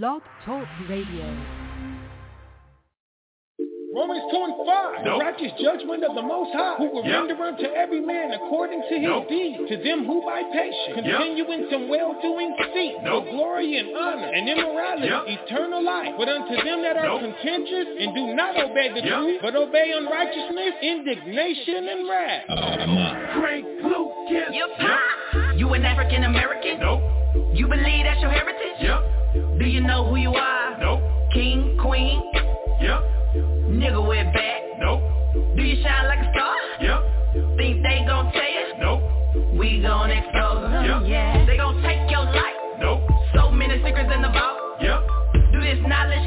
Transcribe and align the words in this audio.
Blog 0.00 0.22
Talk 0.46 0.64
Radio. 0.88 1.28
Romans 3.92 4.24
2 4.32 4.40
and 4.40 4.56
5, 4.64 5.04
the 5.04 5.10
righteous 5.20 5.52
judgment 5.60 6.00
of 6.00 6.16
the 6.16 6.22
Most 6.24 6.48
High, 6.56 6.76
who 6.80 6.88
will 6.96 7.04
Yep. 7.04 7.28
render 7.28 7.44
unto 7.44 7.66
every 7.76 8.00
man 8.00 8.32
according 8.32 8.80
to 8.88 8.94
his 8.96 9.02
Nope. 9.04 9.28
deed, 9.28 9.68
to 9.68 9.76
them 9.84 10.06
who 10.06 10.24
by 10.24 10.44
patience 10.44 10.96
Yep. 10.96 11.04
continue 11.04 11.44
in 11.44 11.68
some 11.68 11.88
well-doing 11.90 12.56
seek 12.72 13.02
Nope. 13.02 13.26
for 13.26 13.30
glory 13.32 13.76
and 13.76 13.94
honor 13.94 14.28
and 14.32 14.48
immorality, 14.48 15.08
Yep. 15.08 15.28
eternal 15.28 15.82
life. 15.82 16.14
But 16.16 16.28
unto 16.30 16.56
them 16.64 16.80
that 16.80 16.96
are 16.96 17.04
Nope. 17.08 17.20
contentious 17.20 17.88
and 18.00 18.14
do 18.14 18.32
not 18.34 18.56
obey 18.56 18.88
the 18.88 19.00
Yep. 19.02 19.12
truth, 19.12 19.42
but 19.42 19.54
obey 19.56 19.90
unrighteousness, 19.92 20.74
indignation 20.80 21.86
and 21.86 22.08
wrath. 22.08 22.44
Oh, 22.48 23.40
Frank 23.40 23.66
Lucas. 23.82 24.54
You 24.56 24.66
pop. 24.78 25.54
You 25.56 25.74
an 25.74 25.84
African 25.84 26.24
American? 26.24 26.80
Nope. 26.80 27.02
You 27.52 27.68
believe 27.68 28.04
that's 28.04 28.22
your 28.22 28.30
heritage? 28.30 28.80
Yep. 28.80 29.02
Do 29.62 29.68
you 29.68 29.80
know 29.80 30.04
who 30.08 30.16
you 30.16 30.34
are? 30.34 30.76
Nope. 30.80 31.00
King, 31.32 31.78
queen, 31.80 32.20
Yep. 32.80 33.00
nigga 33.70 34.02
with 34.08 34.26
back. 34.34 34.60
Nope. 34.80 35.00
Do 35.54 35.62
you 35.62 35.80
shine 35.84 36.08
like 36.08 36.18
a 36.18 36.32
star? 36.34 36.56
Yep. 36.80 37.56
Think 37.56 37.82
they 37.84 38.02
gon' 38.04 38.32
tell 38.32 38.42
you? 38.42 38.66
Nope. 38.80 39.02
We 39.54 39.80
gon' 39.80 40.10
expose 40.10 40.62
them, 40.68 40.84
Yep. 40.84 41.02
yeah. 41.06 41.44
They 41.46 41.56
gon' 41.56 41.80
take 41.80 42.10
your 42.10 42.24
life. 42.24 42.58
Nope. 42.80 43.02
So 43.36 43.52
many 43.52 43.80
secrets 43.84 44.10
in 44.12 44.22
the 44.22 44.30
vault. 44.30 44.82
Yep. 44.82 45.00
Do 45.52 45.60
this 45.60 45.78
knowledge 45.86 46.26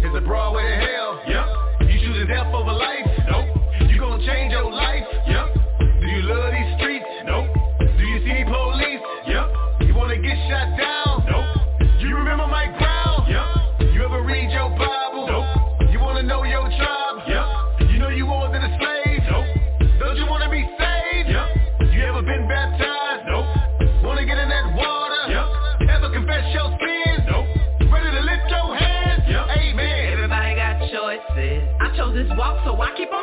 It's 0.00 0.16
a 0.16 0.20
broad 0.20 0.54
way 0.54 0.62
to 0.62 0.76
hell. 0.76 1.20
Yep. 1.26 1.90
You 1.90 1.98
choosing 2.00 2.28
death 2.28 2.54
over 2.54 2.72
life. 2.72 3.06
Nope. 3.28 3.90
You 3.90 3.98
gonna 3.98 4.24
change 4.24 4.52
your 4.52 4.70
life. 4.70 4.97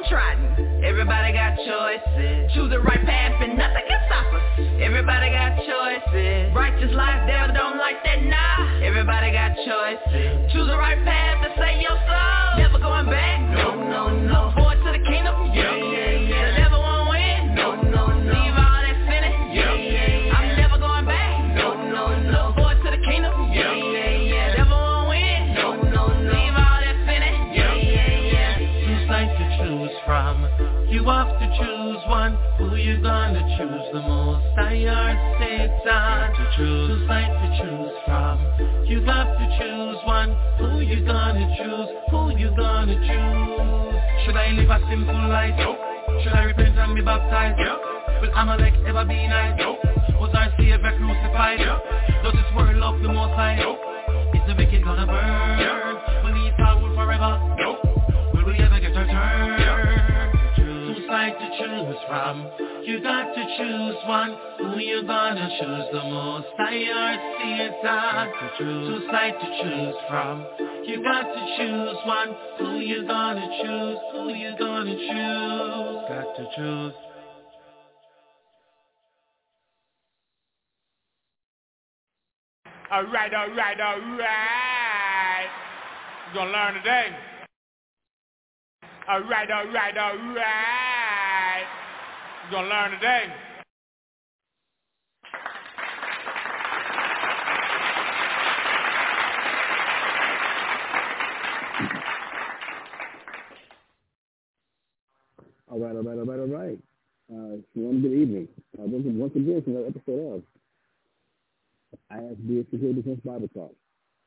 Trying. 0.10 0.84
Everybody 0.84 1.34
got 1.34 1.58
choices. 1.58 2.52
Choose 2.54 2.70
the 2.70 2.80
right 2.80 3.04
path 3.06 3.42
and 3.42 3.58
nothing 3.58 3.86
can 3.88 4.02
stop 4.08 4.34
us. 4.34 4.44
Everybody 4.82 5.32
got 5.32 5.58
choices. 5.58 6.54
Righteous 6.54 6.94
life, 6.94 7.28
devil 7.28 7.56
don't 7.56 7.78
like 7.78 8.04
that, 8.04 8.24
nah. 8.24 8.86
Everybody 8.86 9.32
got 9.32 9.56
choices. 9.56 10.52
Choose 10.54 10.68
the 10.68 10.78
right 10.78 11.02
path 11.04 11.44
to 11.44 11.50
save 11.60 11.82
your 11.82 11.98
soul. 12.08 12.45
Who 33.06 33.12
gonna 33.12 33.46
choose 33.54 33.86
the 33.94 34.02
most? 34.02 34.58
I 34.58 34.82
or 34.82 35.14
Satan 35.38 35.78
to 35.78 36.44
choose. 36.58 37.06
Sides 37.06 37.38
to 37.38 37.48
choose 37.62 37.94
from. 38.02 38.42
You 38.90 39.06
have 39.06 39.30
to 39.30 39.46
choose 39.62 39.98
one. 40.10 40.34
Who 40.58 40.82
you 40.82 41.06
gonna 41.06 41.46
choose? 41.54 41.90
Who 42.10 42.34
you 42.34 42.50
gonna 42.58 42.98
choose? 42.98 44.26
Should 44.26 44.36
I 44.36 44.58
live 44.58 44.72
a 44.74 44.80
simple 44.90 45.22
life? 45.30 45.54
Nope. 45.54 45.78
Should 46.24 46.34
I 46.34 46.50
repent 46.50 46.80
and 46.80 46.96
be 46.96 47.02
baptized? 47.06 47.60
Yep. 47.60 48.26
Will 48.26 48.34
Amalek 48.34 48.74
ever 48.88 49.06
be 49.06 49.28
nice? 49.28 49.54
Nope. 49.60 49.78
Was 50.18 50.34
our 50.34 50.50
Savior 50.58 50.82
crucified? 50.82 51.60
Yep. 51.60 52.24
Does 52.26 52.34
this 52.34 52.50
world 52.58 52.76
love 52.78 53.00
the 53.04 53.14
most 53.14 53.38
high? 53.38 53.62
Nope. 53.62 53.78
Is 54.34 54.42
the 54.50 54.56
wicked 54.58 54.84
gonna 54.84 55.06
burn? 55.06 55.60
Yep. 55.62 56.26
Will 56.26 56.66
all 56.66 56.82
rule 56.82 56.96
forever? 56.98 57.38
Nope. 57.54 57.86
Will 58.34 58.46
we 58.50 58.58
ever 58.58 58.80
get 58.80 58.98
our 58.98 59.06
turn? 59.06 59.65
To 61.36 61.50
choose 61.60 61.98
from. 62.08 62.50
You 62.84 63.02
got 63.04 63.34
to 63.36 63.44
choose 63.58 63.96
one. 64.08 64.38
Who 64.58 64.80
you 64.80 65.04
gonna 65.06 65.50
choose 65.60 65.86
the 65.92 66.04
most? 66.10 66.48
I 66.58 66.76
or 66.96 67.16
Satan. 67.42 68.32
Two 68.58 69.08
sides 69.12 69.36
to 69.42 69.48
choose 69.62 69.96
from. 70.08 70.46
You 70.86 71.04
got 71.04 71.24
to 71.24 71.58
choose 71.58 71.98
one. 72.06 72.36
Who 72.60 72.80
you 72.80 73.06
gonna 73.06 73.48
choose? 73.62 73.98
Who 74.14 74.30
you 74.34 74.56
gonna 74.58 74.96
choose? 74.96 76.08
Got 76.08 76.36
to 76.38 76.48
choose. 76.56 76.94
All 82.92 83.04
right, 83.04 83.34
all 83.34 83.50
right, 83.50 83.82
all 83.82 84.00
right. 84.18 85.48
You're 86.34 86.46
gonna 86.46 86.52
learn 86.52 86.74
today. 86.76 87.08
All 89.10 89.22
right, 89.22 89.52
all 89.52 89.68
right, 89.68 89.98
all 89.98 90.18
right. 90.34 91.05
You're 92.52 92.62
gonna 92.62 92.70
learn 92.70 92.92
today. 92.92 93.24
All 105.72 105.80
right, 105.80 105.96
all 105.96 106.04
right, 106.04 106.18
all 106.18 106.26
right, 106.26 106.40
all 106.40 106.46
right. 106.46 106.80
Uh, 107.32 107.58
one 107.74 108.02
good 108.02 108.14
evening. 108.14 108.48
Uh, 108.78 108.84
once, 108.86 109.36
again, 109.36 109.64
to 109.64 109.72
another 109.72 109.88
episode 109.88 110.36
of 110.36 110.44
ISB 112.12 112.70
Security 112.70 113.02
Defense 113.02 113.22
Bible 113.26 113.50
Talk. 113.56 113.74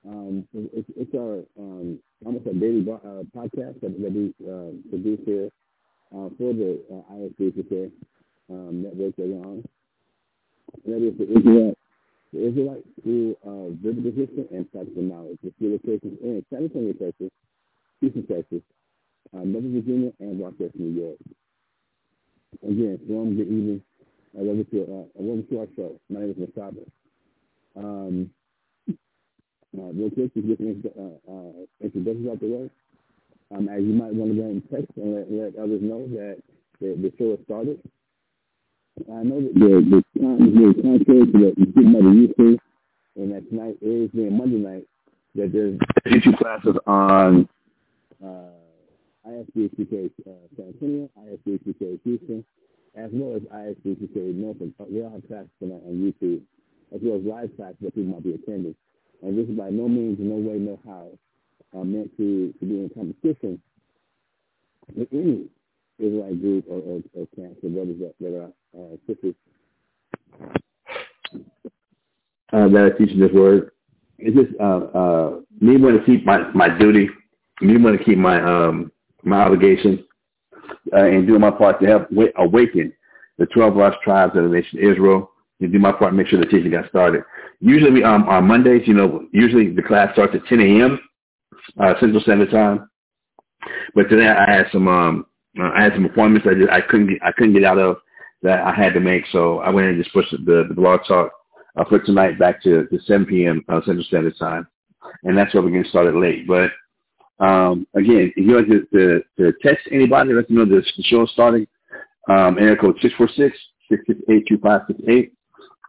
Um, 0.08 0.48
it's, 0.52 0.88
it's 0.96 1.14
our 1.14 1.44
um, 1.56 2.00
almost 2.24 2.46
a 2.46 2.54
daily 2.54 2.84
uh, 2.90 3.22
podcast 3.36 3.80
that, 3.80 3.94
that 4.02 4.12
we 4.12 4.34
uh, 4.44 4.72
produce 4.90 5.20
here 5.24 5.50
uh, 6.14 6.28
for 6.38 6.52
the 6.52 6.80
uh, 6.90 7.12
ISB 7.14 7.56
Security 7.56 7.92
um, 8.50 8.82
network 8.82 9.16
that 9.16 9.26
we're 9.26 9.44
on. 9.44 9.64
That 10.86 11.02
is 11.02 11.18
the 11.18 11.74
the 12.32 12.46
Israelite 12.46 12.84
School 13.00 13.34
of 13.44 13.82
Biblical 13.82 14.12
History 14.12 14.46
and 14.52 14.70
Practical 14.70 15.02
Knowledge. 15.02 15.38
The 15.42 15.52
school 15.56 15.72
locations 15.72 16.20
in 16.22 16.44
San 16.50 16.64
Antonio, 16.64 16.92
Texas, 16.92 17.30
Houston, 18.00 18.26
Texas, 18.26 18.60
uh, 19.34 19.44
Northern 19.44 19.72
Virginia, 19.72 20.12
and 20.20 20.40
Rochester, 20.40 20.70
New 20.74 21.00
York. 21.00 21.16
Again, 22.62 23.00
warm 23.08 23.36
good 23.36 23.48
evening. 23.48 23.82
I 24.38 24.42
welcome 24.42 24.66
to, 24.70 24.82
uh, 24.82 25.42
to 25.50 25.60
our 25.60 25.66
show. 25.74 26.00
My 26.10 26.20
name 26.20 26.30
is 26.30 26.36
Mashahba. 26.36 26.84
Um, 27.76 28.30
uh, 29.76 29.92
real 29.92 30.10
quick, 30.10 30.34
just 30.34 30.46
get 30.46 30.60
introductions 30.60 32.28
out 32.28 32.40
the 32.40 32.46
way. 32.46 32.70
Um, 33.50 33.68
as 33.68 33.80
you 33.80 33.94
might 33.94 34.12
want 34.12 34.32
to 34.32 34.36
go 34.36 34.44
and 34.44 34.62
text 34.68 34.92
and 34.96 35.14
let, 35.14 35.32
let 35.32 35.62
others 35.62 35.80
know 35.80 36.06
that 36.08 36.36
the, 36.80 36.88
the 37.00 37.12
show 37.16 37.30
has 37.30 37.40
started. 37.44 37.80
I 39.08 39.22
know 39.22 39.40
that 39.40 39.54
the, 39.54 39.70
the 39.88 40.20
time 40.20 40.48
is 40.48 40.54
very 40.54 40.74
contrary 40.74 41.24
to 41.32 41.38
what 41.38 41.54
you 41.56 41.88
might 41.88 42.02
be 42.02 42.18
used 42.18 42.36
to, 42.36 42.58
and 43.16 43.32
that 43.32 43.48
tonight 43.48 43.78
is 43.80 44.10
being 44.10 44.36
Monday 44.36 44.58
night, 44.58 44.86
that 45.34 45.52
there's 45.52 45.78
two 46.22 46.32
classes 46.36 46.76
on 46.86 47.48
uh, 48.22 48.52
ISBHPK 49.26 50.10
uh, 50.26 50.30
San 50.56 50.66
Antonio, 50.74 51.08
ISBHPK 51.16 52.00
Houston, 52.04 52.44
as 52.96 53.10
well 53.12 53.36
as 53.36 53.42
ISBHPK 53.42 54.34
Norfolk. 54.34 54.70
We 54.90 55.02
all 55.02 55.12
have 55.12 55.26
classes 55.26 55.50
tonight 55.58 55.82
on 55.86 55.94
YouTube, 55.94 56.42
as 56.94 57.00
well 57.02 57.16
as 57.16 57.24
live 57.24 57.56
classes 57.56 57.76
that 57.80 57.94
people 57.94 58.12
might 58.12 58.24
be 58.24 58.34
attending. 58.34 58.74
And 59.22 59.38
this 59.38 59.48
is 59.48 59.56
by 59.56 59.70
no 59.70 59.88
means, 59.88 60.18
no 60.20 60.36
way, 60.36 60.58
no 60.58 60.78
how 60.84 61.08
uh, 61.76 61.84
meant 61.84 62.16
to, 62.16 62.52
to 62.60 62.66
be 62.66 62.74
in 62.74 62.90
competition 62.94 63.60
with 64.94 65.08
any 65.12 65.46
Israelite 65.98 66.40
group 66.40 66.64
or, 66.68 66.78
or, 66.78 67.00
or 67.14 67.26
camps 67.34 67.58
or 67.62 67.70
brothers 67.70 67.96
that, 68.00 68.14
that 68.20 68.36
are 68.36 68.52
uh, 68.78 68.96
sisters 69.06 69.34
uh, 72.52 72.68
that 72.68 72.82
are 72.82 72.94
teaching 72.94 73.20
this 73.20 73.32
word. 73.32 73.72
It's 74.18 74.36
just 74.36 74.60
uh, 74.60 74.98
uh, 74.98 75.40
me 75.60 75.76
want 75.76 75.98
to 75.98 76.04
keep 76.04 76.24
my, 76.24 76.50
my 76.52 76.68
duty, 76.76 77.08
me 77.60 77.76
want 77.76 77.98
to 77.98 78.04
keep 78.04 78.18
my 78.18 78.42
um, 78.42 78.90
my 79.22 79.42
obligation, 79.42 80.04
uh, 80.92 81.04
and 81.04 81.26
doing 81.26 81.40
my 81.40 81.50
part 81.50 81.80
to 81.80 81.86
help 81.86 82.08
w- 82.10 82.32
awaken 82.36 82.92
the 83.38 83.46
12 83.46 83.76
lost 83.76 83.98
tribes 84.02 84.36
of 84.36 84.44
the 84.44 84.48
nation 84.48 84.78
of 84.78 84.90
Israel, 84.92 85.30
to 85.60 85.68
do 85.68 85.78
my 85.78 85.92
part 85.92 86.14
make 86.14 86.26
sure 86.26 86.40
the 86.40 86.46
teaching 86.46 86.70
got 86.70 86.88
started. 86.88 87.22
Usually 87.60 88.02
um, 88.02 88.28
on 88.28 88.46
Mondays, 88.46 88.86
you 88.86 88.94
know, 88.94 89.26
usually 89.32 89.72
the 89.72 89.82
class 89.82 90.12
starts 90.12 90.34
at 90.34 90.44
10 90.46 90.60
a.m. 90.60 91.00
Uh, 91.80 91.94
Central 92.00 92.20
Standard 92.22 92.50
Time. 92.50 92.88
But 93.94 94.08
today 94.08 94.28
I 94.28 94.50
had 94.50 94.66
some 94.72 94.88
um, 94.88 95.26
uh, 95.58 95.70
I 95.74 95.82
had 95.82 95.92
some 95.94 96.04
appointments 96.04 96.46
I 96.48 96.54
just 96.54 96.70
I 96.70 96.80
couldn't 96.80 97.08
get 97.08 97.18
I 97.22 97.32
couldn't 97.32 97.54
get 97.54 97.64
out 97.64 97.78
of 97.78 97.98
that 98.42 98.60
I 98.60 98.72
had 98.72 98.94
to 98.94 99.00
make, 99.00 99.24
so 99.32 99.58
I 99.58 99.70
went 99.70 99.88
and 99.88 100.02
just 100.02 100.14
pushed 100.14 100.30
the, 100.30 100.64
the 100.68 100.74
blog 100.74 101.00
talk 101.06 101.32
uh, 101.76 101.84
for 101.84 101.98
tonight 101.98 102.38
back 102.38 102.62
to, 102.62 102.86
to 102.86 103.00
7 103.00 103.26
p.m. 103.26 103.64
Uh, 103.68 103.80
Central 103.84 104.04
Standard 104.04 104.38
Time, 104.38 104.66
and 105.24 105.36
that's 105.36 105.52
why 105.54 105.60
we're 105.60 105.70
getting 105.70 105.90
started 105.90 106.14
late. 106.14 106.46
But 106.46 106.70
um, 107.40 107.86
again, 107.94 108.32
if 108.36 108.46
you 108.46 108.54
want 108.54 108.68
to, 108.68 108.86
to, 108.92 109.22
to 109.38 109.52
text 109.62 109.88
anybody, 109.90 110.32
let 110.32 110.46
them 110.46 110.56
know 110.56 110.64
the, 110.64 110.84
the 110.96 111.02
show 111.04 111.22
is 111.22 111.30
starting. 111.30 111.66
Um, 112.28 112.58
area 112.58 112.76
code 112.76 112.98
646-668-2568 113.90 115.30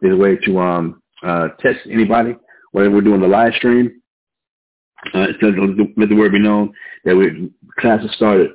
is 0.02 0.12
a 0.12 0.16
way 0.16 0.36
to 0.36 0.58
um, 0.58 1.02
uh, 1.22 1.48
text 1.60 1.86
anybody 1.90 2.34
whether 2.72 2.90
we're 2.90 3.00
doing 3.00 3.20
the 3.20 3.28
live 3.28 3.52
stream. 3.54 3.99
Uh, 5.14 5.26
let 5.96 6.08
the 6.08 6.16
word 6.16 6.32
be 6.32 6.38
known 6.38 6.72
that 7.04 7.16
we 7.16 7.50
class 7.78 8.02
has 8.02 8.14
started. 8.16 8.50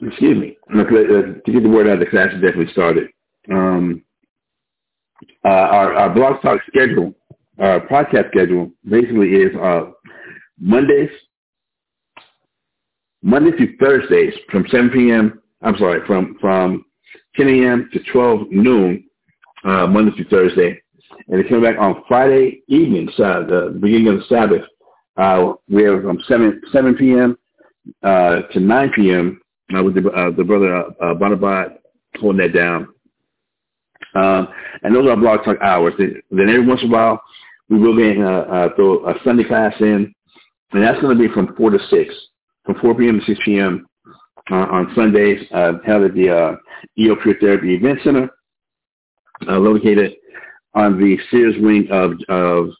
Excuse 0.00 0.38
me. 0.38 0.56
Uh, 0.72 0.84
to 0.84 1.40
get 1.52 1.62
the 1.62 1.68
word 1.68 1.88
out, 1.88 1.98
the 1.98 2.06
class 2.06 2.30
has 2.32 2.40
definitely 2.40 2.72
started. 2.72 3.08
Um, 3.50 4.02
uh, 5.44 5.48
our, 5.48 5.94
our 5.94 6.14
blog 6.14 6.42
talk 6.42 6.60
schedule, 6.66 7.14
our 7.58 7.80
podcast 7.86 8.30
schedule, 8.30 8.70
basically 8.88 9.30
is 9.30 9.54
uh, 9.56 9.90
Mondays, 10.58 11.10
Monday 13.22 13.56
through 13.56 13.76
Thursdays 13.78 14.34
from 14.50 14.66
7 14.70 14.90
p.m. 14.90 15.40
I'm 15.62 15.76
sorry, 15.78 16.06
from 16.06 16.36
from 16.40 16.84
10 17.36 17.48
a.m. 17.48 17.88
to 17.92 18.00
12 18.12 18.50
noon, 18.50 19.04
uh, 19.64 19.86
Monday 19.86 20.14
through 20.16 20.28
Thursday, 20.28 20.80
and 21.28 21.42
they 21.42 21.48
came 21.48 21.62
back 21.62 21.76
on 21.78 22.02
Friday 22.06 22.62
evening, 22.68 23.08
uh, 23.18 23.40
the 23.46 23.78
beginning 23.80 24.08
of 24.08 24.18
the 24.18 24.24
Sabbath. 24.28 24.62
Uh, 25.16 25.54
we 25.68 25.84
have 25.84 26.02
from 26.02 26.18
7 26.26 26.60
7 26.72 26.94
p.m. 26.96 27.38
Uh, 28.02 28.42
to 28.52 28.60
9 28.60 28.92
p.m. 28.94 29.40
Uh, 29.76 29.82
with 29.82 29.94
the, 29.94 30.08
uh, 30.10 30.30
the 30.30 30.44
brother 30.44 30.76
uh, 30.76 31.14
Bonabat 31.14 31.78
holding 32.20 32.40
that 32.40 32.56
down. 32.56 32.88
Um, 34.14 34.48
and 34.82 34.94
those 34.94 35.08
are 35.08 35.16
blog 35.16 35.44
talk 35.44 35.60
hours. 35.60 35.94
Then, 35.98 36.20
every 36.30 36.66
once 36.66 36.82
in 36.82 36.88
a 36.88 36.92
while, 36.92 37.22
we 37.68 37.78
will 37.78 37.96
get 37.96 38.18
uh, 38.22 38.28
uh, 38.30 38.74
throw 38.76 39.08
a 39.08 39.14
Sunday 39.24 39.44
class 39.44 39.74
in, 39.80 40.14
and 40.72 40.82
that's 40.82 41.00
going 41.00 41.16
to 41.16 41.28
be 41.28 41.32
from 41.32 41.54
4 41.56 41.70
to 41.70 41.78
6, 41.78 42.14
from 42.64 42.74
4 42.80 42.94
p.m. 42.96 43.20
to 43.20 43.26
6 43.26 43.40
p.m. 43.44 43.86
Uh, 44.50 44.54
on 44.56 44.92
Sundays, 44.94 45.46
uh, 45.54 45.72
held 45.86 46.04
at 46.04 46.14
the 46.14 46.28
uh, 46.28 46.56
EO 46.98 47.16
Pure 47.16 47.36
Therapy 47.40 47.74
Event 47.74 47.98
Center, 48.04 48.28
uh, 49.48 49.58
located 49.58 50.14
on 50.74 50.98
the 50.98 51.18
Sears 51.30 51.54
wing 51.58 51.88
of 51.90 52.12
of 52.28 52.70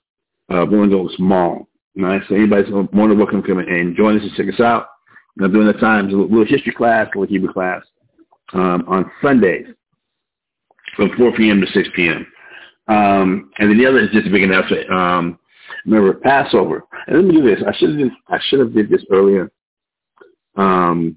uh, 0.50 0.66
Oaks 0.66 1.14
Mall. 1.18 1.68
All 1.96 2.04
right, 2.04 2.22
so 2.28 2.34
anybody's 2.34 2.70
more 2.92 3.08
than 3.08 3.18
welcome 3.18 3.40
to 3.42 3.48
come 3.48 3.58
and 3.58 3.96
join 3.96 4.16
us 4.18 4.22
and 4.22 4.32
check 4.34 4.52
us 4.52 4.60
out. 4.60 4.88
Know, 5.36 5.48
during 5.48 5.66
the 5.66 5.74
times, 5.74 6.12
a 6.12 6.16
little 6.16 6.44
history 6.44 6.72
class, 6.72 7.08
a 7.14 7.18
little 7.18 7.32
Hebrew 7.32 7.52
class 7.52 7.82
um, 8.52 8.84
on 8.86 9.10
Sundays 9.22 9.66
from 10.96 11.10
4 11.16 11.32
p.m. 11.32 11.60
to 11.60 11.66
6 11.66 11.88
p.m. 11.94 12.26
Um, 12.86 13.50
and 13.58 13.70
then 13.70 13.78
the 13.78 13.86
other 13.86 14.00
is 14.00 14.10
just 14.10 14.26
a 14.26 14.30
big 14.30 14.42
announcement. 14.42 14.88
Um, 14.90 15.38
remember 15.86 16.14
Passover. 16.14 16.84
And 17.06 17.16
let 17.16 17.24
me 17.24 17.40
do 17.40 17.42
this. 17.42 17.64
I 17.66 17.76
should 17.76 17.98
have 17.98 18.10
I 18.28 18.38
should 18.48 18.60
have 18.60 18.74
did 18.74 18.88
this 18.88 19.04
earlier. 19.10 19.50
Um, 20.56 21.16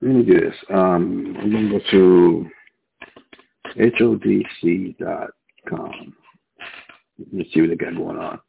let 0.00 0.14
me 0.14 0.22
do 0.22 0.40
this. 0.40 0.54
Um, 0.70 1.36
I'm 1.40 1.50
going 1.50 1.68
to 1.68 1.78
go 1.78 1.84
to 1.90 2.50
hodc.com. 3.76 5.34
Let's 7.32 7.52
see 7.52 7.60
what 7.60 7.70
they 7.70 7.76
got 7.76 7.96
going 7.96 8.18
on. 8.18 8.40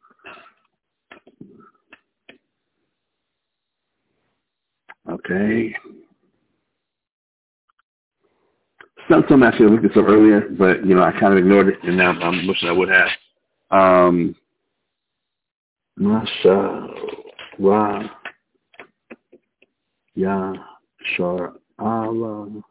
Okay. 5.08 5.74
Something 9.08 9.42
I 9.42 9.50
should 9.52 9.62
have 9.62 9.72
looked 9.72 9.82
this 9.82 9.96
up 9.96 10.08
earlier, 10.08 10.48
but 10.50 10.86
you 10.86 10.94
know 10.94 11.02
I 11.02 11.10
kind 11.12 11.32
of 11.32 11.38
ignored 11.38 11.68
it, 11.68 11.82
and 11.82 11.96
now 11.96 12.10
I'm 12.10 12.46
wishing 12.46 12.68
I 12.68 12.72
would 12.72 12.90
have. 12.90 13.08
Um, 13.70 14.36
Masha 15.96 16.88
Ra 17.58 18.08
Ya 20.14 20.54
Shar 21.16 21.54
Allah 21.78 22.62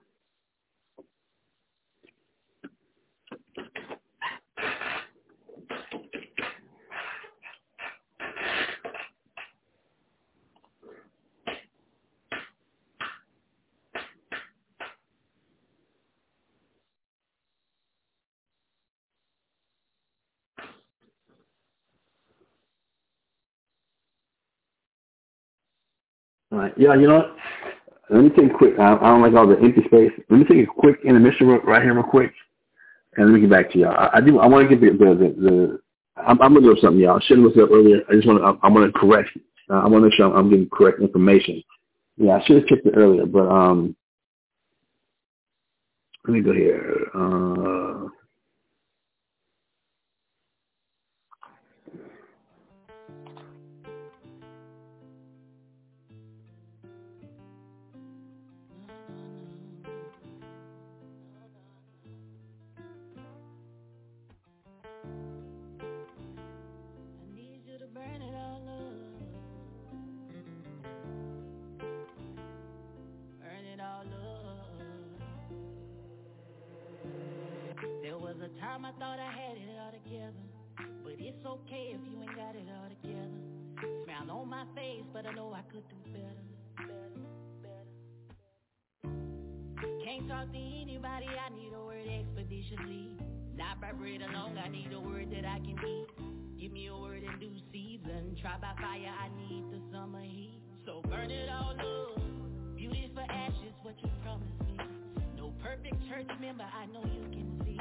All 26.49 26.49
right. 26.60 26.74
Yeah, 26.78 26.96
you 26.96 27.08
know 27.08 27.18
what? 27.18 27.36
Let 28.10 28.24
me 28.24 28.30
take 28.30 28.52
a 28.52 28.58
quick, 28.58 28.74
I, 28.80 28.96
I 28.96 29.00
don't 29.00 29.22
like 29.22 29.34
all 29.34 29.48
the 29.48 29.60
empty 29.60 29.84
space. 29.86 30.12
Let 30.30 30.40
me 30.40 30.46
take 30.46 30.68
a 30.68 30.72
quick 30.72 31.00
intermission 31.06 31.48
right 31.48 31.82
here 31.84 31.94
real 31.94 32.04
quick, 32.04 32.34
and 33.16 33.28
let 33.28 33.34
me 33.34 33.42
get 33.42 33.50
back 33.50 33.72
to 33.72 33.78
y'all. 33.80 33.96
I, 33.96 34.18
I 34.18 34.22
do, 34.22 34.40
I 34.40 34.48
want 34.48 34.68
to 34.68 34.76
get 34.76 34.82
the, 34.82 34.98
the, 34.98 35.16
the, 35.16 35.80
I'm, 36.18 36.42
I'm 36.42 36.54
going 36.54 36.66
to 36.66 36.74
do 36.76 36.82
something, 36.82 37.00
y'all. 37.00 37.18
I 37.18 37.26
should 37.26 37.38
have 37.38 37.46
looked 37.46 37.58
it 37.58 37.64
up 37.64 37.72
earlier. 37.72 38.02
I 38.10 38.14
just 38.14 38.28
want 38.28 38.40
to, 38.40 38.46
I, 38.46 38.68
I 38.68 38.72
want 38.72 38.92
to 38.92 39.00
correct, 39.00 39.30
uh, 39.70 39.76
I 39.76 39.88
want 39.88 40.02
to 40.04 40.10
make 40.10 40.14
sure 40.14 40.26
I'm, 40.26 40.36
I'm 40.36 40.50
getting 40.50 40.70
correct 40.70 41.02
information. 41.02 41.64
Yeah, 42.18 42.38
I 42.38 42.46
should 42.46 42.58
have 42.58 42.66
checked 42.68 42.86
it 42.88 42.96
earlier, 42.98 43.26
but 43.26 43.48
um, 43.48 43.96
let 46.26 46.34
me 46.34 46.42
go 46.42 46.54
here. 46.54 47.10
Uh, 47.14 48.10
I 78.90 78.92
thought 78.94 79.20
I 79.20 79.30
had 79.30 79.54
it 79.54 79.70
all 79.78 79.92
together. 79.94 80.34
But 81.04 81.14
it's 81.20 81.46
okay 81.46 81.94
if 81.94 82.02
you 82.10 82.18
ain't 82.26 82.36
got 82.36 82.56
it 82.58 82.66
all 82.74 82.90
together. 82.90 83.38
Smile 84.04 84.32
on 84.32 84.50
my 84.50 84.66
face, 84.74 85.06
but 85.14 85.28
I 85.28 85.34
know 85.34 85.54
I 85.54 85.62
could 85.72 85.86
do 85.90 85.96
better. 86.10 86.42
Can't 90.04 90.28
talk 90.28 90.52
to 90.52 90.58
anybody, 90.58 91.28
I 91.30 91.54
need 91.54 91.70
a 91.78 91.86
word 91.86 92.08
expeditiously. 92.08 93.14
Not 93.56 93.80
by 93.80 93.92
bread 93.92 94.26
alone, 94.26 94.58
I 94.58 94.70
need 94.70 94.90
a 94.92 95.00
word 95.00 95.30
that 95.38 95.46
I 95.46 95.60
can 95.60 95.78
eat. 95.86 96.08
Give 96.60 96.72
me 96.72 96.88
a 96.88 96.98
word 96.98 97.22
in 97.22 97.40
due 97.40 97.62
season. 97.72 98.36
Try 98.42 98.58
by 98.58 98.74
fire, 98.82 99.14
I 99.14 99.30
need 99.38 99.70
the 99.70 99.82
summer 99.94 100.24
heat. 100.24 100.64
So 100.88 101.04
burn 101.08 101.30
it 101.30 101.48
all 101.48 101.78
up. 101.78 102.22
Beauty 102.76 103.12
for 103.14 103.22
ashes, 103.22 103.76
what 103.84 103.94
you 104.02 104.10
promised 104.24 104.60
me. 104.66 104.80
No 105.38 105.54
perfect 105.62 106.02
church 106.10 106.32
member, 106.42 106.66
I 106.66 106.88
know 106.88 107.06
you 107.06 107.22
can 107.30 107.62
see. 107.64 107.78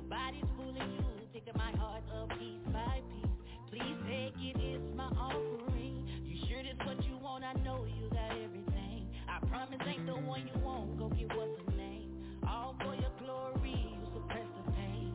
Nobody's 0.00 0.48
fooling 0.56 0.92
you, 0.96 1.04
taking 1.32 1.52
my 1.56 1.72
heart 1.76 2.02
up 2.16 2.30
piece 2.38 2.64
by 2.72 3.02
piece. 3.12 3.36
Please 3.68 3.96
take 4.08 4.32
it, 4.40 4.56
it's 4.56 4.96
my 4.96 5.04
offering. 5.12 6.08
You 6.24 6.40
sure 6.48 6.62
this 6.62 6.78
what 6.86 7.04
you 7.04 7.18
want? 7.18 7.44
I 7.44 7.52
know 7.60 7.84
you 7.84 8.08
got 8.08 8.32
everything. 8.32 9.08
I 9.28 9.44
promise 9.46 9.78
ain't 9.86 10.06
the 10.06 10.14
one 10.14 10.48
you 10.48 10.58
want. 10.64 10.98
Go 10.98 11.10
get 11.10 11.28
what's 11.36 11.52
her 11.52 11.76
name. 11.76 12.16
All 12.48 12.74
for 12.80 12.94
your 12.96 13.12
glory, 13.20 13.76
you 13.76 14.00
suppress 14.14 14.48
the 14.64 14.72
pain. 14.72 15.12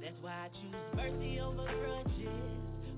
That's 0.00 0.14
why 0.22 0.46
I 0.46 0.48
choose 0.54 0.86
mercy 0.94 1.40
over 1.40 1.66
grudges. 1.82 2.30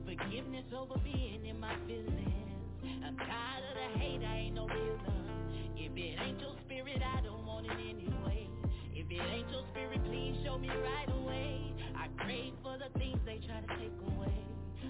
Forgiveness 0.04 0.68
over 0.76 1.00
being 1.02 1.46
in 1.46 1.58
my 1.58 1.74
feelings. 1.86 2.60
I'm 2.84 3.16
tired 3.16 3.64
of 3.64 3.74
the 3.80 3.98
hate, 3.98 4.20
I 4.28 4.36
ain't 4.44 4.56
no 4.56 4.66
villain. 4.66 5.72
If 5.74 5.96
it 5.96 6.20
ain't 6.20 6.38
your 6.38 6.52
spirit, 6.66 7.00
I 7.00 7.22
don't 7.22 7.46
want 7.46 7.64
it 7.64 7.72
anyway. 7.72 8.48
If 9.10 9.18
it 9.18 9.26
ain't 9.26 9.50
your 9.50 9.64
spirit, 9.74 9.98
please 10.06 10.36
show 10.44 10.56
me 10.56 10.68
right 10.68 11.10
away. 11.10 11.74
I 11.98 12.06
crave 12.22 12.54
for 12.62 12.78
the 12.78 12.96
things 12.96 13.18
they 13.26 13.42
try 13.42 13.58
to 13.58 13.66
take 13.82 13.90
away. 14.06 14.38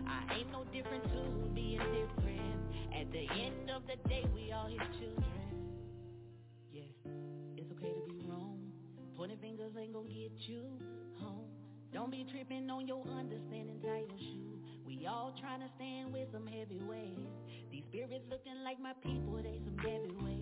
I 0.07 0.37
ain't 0.37 0.53
no 0.53 0.65
different 0.69 1.05
to 1.05 1.49
being 1.55 1.81
different. 1.81 2.61
At 2.93 3.11
the 3.13 3.25
end 3.25 3.71
of 3.73 3.81
the 3.89 3.97
day, 4.11 4.27
we 4.35 4.53
all 4.53 4.69
his 4.69 4.85
children. 5.01 5.25
Yeah, 6.71 6.93
it's 7.57 7.73
okay 7.73 7.97
to 7.97 8.13
be 8.13 8.21
wrong. 8.29 8.61
Pointing 9.17 9.39
fingers 9.39 9.73
ain't 9.81 9.95
gonna 9.95 10.09
get 10.09 10.37
you 10.45 10.69
home. 11.17 11.49
Don't 11.95 12.11
be 12.11 12.27
tripping 12.31 12.69
on 12.69 12.87
your 12.87 13.03
understanding, 13.09 13.81
your 13.83 14.05
shoe. 14.19 14.61
We 14.85 15.07
all 15.07 15.33
trying 15.41 15.61
to 15.61 15.71
stand 15.77 16.13
with 16.13 16.29
some 16.31 16.47
heavy 16.47 16.79
weights. 16.85 17.25
These 17.73 17.85
spirits 17.89 18.29
looking 18.29 18.61
like 18.65 18.79
my 18.79 18.93
people, 19.03 19.41
they 19.43 19.61
some 19.65 19.79
heavyweights. 19.79 20.40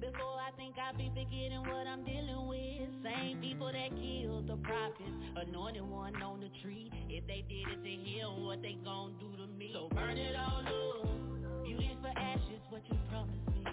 Before 0.00 0.36
I 0.36 0.52
think 0.56 0.76
I 0.76 0.92
be 0.96 1.08
forgetting 1.08 1.64
what 1.72 1.86
I'm 1.86 2.04
dealing 2.04 2.46
with. 2.48 2.88
Same 3.02 3.40
people 3.40 3.72
that 3.72 3.90
killed 3.96 4.46
the 4.46 4.56
prophets, 4.60 5.16
anointed 5.36 5.88
one 5.88 6.20
on 6.22 6.40
the 6.40 6.50
tree. 6.62 6.90
If 7.08 7.26
they 7.26 7.44
did 7.48 7.64
it 7.72 7.80
to 7.80 7.94
him, 8.04 8.44
what 8.44 8.60
they 8.60 8.76
gon' 8.84 9.14
do 9.18 9.28
to 9.40 9.46
me? 9.56 9.70
So 9.72 9.88
burn 9.94 10.18
it 10.18 10.36
all 10.36 10.60
up. 10.68 11.64
Beauty 11.64 11.96
for 12.02 12.12
ashes, 12.12 12.60
what 12.68 12.82
you 12.90 12.98
promised 13.08 13.46
me. 13.48 13.64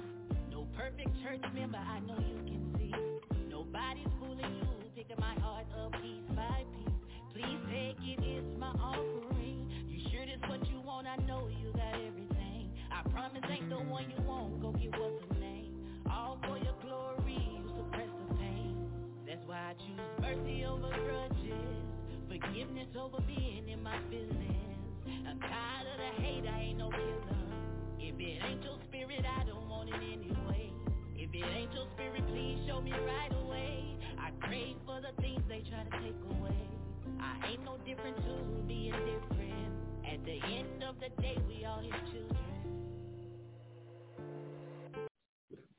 No 0.49 0.65
perfect 0.77 1.11
church 1.23 1.43
member, 1.53 1.77
I 1.77 1.99
know 1.99 2.17
you 2.17 2.39
can 2.47 2.63
see. 2.79 2.93
Nobody's 3.49 4.07
fooling 4.19 4.55
you, 4.63 4.69
taking 4.95 5.19
my 5.19 5.35
heart 5.43 5.65
up 5.75 5.91
piece 6.01 6.23
by 6.35 6.63
piece. 6.71 6.97
Please 7.35 7.59
take 7.67 7.99
it, 7.99 8.23
it's 8.23 8.59
my 8.59 8.71
offering. 8.79 9.67
You 9.89 9.99
sure 10.11 10.25
this 10.25 10.39
what 10.47 10.63
you 10.71 10.79
want? 10.81 11.05
I 11.07 11.17
know 11.27 11.49
you 11.61 11.71
got 11.73 11.95
everything. 11.99 12.71
I 12.91 13.03
promise 13.09 13.43
ain't 13.51 13.69
the 13.69 13.75
one 13.75 14.07
you 14.09 14.23
want. 14.23 14.61
Go 14.61 14.71
get 14.71 14.91
what's 14.97 15.19
her 15.27 15.39
name. 15.39 15.52
All 16.13 16.37
for 16.43 16.57
your 16.59 16.77
glory, 16.85 17.41
you 17.41 17.65
suppress 17.75 18.09
the 18.29 18.35
pain. 18.35 18.77
That's 19.27 19.41
why 19.47 19.73
I 19.73 19.73
choose 19.73 20.13
mercy 20.21 20.65
over 20.65 20.89
grudges. 20.93 21.83
Forgiveness 22.29 22.89
over 22.99 23.19
being 23.27 23.67
in 23.69 23.81
my 23.81 23.97
feelings. 24.09 24.77
I'm 25.27 25.39
tired 25.39 25.87
of 25.89 25.97
the 25.97 26.21
hate, 26.21 26.45
I 26.47 26.59
ain't 26.69 26.77
no 26.77 26.89
villain. 26.89 27.49
If 27.99 28.15
it 28.19 28.37
ain't 28.45 28.63
your 28.63 28.77
spirit, 28.89 29.25
I 29.25 29.43
don't 29.45 29.67
want 29.69 29.89
it 29.89 29.95
anyway. 29.95 30.71
If 31.17 31.33
it 31.33 31.45
ain't 31.57 31.73
your 31.73 31.87
spirit, 31.95 32.23
please 32.27 32.59
show 32.67 32.81
me 32.81 32.91
right 32.91 33.33
away. 33.45 33.97
I 34.19 34.31
crave 34.45 34.77
for 34.85 35.01
the 35.01 35.19
things 35.21 35.41
they 35.49 35.63
try 35.69 35.83
to 35.83 35.91
take 36.05 36.19
away. 36.29 36.61
I 37.19 37.51
ain't 37.51 37.65
no 37.65 37.77
different 37.85 38.17
to 38.17 38.33
being 38.67 38.93
different. 38.93 39.71
At 40.05 40.23
the 40.25 40.37
end 40.45 40.83
of 40.83 40.95
the 41.01 41.09
day, 41.21 41.37
we 41.47 41.65
all 41.65 41.81
his 41.81 41.95
children. 42.11 42.62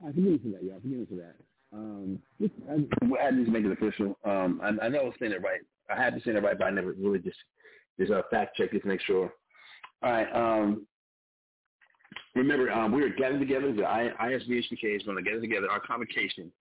I 0.06 0.12
can 0.12 0.24
me 0.24 0.38
for 0.38 0.48
that, 0.50 0.62
y'all. 0.64 0.80
can 0.80 1.00
me 1.00 1.06
for 1.06 1.14
that. 1.14 1.34
Um, 1.72 2.18
just, 2.40 2.52
I, 2.70 2.74
I 3.26 3.30
to 3.30 3.50
make 3.50 3.64
it 3.64 3.72
official. 3.72 4.18
Um, 4.24 4.60
I, 4.62 4.86
I 4.86 4.88
know 4.88 5.00
I 5.00 5.04
was 5.04 5.14
saying 5.18 5.32
it 5.32 5.42
right. 5.42 5.60
I 5.90 6.00
had 6.00 6.14
to 6.14 6.20
say 6.20 6.36
it 6.36 6.42
right, 6.42 6.56
but 6.58 6.66
I 6.66 6.70
never 6.70 6.92
really 6.92 7.18
just 7.18 7.36
just 7.98 8.12
uh, 8.12 8.22
fact 8.30 8.56
check 8.56 8.72
it 8.72 8.80
to 8.80 8.88
make 8.88 9.00
sure. 9.00 9.32
All 10.02 10.12
right. 10.12 10.32
Um, 10.32 10.86
remember, 12.34 12.70
um, 12.70 12.92
we 12.92 13.02
are 13.02 13.08
gathering 13.08 13.40
together. 13.40 13.72
The 13.72 13.84
I, 13.84 14.10
ISBHPK 14.20 14.96
is 14.96 15.02
going 15.02 15.16
to 15.16 15.22
gather 15.22 15.40
together. 15.40 15.70
Our 15.70 15.80
convocation 15.80 16.52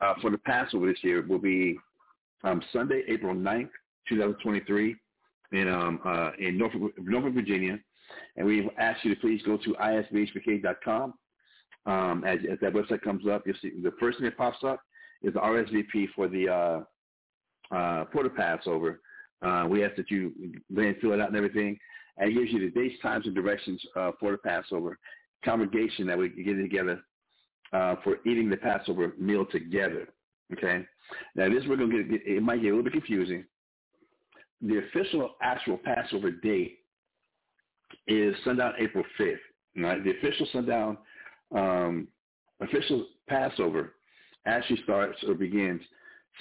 uh, 0.00 0.14
for 0.20 0.30
the 0.30 0.38
Passover 0.38 0.86
this 0.86 1.02
year 1.02 1.24
will 1.26 1.38
be 1.38 1.78
um, 2.44 2.62
Sunday, 2.72 3.02
April 3.08 3.34
9th, 3.34 3.70
2023, 4.08 4.96
in 5.52 5.68
um, 5.68 6.00
uh, 6.04 6.30
in 6.38 6.58
Norfolk, 6.58 6.92
Norfolk, 6.98 7.34
Virginia. 7.34 7.78
And 8.36 8.46
we 8.46 8.68
ask 8.78 9.04
you 9.04 9.14
to 9.14 9.20
please 9.20 9.40
go 9.44 9.56
to 9.56 9.74
isbhpk.com. 9.74 11.14
Um, 11.86 12.24
as, 12.26 12.38
as 12.50 12.58
that 12.60 12.72
website 12.72 13.02
comes 13.02 13.26
up, 13.26 13.42
you'll 13.46 13.56
see 13.62 13.72
the 13.82 13.92
first 13.98 14.18
thing 14.18 14.26
that 14.26 14.36
pops 14.36 14.62
up 14.64 14.80
is 15.22 15.34
the 15.34 15.40
RSVP 15.40 16.08
for 16.14 16.28
the 16.28 16.48
uh, 16.48 17.74
uh, 17.74 18.04
for 18.12 18.22
the 18.22 18.30
Passover. 18.30 19.00
Uh, 19.42 19.66
we 19.68 19.84
ask 19.84 19.96
that 19.96 20.10
you 20.10 20.32
then 20.68 20.94
fill 21.00 21.12
it 21.12 21.20
out 21.20 21.28
and 21.28 21.36
everything, 21.36 21.78
and 22.18 22.30
it 22.30 22.34
gives 22.34 22.52
you 22.52 22.60
the 22.60 22.80
dates, 22.80 23.00
times, 23.00 23.26
and 23.26 23.34
directions 23.34 23.80
uh, 23.96 24.10
for 24.20 24.32
the 24.32 24.38
Passover 24.38 24.98
congregation 25.44 26.06
that 26.06 26.18
we 26.18 26.28
get 26.28 26.60
together 26.60 27.00
uh, 27.72 27.96
for 28.04 28.16
eating 28.26 28.50
the 28.50 28.56
Passover 28.56 29.14
meal 29.18 29.46
together. 29.46 30.08
Okay. 30.52 30.84
Now 31.34 31.48
this 31.48 31.64
we're 31.68 31.76
gonna 31.76 32.02
get. 32.02 32.26
It 32.26 32.42
might 32.42 32.62
get 32.62 32.68
a 32.68 32.76
little 32.76 32.84
bit 32.84 32.92
confusing. 32.92 33.44
The 34.62 34.78
official 34.78 35.30
actual 35.40 35.78
Passover 35.78 36.30
date 36.30 36.78
is 38.06 38.34
sundown 38.44 38.74
April 38.78 39.04
fifth. 39.16 39.38
Right. 39.76 40.02
The 40.02 40.10
official 40.10 40.46
sundown 40.52 40.98
um, 41.54 42.08
official 42.60 43.06
Passover 43.28 43.94
actually 44.46 44.80
starts 44.82 45.18
or 45.26 45.34
begins 45.34 45.80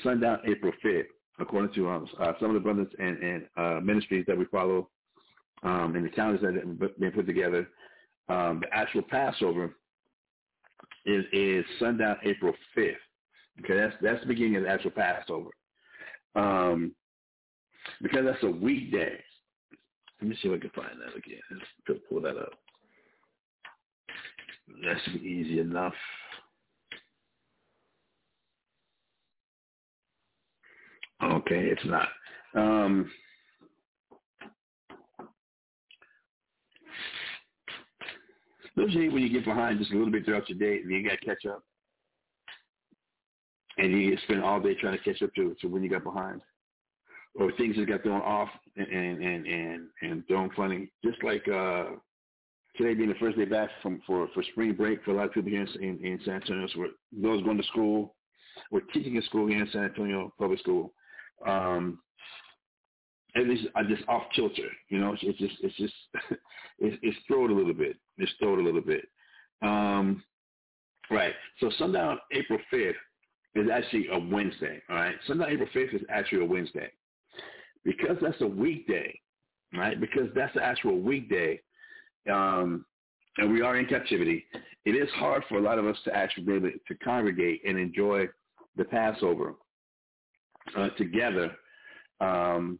sundown 0.03 0.39
April 0.47 0.71
5th, 0.83 1.05
according 1.39 1.73
to 1.75 1.89
um, 1.89 2.07
uh, 2.19 2.33
some 2.39 2.49
of 2.49 2.53
the 2.53 2.59
brothers 2.59 2.87
and, 2.99 3.17
and 3.21 3.45
uh, 3.57 3.79
ministries 3.81 4.25
that 4.27 4.37
we 4.37 4.45
follow 4.45 4.89
um, 5.63 5.95
and 5.95 6.05
the 6.05 6.09
calendars 6.09 6.41
that 6.41 6.55
have 6.55 6.99
been 6.99 7.11
put 7.11 7.25
together. 7.25 7.67
Um, 8.29 8.61
the 8.61 8.67
actual 8.71 9.01
Passover 9.01 9.75
is, 11.05 11.25
is 11.33 11.65
sundown 11.79 12.17
April 12.23 12.53
5th. 12.77 12.93
Okay, 13.63 13.75
that's 13.75 13.95
that's 14.01 14.21
the 14.21 14.27
beginning 14.27 14.55
of 14.55 14.63
the 14.63 14.69
actual 14.69 14.91
Passover. 14.91 15.49
Um, 16.35 16.93
because 18.01 18.23
that's 18.25 18.43
a 18.43 18.49
weekday. 18.49 19.17
Let 20.21 20.29
me 20.29 20.37
see 20.41 20.49
if 20.49 20.57
I 20.57 20.61
can 20.61 20.69
find 20.69 20.99
that 21.01 21.17
again. 21.17 21.39
Let's 21.87 22.01
pull 22.09 22.21
that 22.21 22.37
up. 22.37 22.51
That 24.83 24.95
should 25.03 25.21
be 25.21 25.27
easy 25.27 25.59
enough. 25.59 25.93
Okay, 31.21 31.65
it's 31.65 31.85
not. 31.85 32.07
Um, 32.55 33.11
usually 38.75 39.09
when 39.09 39.21
you 39.21 39.29
get 39.29 39.45
behind 39.45 39.79
just 39.79 39.91
a 39.91 39.95
little 39.95 40.11
bit 40.11 40.25
throughout 40.25 40.49
your 40.49 40.57
day, 40.57 40.81
and 40.81 40.89
you 40.89 41.03
got 41.03 41.19
to 41.19 41.25
catch 41.25 41.45
up. 41.45 41.63
And 43.77 43.91
you 43.91 44.17
spend 44.23 44.43
all 44.43 44.59
day 44.59 44.75
trying 44.75 44.97
to 44.97 45.03
catch 45.03 45.21
up 45.21 45.33
to, 45.35 45.51
it 45.51 45.59
to 45.61 45.67
when 45.67 45.83
you 45.83 45.89
got 45.89 46.03
behind. 46.03 46.41
Or 47.35 47.51
things 47.53 47.75
that 47.77 47.87
got 47.87 48.03
thrown 48.03 48.21
off 48.21 48.49
and, 48.75 48.87
and, 48.87 49.45
and, 49.45 49.87
and 50.01 50.27
thrown 50.27 50.49
funny. 50.55 50.91
Just 51.03 51.23
like 51.23 51.47
uh, 51.47 51.85
today 52.79 52.93
being 52.93 53.09
the 53.09 53.15
first 53.15 53.37
day 53.37 53.45
back 53.45 53.69
from 53.81 54.01
for, 54.07 54.27
for 54.33 54.41
spring 54.51 54.73
break 54.73 55.03
for 55.03 55.11
a 55.11 55.13
lot 55.15 55.25
of 55.25 55.33
people 55.33 55.49
here 55.49 55.67
in, 55.81 55.99
in 56.03 56.19
San 56.23 56.35
Antonio. 56.35 56.67
So 56.73 56.85
those 57.11 57.43
going 57.43 57.57
to 57.57 57.63
school, 57.63 58.15
we're 58.71 58.81
teaching 58.93 59.15
in 59.15 59.21
school 59.23 59.47
here 59.47 59.61
in 59.61 59.69
San 59.71 59.83
Antonio 59.83 60.33
Public 60.39 60.59
School. 60.59 60.93
Um, 61.45 61.99
and 63.35 63.51
it's 63.51 63.63
I 63.75 63.83
just 63.83 64.07
off 64.07 64.23
kilter, 64.33 64.69
you 64.87 64.99
know. 64.99 65.13
It's, 65.13 65.23
it's 65.23 65.37
just 65.39 65.55
it's 65.61 65.75
just 65.75 65.93
it's, 66.79 66.97
it's 67.01 67.17
thrown 67.27 67.51
a 67.51 67.53
little 67.53 67.73
bit. 67.73 67.97
It's 68.17 68.31
thrown 68.39 68.59
a 68.59 68.63
little 68.63 68.81
bit. 68.81 69.05
Um, 69.61 70.23
right. 71.11 71.33
So 71.59 71.69
sundown 71.77 72.17
April 72.31 72.59
fifth 72.71 72.95
is 73.55 73.67
actually 73.71 74.07
a 74.11 74.17
Wednesday. 74.17 74.81
All 74.89 74.95
right. 74.95 75.15
Sundown 75.27 75.49
April 75.49 75.69
fifth 75.73 75.93
is 75.93 76.01
actually 76.09 76.41
a 76.41 76.45
Wednesday 76.45 76.89
because 77.83 78.17
that's 78.21 78.41
a 78.41 78.47
weekday, 78.47 79.19
right? 79.73 79.99
Because 79.99 80.29
that's 80.33 80.53
the 80.55 80.63
actual 80.63 80.99
weekday 80.99 81.61
um, 82.29 82.85
and 83.37 83.51
we 83.51 83.61
are 83.61 83.77
in 83.77 83.85
captivity, 83.85 84.45
it 84.85 84.91
is 84.91 85.09
hard 85.15 85.43
for 85.47 85.57
a 85.57 85.61
lot 85.61 85.79
of 85.79 85.85
us 85.85 85.97
to 86.05 86.15
actually 86.15 86.43
be 86.43 86.53
able 86.53 86.71
to 86.87 86.95
congregate 87.03 87.61
and 87.67 87.77
enjoy 87.77 88.27
the 88.75 88.85
Passover 88.85 89.55
uh, 90.77 90.89
together 90.97 91.51
um, 92.21 92.79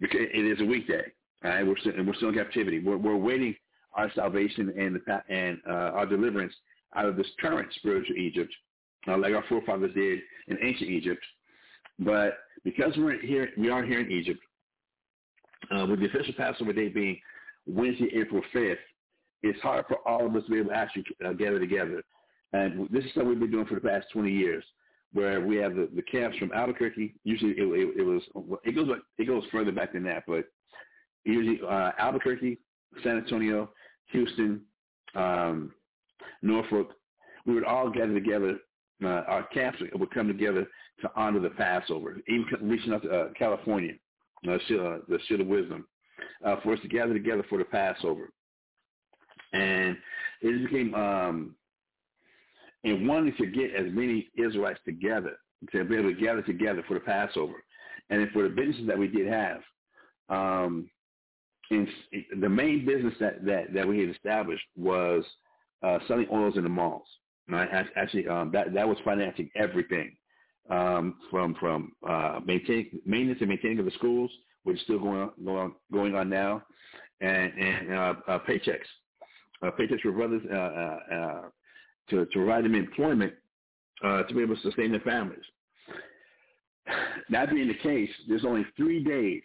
because 0.00 0.20
it 0.20 0.44
is 0.44 0.60
a 0.60 0.64
weekday. 0.64 1.02
Right, 1.42 1.66
we're 1.66 1.76
still, 1.78 1.92
we're 2.06 2.14
still 2.14 2.30
in 2.30 2.36
captivity. 2.36 2.78
We're, 2.80 2.96
we're 2.96 3.16
waiting 3.16 3.54
our 3.94 4.10
salvation 4.14 4.72
and 4.78 4.96
the, 4.96 5.22
and 5.28 5.58
uh, 5.68 5.92
our 5.96 6.06
deliverance 6.06 6.54
out 6.96 7.06
of 7.06 7.16
this 7.16 7.26
current 7.38 7.68
spiritual 7.76 8.16
Egypt, 8.16 8.52
uh, 9.08 9.18
like 9.18 9.34
our 9.34 9.44
forefathers 9.48 9.92
did 9.94 10.20
in 10.48 10.58
ancient 10.62 10.90
Egypt. 10.90 11.22
But 11.98 12.38
because 12.64 12.92
we're 12.96 13.20
here, 13.20 13.50
we 13.58 13.68
are 13.68 13.84
here 13.84 14.00
in 14.00 14.10
Egypt, 14.10 14.40
uh, 15.76 15.86
with 15.86 16.00
the 16.00 16.06
official 16.06 16.34
Passover 16.36 16.72
day 16.72 16.88
being 16.88 17.20
Wednesday, 17.66 18.08
April 18.14 18.42
5th, 18.54 18.76
it's 19.42 19.60
hard 19.60 19.84
for 19.88 19.96
all 20.08 20.26
of 20.26 20.34
us 20.34 20.44
to 20.44 20.50
be 20.50 20.58
able 20.58 20.70
to 20.70 20.76
actually 20.76 21.04
uh, 21.24 21.32
gather 21.32 21.58
together. 21.58 22.02
And 22.52 22.88
this 22.90 23.04
is 23.04 23.10
what 23.14 23.26
we've 23.26 23.38
been 23.38 23.50
doing 23.50 23.66
for 23.66 23.74
the 23.74 23.80
past 23.80 24.06
20 24.12 24.30
years, 24.30 24.64
where 25.12 25.40
we 25.40 25.56
have 25.56 25.74
the, 25.74 25.88
the 25.94 26.02
camps 26.02 26.38
from 26.38 26.52
Albuquerque. 26.52 27.14
Usually 27.24 27.52
it, 27.52 27.62
it, 27.62 28.00
it 28.00 28.02
was 28.02 28.22
it 28.64 28.74
goes 28.74 28.88
it 29.18 29.26
goes 29.26 29.42
further 29.50 29.72
back 29.72 29.92
than 29.92 30.04
that, 30.04 30.24
but 30.26 30.44
usually 31.24 31.60
uh, 31.68 31.90
Albuquerque, 31.98 32.58
San 33.02 33.16
Antonio, 33.16 33.70
Houston, 34.12 34.62
um, 35.14 35.72
Norfolk. 36.42 36.92
We 37.46 37.54
would 37.54 37.64
all 37.64 37.90
gather 37.90 38.14
together. 38.14 38.58
Uh, 39.02 39.22
our 39.26 39.42
camps 39.48 39.80
would 39.94 40.10
come 40.12 40.28
together 40.28 40.66
to 41.00 41.10
honor 41.16 41.40
the 41.40 41.50
Passover, 41.50 42.18
even 42.28 42.46
reaching 42.62 42.92
out 42.94 43.02
to 43.02 43.10
uh, 43.10 43.28
California, 43.36 43.94
uh, 44.48 44.56
the 45.08 45.18
Shield 45.26 45.40
of 45.40 45.48
Wisdom, 45.48 45.86
uh, 46.44 46.56
for 46.62 46.74
us 46.74 46.80
to 46.82 46.88
gather 46.88 47.12
together 47.12 47.44
for 47.48 47.58
the 47.58 47.64
Passover. 47.64 48.30
And 49.52 49.96
it 50.42 50.70
became, 50.70 50.94
um, 50.94 51.54
and 52.82 53.08
wanting 53.08 53.34
to 53.38 53.46
get 53.46 53.74
as 53.74 53.86
many 53.92 54.28
Israelites 54.36 54.80
together, 54.84 55.36
to 55.72 55.84
be 55.84 55.96
able 55.96 56.12
to 56.12 56.20
gather 56.20 56.42
together 56.42 56.84
for 56.86 56.94
the 56.94 57.00
Passover. 57.00 57.64
And 58.10 58.28
for 58.32 58.42
the 58.42 58.50
businesses 58.50 58.86
that 58.86 58.98
we 58.98 59.08
did 59.08 59.26
have, 59.26 59.60
um, 60.28 60.90
and 61.70 61.88
the 62.40 62.48
main 62.48 62.84
business 62.84 63.14
that, 63.20 63.44
that, 63.46 63.72
that 63.72 63.88
we 63.88 64.00
had 64.00 64.10
established 64.10 64.64
was 64.76 65.24
uh, 65.82 65.98
selling 66.06 66.26
oils 66.30 66.56
in 66.56 66.62
the 66.62 66.68
malls. 66.68 67.06
Right? 67.48 67.68
Actually, 67.96 68.26
um, 68.28 68.50
that 68.52 68.72
that 68.72 68.88
was 68.88 68.96
financing 69.04 69.50
everything 69.54 70.16
um, 70.70 71.16
from 71.30 71.54
from 71.60 71.92
uh, 72.08 72.40
maintain, 72.44 73.00
maintenance 73.04 73.40
and 73.40 73.50
maintaining 73.50 73.78
of 73.80 73.84
the 73.84 73.90
schools, 73.92 74.30
which 74.64 74.76
is 74.76 74.82
still 74.82 74.98
going 74.98 75.30
on, 75.46 75.74
going 75.92 76.14
on, 76.14 76.28
now, 76.28 76.62
and, 77.20 77.52
and 77.52 77.92
uh, 77.92 78.14
uh, 78.26 78.38
paychecks, 78.48 78.80
uh, 79.62 79.70
paychecks 79.78 80.00
for 80.00 80.12
brothers 80.12 80.42
uh, 80.50 80.56
uh, 80.56 80.98
uh, 81.14 81.42
to 82.10 82.26
to 82.26 82.32
provide 82.32 82.64
them 82.64 82.74
employment 82.74 83.32
uh, 84.02 84.22
to 84.24 84.34
be 84.34 84.42
able 84.42 84.56
to 84.56 84.62
sustain 84.62 84.90
their 84.90 85.00
families. 85.00 85.44
That 87.30 87.50
being 87.50 87.68
the 87.68 87.74
case, 87.74 88.10
there's 88.28 88.44
only 88.44 88.66
three 88.76 89.02
days 89.02 89.42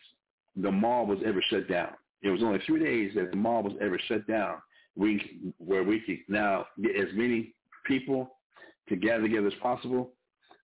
the 0.55 0.71
mall 0.71 1.05
was 1.05 1.19
ever 1.25 1.41
shut 1.49 1.69
down. 1.69 1.91
It 2.21 2.29
was 2.29 2.43
only 2.43 2.59
three 2.65 2.83
days 2.83 3.13
that 3.15 3.31
the 3.31 3.37
mall 3.37 3.63
was 3.63 3.73
ever 3.79 3.99
shut 4.07 4.27
down. 4.27 4.55
We 4.97 5.53
where 5.57 5.83
we 5.83 6.01
could 6.01 6.19
now 6.27 6.65
get 6.81 6.95
as 6.95 7.07
many 7.13 7.53
people 7.85 8.35
to 8.89 8.95
gather 8.95 9.23
together 9.23 9.47
as 9.47 9.53
possible 9.61 10.11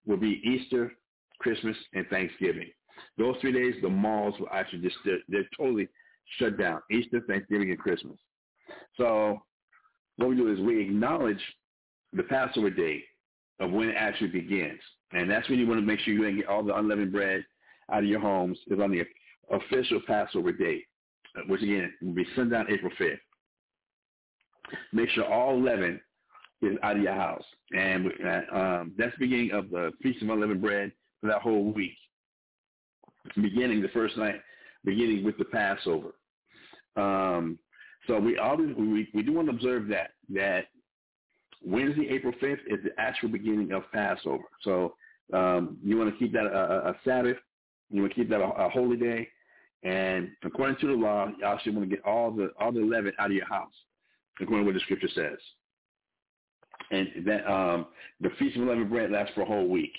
will 0.05 0.17
be 0.17 0.41
Easter, 0.43 0.91
Christmas, 1.39 1.75
and 1.93 2.05
Thanksgiving. 2.07 2.69
Those 3.17 3.35
three 3.41 3.51
days, 3.51 3.75
the 3.81 3.89
malls 3.89 4.35
will 4.39 4.49
actually 4.51 4.81
just 4.81 4.95
they're, 5.05 5.19
they're 5.27 5.49
totally 5.57 5.87
shut 6.37 6.57
down. 6.57 6.81
Easter, 6.91 7.21
Thanksgiving, 7.27 7.69
and 7.69 7.79
Christmas. 7.79 8.17
So 8.97 9.41
what 10.17 10.29
we 10.29 10.35
do 10.35 10.51
is 10.51 10.59
we 10.59 10.81
acknowledge 10.81 11.41
the 12.13 12.23
Passover 12.23 12.69
day 12.69 13.03
of 13.59 13.71
when 13.71 13.89
it 13.89 13.95
actually 13.97 14.29
begins, 14.29 14.79
and 15.11 15.29
that's 15.29 15.47
when 15.49 15.59
you 15.59 15.67
want 15.67 15.79
to 15.79 15.85
make 15.85 15.99
sure 15.99 16.13
you 16.13 16.35
get 16.35 16.47
all 16.47 16.63
the 16.63 16.75
unleavened 16.75 17.11
bread 17.11 17.45
out 17.91 18.03
of 18.03 18.09
your 18.09 18.19
homes. 18.19 18.57
Is 18.67 18.79
on 18.79 18.91
the 18.91 19.03
official 19.51 20.01
Passover 20.07 20.51
day, 20.51 20.83
which 21.47 21.61
again 21.61 21.93
will 22.01 22.13
be 22.13 22.25
sundown 22.35 22.67
April 22.69 22.91
5th. 22.99 23.17
Make 24.93 25.09
sure 25.09 25.25
all 25.25 25.61
leaven 25.61 25.99
is 26.61 26.77
out 26.83 26.97
of 26.97 27.03
your 27.03 27.13
house. 27.13 27.43
And 27.71 28.07
uh, 28.25 28.55
um, 28.55 28.93
that's 28.97 29.11
the 29.17 29.25
beginning 29.25 29.51
of 29.51 29.69
the 29.69 29.91
Feast 30.01 30.21
of 30.21 30.29
Unleavened 30.29 30.61
Bread 30.61 30.91
for 31.21 31.27
that 31.27 31.41
whole 31.41 31.71
week. 31.71 31.97
Beginning 33.41 33.81
the 33.81 33.89
first 33.89 34.17
night, 34.17 34.35
beginning 34.83 35.23
with 35.23 35.37
the 35.37 35.45
Passover. 35.45 36.13
Um, 36.95 37.57
so 38.07 38.19
we 38.19 38.37
always 38.37 38.75
we, 38.77 39.09
we 39.13 39.23
do 39.23 39.33
want 39.33 39.49
to 39.49 39.55
observe 39.55 39.87
that 39.89 40.11
that 40.33 40.65
Wednesday, 41.63 42.07
April 42.09 42.33
fifth, 42.39 42.59
is 42.67 42.79
the 42.83 42.91
actual 42.99 43.29
beginning 43.29 43.71
of 43.71 43.83
Passover. 43.91 44.43
So 44.61 44.93
um, 45.33 45.77
you 45.83 45.97
want 45.97 46.11
to 46.11 46.19
keep 46.19 46.31
that 46.33 46.45
a, 46.45 46.89
a 46.89 46.95
Sabbath. 47.03 47.37
You 47.89 48.01
want 48.01 48.13
to 48.13 48.19
keep 48.19 48.29
that 48.29 48.41
a, 48.41 48.65
a 48.65 48.69
holy 48.69 48.97
day. 48.97 49.27
And 49.83 50.29
according 50.43 50.77
to 50.77 50.87
the 50.87 50.93
law, 50.93 51.27
you 51.37 51.45
also 51.45 51.71
want 51.71 51.89
to 51.89 51.95
get 51.95 52.05
all 52.05 52.31
the 52.31 52.51
all 52.59 52.71
the 52.71 52.79
leaven 52.79 53.13
out 53.19 53.27
of 53.27 53.35
your 53.35 53.47
house, 53.47 53.73
according 54.39 54.65
to 54.65 54.71
what 54.71 54.75
the 54.75 54.81
scripture 54.81 55.09
says 55.13 55.39
and 56.91 57.09
that 57.25 57.49
um, 57.51 57.87
the 58.21 58.29
feast 58.37 58.55
of 58.55 58.63
unleavened 58.63 58.89
bread 58.89 59.11
lasts 59.11 59.33
for 59.35 59.41
a 59.41 59.45
whole 59.45 59.67
week. 59.67 59.93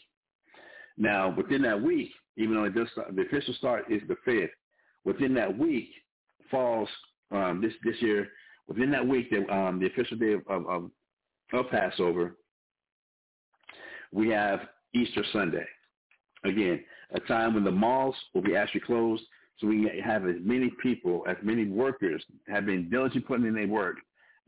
Now, 0.97 1.35
within 1.37 1.63
that 1.63 1.81
week, 1.81 2.11
even 2.37 2.55
though 2.55 2.65
it 2.65 2.75
does 2.75 2.89
start, 2.93 3.15
the 3.15 3.23
official 3.23 3.55
start 3.55 3.85
is 3.91 4.03
the 4.09 4.17
fifth, 4.25 4.51
within 5.05 5.35
that 5.35 5.57
week 5.57 5.89
falls 6.51 6.89
um, 7.31 7.61
this 7.63 7.73
this 7.85 8.01
year. 8.01 8.29
Within 8.69 8.91
that 8.91 9.07
week, 9.07 9.31
the, 9.31 9.49
um, 9.55 9.79
the 9.79 9.87
official 9.87 10.17
day 10.17 10.33
of, 10.33 10.67
of, 10.67 10.91
of 11.53 11.71
Passover, 11.71 12.37
we 14.13 14.29
have 14.31 14.61
Easter 14.93 15.23
Sunday. 15.33 15.65
Again, 16.45 16.85
a 17.13 17.21
time 17.21 17.55
when 17.55 17.65
the 17.65 17.71
malls 17.71 18.17
will 18.35 18.43
be 18.43 18.57
actually 18.57 18.81
closed, 18.81 19.23
so 19.59 19.67
we 19.67 19.91
have 20.05 20.27
as 20.27 20.37
many 20.41 20.71
people, 20.83 21.25
as 21.29 21.37
many 21.43 21.67
workers 21.67 22.23
have 22.49 22.67
been 22.67 22.91
diligently 22.91 23.23
putting 23.23 23.47
in 23.47 23.55
their 23.55 23.69
work, 23.69 23.97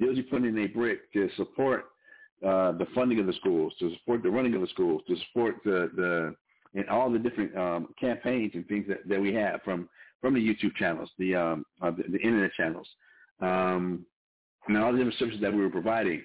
diligently 0.00 0.30
putting 0.30 0.48
in 0.48 0.54
their 0.54 0.68
brick 0.68 1.12
to 1.12 1.28
support 1.36 1.86
uh, 2.44 2.72
the 2.72 2.86
funding 2.94 3.20
of 3.20 3.26
the 3.26 3.32
schools, 3.34 3.72
to 3.78 3.92
support 3.98 4.22
the 4.22 4.30
running 4.30 4.54
of 4.54 4.60
the 4.60 4.66
schools, 4.68 5.02
to 5.08 5.16
support 5.26 5.56
the, 5.64 5.90
the 5.96 6.34
and 6.74 6.88
all 6.88 7.10
the 7.10 7.18
different 7.18 7.56
um, 7.56 7.88
campaigns 7.98 8.52
and 8.54 8.66
things 8.68 8.86
that, 8.88 9.08
that 9.08 9.20
we 9.20 9.32
have 9.34 9.62
from 9.62 9.88
from 10.20 10.34
the 10.34 10.40
YouTube 10.40 10.74
channels, 10.74 11.10
the 11.18 11.34
um, 11.34 11.64
uh, 11.80 11.90
the, 11.90 12.02
the, 12.10 12.18
internet 12.18 12.52
channels, 12.54 12.86
um, 13.40 14.04
and 14.66 14.76
all 14.76 14.92
the 14.92 14.98
different 14.98 15.18
services 15.18 15.40
that 15.40 15.52
we 15.52 15.60
were 15.60 15.70
providing, 15.70 16.22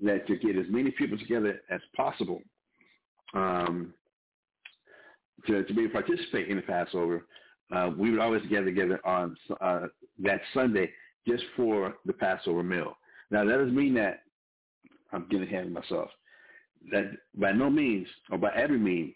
that 0.00 0.26
to 0.26 0.36
get 0.36 0.56
as 0.56 0.66
many 0.68 0.90
people 0.92 1.18
together 1.18 1.60
as 1.70 1.80
possible 1.96 2.40
um, 3.34 3.92
to, 5.46 5.64
to 5.64 5.74
be 5.74 5.82
able 5.82 5.92
to 5.92 6.02
participate 6.02 6.48
in 6.48 6.56
the 6.56 6.62
Passover, 6.62 7.26
uh, 7.74 7.90
we 7.96 8.10
would 8.10 8.20
always 8.20 8.42
gather 8.48 8.66
together 8.66 9.00
on 9.04 9.36
uh, 9.60 9.86
that 10.20 10.40
Sunday 10.54 10.90
just 11.26 11.42
for 11.56 11.94
the 12.04 12.12
Passover 12.12 12.62
meal. 12.62 12.96
Now 13.30 13.44
that 13.44 13.56
doesn't 13.56 13.74
mean 13.74 13.94
that 13.94 14.20
I'm 15.12 15.26
getting 15.28 15.46
ahead 15.46 15.66
of 15.66 15.72
myself. 15.72 16.10
That 16.92 17.12
by 17.34 17.52
no 17.52 17.68
means 17.68 18.06
or 18.30 18.38
by 18.38 18.52
every 18.54 18.78
means, 18.78 19.14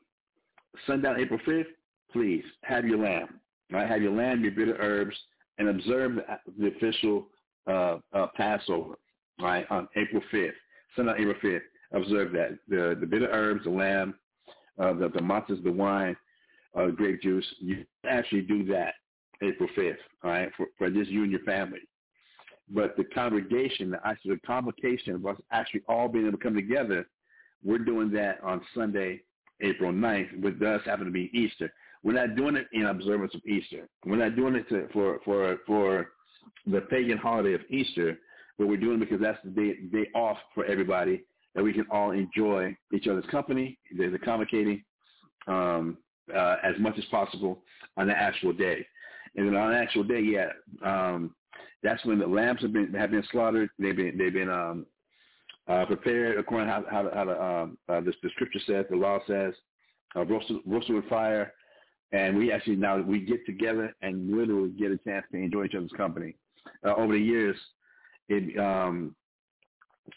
sundown 0.87 1.19
April 1.19 1.41
5th, 1.47 1.67
please 2.13 2.45
have 2.63 2.85
your 2.85 2.99
lamb. 2.99 3.41
Right? 3.71 3.89
Have 3.89 4.03
your 4.03 4.13
lamb, 4.13 4.43
your 4.43 4.53
bitter 4.53 4.77
herbs, 4.81 5.17
and 5.59 5.69
observe 5.69 6.17
the, 6.17 6.25
the 6.59 6.69
official 6.69 7.27
uh, 7.67 7.99
uh, 8.13 8.27
Passover 8.37 8.95
right 9.41 9.67
on 9.71 9.89
April 9.97 10.23
5th. 10.33 10.51
Sundown 10.97 11.17
April 11.19 11.37
5th. 11.43 11.61
Observe 11.93 12.33
that. 12.33 12.59
The, 12.69 12.97
the 12.99 13.07
bitter 13.07 13.29
herbs, 13.31 13.65
the 13.65 13.71
lamb, 13.71 14.15
uh, 14.79 14.93
the, 14.95 15.09
the 15.09 15.21
matzahs, 15.21 15.63
the 15.63 15.73
wine, 15.73 16.17
uh, 16.75 16.87
grape 16.89 17.23
juice. 17.23 17.47
You 17.61 17.85
actually 18.09 18.43
do 18.43 18.65
that 18.67 18.95
April 19.43 19.69
5th, 19.77 19.97
all 20.23 20.31
right, 20.31 20.51
for, 20.57 20.67
for 20.79 20.91
just 20.91 21.11
you 21.11 21.23
and 21.23 21.31
your 21.31 21.41
family. 21.41 21.81
But 22.73 22.97
the 22.97 23.05
congregation, 23.05 23.97
actually 24.05 24.35
the 24.35 24.47
convocation 24.47 25.15
of 25.15 25.27
us 25.27 25.37
actually 25.51 25.83
all 25.89 26.09
being 26.09 26.27
able 26.27 26.39
to 26.39 26.43
come 26.43 26.55
together, 26.55 27.07
we're 27.65 27.79
doing 27.79 28.11
that 28.13 28.39
on 28.43 28.61
Sunday, 28.75 29.23
April 29.63 29.93
9th, 29.93 30.41
which 30.41 30.59
does 30.59 30.81
happen 30.85 31.07
to 31.07 31.11
be 31.11 31.31
Easter. 31.33 31.73
We're 32.03 32.15
not 32.15 32.37
doing 32.37 32.57
it 32.57 32.67
in 32.73 32.87
observance 32.87 33.35
of 33.35 33.45
Easter. 33.47 33.89
We're 34.07 34.17
not 34.17 34.37
doing 34.37 34.55
it 34.55 34.69
to, 34.71 34.89
for, 34.93 35.21
for, 35.25 35.59
for 35.67 36.09
the 36.67 36.81
pagan 36.83 37.19
holiday 37.19 37.55
of 37.55 37.61
Easter, 37.69 38.19
but 38.59 38.69
we're 38.69 38.77
doing 38.77 38.97
it 38.97 39.01
because 39.01 39.21
that's 39.21 39.39
the 39.45 39.51
day, 39.51 39.75
day 39.93 40.09
off 40.15 40.39
for 40.55 40.65
everybody 40.65 41.25
that 41.55 41.63
we 41.63 41.73
can 41.73 41.87
all 41.91 42.13
enjoy 42.13 42.77
each 42.95 43.07
other's 43.07 43.25
company, 43.31 43.79
the, 43.97 44.09
the 44.09 44.19
convocating, 44.19 44.83
um, 45.47 45.99
uh, 46.35 46.57
as 46.63 46.75
much 46.79 46.97
as 46.97 47.05
possible 47.07 47.63
on 47.97 48.07
the 48.07 48.15
actual 48.15 48.53
day. 48.53 48.87
And 49.37 49.47
then 49.47 49.57
on 49.57 49.73
the 49.73 49.79
actual 49.79 50.05
day, 50.05 50.21
yeah, 50.21 50.51
um, 50.85 51.35
that's 51.83 52.05
when 52.05 52.19
the 52.19 52.27
lambs 52.27 52.63
have 52.63 52.73
been 52.73 52.93
have 52.95 53.11
been 53.11 53.25
slaughtered. 53.31 53.71
They've 53.79 53.97
been 53.97 54.19
they've 54.19 54.33
been 54.33 54.51
um, 54.51 54.87
uh, 55.71 55.87
prepared 55.87 56.39
according 56.39 56.67
to 56.67 56.73
how 56.73 56.85
how, 56.91 57.11
how 57.15 57.25
the, 57.25 57.43
um, 57.43 57.79
uh, 57.89 58.01
the, 58.01 58.13
the 58.23 58.31
scripture 58.31 58.61
says, 58.67 58.85
the 58.91 58.97
law 58.97 59.19
says, 59.27 59.55
uh, 60.17 60.25
roasted, 60.25 60.57
roasted 60.67 60.97
with 60.97 61.09
fire, 61.09 61.53
and 62.13 62.37
we 62.37 62.51
actually 62.53 62.77
now 62.77 63.01
we 63.01 63.21
get 63.21 63.45
together 63.47 63.95
and 64.03 64.37
literally 64.37 64.71
get 64.71 64.91
a 64.91 64.99
chance 64.99 65.25
to 65.31 65.39
enjoy 65.39 65.65
each 65.65 65.75
other's 65.75 65.93
company. 65.97 66.35
Uh, 66.85 66.95
over 66.97 67.13
the 67.13 67.21
years, 67.21 67.57
it 68.29 68.59
um, 68.59 69.15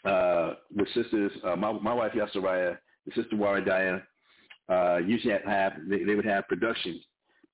uh, 0.05 0.53
the 0.75 0.85
sisters, 0.93 1.31
uh, 1.43 1.55
my 1.55 1.71
my 1.71 1.93
wife 1.93 2.13
Yasaraya, 2.13 2.77
the 3.05 3.11
sister 3.13 3.35
Waradaya, 3.35 4.01
uh, 4.69 4.97
usually 4.97 5.35
have 5.45 5.73
they, 5.87 6.03
they 6.03 6.15
would 6.15 6.25
have 6.25 6.47
productions 6.47 7.01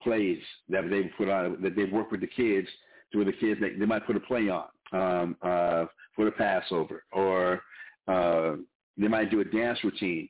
plays 0.02 0.40
that 0.70 0.90
they 0.90 1.02
would 1.02 1.18
put 1.18 1.28
on 1.28 1.62
that 1.62 1.76
they 1.76 1.84
work 1.84 2.12
with 2.12 2.22
the 2.22 2.28
kids 2.28 2.68
to 3.12 3.18
where 3.18 3.26
the 3.26 3.34
kids 3.34 3.60
they, 3.60 3.72
they 3.72 3.86
might 3.86 4.08
put 4.08 4.16
a 4.16 4.20
play 4.22 4.48
on 4.48 4.66
um, 4.94 5.36
uh, 5.42 5.86
for 6.16 6.26
the 6.26 6.32
Passover, 6.32 7.04
or 7.12 7.62
uh, 8.10 8.56
they 8.98 9.08
might 9.08 9.32
do 9.32 9.42
a 9.42 9.46
dance 9.46 9.80
routine, 9.84 10.30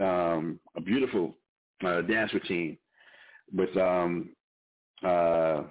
um, 0.00 0.58
a 0.76 0.80
beautiful 0.80 1.36
uh, 1.84 2.02
dance 2.02 2.32
routine 2.32 2.78
with 3.52 3.76
um, 3.76 4.30
uh, 5.04 5.62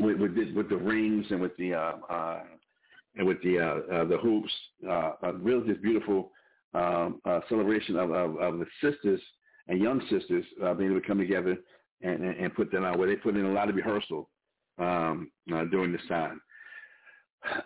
with 0.00 0.18
with 0.18 0.34
the, 0.34 0.52
with 0.52 0.68
the 0.68 0.76
rings 0.76 1.26
and 1.30 1.40
with 1.40 1.56
the 1.56 1.74
uh, 1.74 1.96
uh, 2.10 2.40
and 3.16 3.26
with 3.26 3.42
the 3.42 3.58
uh, 3.58 3.94
uh, 3.94 4.04
the 4.04 4.18
hoops, 4.18 4.52
uh, 4.88 5.12
a 5.22 5.32
really 5.34 5.66
just 5.68 5.82
beautiful 5.82 6.30
um, 6.74 7.20
uh, 7.24 7.40
celebration 7.48 7.96
of, 7.96 8.10
of, 8.10 8.36
of 8.36 8.58
the 8.58 8.66
sisters 8.80 9.20
and 9.68 9.80
young 9.80 10.00
sisters 10.10 10.44
uh, 10.64 10.74
being 10.74 10.90
able 10.90 11.00
to 11.00 11.06
come 11.06 11.18
together 11.18 11.56
and, 12.02 12.22
and, 12.22 12.36
and 12.36 12.54
put 12.54 12.70
that 12.72 12.82
on, 12.82 12.98
where 12.98 13.08
they 13.08 13.16
put 13.16 13.36
in 13.36 13.44
a 13.44 13.52
lot 13.52 13.68
of 13.68 13.76
rehearsal 13.76 14.28
um, 14.78 15.30
uh, 15.54 15.64
during 15.66 15.92
this 15.92 16.00
time. 16.08 16.40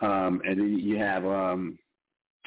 Um, 0.00 0.40
and 0.46 0.58
then 0.58 0.78
you 0.78 0.98
have 0.98 1.24
um, 1.24 1.78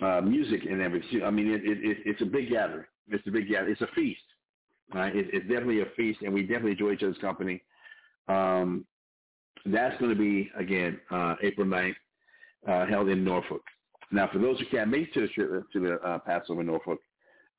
uh, 0.02 0.22
music 0.22 0.62
and 0.70 0.82
everything. 0.82 1.24
I 1.24 1.30
mean, 1.30 1.52
it, 1.52 1.62
it, 1.64 1.78
it, 1.84 1.98
it's 2.06 2.22
a 2.22 2.26
big 2.26 2.50
gathering. 2.50 2.86
It's 3.10 3.26
a 3.28 3.32
big 3.32 3.50
gathering. 3.50 3.72
It's 3.72 3.82
a 3.82 3.94
feast. 3.96 4.22
Right? 4.94 5.16
It, 5.16 5.28
it's 5.34 5.48
definitely 5.48 5.82
a 5.82 5.86
feast, 5.96 6.22
and 6.22 6.34
we 6.34 6.42
definitely 6.42 6.72
enjoy 6.72 6.94
each 6.94 7.04
other's 7.04 7.18
company. 7.20 7.62
Um, 8.28 8.86
that's 9.66 10.00
going 10.00 10.12
to 10.12 10.18
be, 10.18 10.50
again, 10.58 11.00
uh, 11.12 11.36
April 11.44 11.68
9th, 11.68 11.96
uh, 12.68 12.86
held 12.86 13.10
in 13.10 13.24
Norfolk. 13.24 13.62
Now, 14.12 14.30
for 14.32 14.40
those 14.40 14.60
who 14.60 14.66
can't 14.66 14.90
make 14.90 15.16
it 15.16 15.30
to 15.36 15.48
the, 15.48 15.66
to 15.74 15.80
the 15.80 15.94
uh, 15.96 16.20
Passover 16.20 16.62
in 16.62 16.68
Norfolk, 16.68 17.00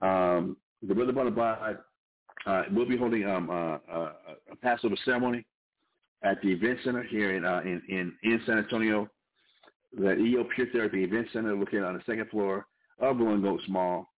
um, 0.00 0.56
the 0.82 0.94
Brother 0.94 1.12
Bonabod 1.12 1.78
uh, 2.46 2.62
will 2.72 2.86
be 2.86 2.96
holding 2.96 3.24
um, 3.28 3.50
uh, 3.50 3.78
uh, 3.92 4.12
a 4.50 4.56
Passover 4.56 4.96
ceremony 5.04 5.44
at 6.22 6.40
the 6.42 6.48
event 6.48 6.78
center 6.84 7.02
here 7.02 7.36
in, 7.36 7.44
in, 7.44 7.82
in, 7.88 8.12
in 8.22 8.40
San 8.46 8.58
Antonio. 8.58 9.08
The 9.96 10.16
EO 10.16 10.44
Pure 10.54 10.68
Therapy 10.72 11.04
Event 11.04 11.28
Center 11.32 11.54
located 11.54 11.84
on 11.84 11.94
the 11.94 12.02
second 12.06 12.28
floor 12.30 12.66
of 13.00 13.18
Blue 13.18 13.40
Goats 13.40 13.64
Mall 13.68 14.08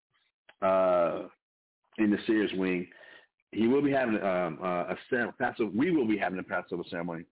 uh, 0.61 1.23
in 1.99 2.11
the 2.11 2.19
Sears 2.27 2.51
wing. 2.55 2.87
He 3.53 3.67
will 3.67 3.83
be 3.83 3.93
having 3.93 4.17
um, 4.23 4.59
uh, 4.63 4.95
a 4.95 5.33
Passover. 5.39 5.71
We 5.75 5.91
will 5.91 6.07
be 6.07 6.17
having 6.17 6.39
a 6.39 6.43
Passover 6.43 6.83
ceremony 6.91 7.25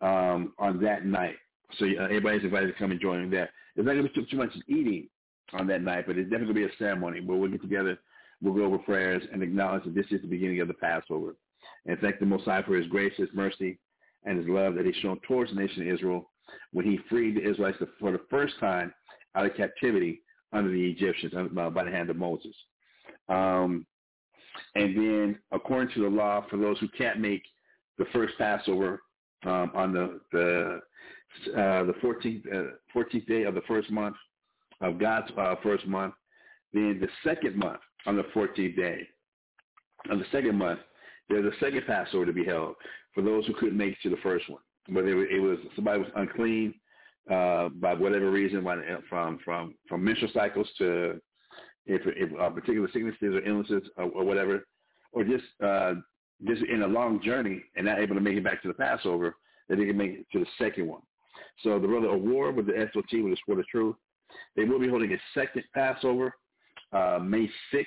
um, 0.00 0.52
on 0.58 0.80
that 0.82 1.04
night. 1.04 1.36
So 1.78 1.86
uh, 1.86 2.04
everybody's 2.04 2.44
invited 2.44 2.68
to 2.68 2.78
come 2.78 2.92
and 2.92 3.00
join 3.00 3.30
that. 3.30 3.50
It's 3.74 3.84
not 3.84 3.92
going 3.92 4.04
to 4.04 4.08
be 4.08 4.14
too, 4.14 4.26
too 4.30 4.36
much 4.36 4.50
eating 4.68 5.08
on 5.52 5.66
that 5.68 5.82
night, 5.82 6.06
but 6.06 6.16
it's 6.16 6.30
definitely 6.30 6.54
going 6.54 6.66
to 6.66 6.68
be 6.68 6.74
a 6.74 6.78
ceremony 6.78 7.20
where 7.20 7.36
we'll 7.36 7.50
get 7.50 7.62
together, 7.62 7.98
we'll 8.40 8.54
go 8.54 8.64
over 8.64 8.78
prayers 8.78 9.22
and 9.32 9.42
acknowledge 9.42 9.84
that 9.84 9.94
this 9.94 10.06
is 10.10 10.20
the 10.22 10.28
beginning 10.28 10.60
of 10.60 10.68
the 10.68 10.74
Passover. 10.74 11.34
And 11.86 11.98
thank 12.00 12.18
the 12.18 12.26
Most 12.26 12.44
High 12.44 12.62
for 12.62 12.76
his 12.76 12.86
grace, 12.86 13.12
his 13.16 13.28
mercy, 13.32 13.78
and 14.24 14.38
his 14.38 14.48
love 14.48 14.74
that 14.74 14.86
he's 14.86 14.94
shown 14.96 15.20
towards 15.26 15.50
the 15.52 15.60
nation 15.60 15.82
of 15.82 15.94
Israel 15.94 16.30
when 16.72 16.84
he 16.84 16.98
freed 17.08 17.36
the 17.36 17.48
Israelites 17.48 17.78
for 17.98 18.12
the 18.12 18.20
first 18.30 18.54
time 18.60 18.92
out 19.34 19.46
of 19.46 19.56
captivity 19.56 20.22
under 20.52 20.70
the 20.70 20.90
Egyptians 20.90 21.32
uh, 21.36 21.70
by 21.70 21.84
the 21.84 21.90
hand 21.90 22.10
of 22.10 22.16
Moses. 22.16 22.54
Um, 23.28 23.86
and 24.74 24.96
then, 24.96 25.38
according 25.52 25.94
to 25.94 26.02
the 26.02 26.08
law, 26.08 26.44
for 26.48 26.56
those 26.56 26.78
who 26.78 26.88
can't 26.96 27.20
make 27.20 27.42
the 27.98 28.06
first 28.12 28.34
Passover 28.38 29.02
um, 29.44 29.70
on 29.74 29.92
the 29.92 30.20
the 30.32 30.80
uh, 31.48 31.84
the 31.84 31.94
14th, 32.02 32.46
uh, 32.52 32.70
14th 32.94 33.26
day 33.26 33.42
of 33.42 33.54
the 33.54 33.60
first 33.62 33.90
month 33.90 34.16
of 34.80 34.98
God's 34.98 35.30
uh, 35.36 35.54
first 35.62 35.86
month. 35.86 36.14
Then 36.72 36.98
the 37.00 37.08
second 37.28 37.56
month 37.56 37.80
on 38.06 38.16
the 38.16 38.24
14th 38.34 38.76
day 38.76 39.08
of 40.10 40.18
the 40.18 40.24
second 40.32 40.56
month, 40.56 40.80
there's 41.28 41.44
a 41.44 41.58
second 41.58 41.82
Passover 41.86 42.26
to 42.26 42.32
be 42.32 42.44
held 42.44 42.76
for 43.14 43.22
those 43.22 43.46
who 43.46 43.54
couldn't 43.54 43.76
make 43.76 43.92
it 43.92 43.98
to 44.02 44.10
the 44.10 44.22
first 44.22 44.48
one. 44.48 44.60
Whether 44.88 45.26
it 45.26 45.40
was 45.40 45.58
somebody 45.74 46.00
was 46.00 46.08
unclean 46.16 46.74
uh, 47.30 47.68
by 47.70 47.94
whatever 47.94 48.30
reason, 48.30 48.66
from 49.08 49.38
from 49.44 49.74
from 49.88 50.04
menstrual 50.04 50.30
cycles 50.32 50.68
to 50.78 51.20
if, 51.86 52.02
if 52.04 52.40
uh, 52.40 52.50
particular 52.50 52.88
sicknesses 52.92 53.34
or 53.34 53.44
illnesses 53.46 53.82
or, 53.96 54.04
or 54.10 54.24
whatever, 54.24 54.66
or 55.12 55.24
just 55.24 55.44
uh, 55.64 55.94
just 56.46 56.62
in 56.64 56.82
a 56.82 56.86
long 56.86 57.22
journey 57.22 57.62
and 57.76 57.86
not 57.86 57.98
able 57.98 58.14
to 58.14 58.20
make 58.20 58.36
it 58.36 58.44
back 58.44 58.62
to 58.62 58.68
the 58.68 58.74
Passover, 58.74 59.36
that 59.68 59.76
they 59.76 59.86
can 59.86 59.96
make 59.96 60.10
it 60.12 60.26
to 60.32 60.40
the 60.40 60.46
second 60.58 60.86
one. 60.86 61.02
So 61.62 61.78
the 61.78 61.88
brother 61.88 62.08
Award 62.08 62.56
with 62.56 62.66
the 62.66 62.88
SOT 62.92 63.22
with 63.22 63.32
the 63.32 63.36
Sword 63.46 63.60
of 63.60 63.66
Truth, 63.66 63.96
they 64.54 64.64
will 64.64 64.78
be 64.78 64.88
holding 64.88 65.12
a 65.12 65.18
second 65.34 65.64
Passover, 65.74 66.34
uh, 66.92 67.18
May 67.22 67.48
6th. 67.72 67.84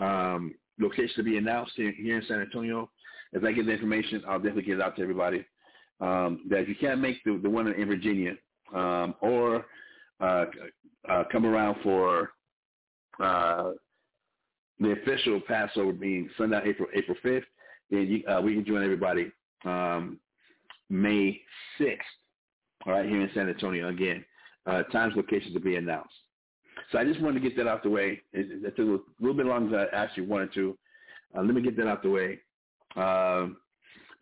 Um, 0.00 0.54
location 0.80 1.14
to 1.16 1.22
be 1.22 1.38
announced 1.38 1.72
here, 1.76 1.92
here 1.92 2.18
in 2.18 2.26
San 2.26 2.40
Antonio. 2.40 2.90
As 3.34 3.42
I 3.44 3.52
get 3.52 3.66
the 3.66 3.72
information, 3.72 4.22
I'll 4.28 4.38
definitely 4.38 4.62
get 4.62 4.76
it 4.76 4.82
out 4.82 4.96
to 4.96 5.02
everybody. 5.02 5.44
Um, 6.00 6.42
that 6.48 6.68
you 6.68 6.76
can't 6.76 7.00
make 7.00 7.22
the, 7.24 7.40
the 7.42 7.50
one 7.50 7.66
in 7.66 7.88
Virginia 7.88 8.34
um, 8.72 9.14
or 9.20 9.66
uh, 10.20 10.44
uh, 11.08 11.24
come 11.32 11.44
around 11.44 11.76
for 11.82 12.30
uh, 13.18 13.72
the 14.78 14.92
official 14.92 15.40
Passover 15.40 15.92
being 15.92 16.30
Sunday, 16.38 16.60
April 16.64 16.88
April 16.94 17.16
5th, 17.24 17.42
then 17.90 18.06
you, 18.06 18.26
uh, 18.26 18.40
we 18.40 18.54
can 18.54 18.64
join 18.64 18.84
everybody 18.84 19.32
um, 19.64 20.20
May 20.88 21.40
6th 21.80 21.96
all 22.86 22.92
right, 22.92 23.08
here 23.08 23.20
in 23.20 23.30
San 23.34 23.48
Antonio 23.48 23.88
again. 23.88 24.24
Uh, 24.66 24.82
times, 24.84 25.14
locations 25.16 25.54
to 25.54 25.60
be 25.60 25.76
announced. 25.76 26.14
So 26.92 26.98
I 26.98 27.04
just 27.04 27.20
wanted 27.20 27.42
to 27.42 27.48
get 27.48 27.56
that 27.56 27.66
out 27.66 27.82
the 27.82 27.90
way. 27.90 28.22
It, 28.32 28.64
it 28.64 28.76
took 28.76 28.86
a 28.86 29.22
little 29.22 29.36
bit 29.36 29.46
longer 29.46 29.70
than 29.70 29.86
I 29.92 30.04
actually 30.04 30.26
wanted 30.26 30.52
to. 30.54 30.78
Uh, 31.36 31.42
let 31.42 31.54
me 31.54 31.62
get 31.62 31.76
that 31.76 31.86
out 31.86 32.02
the 32.02 32.10
way. 32.10 32.38
Um, 32.96 33.56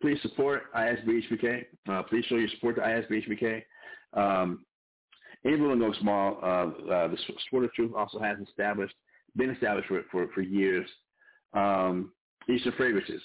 please 0.01 0.21
support 0.21 0.73
ISBHPK. 0.73 1.65
Uh, 1.89 2.03
please 2.03 2.25
show 2.25 2.35
your 2.35 2.49
support 2.49 2.75
to 2.75 2.81
ISBHPK. 2.81 3.63
Um, 4.13 4.65
in 5.43 5.61
Rolling 5.61 5.93
Small, 6.01 6.39
uh, 6.41 6.91
uh, 6.91 7.07
the 7.07 7.17
Sword 7.49 7.65
of 7.65 7.73
Truth 7.73 7.91
also 7.95 8.19
has 8.19 8.37
established, 8.39 8.95
been 9.35 9.49
established 9.49 9.87
for, 9.87 10.03
for, 10.11 10.27
for 10.33 10.41
years. 10.41 10.89
Um, 11.53 12.11
Eastern 12.49 12.73
Fragrances. 12.73 13.21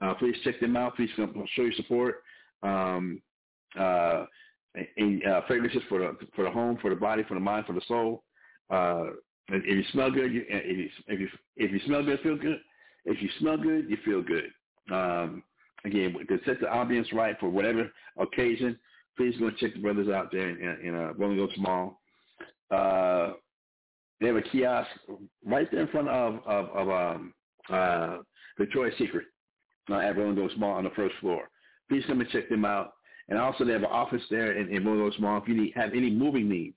Uh, 0.00 0.14
please 0.14 0.34
check 0.44 0.58
them 0.60 0.76
out. 0.76 0.96
Please 0.96 1.10
show 1.16 1.62
your 1.62 1.72
support. 1.72 2.22
Um, 2.62 3.22
uh, 3.78 4.26
and 4.96 5.24
uh, 5.26 5.42
fragrances 5.46 5.82
for 5.88 5.98
the 5.98 6.16
for 6.34 6.44
the 6.44 6.50
home, 6.50 6.78
for 6.80 6.90
the 6.90 6.96
body, 6.96 7.22
for 7.24 7.34
the 7.34 7.40
mind, 7.40 7.66
for 7.66 7.74
the 7.74 7.82
soul. 7.86 8.24
Uh, 8.70 9.04
if 9.48 9.64
you 9.66 9.84
smell 9.92 10.10
good, 10.10 10.32
you, 10.32 10.44
if 10.48 10.78
you 10.78 10.88
if 11.08 11.20
you 11.20 11.28
if 11.56 11.70
you 11.70 11.80
smell 11.86 12.04
good, 12.04 12.20
feel 12.20 12.36
good. 12.36 12.60
If 13.04 13.20
you 13.20 13.28
smell 13.38 13.56
good, 13.58 13.90
you 13.90 13.98
feel 14.04 14.22
good. 14.22 14.46
Um, 14.90 15.42
again, 15.84 16.14
to 16.28 16.38
set 16.46 16.60
the 16.60 16.66
ambience 16.66 17.12
right 17.12 17.36
for 17.40 17.48
whatever 17.48 17.90
occasion, 18.18 18.78
please 19.16 19.36
go 19.38 19.48
and 19.48 19.56
check 19.58 19.74
the 19.74 19.80
brothers 19.80 20.08
out 20.08 20.30
there 20.32 20.48
in, 20.48 20.94
uh, 20.94 21.12
Rolling 21.14 21.40
Oaks 21.40 21.54
Mall. 21.58 22.00
Uh, 22.70 23.32
they 24.20 24.28
have 24.28 24.36
a 24.36 24.42
kiosk 24.42 24.88
right 25.44 25.70
there 25.70 25.80
in 25.80 25.88
front 25.88 26.08
of 26.08 26.40
of, 26.46 26.68
of 26.70 26.88
um, 26.88 27.34
uh, 27.68 28.18
Victoria's 28.58 28.96
Secret 28.98 29.26
uh, 29.90 29.96
at 29.96 30.16
Rolling 30.16 30.38
Oaks 30.38 30.54
Mall 30.56 30.72
on 30.72 30.84
the 30.84 30.90
first 30.90 31.14
floor. 31.20 31.48
Please 31.88 32.04
come 32.06 32.20
and 32.20 32.30
check 32.30 32.48
them 32.48 32.64
out. 32.64 32.94
And 33.28 33.38
also 33.38 33.64
they 33.64 33.72
have 33.72 33.82
an 33.82 33.88
office 33.90 34.22
there 34.30 34.52
in, 34.52 34.74
in 34.74 34.84
Monroe 34.84 35.10
Small. 35.12 35.40
If 35.40 35.48
you 35.48 35.54
need, 35.54 35.72
have 35.74 35.92
any 35.92 36.10
moving 36.10 36.48
needs, 36.48 36.76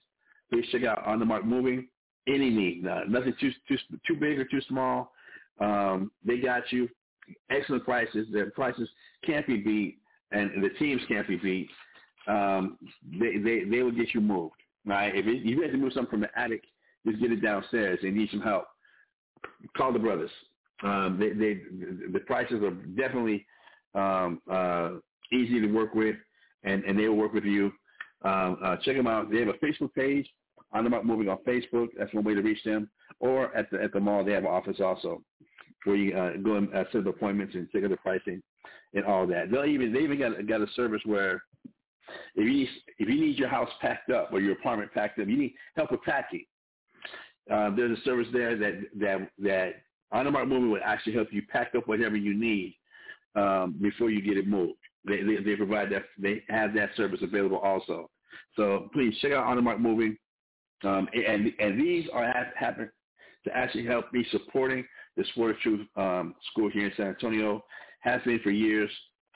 please 0.52 0.66
check 0.72 0.84
out 0.84 1.06
On 1.06 1.20
the 1.20 1.26
Mark 1.26 1.46
Moving. 1.46 1.88
Any 2.28 2.50
need, 2.50 2.88
uh, 2.88 3.02
nothing 3.08 3.36
too 3.40 3.52
too 3.68 3.78
too 4.08 4.16
big 4.16 4.40
or 4.40 4.46
too 4.46 4.62
small. 4.68 5.12
Um, 5.60 6.12
they 6.26 6.40
got 6.40 6.72
you. 6.72 6.90
Excellent 7.50 7.84
prices. 7.84 8.28
Their 8.32 8.52
prices 8.52 8.90
can't 9.26 9.46
be 9.48 9.58
beat, 9.58 9.98
and 10.32 10.64
the 10.64 10.70
teams 10.78 11.02
can't 11.08 11.28
be 11.28 11.38
beat. 11.38 11.70
Um, 12.28 12.78
they 13.20 13.38
they 13.38 13.64
they 13.64 13.84
will 13.84 13.92
get 13.92 14.14
you 14.14 14.22
moved. 14.22 14.56
Right? 14.86 15.16
If 15.16 15.26
it, 15.26 15.44
you 15.44 15.62
have 15.62 15.72
to 15.72 15.78
move 15.78 15.94
something 15.94 16.12
from 16.12 16.22
the 16.22 16.40
attic, 16.40 16.64
just 17.06 17.20
get 17.20 17.32
it 17.32 17.42
downstairs. 17.42 18.00
They 18.02 18.12
need 18.12 18.30
some 18.30 18.42
help. 18.42 18.66
Call 19.76 19.94
the 19.94 20.00
brothers. 20.00 20.32
Um, 20.84 21.18
they, 21.20 21.30
they 21.30 21.62
the 22.12 22.20
prices 22.26 22.62
are 22.62 22.72
definitely 22.72 23.46
um, 23.96 24.42
uh, 24.52 24.92
easy 25.32 25.60
to 25.62 25.68
work 25.68 25.96
with 25.96 26.16
and, 26.66 26.84
and 26.84 27.00
they 27.00 27.08
will 27.08 27.16
work 27.16 27.34
with 27.34 27.46
you. 27.46 27.72
Um, 28.24 28.58
uh, 28.64 28.76
check 28.84 28.98
them 28.98 29.08
out. 29.08 29.32
They 29.32 29.40
have 29.40 29.50
a 29.50 29.54
Facebook 29.54 29.94
page, 29.94 30.28
On 30.74 30.90
Mark 30.90 31.06
Moving 31.06 31.30
on 31.30 31.38
Facebook. 31.48 31.90
That's 31.98 32.14
one 32.14 32.24
way 32.24 32.34
to 32.34 32.42
reach 32.42 32.64
them. 32.64 32.90
Or 33.20 33.56
at 33.56 33.70
the 33.72 33.82
at 33.82 33.94
the 33.94 34.00
mall, 34.00 34.26
they 34.26 34.34
have 34.34 34.44
an 34.44 34.50
office 34.50 34.82
also 34.82 35.22
where 35.86 35.96
you 35.96 36.18
uh, 36.18 36.38
go 36.38 36.56
and 36.56 36.74
uh, 36.74 36.84
set 36.92 37.02
up 37.02 37.08
appointments 37.08 37.56
and 37.56 37.70
check 37.72 37.84
out 37.84 37.90
the 37.90 37.98
pricing 37.98 38.42
and 38.94 39.06
all 39.06 39.26
that. 39.28 39.52
They'll 39.52 39.66
even 39.66 39.94
they 39.94 40.00
even 40.00 40.20
got 40.20 40.48
got 40.48 40.62
a 40.62 40.68
service 40.76 41.02
where 41.06 41.44
if 42.36 42.44
you 42.44 42.52
need, 42.52 42.70
if 43.00 43.10
you 43.10 43.20
need 43.20 43.38
your 43.38 43.50
house 43.50 43.70
packed 43.82 44.10
up 44.10 44.32
or 44.32 44.40
your 44.40 44.54
apartment 44.54 44.94
packed 44.94 45.20
up, 45.20 45.28
you 45.28 45.38
need 45.38 45.56
help 45.76 45.92
with 45.92 46.02
packing. 46.04 46.46
Uh, 47.52 47.76
there's 47.76 47.98
a 47.98 48.02
service 48.04 48.28
there 48.34 48.58
that 48.58 48.82
that 49.00 49.30
that 49.40 49.74
On 50.12 50.26
the 50.26 50.32
Mark 50.32 50.48
Moving 50.48 50.72
will 50.72 50.82
actually 50.84 51.14
help 51.14 51.30
you 51.32 51.44
pack 51.52 51.74
up 51.76 51.88
whatever 51.88 52.16
you 52.16 52.38
need 52.38 52.78
um, 53.36 53.76
before 53.82 54.10
you 54.10 54.22
get 54.22 54.38
it 54.38 54.48
moved. 54.48 54.80
They, 55.06 55.22
they, 55.22 55.38
they 55.38 55.56
provide 55.56 55.92
that. 55.92 56.04
They 56.18 56.44
have 56.50 56.74
that 56.74 56.90
service 56.96 57.20
available 57.22 57.58
also. 57.58 58.10
So 58.56 58.90
please 58.94 59.16
check 59.22 59.32
out 59.34 59.46
On 59.46 59.56
the 59.56 59.62
Mark 59.62 59.80
Moving. 59.80 60.18
Um, 60.84 61.08
and 61.14 61.52
and 61.60 61.80
these 61.80 62.08
are 62.14 62.32
happen 62.56 62.90
to 63.46 63.56
actually 63.56 63.86
help 63.86 64.12
me 64.12 64.26
supporting 64.32 64.86
the 65.18 65.26
Sword 65.34 65.52
of 65.52 65.62
Truth 65.62 65.88
um, 65.96 66.36
School 66.52 66.70
here 66.70 66.88
in 66.88 66.92
San 66.98 67.08
Antonio, 67.08 67.64
has 68.00 68.22
been 68.24 68.40
for 68.40 68.52
years. 68.52 68.90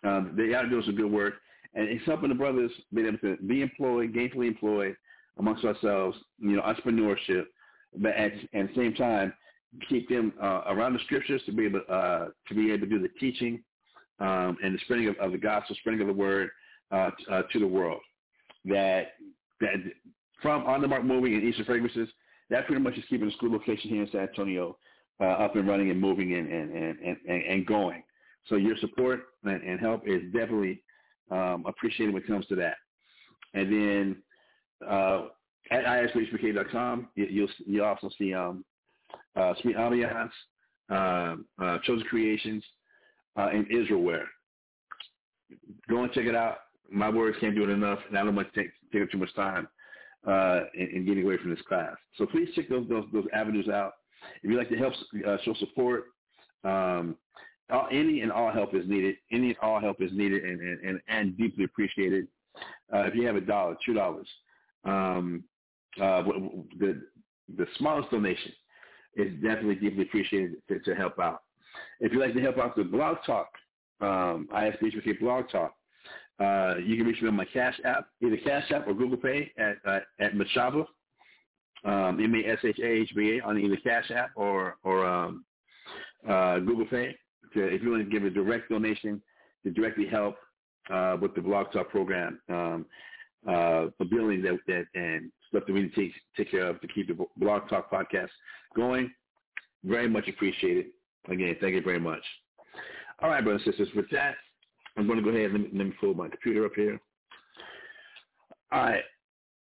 Um, 0.04 0.34
they 0.38 0.54
are 0.54 0.68
doing 0.68 0.84
some 0.86 0.96
good 0.96 1.12
work, 1.12 1.36
and 1.74 1.88
it's 1.88 2.06
helping 2.06 2.30
the 2.30 2.36
brothers 2.36 2.72
be 2.94 3.08
able 3.08 3.18
to 3.20 3.38
be 3.38 3.62
employed, 3.62 4.14
gainfully 4.14 4.48
employed 4.48 4.96
amongst 5.38 5.66
ourselves, 5.66 6.18
you 6.40 6.56
know, 6.56 6.62
entrepreneurship, 6.62 7.46
but 7.98 8.12
at, 8.12 8.34
at 8.54 8.68
the 8.68 8.74
same 8.76 8.94
time, 8.94 9.34
keep 9.88 10.10
them 10.10 10.34
uh, 10.42 10.64
around 10.68 10.94
the 10.94 11.00
scriptures 11.06 11.42
to 11.46 11.52
be 11.52 11.66
able 11.66 11.82
uh, 11.90 12.26
to 12.48 12.56
be 12.56 12.72
able 12.72 12.82
to 12.82 12.88
do 12.88 13.00
the 13.00 13.10
teaching 13.20 13.64
um, 14.20 14.58
and 14.64 14.76
the 14.76 14.80
spreading 14.84 15.08
of, 15.08 15.16
of, 15.18 15.32
the 15.32 15.38
gospel, 15.38 15.76
spreading 15.80 16.02
of 16.02 16.08
the 16.08 16.14
word 16.14 16.50
uh, 16.92 17.12
uh 17.32 17.44
to 17.52 17.60
the 17.60 17.68
world. 17.68 18.02
That 18.66 19.14
that 19.62 19.76
from 20.42 20.64
on 20.64 20.82
the 20.82 20.88
mark 20.88 21.04
moving 21.04 21.34
and 21.36 21.44
Eastern 21.44 21.66
fragrances, 21.66 22.10
that 22.50 22.66
pretty 22.66 22.82
much 22.82 22.98
is 22.98 23.04
keeping 23.10 23.28
the 23.28 23.34
school 23.34 23.52
location 23.52 23.90
here 23.90 24.04
in 24.04 24.12
San 24.12 24.22
Antonio 24.22 24.78
uh, 25.20 25.26
up 25.26 25.56
and 25.56 25.68
running 25.68 25.92
and 25.92 26.00
moving 26.00 26.34
and 26.34 26.52
and, 26.52 26.98
and, 27.00 27.18
and, 27.28 27.66
going. 27.66 28.04
So 28.48 28.56
your 28.56 28.78
support 28.78 29.22
and, 29.44 29.62
and 29.64 29.80
help 29.80 30.08
is 30.08 30.22
definitely 30.34 30.82
um, 31.30 31.66
appreciated 31.68 32.14
when 32.14 32.24
it 32.24 32.28
comes 32.28 32.48
to 32.48 32.56
that. 32.56 32.76
And 33.54 33.72
then 33.72 34.24
uh, 34.88 35.28
at 35.72 35.86
isbhpk.com, 35.86 37.10
you, 37.16 37.28
you'll 37.30 37.50
you 37.66 37.84
also 37.84 38.10
see 38.18 38.34
um, 38.34 38.64
uh, 39.36 39.54
Sweet 39.62 39.76
Ambiance, 39.76 40.32
uh, 40.90 41.36
uh, 41.62 41.78
Chosen 41.84 42.06
Creations, 42.08 42.64
uh, 43.38 43.50
and 43.54 43.68
Israelware. 43.70 44.26
Go 45.90 46.04
and 46.04 46.12
check 46.14 46.26
it 46.26 46.36
out. 46.36 46.58
My 46.92 47.10
words 47.10 47.38
can't 47.40 47.56
do 47.56 47.64
it 47.64 47.70
enough, 47.70 48.00
and 48.08 48.18
I 48.18 48.24
don't 48.24 48.36
want 48.36 48.52
to 48.54 48.64
take, 48.64 48.72
take 48.92 49.04
up 49.04 49.12
too 49.12 49.18
much 49.18 49.34
time 49.36 49.68
uh, 50.28 50.62
in, 50.74 50.88
in, 50.88 51.06
getting 51.06 51.24
away 51.24 51.38
from 51.38 51.52
this 51.52 51.62
class. 51.68 51.96
So 52.18 52.26
please 52.26 52.50
check 52.56 52.70
those 52.70 52.88
those, 52.90 53.06
those 53.14 53.26
avenues 53.34 53.68
out. 53.68 53.94
If 54.42 54.50
you'd 54.50 54.58
like 54.58 54.70
to 54.70 54.78
help 54.78 54.94
uh, 55.28 55.38
show 55.44 55.54
support, 55.56 56.06
um, 56.64 57.16
all, 57.70 57.88
any 57.92 58.22
and 58.22 58.32
all 58.32 58.52
help 58.52 58.74
is 58.74 58.88
needed. 58.88 59.16
Any 59.32 59.50
and 59.50 59.58
all 59.62 59.80
help 59.80 60.02
is 60.02 60.12
needed 60.12 60.44
and, 60.44 60.60
and, 60.60 60.80
and, 60.82 61.02
and 61.08 61.38
deeply 61.38 61.66
appreciated. 61.66 62.28
Uh, 62.94 63.04
if 63.04 63.16
you 63.16 63.26
have 63.26 63.36
a 63.36 63.42
dollar, 63.42 63.76
two 63.86 63.94
dollars, 63.94 64.28
um, 64.86 65.44
uh, 66.02 66.24
the 66.80 67.02
the 67.58 67.66
smallest 67.78 68.12
donation 68.12 68.52
is 69.16 69.34
definitely 69.36 69.76
deeply 69.76 70.04
appreciated 70.04 70.56
to, 70.68 70.80
to, 70.80 70.96
help 70.96 71.18
out. 71.20 71.42
If 72.00 72.12
you'd 72.12 72.22
like 72.22 72.34
to 72.36 72.42
help 72.42 72.58
out 72.58 72.78
with 72.78 72.86
the 72.86 72.92
Blog 72.92 73.18
Talk, 73.26 73.50
um, 74.02 74.48
ISBHPK 74.54 75.20
Blog 75.20 75.50
Talk, 75.50 75.74
uh, 76.40 76.76
you 76.84 76.96
can 76.96 77.06
reach 77.06 77.22
me 77.22 77.28
on 77.28 77.36
my 77.36 77.46
Cash 77.46 77.80
App, 77.86 78.08
either 78.24 78.38
Cash 78.38 78.72
App 78.72 78.88
or 78.88 78.94
Google 78.94 79.18
Pay 79.18 79.52
at 79.58 79.78
uh, 79.86 80.00
at 80.20 80.34
Mashahba, 80.34 80.86
um, 81.86 82.20
M-A-S-H-A-H-B-A 82.22 83.42
on 83.46 83.58
either 83.58 83.78
Cash 83.78 84.12
App 84.12 84.32
or 84.36 84.78
or 84.84 85.06
um, 85.06 85.46
uh, 86.28 86.60
Google 86.60 86.86
Pay. 86.86 87.16
To, 87.54 87.64
if 87.64 87.82
you 87.82 87.90
want 87.90 88.04
to 88.04 88.10
give 88.10 88.26
a 88.26 88.30
direct 88.30 88.70
donation 88.70 89.22
to 89.64 89.72
directly 89.72 90.06
help 90.06 90.36
uh, 90.92 91.18
with 91.20 91.34
the 91.36 91.42
Blog 91.42 91.72
Talk 91.72 91.90
program, 91.90 92.40
um, 92.50 92.86
uh, 93.48 93.88
ability 94.00 94.42
that, 94.42 94.60
that 94.68 94.86
and 94.96 95.32
stuff 95.50 95.64
that 95.66 95.74
we 95.74 95.84
need 95.84 95.96
to 95.96 96.02
take, 96.02 96.14
take 96.38 96.52
care 96.52 96.68
of 96.68 96.80
to 96.82 96.88
keep 96.88 97.08
the 97.08 97.26
Blog 97.38 97.68
Talk 97.70 97.92
podcast 97.92 98.30
going. 98.76 99.12
Very 99.84 100.10
much 100.10 100.28
appreciated. 100.28 100.88
Again, 101.30 101.56
thank 101.62 101.74
you 101.74 101.82
very 101.82 102.00
much. 102.00 102.24
All 103.22 103.30
right, 103.30 103.44
brothers 103.44 103.62
and 103.66 103.76
sisters, 103.76 103.94
with 103.96 104.10
that, 104.12 104.36
I'm 104.98 105.08
going 105.08 105.18
to 105.18 105.24
go 105.24 105.30
ahead 105.30 105.52
and 105.52 105.54
let 105.54 105.62
me, 105.62 105.78
let 105.78 105.88
me 105.88 105.94
pull 106.00 106.14
my 106.14 106.30
computer 106.30 106.66
up 106.66 106.72
here. 106.76 107.00
All 108.72 108.84
right. 108.84 109.04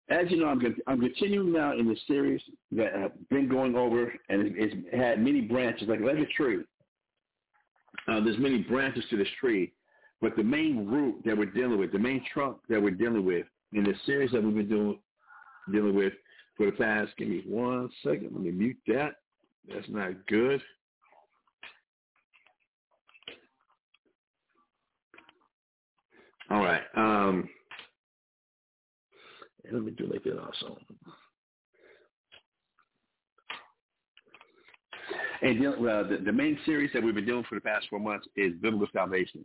As 0.10 0.26
you 0.30 0.38
know, 0.38 0.48
I'm, 0.48 0.62
I'm 0.88 1.02
continuing 1.02 1.52
now 1.52 1.78
in 1.78 1.88
this 1.88 2.00
series 2.08 2.42
that 2.72 2.94
I've 2.94 3.30
been 3.30 3.50
going 3.50 3.76
over, 3.76 4.14
and 4.30 4.54
it's 4.56 4.74
had 4.94 5.22
many 5.22 5.42
branches, 5.42 5.88
like 5.90 6.00
like 6.00 6.18
a 6.18 6.26
tree. 6.28 6.64
Uh, 8.08 8.22
there's 8.22 8.38
many 8.38 8.60
branches 8.60 9.04
to 9.10 9.18
this 9.18 9.28
tree, 9.40 9.74
but 10.22 10.36
the 10.38 10.44
main 10.44 10.88
root 10.88 11.22
that 11.26 11.38
we're 11.38 11.46
dealing 11.46 11.78
with, 11.78 11.92
the 11.92 12.00
main 12.00 12.24
trunk 12.34 12.58
that 12.70 12.82
we're 12.82 12.92
dealing 12.92 13.26
with 13.26 13.46
in 13.74 13.84
this 13.84 13.98
series 14.06 14.32
that 14.32 14.42
we've 14.42 14.56
been 14.56 14.70
doing, 14.70 15.00
dealing 15.74 15.96
with 15.96 16.14
for 16.56 16.68
the 16.68 16.72
past, 16.72 17.12
give 17.18 17.28
me 17.28 17.44
one 17.46 17.90
second, 18.02 18.30
let 18.32 18.42
me 18.42 18.52
mute 18.52 18.78
that. 18.88 19.16
That's 19.68 19.90
not 19.90 20.26
good. 20.28 20.62
All 26.50 26.64
right. 26.64 26.82
Let 29.72 29.84
me 29.84 29.92
do 29.92 30.08
like 30.12 30.24
that 30.24 30.40
also. 30.40 30.78
And 35.42 35.66
uh, 35.68 36.04
the, 36.04 36.22
the 36.26 36.32
main 36.32 36.58
series 36.66 36.92
that 36.94 37.04
we've 37.04 37.14
been 37.14 37.26
doing 37.26 37.44
for 37.48 37.56
the 37.56 37.62
past 37.62 37.88
four 37.90 38.00
months 38.00 38.28
is 38.36 38.54
biblical 38.62 38.88
salvation. 38.94 39.44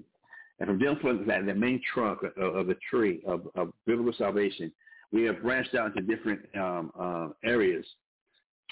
And 0.58 0.68
from 0.68 0.78
dealing 0.78 0.98
with 1.02 1.26
that, 1.26 1.44
the 1.44 1.54
main 1.54 1.80
trunk 1.92 2.20
of, 2.36 2.54
of 2.54 2.66
the 2.66 2.76
tree 2.88 3.20
of, 3.26 3.48
of, 3.56 3.72
biblical 3.86 4.14
salvation, 4.16 4.72
we 5.10 5.24
have 5.24 5.42
branched 5.42 5.74
out 5.74 5.94
into 5.94 6.02
different 6.02 6.40
um, 6.56 6.92
uh, 6.98 7.28
areas 7.44 7.84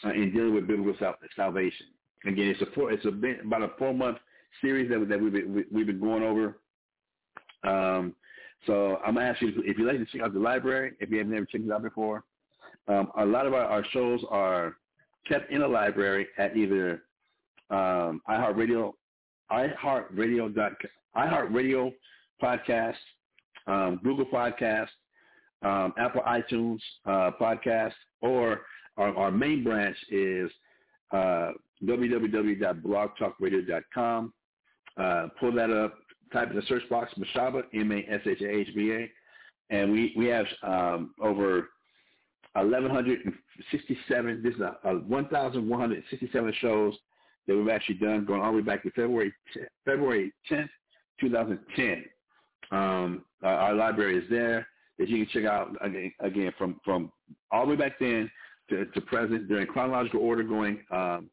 uh, 0.05 0.11
in 0.11 0.33
dealing 0.33 0.55
with 0.55 0.67
biblical 0.67 0.95
sal- 0.99 1.19
salvation. 1.37 1.87
Again, 2.27 2.49
it's 2.49 2.63
a 2.63 2.67
four, 2.75 2.93
it's 2.93 3.05
a 3.07 3.11
bit, 3.11 3.45
about 3.45 3.63
a 3.63 3.71
four 3.79 3.93
month 3.93 4.19
series 4.61 4.91
that, 4.91 5.07
that 5.09 5.21
we've 5.21 5.33
been, 5.33 5.65
we've 5.71 5.87
been 5.87 6.01
going 6.01 6.23
over. 6.23 6.59
Um, 7.65 8.15
so 8.67 8.99
I'm 9.05 9.15
gonna 9.15 9.27
ask 9.27 9.41
you 9.41 9.53
if 9.65 9.79
you'd 9.79 9.87
like 9.87 9.99
to 9.99 10.07
check 10.07 10.23
out 10.23 10.35
the 10.35 10.41
library, 10.41 10.93
if 11.01 11.11
you 11.11 11.19
have 11.19 11.27
never 11.27 11.47
checked 11.47 11.65
it 11.65 11.73
out 11.73 11.83
before. 11.83 12.25
Um, 12.89 13.11
a 13.19 13.25
lot 13.25 13.47
of 13.47 13.55
our, 13.55 13.65
our, 13.65 13.85
shows 13.93 14.21
are 14.31 14.77
kept 15.29 15.53
in 15.53 15.63
a 15.63 15.69
library 15.69 16.27
at 16.39 16.57
either 16.57 17.03
um, 17.71 18.21
iHeartRadio, 18.29 18.93
iHeartRadio, 19.53 20.73
iHeartRadio 21.17 21.95
podcast, 22.43 22.97
um, 23.67 24.01
Google 24.03 24.27
podcast, 24.27 24.89
um, 25.63 25.95
Apple 25.99 26.23
iTunes 26.23 26.81
uh, 27.07 27.31
podcast, 27.41 27.93
or 28.23 28.63
our, 28.97 29.17
our, 29.17 29.31
main 29.31 29.63
branch 29.63 29.97
is 30.11 30.51
uh, 31.13 31.53
www.blogtalkradio.com. 31.85 34.33
Uh, 34.97 35.29
pull 35.39 35.53
that 35.53 35.71
up, 35.71 35.95
type 36.33 36.51
in 36.51 36.57
the 36.57 36.63
search 36.63 36.89
box 36.89 37.13
Mashahba, 37.19 37.63
M-A-S-H-A-H-B-A, 37.75 39.11
and 39.75 39.93
we, 39.93 40.13
we 40.17 40.27
have 40.27 40.47
um, 40.63 41.15
over 41.21 41.69
1,167, 42.55 44.43
this 44.43 44.55
is 44.55 44.61
a, 44.61 44.77
a 44.85 44.95
1,167 44.99 46.55
shows 46.61 46.95
that 47.47 47.57
we've 47.57 47.69
actually 47.69 47.95
done 47.97 48.25
going 48.25 48.41
all 48.41 48.51
the 48.53 48.59
way 48.59 48.63
back 48.63 48.83
to 48.83 48.91
February, 48.91 49.33
February 49.85 50.33
10th, 50.51 50.69
2010. 51.21 52.05
Um, 52.73 53.25
our, 53.43 53.55
our 53.55 53.75
library 53.75 54.19
is 54.19 54.25
there 54.31 54.67
that 54.99 55.09
you 55.09 55.25
can 55.25 55.33
check 55.33 55.51
out 55.51 55.75
again, 55.81 56.13
again 56.21 56.53
from, 56.59 56.81
from 56.85 57.11
all 57.51 57.65
the 57.65 57.71
way 57.71 57.77
back 57.77 57.99
then 57.99 58.31
to, 58.69 58.87
to 58.87 59.01
present. 59.01 59.51
In 59.51 59.67
chronological 59.67 60.21
order 60.21 60.43
going 60.43 60.85
um, 60.91 61.31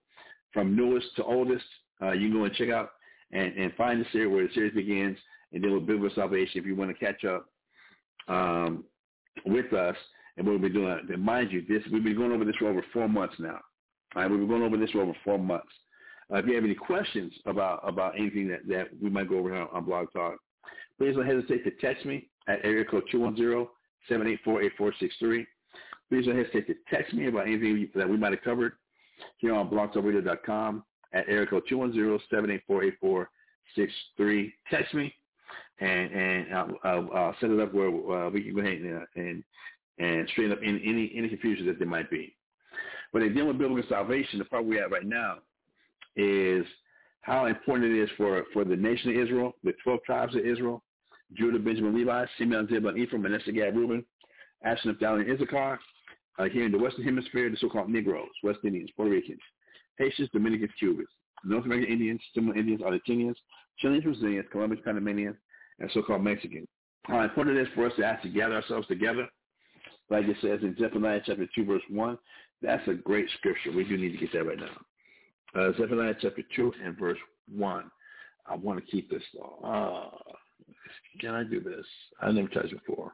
from 0.54 0.76
newest 0.76 1.08
to 1.18 1.24
oldest. 1.24 1.66
Uh, 2.02 2.12
you 2.12 2.30
can 2.30 2.38
go 2.38 2.46
and 2.46 2.56
check 2.56 2.70
out 2.70 2.92
and, 3.32 3.54
and 3.56 3.74
find 3.74 4.02
the 4.02 4.06
series 4.12 4.32
where 4.32 4.48
the 4.48 4.54
series 4.54 4.74
begins 4.74 5.18
and 5.54 5.64
then 5.64 5.74
with 5.74 5.86
biblical 5.86 6.14
salvation 6.16 6.60
if 6.60 6.66
you 6.66 6.76
want 6.76 6.92
to 6.92 7.06
catch 7.06 7.24
up 7.26 7.48
um, 8.28 8.84
with 9.46 9.72
us 9.74 9.96
and 10.38 10.46
what 10.46 10.54
we've 10.54 10.62
been 10.62 10.74
doing. 10.74 11.00
And 11.10 11.22
mind 11.22 11.52
you, 11.52 11.64
this 11.68 11.84
we've 11.92 12.04
been 12.04 12.18
going 12.18 12.32
over 12.32 12.46
this 12.46 12.56
for 12.58 12.70
over 12.70 12.86
four 12.94 13.10
months 13.10 13.36
now. 13.40 13.60
Right, 14.16 14.30
we've 14.30 14.40
been 14.40 14.48
going 14.48 14.64
over 14.64 14.78
this 14.78 14.92
for 14.92 15.02
over 15.02 15.16
four 15.24 15.38
months. 15.38 15.68
Uh, 16.32 16.38
if 16.38 16.46
you 16.46 16.56
have 16.56 16.64
any 16.64 16.76
questions 16.76 17.34
about 17.46 17.82
about 17.88 18.18
anything 18.18 18.48
that, 18.50 18.68
that 18.68 18.88
we 19.02 19.10
might 19.10 19.30
go 19.30 19.40
over 19.40 19.54
here 19.54 19.68
on 19.72 19.86
Blog 19.86 20.12
Talk, 20.14 20.38
please 20.98 21.16
don't 21.16 21.26
hesitate 21.26 21.64
to 21.64 21.72
text 21.82 22.06
me 22.06 22.28
at 22.48 22.60
area 22.64 22.86
code 22.86 23.04
210-784-8463. 23.14 25.46
Please 26.10 26.26
don't 26.26 26.38
hesitate 26.38 26.68
to 26.68 26.76
text 26.90 27.14
me 27.14 27.28
about 27.28 27.48
anything 27.48 27.90
that 27.96 28.10
we 28.10 28.18
might 28.18 28.32
have 28.32 28.42
covered 28.42 28.74
here 29.38 29.54
on 29.54 29.70
blogtalkradio.com 29.70 30.84
at 31.14 31.28
area 31.28 31.48
code 31.48 31.64
210-784-8463. 31.72 34.54
Text 34.70 34.94
me, 34.94 35.14
and 35.80 36.12
and 36.12 36.54
I'll, 36.54 36.78
I'll, 36.84 37.10
I'll 37.14 37.36
set 37.40 37.50
it 37.50 37.60
up 37.60 37.74
where 37.74 37.90
uh, 37.90 38.30
we 38.30 38.44
can 38.44 38.54
go 38.56 38.62
ahead 38.62 38.74
and, 38.74 38.98
uh, 38.98 39.06
and 39.16 39.44
and 40.00 40.30
straighten 40.30 40.54
up 40.54 40.60
any, 40.64 40.82
any 40.86 41.12
any 41.16 41.30
confusion 41.30 41.66
that 41.68 41.80
there 41.80 41.88
might 41.88 42.10
be. 42.10 42.34
But 43.14 43.24
in 43.24 43.34
dealing 43.34 43.50
with 43.50 43.58
biblical 43.58 43.88
salvation, 43.90 44.40
the 44.40 44.46
part 44.46 44.66
we 44.66 44.78
have 44.78 44.92
right 44.92 45.06
now 45.06 45.38
is 46.16 46.66
how 47.22 47.46
important 47.46 47.92
it 47.92 48.02
is 48.02 48.10
for, 48.18 48.44
for 48.54 48.64
the 48.64 48.76
nation 48.76 49.12
of 49.12 49.18
Israel, 49.18 49.54
the 49.64 49.74
12 49.84 50.00
tribes 50.06 50.36
of 50.36 50.46
Israel, 50.46 50.84
Judah, 51.34 51.60
Benjamin, 51.60 51.96
Levi, 51.96 52.26
Simeon, 52.38 52.68
Zebulun, 52.70 52.98
Ephraim, 52.98 53.22
Manasseh, 53.22 53.52
Gad, 53.52 53.76
Reuben, 53.76 54.06
Asher, 54.64 54.90
Naphtali, 54.90 55.22
and 55.22 55.32
Issachar, 55.32 55.80
uh, 56.40 56.46
here 56.46 56.66
in 56.66 56.72
the 56.72 56.78
Western 56.78 57.04
Hemisphere, 57.04 57.50
the 57.50 57.58
so-called 57.58 57.90
Negroes, 57.90 58.30
West 58.44 58.60
Indians, 58.64 58.90
Puerto 58.96 59.12
Ricans, 59.12 59.40
Haitians, 59.98 60.30
Dominicans, 60.34 60.72
Cubans, 60.80 61.10
North 61.44 61.66
American 61.66 61.92
Indians, 61.92 62.22
Seminole 62.34 62.58
Indians, 62.58 62.82
Argentinians, 62.82 63.36
Chileans, 63.80 64.04
Brazilians, 64.04 64.46
Colombians, 64.52 64.84
Panamanians, 64.86 65.36
and 65.80 65.90
so-called 65.94 66.24
Mexicans. 66.24 66.68
How 67.04 67.22
important 67.22 67.58
it 67.58 67.62
is 67.62 67.68
for 67.74 67.86
us 67.86 67.94
to 67.98 68.04
actually 68.06 68.32
gather 68.32 68.56
ourselves 68.56 68.88
together, 68.88 69.28
like 70.10 70.26
it 70.26 70.38
says 70.42 70.60
in 70.62 70.76
Zephaniah 70.78 71.22
chapter 71.26 71.48
2, 71.56 71.66
verse 71.66 71.82
1. 71.90 72.18
That's 72.62 72.88
a 72.88 72.94
great 72.94 73.28
scripture. 73.38 73.72
We 73.72 73.84
do 73.84 73.98
need 73.98 74.12
to 74.12 74.18
get 74.18 74.34
that 74.34 74.46
right 74.46 74.58
now. 74.58 74.78
Uh, 75.56 75.72
Zephaniah 75.78 76.16
chapter 76.20 76.42
2 76.56 76.74
and 76.84 76.98
verse 76.98 77.18
1. 77.54 77.92
I 78.50 78.56
want 78.56 78.84
to 78.84 78.92
keep 78.92 79.10
this 79.10 79.24
law. 79.36 79.60
Uh, 79.64 80.34
can 81.20 81.34
I 81.36 81.44
do 81.44 81.60
this? 81.62 81.86
I 82.22 82.32
never 82.32 82.48
touched 82.48 82.74
before. 82.74 83.14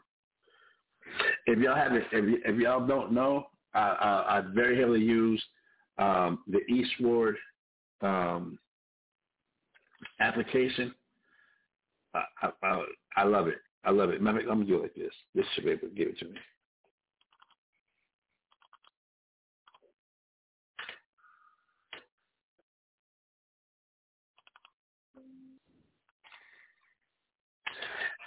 If 1.45 1.59
y'all 1.59 1.75
haven't, 1.75 2.05
if, 2.11 2.25
y- 2.25 2.51
if 2.51 2.59
y'all 2.59 2.85
don't 2.85 3.11
know, 3.11 3.47
I, 3.73 3.79
I, 3.79 4.37
I 4.37 4.43
very 4.53 4.79
heavily 4.79 5.01
use 5.01 5.43
um, 5.97 6.39
the 6.47 6.59
eSword 6.71 7.35
um, 8.01 8.57
application. 10.19 10.93
I, 12.13 12.23
I, 12.41 12.83
I, 13.17 13.23
love 13.23 13.47
it. 13.47 13.57
I 13.83 13.91
love 13.91 14.09
it. 14.09 14.21
Let 14.21 14.35
me, 14.35 14.41
let 14.47 14.57
me 14.57 14.65
do 14.65 14.77
it 14.77 14.81
like 14.83 14.95
this. 14.95 15.13
This 15.33 15.45
should 15.53 15.65
be 15.65 15.71
able 15.71 15.87
to 15.87 15.95
give 15.95 16.09
it 16.09 16.19
to 16.19 16.25
me. 16.25 16.37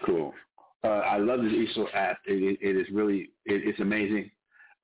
Cool. 0.05 0.35
Uh, 0.85 0.88
I 0.88 1.18
love 1.18 1.40
the 1.40 1.48
ESO 1.48 1.88
app. 1.94 2.18
It, 2.26 2.59
it, 2.61 2.68
it 2.68 2.76
is 2.76 2.87
really, 2.92 3.31
it, 3.44 3.62
it's 3.66 3.81
amazing. 3.81 4.31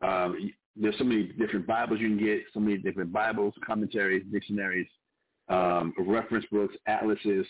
Um, 0.00 0.50
there's 0.76 0.96
so 0.98 1.04
many 1.04 1.24
different 1.24 1.66
Bibles 1.66 2.00
you 2.00 2.08
can 2.08 2.24
get, 2.24 2.42
so 2.54 2.60
many 2.60 2.78
different 2.78 3.12
Bibles, 3.12 3.54
commentaries, 3.66 4.24
dictionaries, 4.32 4.88
um, 5.48 5.92
reference 5.98 6.46
books, 6.50 6.74
atlases. 6.86 7.46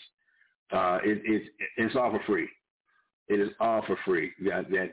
Uh, 0.71 0.99
it, 1.03 1.21
it's 1.25 1.45
it's 1.77 1.95
all 1.95 2.11
for 2.11 2.21
free. 2.25 2.49
It 3.27 3.39
is 3.39 3.49
all 3.59 3.83
for 3.85 3.97
free. 4.05 4.31
That, 4.45 4.69
that 4.71 4.91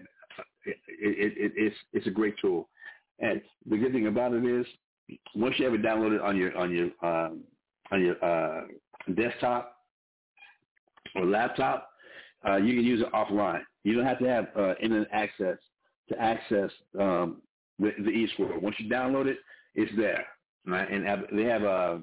it, 0.66 0.76
it, 0.88 1.32
it, 1.36 1.52
it's 1.56 1.76
it's 1.92 2.06
a 2.06 2.10
great 2.10 2.34
tool. 2.40 2.68
And 3.18 3.40
the 3.68 3.76
good 3.76 3.92
thing 3.92 4.06
about 4.06 4.32
it 4.32 4.44
is, 4.44 4.66
once 5.34 5.54
you 5.58 5.64
have 5.64 5.74
it 5.74 5.82
downloaded 5.82 6.22
on 6.22 6.36
your 6.36 6.56
on 6.56 6.70
your 6.72 6.86
um, 7.04 7.40
on 7.90 8.04
your 8.04 8.24
uh, 8.24 8.66
desktop 9.16 9.76
or 11.16 11.26
laptop, 11.26 11.90
uh, 12.46 12.56
you 12.56 12.74
can 12.74 12.84
use 12.84 13.00
it 13.00 13.12
offline. 13.12 13.62
You 13.82 13.94
don't 13.94 14.06
have 14.06 14.18
to 14.20 14.28
have 14.28 14.48
uh, 14.56 14.74
internet 14.82 15.08
access 15.12 15.56
to 16.08 16.20
access 16.20 16.70
um, 16.98 17.42
the, 17.80 17.92
the 18.02 18.10
eSword. 18.10 18.62
Once 18.62 18.76
you 18.78 18.90
download 18.90 19.26
it, 19.26 19.38
it's 19.74 19.92
there. 19.96 20.26
Right? 20.66 20.90
And 20.90 21.06
have, 21.06 21.24
they 21.32 21.44
have 21.44 21.62
a 21.62 22.02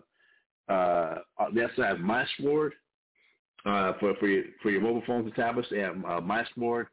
uh, 0.70 1.20
they 1.54 1.64
also 1.64 1.82
have 1.84 1.98
MySword 1.98 2.72
uh, 3.66 3.94
for 4.00 4.16
for 4.16 4.28
your 4.28 4.44
for 4.62 4.70
your 4.70 4.82
mobile 4.82 5.04
phones 5.08 5.26
and 5.26 5.36
tablets. 5.36 5.70
They 5.72 5.80
have 5.80 5.96
uh, 5.98 6.22
MySword. 6.22 6.88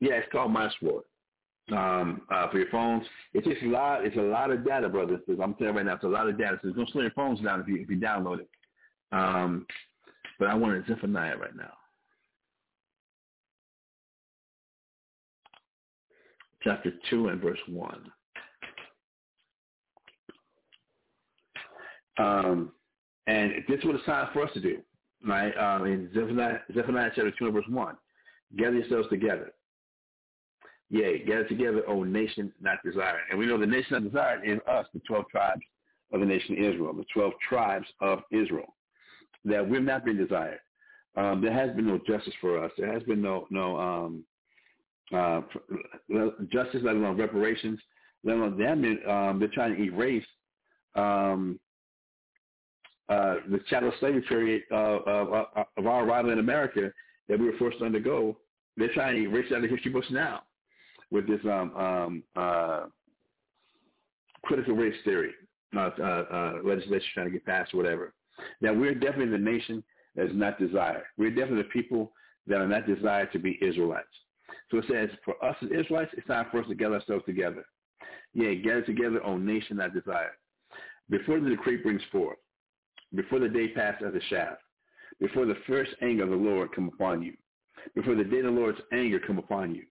Yeah, 0.00 0.14
it's 0.14 0.30
called 0.32 0.54
MySword. 0.54 1.02
Um, 1.72 2.22
uh, 2.30 2.50
for 2.50 2.58
your 2.58 2.68
phones, 2.68 3.04
it 3.32 3.42
takes 3.42 3.62
a 3.62 3.66
lot. 3.66 4.04
It's 4.04 4.16
a 4.16 4.20
lot 4.20 4.50
of 4.50 4.66
data, 4.66 4.86
brothers. 4.90 5.20
I'm 5.28 5.54
telling 5.54 5.72
you 5.72 5.78
right 5.78 5.86
now, 5.86 5.94
it's 5.94 6.04
a 6.04 6.08
lot 6.08 6.28
of 6.28 6.36
data. 6.36 6.58
So 6.60 6.68
it's 6.68 6.76
gonna 6.76 6.90
slow 6.92 7.02
your 7.02 7.10
phones 7.12 7.40
down 7.40 7.60
if 7.60 7.68
you 7.68 7.76
if 7.76 7.88
you 7.88 7.96
download 7.96 8.40
it. 8.40 8.48
Um, 9.12 9.66
but 10.38 10.48
I 10.48 10.54
want 10.54 10.86
to 10.86 10.94
Zephaniah 10.94 11.38
right 11.38 11.56
now. 11.56 11.72
Chapter 16.64 16.92
2 17.10 17.28
and 17.28 17.40
verse 17.40 17.58
1. 17.68 18.10
Um, 22.16 22.72
and 23.26 23.52
this 23.68 23.78
is 23.80 23.84
what 23.84 23.96
it's 23.96 24.06
time 24.06 24.28
for 24.32 24.44
us 24.44 24.50
to 24.54 24.60
do, 24.60 24.78
right? 25.26 25.56
Um, 25.58 25.86
in 25.86 26.10
Zephaniah, 26.14 26.58
Zephaniah 26.74 27.10
chapter 27.14 27.32
2 27.38 27.44
and 27.46 27.54
verse 27.54 27.64
1. 27.68 27.96
Gather 28.56 28.76
yourselves 28.76 29.08
together. 29.10 29.52
Yea, 30.90 31.24
gather 31.24 31.44
together, 31.44 31.82
O 31.88 32.04
nation 32.04 32.52
not 32.60 32.78
desired. 32.84 33.22
And 33.30 33.38
we 33.38 33.46
know 33.46 33.58
the 33.58 33.66
nation 33.66 33.92
not 33.92 34.04
desired 34.04 34.42
is 34.44 34.58
us, 34.68 34.86
the 34.94 35.00
12 35.00 35.24
tribes 35.30 35.62
of 36.12 36.20
the 36.20 36.26
nation 36.26 36.56
of 36.56 36.72
Israel, 36.72 36.92
the 36.94 37.04
12 37.12 37.32
tribes 37.48 37.86
of 38.00 38.20
Israel, 38.30 38.74
that 39.44 39.68
we've 39.68 39.82
not 39.82 40.04
been 40.04 40.16
desired. 40.16 40.60
Um, 41.16 41.40
there 41.40 41.52
has 41.52 41.74
been 41.74 41.86
no 41.86 41.98
justice 42.06 42.34
for 42.40 42.62
us. 42.62 42.70
There 42.78 42.92
has 42.92 43.02
been 43.04 43.22
no 43.22 43.46
no 43.50 43.78
um, 43.78 44.24
uh, 45.12 45.42
justice, 46.52 46.80
let 46.82 46.96
alone 46.96 47.16
reparations, 47.16 47.80
let 48.24 48.36
alone 48.36 48.58
them. 48.58 48.84
Um, 49.08 49.38
they're 49.38 49.48
trying 49.48 49.76
to 49.76 49.82
erase 49.82 50.24
um, 50.94 51.58
uh, 53.08 53.36
the 53.50 53.60
chattel 53.68 53.92
slavery 54.00 54.22
period 54.22 54.62
of, 54.70 55.06
of, 55.06 55.46
of 55.76 55.86
our 55.86 56.04
arrival 56.04 56.32
in 56.32 56.38
America 56.38 56.90
that 57.28 57.38
we 57.38 57.46
were 57.46 57.58
forced 57.58 57.78
to 57.78 57.84
undergo. 57.84 58.36
They're 58.76 58.92
trying 58.92 59.16
to 59.16 59.22
erase 59.28 59.46
that 59.50 59.58
out 59.58 59.64
of 59.64 59.70
history 59.70 59.92
books 59.92 60.06
now 60.10 60.42
with 61.10 61.28
this 61.28 61.40
um, 61.44 61.76
um, 61.76 62.22
uh, 62.34 62.86
critical 64.42 64.74
race 64.74 64.96
theory 65.04 65.32
uh, 65.76 65.90
uh, 65.98 66.02
uh, 66.02 66.52
legislation 66.64 67.08
trying 67.14 67.26
to 67.26 67.32
get 67.32 67.44
passed 67.44 67.74
or 67.74 67.78
whatever. 67.78 68.14
That 68.60 68.76
we're 68.76 68.94
definitely 68.94 69.30
the 69.30 69.38
nation 69.38 69.82
that 70.16 70.26
is 70.26 70.32
not 70.34 70.58
desired. 70.58 71.04
We're 71.16 71.30
definitely 71.30 71.62
the 71.62 71.68
people 71.68 72.12
that 72.46 72.60
are 72.60 72.68
not 72.68 72.86
desired 72.86 73.32
to 73.32 73.38
be 73.38 73.58
Israelites. 73.62 74.06
So 74.70 74.78
it 74.78 74.84
says, 74.90 75.10
for 75.24 75.42
us 75.44 75.56
as 75.62 75.70
Israelites, 75.70 76.12
it's 76.16 76.26
time 76.26 76.46
for 76.50 76.60
us 76.60 76.68
to 76.68 76.74
gather 76.74 76.96
ourselves 76.96 77.24
together. 77.24 77.64
Yeah, 78.32 78.54
gather 78.54 78.82
together, 78.82 79.24
O 79.24 79.36
nation 79.36 79.76
not 79.76 79.94
desire. 79.94 80.32
Before 81.10 81.38
the 81.38 81.50
decree 81.50 81.76
brings 81.76 82.02
forth, 82.10 82.38
before 83.14 83.38
the 83.38 83.48
day 83.48 83.68
pass 83.68 83.94
as 84.06 84.14
a 84.14 84.20
shaft, 84.28 84.60
before 85.20 85.46
the 85.46 85.56
first 85.66 85.92
anger 86.02 86.24
of 86.24 86.30
the 86.30 86.36
Lord 86.36 86.72
come 86.74 86.90
upon 86.92 87.22
you, 87.22 87.34
before 87.94 88.14
the 88.14 88.24
day 88.24 88.38
of 88.38 88.46
the 88.46 88.50
Lord's 88.50 88.80
anger 88.92 89.20
come 89.20 89.38
upon 89.38 89.74
you. 89.74 89.84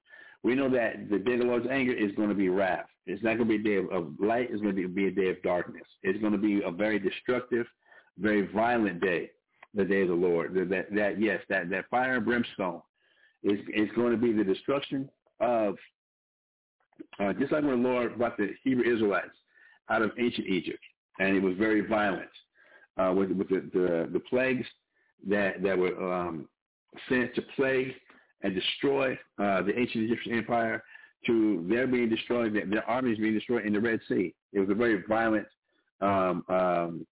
We 0.43 0.55
know 0.55 0.69
that 0.71 1.09
the 1.09 1.19
day 1.19 1.33
of 1.33 1.39
the 1.39 1.45
Lord's 1.45 1.67
anger 1.71 1.93
is 1.93 2.11
going 2.15 2.29
to 2.29 2.35
be 2.35 2.49
wrath. 2.49 2.85
It's 3.05 3.23
not 3.23 3.37
going 3.37 3.49
to 3.49 3.57
be 3.57 3.77
a 3.77 3.81
day 3.81 3.87
of, 3.91 4.13
light. 4.19 4.49
It's 4.51 4.61
going 4.61 4.75
to 4.75 4.87
be 4.87 5.07
a 5.07 5.11
day 5.11 5.29
of 5.29 5.41
darkness. 5.41 5.87
It's 6.03 6.19
going 6.19 6.33
to 6.33 6.37
be 6.37 6.61
a 6.63 6.71
very 6.71 6.99
destructive, 6.99 7.65
very 8.17 8.47
violent 8.47 8.99
day, 9.01 9.31
the 9.73 9.85
day 9.85 10.01
of 10.01 10.09
the 10.09 10.13
Lord. 10.13 10.53
That, 10.53 10.87
that 10.93 11.21
yes, 11.21 11.41
that, 11.49 11.69
that 11.69 11.85
fire 11.89 12.17
and 12.17 12.25
brimstone 12.25 12.81
is, 13.43 13.59
is 13.73 13.89
going 13.95 14.11
to 14.11 14.17
be 14.17 14.31
the 14.31 14.43
destruction 14.43 15.09
of, 15.39 15.75
uh, 17.19 17.33
just 17.33 17.51
like 17.51 17.63
when 17.63 17.83
the 17.83 17.89
Lord 17.89 18.17
brought 18.17 18.37
the 18.37 18.49
Hebrew 18.63 18.91
Israelites 18.91 19.35
out 19.89 20.01
of 20.01 20.11
ancient 20.17 20.47
Egypt, 20.47 20.83
and 21.19 21.35
it 21.35 21.41
was 21.41 21.55
very 21.57 21.81
violent 21.81 22.29
uh, 22.97 23.13
with, 23.15 23.31
with 23.31 23.49
the, 23.49 23.69
the, 23.73 24.09
the 24.11 24.19
plagues 24.19 24.65
that, 25.27 25.61
that 25.63 25.77
were 25.77 26.13
um, 26.13 26.47
sent 27.09 27.33
to 27.35 27.41
plague 27.55 27.93
and 28.41 28.53
destroy 28.53 29.13
uh, 29.39 29.61
the 29.61 29.77
ancient 29.77 30.05
Egyptian 30.05 30.33
empire 30.33 30.83
to 31.25 31.65
their 31.69 31.87
being 31.87 32.09
destroyed, 32.09 32.53
their, 32.53 32.65
their 32.65 32.89
armies 32.89 33.17
being 33.17 33.33
destroyed 33.33 33.65
in 33.65 33.73
the 33.73 33.79
Red 33.79 33.99
Sea. 34.07 34.33
It 34.51 34.59
was 34.59 34.69
a 34.69 34.75
very 34.75 35.03
violent 35.07 35.47
um, 36.01 36.43
um, 36.49 37.07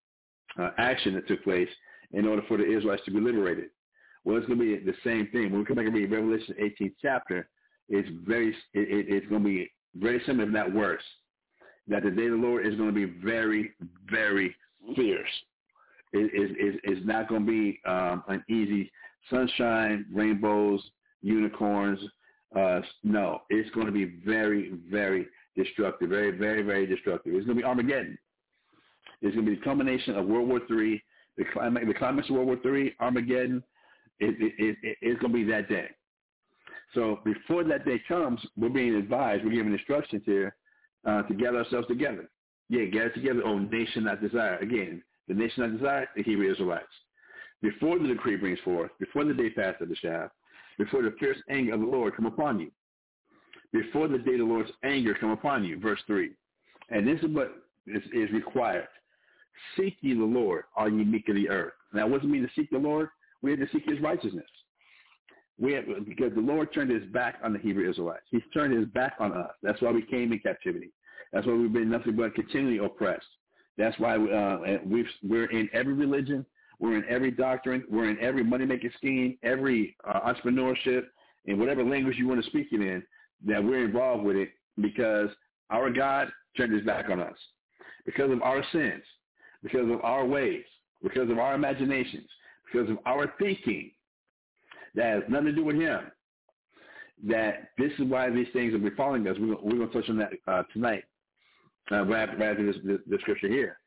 uh, 0.60 0.72
action 0.78 1.14
that 1.16 1.28
took 1.28 1.44
place 1.44 1.70
in 2.12 2.28
order 2.28 2.42
for 2.48 2.58
the 2.58 2.66
Israelites 2.66 3.04
to 3.06 3.12
be 3.12 3.20
liberated. 3.20 3.70
Well, 4.24 4.38
it's 4.38 4.48
going 4.48 4.60
to 4.60 4.66
be 4.66 4.84
the 4.84 4.98
same 5.04 5.28
thing. 5.32 5.52
When 5.52 5.60
we 5.60 5.66
come 5.66 5.78
back 5.78 5.86
and 5.86 5.96
read 5.96 6.12
Revelation 6.12 6.56
18th 6.62 6.94
chapter, 7.02 7.50
it's 7.90 8.10
very, 8.26 8.50
it, 8.50 8.56
it, 8.74 9.06
it's 9.10 9.28
going 9.28 9.44
to 9.44 9.50
be 9.50 9.72
very 9.96 10.22
similar, 10.26 10.48
if 10.48 10.54
not 10.54 10.74
worse. 10.74 11.04
That 11.88 12.04
the 12.04 12.12
day 12.12 12.26
of 12.26 12.32
the 12.32 12.38
Lord 12.38 12.66
is 12.66 12.76
going 12.76 12.94
to 12.94 12.96
be 12.96 13.20
very, 13.24 13.72
very 14.10 14.56
fierce. 14.96 15.30
It 16.14 16.26
is 16.34 16.56
it, 16.58 16.82
it's 16.84 17.06
not 17.06 17.28
going 17.28 17.46
to 17.46 17.52
be 17.52 17.80
um, 17.86 18.24
an 18.28 18.44
easy 18.50 18.92
sunshine, 19.30 20.06
rainbows, 20.14 20.82
unicorns. 21.22 22.00
Uh, 22.56 22.82
no, 23.04 23.42
it's 23.50 23.70
going 23.72 23.86
to 23.86 23.92
be 23.92 24.20
very, 24.26 24.74
very 24.90 25.28
destructive. 25.56 26.10
Very, 26.10 26.32
very, 26.38 26.62
very 26.62 26.86
destructive. 26.86 27.34
It's 27.34 27.46
going 27.46 27.58
to 27.58 27.64
be 27.64 27.68
Armageddon. 27.68 28.18
It's 29.22 29.36
going 29.36 29.46
to 29.46 29.52
be 29.52 29.58
the 29.58 29.64
culmination 29.64 30.16
of 30.16 30.26
World 30.26 30.50
War 30.50 30.62
III, 30.70 31.02
the 31.38 31.46
climax, 31.54 31.88
the 31.88 31.94
climax 31.94 32.30
of 32.30 32.36
World 32.36 32.48
War 32.48 32.78
III, 32.78 32.96
Armageddon. 33.00 33.64
It, 34.22 34.36
it, 34.40 34.78
it, 34.84 34.98
it's 35.02 35.20
going 35.20 35.34
to 35.34 35.38
be 35.38 35.52
that 35.52 35.68
day. 35.68 35.88
So 36.94 37.20
before 37.26 37.64
that 37.66 37.86
day 37.86 38.02
comes, 38.08 38.40
we're 38.56 38.70
being 38.70 38.96
advised, 38.96 39.44
we're 39.44 39.52
given 39.52 39.74
instructions 39.74 40.24
here 40.26 40.56
uh, 41.06 41.24
to 41.24 41.34
gather 41.34 41.58
ourselves 41.58 41.88
together. 41.88 42.30
Yeah, 42.70 42.86
gather 42.86 43.10
together, 43.10 43.42
oh 43.44 43.60
nation 43.60 44.06
not 44.06 44.22
desired. 44.22 44.62
Again, 44.62 45.02
the 45.28 45.34
nation 45.34 45.64
not 45.64 45.78
desired, 45.78 46.10
the 46.16 46.24
Hebrew 46.24 46.52
Israelites. 46.52 46.86
Before 47.62 48.00
the 48.00 48.08
decree 48.08 48.38
brings 48.38 48.60
forth, 48.60 48.92
before 49.00 49.26
the 49.26 49.34
day 49.34 49.50
pass 49.50 49.76
of 49.82 49.90
the 49.90 49.96
shaft, 49.96 50.34
before 50.78 51.04
the 51.04 51.16
fierce 51.20 51.38
anger 51.50 51.74
of 51.74 51.82
the 51.82 51.86
Lord 51.86 52.16
come 52.16 52.26
upon 52.26 52.60
you, 52.60 52.72
before 53.72 54.08
the 54.08 54.18
day 54.18 54.34
of 54.34 54.40
the 54.40 54.46
Lord's 54.46 54.72
anger 54.84 55.16
come 55.20 55.32
upon 55.32 55.64
you. 55.64 55.80
Verse 55.80 56.00
3. 56.08 56.32
And 56.90 57.08
this 57.08 57.20
is 57.22 57.34
what 57.34 57.54
is, 57.88 58.04
is 58.14 58.32
required. 58.32 58.88
Seek 59.78 59.98
ye 60.02 60.14
the 60.14 60.24
Lord, 60.24 60.64
all 60.76 60.90
ye 60.90 61.04
meek 61.04 61.30
of 61.30 61.36
the 61.36 61.50
earth. 61.50 61.74
Now, 61.94 62.08
what 62.08 62.22
does 62.22 62.30
it 62.30 62.32
mean 62.32 62.44
to 62.44 62.50
seek 62.56 62.70
the 62.70 62.78
Lord? 62.78 63.10
We 63.42 63.52
had 63.52 63.60
to 63.60 63.68
seek 63.72 63.86
his 63.86 64.00
righteousness. 64.00 64.46
We 65.60 65.74
have, 65.74 65.86
because 66.08 66.34
the 66.34 66.42
Lord 66.42 66.74
turned 66.74 66.92
his 66.92 67.06
back 67.12 67.40
on 67.44 67.54
the 67.54 67.60
Hebrew 67.60 67.90
Israelites. 67.90 68.26
He's 68.30 68.42
turned 68.54 68.74
his 68.74 68.88
back 68.88 69.14
on 69.20 69.32
us. 69.32 69.52
That's 69.62 69.82
why 69.82 69.92
we 69.92 70.02
came 70.02 70.32
in 70.32 70.40
captivity. 70.40 70.92
That's 71.32 71.46
why 71.46 71.54
we've 71.54 71.72
been 71.72 71.90
nothing 71.90 72.16
but 72.16 72.34
continually 72.36 72.78
oppressed. 72.84 73.26
That's 73.78 73.98
why 74.00 74.16
uh, 74.16 74.80
we've, 74.86 75.06
we're 75.24 75.50
in 75.52 75.70
every 75.74 75.94
religion. 75.94 76.46
We're 76.80 76.98
in 76.98 77.06
every 77.08 77.32
doctrine. 77.32 77.84
We're 77.90 78.10
in 78.10 78.20
every 78.20 78.44
money-making 78.44 78.92
scheme, 78.98 79.38
every 79.44 79.96
uh, 80.04 80.20
entrepreneurship, 80.22 81.04
in 81.46 81.60
whatever 81.60 81.84
language 81.84 82.18
you 82.18 82.28
want 82.28 82.44
to 82.44 82.50
speak 82.50 82.68
it 82.72 82.82
in, 82.82 83.04
that 83.46 83.64
we're 83.64 83.86
involved 83.86 84.24
with 84.24 84.36
it 84.36 84.50
because 84.80 85.30
our 85.70 85.90
God 85.90 86.30
turned 86.58 86.74
his 86.74 86.84
back 86.84 87.10
on 87.10 87.20
us. 87.20 87.38
Because 88.06 88.32
of 88.32 88.42
our 88.42 88.64
sins, 88.72 89.04
because 89.64 89.90
of 89.90 90.04
our 90.04 90.26
ways, 90.26 90.64
because 91.04 91.30
of 91.30 91.38
our 91.38 91.54
imaginations, 91.56 92.28
because 92.72 92.90
of 92.90 92.98
our 93.06 93.34
thinking 93.40 93.92
that 94.96 95.06
has 95.06 95.24
nothing 95.30 95.48
to 95.48 95.52
do 95.54 95.64
with 95.64 95.76
him, 95.76 96.12
that 97.28 97.70
this 97.78 97.92
is 98.00 98.06
why 98.08 98.30
these 98.30 98.48
things 98.54 98.74
are 98.74 98.80
befalling 98.80 99.28
us. 99.28 99.38
We're, 99.40 99.56
we're 99.62 99.78
going 99.78 99.90
to 99.90 99.94
touch 100.02 100.10
on 100.10 100.18
that 100.18 100.32
uh, 100.48 100.64
tonight, 100.74 101.04
uh, 101.92 102.06
right, 102.06 102.30
after 102.30 102.66
this, 102.66 102.82
this, 102.84 103.00
this 103.08 103.22
scripture 103.22 103.48
here. 103.48 103.78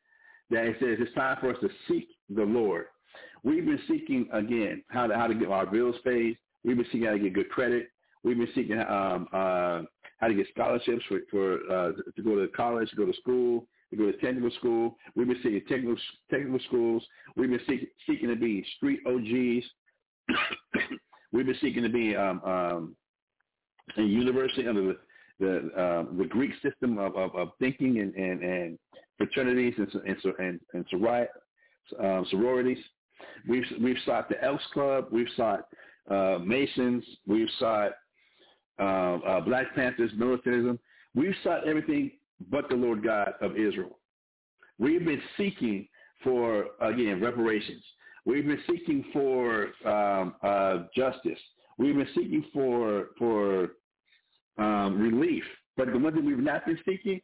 That 0.50 0.66
it 0.66 0.76
says 0.78 0.98
it's 1.00 1.14
time 1.14 1.36
for 1.40 1.50
us 1.50 1.56
to 1.62 1.68
seek 1.88 2.08
the 2.28 2.42
Lord. 2.42 2.86
We've 3.42 3.64
been 3.64 3.80
seeking, 3.88 4.28
again, 4.32 4.84
how 4.88 5.06
to, 5.06 5.14
how 5.14 5.26
to 5.26 5.34
get 5.34 5.48
our 5.48 5.66
bills 5.66 5.96
paid. 6.04 6.38
We've 6.64 6.76
been 6.76 6.86
seeking 6.86 7.04
how 7.04 7.12
to 7.12 7.18
get 7.18 7.34
good 7.34 7.50
credit. 7.50 7.88
We've 8.22 8.38
been 8.38 8.48
seeking 8.54 8.78
um, 8.80 9.26
uh, 9.32 9.82
how 10.18 10.28
to 10.28 10.34
get 10.34 10.46
scholarships 10.52 11.04
for, 11.08 11.20
for 11.30 11.54
uh, 11.70 11.92
to 12.14 12.22
go 12.22 12.36
to 12.36 12.48
college, 12.48 12.88
to 12.90 12.96
go 12.96 13.06
to 13.06 13.12
school, 13.14 13.66
to 13.96 14.04
go 14.04 14.12
to 14.12 14.18
technical 14.18 14.50
school. 14.58 14.96
We've 15.14 15.26
been 15.26 15.36
seeking 15.42 15.62
technical 15.68 15.96
technical 16.30 16.58
schools. 16.66 17.02
We've 17.36 17.50
been 17.50 17.60
seeking, 17.66 17.88
seeking 18.06 18.28
to 18.28 18.36
be 18.36 18.64
street 18.76 19.00
OGs. 19.06 19.64
We've 21.32 21.46
been 21.46 21.58
seeking 21.60 21.82
to 21.82 21.88
be 21.88 22.14
um, 22.16 22.40
um, 22.44 22.96
a 23.96 24.02
university 24.02 24.66
under 24.68 24.82
the 24.82 24.96
the, 25.40 25.70
uh, 25.76 26.04
the 26.16 26.26
Greek 26.26 26.52
system 26.62 26.96
of, 26.98 27.16
of, 27.16 27.34
of 27.34 27.48
thinking 27.58 27.98
and, 27.98 28.14
and, 28.14 28.40
and 28.42 28.78
fraternities 29.18 29.74
and 29.78 29.92
and 30.06 30.16
and, 30.38 30.60
and 30.74 31.28
um, 32.00 32.26
sororities. 32.30 32.78
We've 33.48 33.64
we've 33.82 33.96
sought 34.06 34.28
the 34.28 34.42
Elks 34.42 34.64
Club. 34.72 35.06
We've 35.10 35.28
sought 35.36 35.66
uh, 36.10 36.38
Masons. 36.42 37.04
We've 37.26 37.48
sought 37.58 37.92
uh, 38.78 38.82
uh, 38.82 39.40
Black 39.40 39.74
Panthers, 39.74 40.10
militarism. 40.16 40.78
We've 41.14 41.34
sought 41.42 41.66
everything 41.66 42.12
but 42.50 42.68
the 42.68 42.74
Lord 42.74 43.04
God 43.04 43.34
of 43.40 43.56
Israel. 43.56 43.98
We've 44.78 45.04
been 45.04 45.22
seeking 45.36 45.88
for 46.22 46.66
again 46.80 47.20
reparations. 47.20 47.82
We've 48.24 48.46
been 48.46 48.62
seeking 48.68 49.04
for 49.12 49.68
um, 49.86 50.34
uh, 50.42 50.84
justice. 50.96 51.38
We've 51.78 51.94
been 51.94 52.08
seeking 52.14 52.44
for 52.52 53.08
for 53.18 53.72
um, 54.58 55.00
relief. 55.00 55.44
But 55.76 55.92
the 55.92 55.98
one 55.98 56.14
thing 56.14 56.24
we've 56.24 56.38
not 56.38 56.66
been 56.66 56.78
seeking 56.86 57.20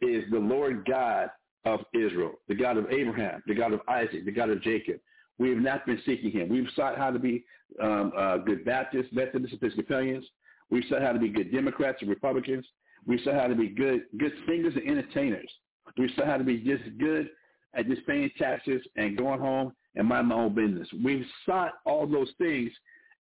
is 0.00 0.24
the 0.30 0.38
Lord 0.38 0.86
God 0.86 1.30
of 1.64 1.80
Israel, 1.92 2.32
the 2.48 2.54
God 2.54 2.76
of 2.76 2.90
Abraham, 2.90 3.42
the 3.46 3.54
God 3.54 3.72
of 3.72 3.80
Isaac, 3.88 4.24
the 4.24 4.30
God 4.30 4.50
of 4.50 4.62
Jacob. 4.62 4.96
We 5.38 5.50
have 5.50 5.58
not 5.58 5.86
been 5.86 6.00
seeking 6.06 6.30
him. 6.30 6.48
We've 6.48 6.68
sought 6.76 6.96
how 6.96 7.10
to 7.10 7.18
be 7.18 7.44
um, 7.82 8.12
uh, 8.16 8.38
good 8.38 8.64
Baptists, 8.64 9.08
Methodists, 9.12 9.56
Episcopalians. 9.56 10.24
We've 10.70 10.84
sought 10.88 11.02
how 11.02 11.12
to 11.12 11.18
be 11.18 11.28
good 11.28 11.52
Democrats 11.52 11.98
and 12.00 12.10
Republicans. 12.10 12.66
We've 13.06 13.20
sought 13.24 13.34
how 13.34 13.46
to 13.46 13.54
be 13.54 13.68
good 13.68 14.02
good 14.18 14.32
singers 14.46 14.74
and 14.74 14.88
entertainers. 14.88 15.50
We've 15.98 16.10
sought 16.16 16.26
how 16.26 16.36
to 16.36 16.44
be 16.44 16.58
just 16.58 16.82
good 16.98 17.30
at 17.74 17.86
just 17.88 18.06
paying 18.06 18.30
taxes 18.38 18.82
and 18.96 19.16
going 19.16 19.40
home 19.40 19.72
and 19.96 20.08
mind 20.08 20.28
my 20.28 20.36
own 20.36 20.54
business. 20.54 20.88
We've 21.04 21.26
sought 21.46 21.72
all 21.84 22.06
those 22.06 22.30
things, 22.38 22.70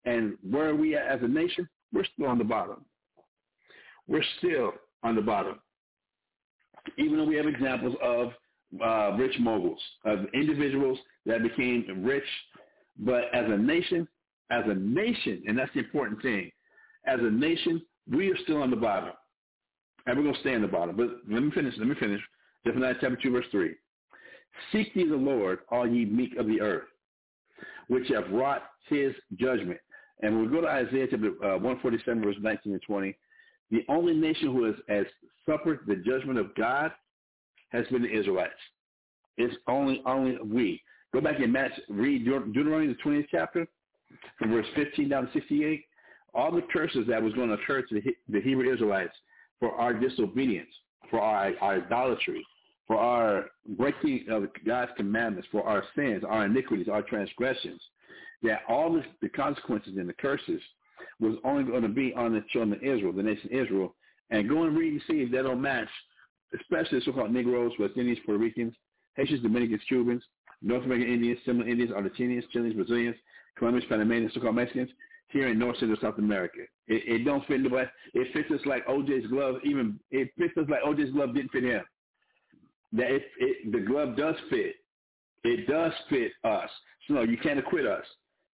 and 0.05 0.37
where 0.49 0.69
are 0.69 0.75
we 0.75 0.95
at 0.95 1.07
as 1.07 1.19
a 1.23 1.27
nation? 1.27 1.67
We're 1.93 2.05
still 2.13 2.27
on 2.27 2.37
the 2.37 2.43
bottom. 2.43 2.85
We're 4.07 4.23
still 4.39 4.73
on 5.03 5.15
the 5.15 5.21
bottom 5.21 5.59
even 6.97 7.17
though 7.17 7.25
we 7.25 7.35
have 7.35 7.47
examples 7.47 7.95
of 8.01 8.31
uh, 8.83 9.15
rich 9.17 9.35
moguls, 9.39 9.81
of 10.05 10.19
individuals 10.33 10.97
that 11.25 11.43
became 11.43 11.85
rich, 12.03 12.23
but 12.99 13.23
as 13.33 13.45
a 13.47 13.57
nation, 13.57 14.07
as 14.51 14.63
a 14.67 14.75
nation, 14.75 15.43
and 15.47 15.57
that's 15.57 15.71
the 15.73 15.79
important 15.79 16.21
thing, 16.21 16.51
as 17.05 17.19
a 17.19 17.29
nation, 17.29 17.81
we 18.09 18.29
are 18.29 18.37
still 18.43 18.61
on 18.61 18.69
the 18.69 18.75
bottom. 18.75 19.13
And 20.09 20.17
we're 20.17 20.23
going 20.23 20.33
to 20.33 20.41
stay 20.41 20.53
in 20.53 20.63
the 20.63 20.67
bottom. 20.67 20.95
But 20.95 21.09
let 21.29 21.43
me 21.43 21.51
finish. 21.51 21.75
Let 21.77 21.87
me 21.87 21.93
finish. 21.99 22.19
Zephaniah 22.65 22.95
chapter 22.99 23.15
2, 23.21 23.31
verse 23.31 23.45
3. 23.51 23.75
Seek 24.71 24.89
ye 24.95 25.07
the 25.07 25.15
Lord, 25.15 25.59
all 25.69 25.87
ye 25.87 26.03
meek 26.03 26.35
of 26.37 26.47
the 26.47 26.59
earth, 26.59 26.87
which 27.89 28.07
have 28.07 28.27
wrought 28.31 28.63
his 28.87 29.13
judgment. 29.35 29.79
And 30.21 30.33
when 30.33 30.45
we 30.45 30.51
go 30.51 30.61
to 30.61 30.67
Isaiah 30.67 31.05
chapter 31.11 31.27
uh, 31.43 31.59
147, 31.59 32.23
verse 32.23 32.35
19 32.41 32.73
and 32.73 32.81
20, 32.81 33.15
the 33.69 33.85
only 33.87 34.15
nation 34.15 34.47
who 34.51 34.63
has, 34.63 34.75
has 34.87 35.05
suffered 35.47 35.81
the 35.85 35.97
judgment 35.97 36.39
of 36.39 36.55
God 36.55 36.91
has 37.69 37.85
been 37.87 38.01
the 38.01 38.11
Israelites. 38.11 38.53
It's 39.37 39.55
only 39.67 40.01
only 40.07 40.37
we. 40.43 40.81
Go 41.13 41.21
back 41.21 41.39
and 41.39 41.53
match, 41.53 41.71
read 41.87 42.25
Deuteronomy, 42.25 42.87
the 42.87 43.09
20th 43.09 43.27
chapter, 43.29 43.67
from 44.39 44.51
verse 44.51 44.65
15 44.75 45.07
down 45.07 45.27
to 45.27 45.33
68. 45.33 45.85
All 46.33 46.51
the 46.51 46.63
curses 46.73 47.05
that 47.07 47.21
was 47.21 47.33
going 47.33 47.49
to 47.49 47.55
occur 47.55 47.83
to 47.83 48.01
the, 48.01 48.01
the 48.27 48.41
Hebrew 48.41 48.73
Israelites 48.73 49.13
for 49.59 49.71
our 49.73 49.93
disobedience, 49.93 50.69
for 51.09 51.19
our, 51.19 51.51
our 51.61 51.77
idolatry, 51.77 52.45
for 52.87 52.97
our 52.97 53.45
breaking 53.77 54.25
of 54.29 54.47
God's 54.65 54.91
commandments, 54.97 55.47
for 55.51 55.63
our 55.63 55.83
sins, 55.95 56.23
our 56.27 56.45
iniquities, 56.45 56.87
our 56.87 57.03
transgressions, 57.03 57.81
that 58.41 58.61
all 58.67 58.93
this, 58.93 59.05
the 59.21 59.29
consequences 59.29 59.93
and 59.97 60.09
the 60.09 60.13
curses 60.13 60.61
was 61.19 61.35
only 61.43 61.63
going 61.63 61.83
to 61.83 61.89
be 61.89 62.13
on 62.15 62.33
the 62.33 62.43
children 62.51 62.73
of 62.73 62.83
Israel, 62.83 63.13
the 63.13 63.23
nation 63.23 63.49
Israel. 63.51 63.95
And 64.31 64.47
go 64.47 64.63
and 64.63 64.77
read 64.77 64.93
and 64.93 65.01
see 65.07 65.21
if 65.23 65.31
that 65.31 65.43
don't 65.43 65.61
match, 65.61 65.87
especially 66.59 66.99
the 66.99 67.05
so-called 67.05 67.31
Negroes, 67.31 67.73
West 67.79 67.93
Indians, 67.97 68.19
Puerto 68.25 68.41
Ricans, 68.41 68.73
Haitians, 69.15 69.41
Dominicans, 69.41 69.81
Cubans, 69.87 70.23
North 70.61 70.83
American 70.85 71.11
Indians, 71.11 71.39
Seminole 71.45 71.69
Indians, 71.69 71.91
Argentinians, 71.91 72.49
Chileans, 72.51 72.75
Brazilians, 72.75 73.15
Colombians, 73.57 73.89
Panamanians, 73.89 74.33
so-called 74.33 74.55
Mexicans, 74.55 74.89
here 75.29 75.47
in 75.47 75.59
North 75.59 75.77
Central 75.77 75.99
South 76.01 76.17
America. 76.17 76.61
It, 76.87 77.21
it 77.21 77.25
don't 77.25 77.45
fit 77.47 77.63
the 77.63 77.69
West. 77.69 77.91
It 78.13 78.33
fits 78.33 78.49
us 78.51 78.65
like 78.65 78.85
OJ's 78.87 79.27
glove. 79.27 79.55
Even 79.63 79.99
it 80.11 80.29
fits 80.37 80.53
us 80.57 80.65
like 80.69 80.81
OJ's 80.83 81.11
glove 81.13 81.35
didn't 81.35 81.51
fit 81.51 81.63
him. 81.63 81.83
That 82.93 83.11
it, 83.11 83.23
it, 83.39 83.71
the 83.71 83.79
glove 83.79 84.17
does 84.17 84.35
fit. 84.49 84.75
It 85.43 85.67
does 85.67 85.93
fit 86.09 86.31
us. 86.43 86.69
So 87.07 87.13
no, 87.15 87.21
you 87.21 87.37
can't 87.37 87.59
acquit 87.59 87.85
us. 87.85 88.05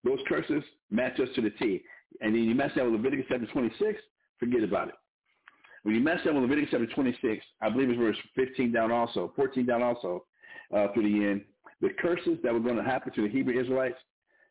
Those 0.04 0.20
curses 0.28 0.64
match 0.90 1.20
us 1.20 1.30
to 1.36 1.42
the 1.42 1.52
T. 1.52 1.84
And 2.22 2.36
then 2.36 2.44
you 2.44 2.56
mess 2.56 2.72
that 2.76 2.84
with 2.84 2.94
Leviticus 2.94 3.26
chapter 3.30 3.48
26, 3.48 4.00
forget 4.40 4.64
about 4.64 4.90
it. 4.90 4.96
When 5.84 5.96
you 5.96 6.02
mess 6.02 6.20
that 6.26 6.34
with 6.34 6.44
Leviticus 6.44 6.70
chapter 6.72 6.88
26, 6.88 7.46
I 7.62 7.70
believe 7.70 7.90
it's 7.90 8.00
verse 8.00 8.18
15 8.36 8.72
down 8.72 8.92
also, 8.92 9.32
14 9.36 9.66
down 9.66 9.82
also, 9.82 10.26
uh, 10.76 10.88
through 10.94 11.04
the 11.04 11.28
end, 11.28 11.46
the 11.82 11.90
curses 12.00 12.38
that 12.44 12.54
were 12.54 12.60
going 12.60 12.78
to 12.78 12.84
happen 12.84 13.12
to 13.14 13.24
the 13.24 13.30
Hebrew 13.30 13.60
Israelites 13.60 13.98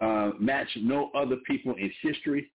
uh, 0.02 0.32
match 0.38 0.68
no 0.76 1.10
other 1.14 1.36
people 1.46 1.74
in 1.74 1.90
history 2.02 2.50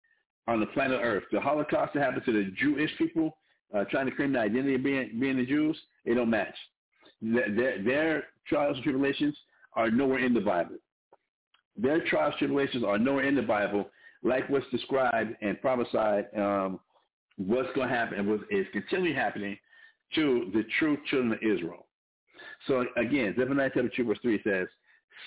on 0.46 0.60
the 0.60 0.66
planet 0.66 1.00
Earth. 1.02 1.24
The 1.32 1.40
Holocaust 1.40 1.94
that 1.94 2.02
happened 2.02 2.24
to 2.26 2.32
the 2.32 2.50
Jewish 2.60 2.90
people 2.98 3.36
uh, 3.74 3.84
trying 3.84 4.06
to 4.06 4.14
claim 4.14 4.32
the 4.32 4.38
identity 4.38 4.76
of 4.76 4.82
being, 4.82 5.18
being 5.18 5.36
the 5.36 5.46
Jews, 5.46 5.76
they 6.04 6.14
don't 6.14 6.30
match. 6.30 6.54
Their, 7.20 7.82
their 7.82 8.24
trials 8.46 8.76
and 8.76 8.84
tribulations 8.84 9.36
are 9.74 9.90
nowhere 9.90 10.24
in 10.24 10.32
the 10.32 10.40
Bible. 10.40 10.76
Their 11.76 12.04
trials 12.06 12.32
and 12.32 12.38
tribulations 12.38 12.84
are 12.84 12.98
nowhere 12.98 13.24
in 13.24 13.34
the 13.34 13.42
Bible, 13.42 13.88
like 14.22 14.48
what's 14.48 14.68
described 14.70 15.36
and 15.42 15.60
prophesied 15.60 16.26
um, 16.36 16.80
what's 17.36 17.68
going 17.74 17.88
to 17.88 17.94
happen 17.94 18.18
and 18.18 18.28
what 18.28 18.40
is 18.50 18.66
continually 18.72 19.14
happening 19.14 19.56
to 20.14 20.50
the 20.54 20.64
true 20.78 20.96
children 21.10 21.32
of 21.32 21.38
Israel. 21.42 21.86
So 22.66 22.84
again, 22.96 23.34
Zephaniah 23.38 23.70
chapter 23.72 23.90
2 23.94 24.04
verse 24.04 24.18
3 24.22 24.40
says, 24.42 24.66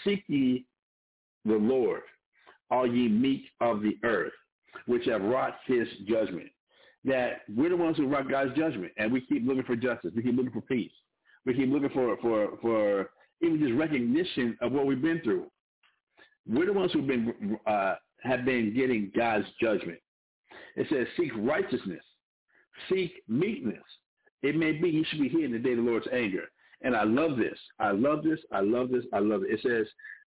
Seek 0.04 0.24
ye 0.28 0.66
the 1.46 1.56
Lord, 1.56 2.02
all 2.72 2.88
ye 2.88 3.08
meek 3.08 3.44
of 3.60 3.82
the 3.82 3.98
earth, 4.04 4.34
which 4.88 5.06
have 5.06 5.22
wrought 5.22 5.56
his 5.68 5.88
judgment. 6.08 6.50
That 7.04 7.42
we're 7.56 7.70
the 7.70 7.78
ones 7.78 7.98
who 7.98 8.08
wrought 8.08 8.30
God's 8.30 8.56
judgment, 8.56 8.92
and 8.98 9.12
we 9.12 9.22
keep 9.22 9.46
looking 9.46 9.64
for 9.64 9.76
justice. 9.76 10.12
We 10.16 10.24
keep 10.24 10.36
looking 10.36 10.52
for 10.52 10.62
peace. 10.62 10.92
We 11.46 11.54
keep 11.54 11.70
looking 11.70 11.90
for, 11.90 12.18
for, 12.18 12.58
for 12.62 13.10
even 13.42 13.60
just 13.60 13.74
recognition 13.74 14.58
of 14.62 14.72
what 14.72 14.86
we've 14.86 15.02
been 15.02 15.22
through. 15.22 15.46
We're 16.48 16.68
the 16.68 16.74
ones 16.74 16.92
who've 16.92 17.08
been 17.08 17.58
uh, 17.66 17.96
have 18.22 18.46
been 18.46 18.74
getting 18.76 19.12
God's 19.16 19.46
judgment. 19.60 20.00
It 20.76 20.88
says, 20.90 21.08
seek 21.18 21.32
righteousness, 21.38 22.04
seek 22.90 23.12
meekness. 23.28 23.84
It 24.44 24.56
may 24.56 24.72
be 24.74 24.90
you 24.90 25.04
should 25.10 25.20
be 25.20 25.30
here 25.30 25.46
in 25.46 25.52
the 25.52 25.60
day 25.60 25.72
of 25.72 25.78
the 25.78 25.84
Lord's 25.84 26.08
anger. 26.12 26.46
And 26.82 26.96
I 26.96 27.04
love 27.04 27.38
this. 27.38 27.58
I 27.80 27.92
love 27.92 28.24
this. 28.24 28.40
I 28.52 28.62
love 28.62 28.90
this. 28.90 29.06
I 29.14 29.20
love 29.20 29.44
it. 29.44 29.52
It 29.54 29.60
says, 29.62 29.88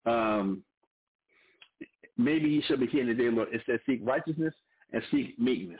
um, 0.05 0.63
maybe 2.17 2.49
you 2.49 2.61
should 2.67 2.79
be 2.79 2.87
here 2.87 3.01
in 3.01 3.07
the 3.07 3.13
day 3.13 3.29
Lord. 3.29 3.49
It 3.51 3.61
says, 3.65 3.79
seek 3.85 4.01
righteousness 4.03 4.53
and 4.93 5.01
seek 5.11 5.37
meekness. 5.39 5.79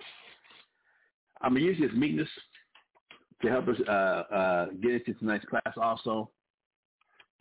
I'm 1.42 1.54
going 1.54 1.64
to 1.64 1.68
use 1.68 1.80
this 1.80 1.98
meekness 1.98 2.30
to 3.42 3.50
help 3.50 3.68
us 3.68 3.78
uh, 3.88 3.92
uh, 3.92 4.66
get 4.82 4.94
into 4.94 5.14
tonight's 5.16 5.46
class 5.46 5.74
also 5.80 6.30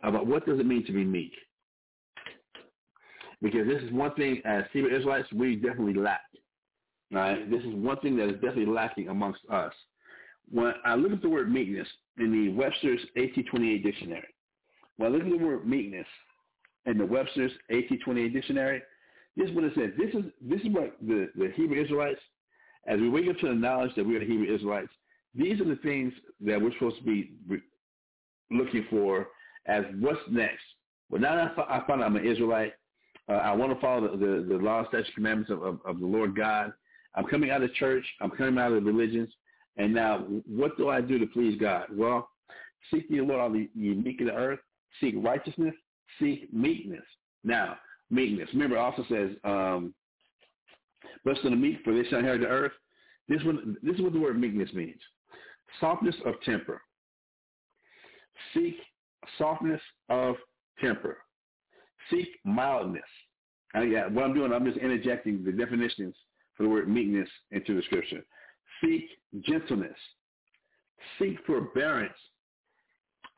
about 0.03 0.27
what 0.27 0.45
does 0.45 0.59
it 0.59 0.65
mean 0.65 0.85
to 0.85 0.91
be 0.91 1.03
meek. 1.03 1.33
Because 3.41 3.67
this 3.67 3.81
is 3.81 3.91
one 3.91 4.13
thing 4.15 4.41
as 4.45 4.63
Hebrew 4.73 4.95
Israelites 4.95 5.31
we 5.33 5.55
definitely 5.55 5.93
lack. 5.93 6.21
Right? 7.11 7.49
This 7.49 7.61
is 7.61 7.73
one 7.73 7.99
thing 7.99 8.17
that 8.17 8.27
is 8.27 8.35
definitely 8.35 8.65
lacking 8.65 9.09
amongst 9.09 9.41
us. 9.51 9.73
When 10.49 10.73
I 10.85 10.95
look 10.95 11.11
at 11.11 11.21
the 11.21 11.29
word 11.29 11.51
meekness 11.51 11.87
in 12.17 12.31
the 12.31 12.49
Webster's 12.53 12.99
1828 13.15 13.83
dictionary, 13.83 14.27
when 14.97 15.11
I 15.11 15.15
look 15.15 15.23
at 15.23 15.29
the 15.29 15.45
word 15.45 15.67
meekness 15.67 16.07
in 16.87 16.97
the 16.97 17.05
Webster's 17.05 17.51
1828 17.69 18.33
dictionary, 18.33 18.81
this 19.35 19.49
is 19.49 19.55
what 19.55 19.65
it 19.65 19.73
says. 19.75 19.91
This 19.97 20.13
is 20.15 20.31
this 20.41 20.61
is 20.61 20.69
what 20.69 20.97
the, 21.05 21.29
the 21.35 21.51
Hebrew 21.55 21.81
Israelites, 21.81 22.19
as 22.87 22.99
we 22.99 23.09
wake 23.09 23.29
up 23.29 23.37
to 23.39 23.47
the 23.49 23.53
knowledge 23.53 23.91
that 23.95 24.05
we 24.05 24.15
are 24.15 24.19
the 24.19 24.25
Hebrew 24.25 24.53
Israelites, 24.53 24.89
these 25.35 25.61
are 25.61 25.65
the 25.65 25.75
things 25.77 26.11
that 26.41 26.59
we're 26.59 26.73
supposed 26.73 26.97
to 26.97 27.03
be 27.03 27.33
looking 28.49 28.85
for 28.89 29.27
as 29.67 29.83
what's 29.99 30.19
next. 30.31 30.63
Well, 31.09 31.21
now 31.21 31.35
that 31.35 31.69
I 31.69 31.79
out 31.87 32.01
I'm 32.01 32.15
an 32.15 32.25
Israelite, 32.25 32.73
uh, 33.29 33.33
I 33.33 33.53
want 33.53 33.73
to 33.73 33.79
follow 33.79 34.11
the, 34.11 34.17
the, 34.17 34.45
the 34.47 34.55
law, 34.55 34.87
statutes, 34.87 35.09
commandments 35.13 35.51
of, 35.51 35.61
of, 35.61 35.79
of 35.85 35.99
the 35.99 36.05
Lord 36.05 36.35
God. 36.35 36.73
I'm 37.15 37.25
coming 37.25 37.51
out 37.51 37.63
of 37.63 37.73
church. 37.73 38.05
I'm 38.21 38.31
coming 38.31 38.57
out 38.57 38.71
of 38.71 38.83
the 38.83 38.91
religions. 38.91 39.29
And 39.77 39.93
now, 39.93 40.19
what 40.45 40.77
do 40.77 40.89
I 40.89 41.01
do 41.01 41.19
to 41.19 41.27
please 41.27 41.59
God? 41.59 41.85
Well, 41.91 42.29
seek 42.91 43.09
the 43.09 43.21
Lord 43.21 43.39
all 43.39 43.51
the 43.51 43.69
meek 43.75 44.21
of 44.21 44.27
the 44.27 44.33
earth. 44.33 44.59
Seek 44.99 45.15
righteousness. 45.17 45.75
Seek 46.19 46.51
meekness. 46.53 47.05
Now, 47.43 47.77
meekness. 48.09 48.49
Remember, 48.53 48.75
it 48.75 48.79
also 48.79 49.05
says, 49.09 49.31
um, 49.43 49.93
blessed 51.23 51.45
are 51.45 51.49
the 51.49 51.55
meek, 51.55 51.77
for 51.83 51.93
they 51.93 52.07
shall 52.09 52.19
inherit 52.19 52.41
the 52.41 52.47
earth. 52.47 52.71
This 53.27 53.43
one, 53.43 53.77
this 53.83 53.95
is 53.95 54.01
what 54.01 54.13
the 54.13 54.19
word 54.19 54.39
meekness 54.39 54.71
means. 54.73 54.99
Softness 55.79 56.15
of 56.25 56.35
temper. 56.45 56.81
Seek 58.53 58.77
softness 59.37 59.81
of 60.09 60.35
temper. 60.79 61.17
Seek 62.09 62.29
mildness. 62.45 63.03
Yeah, 63.75 64.07
what 64.07 64.25
I'm 64.25 64.33
doing, 64.33 64.53
I'm 64.53 64.65
just 64.65 64.77
interjecting 64.77 65.43
the 65.43 65.51
definitions 65.51 66.15
for 66.55 66.63
the 66.63 66.69
word 66.69 66.89
meekness 66.89 67.29
into 67.51 67.75
the 67.75 67.81
scripture. 67.83 68.23
Seek 68.81 69.09
gentleness. 69.41 69.97
Seek 71.19 71.37
forbearance 71.45 72.17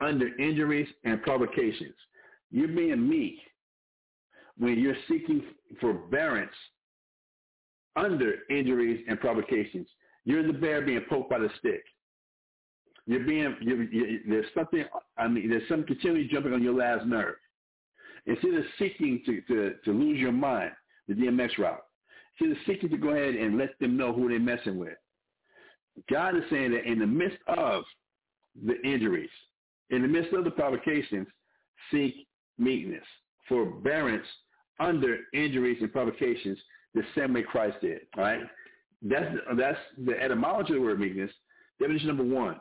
under 0.01 0.37
injuries 0.37 0.87
and 1.03 1.21
provocations. 1.21 1.95
You're 2.51 2.67
being 2.67 3.07
meek 3.07 3.37
when 4.57 4.79
you're 4.79 4.95
seeking 5.07 5.43
forbearance 5.79 6.51
under 7.95 8.35
injuries 8.49 9.05
and 9.07 9.19
provocations. 9.19 9.87
You're 10.25 10.45
the 10.45 10.53
bear 10.53 10.81
being 10.81 11.01
poked 11.09 11.29
by 11.29 11.39
the 11.39 11.49
stick. 11.59 11.83
You're 13.05 13.25
being 13.25 13.55
you're, 13.61 13.83
you're, 13.83 14.19
there's 14.27 14.45
something. 14.53 14.85
I 15.17 15.27
mean, 15.27 15.49
there's 15.49 15.67
something 15.67 15.87
continually 15.87 16.27
jumping 16.31 16.53
on 16.53 16.63
your 16.63 16.75
last 16.75 17.05
nerve. 17.05 17.35
Instead 18.25 18.53
of 18.53 18.63
seeking 18.77 19.21
to, 19.25 19.41
to, 19.41 19.75
to 19.85 19.91
lose 19.91 20.19
your 20.19 20.31
mind, 20.31 20.71
the 21.07 21.15
DMX 21.15 21.57
route, 21.57 21.81
instead 22.39 22.55
of 22.55 22.63
seeking 22.67 22.89
to 22.89 22.97
go 22.97 23.09
ahead 23.09 23.35
and 23.35 23.57
let 23.57 23.79
them 23.79 23.97
know 23.97 24.13
who 24.13 24.29
they're 24.29 24.39
messing 24.39 24.77
with, 24.77 24.97
God 26.11 26.35
is 26.35 26.43
saying 26.49 26.71
that 26.71 26.85
in 26.85 26.99
the 26.99 27.07
midst 27.07 27.39
of 27.47 27.83
the 28.65 28.79
injuries, 28.83 29.29
in 29.89 30.01
the 30.01 30.07
midst 30.07 30.33
of 30.33 30.43
the 30.43 30.51
provocations, 30.51 31.27
seek 31.91 32.27
meekness, 32.59 33.03
forbearance 33.47 34.25
under 34.79 35.17
injuries 35.33 35.77
and 35.81 35.91
provocations, 35.91 36.57
the 36.93 37.03
same 37.15 37.33
way 37.33 37.43
Christ 37.43 37.77
did. 37.81 38.01
All 38.17 38.23
right, 38.23 38.41
that's 39.01 39.35
that's 39.57 39.79
the 40.05 40.21
etymology 40.21 40.73
of 40.73 40.79
the 40.79 40.85
word 40.85 40.99
meekness. 40.99 41.31
Definition 41.79 42.07
number 42.07 42.23
one. 42.23 42.59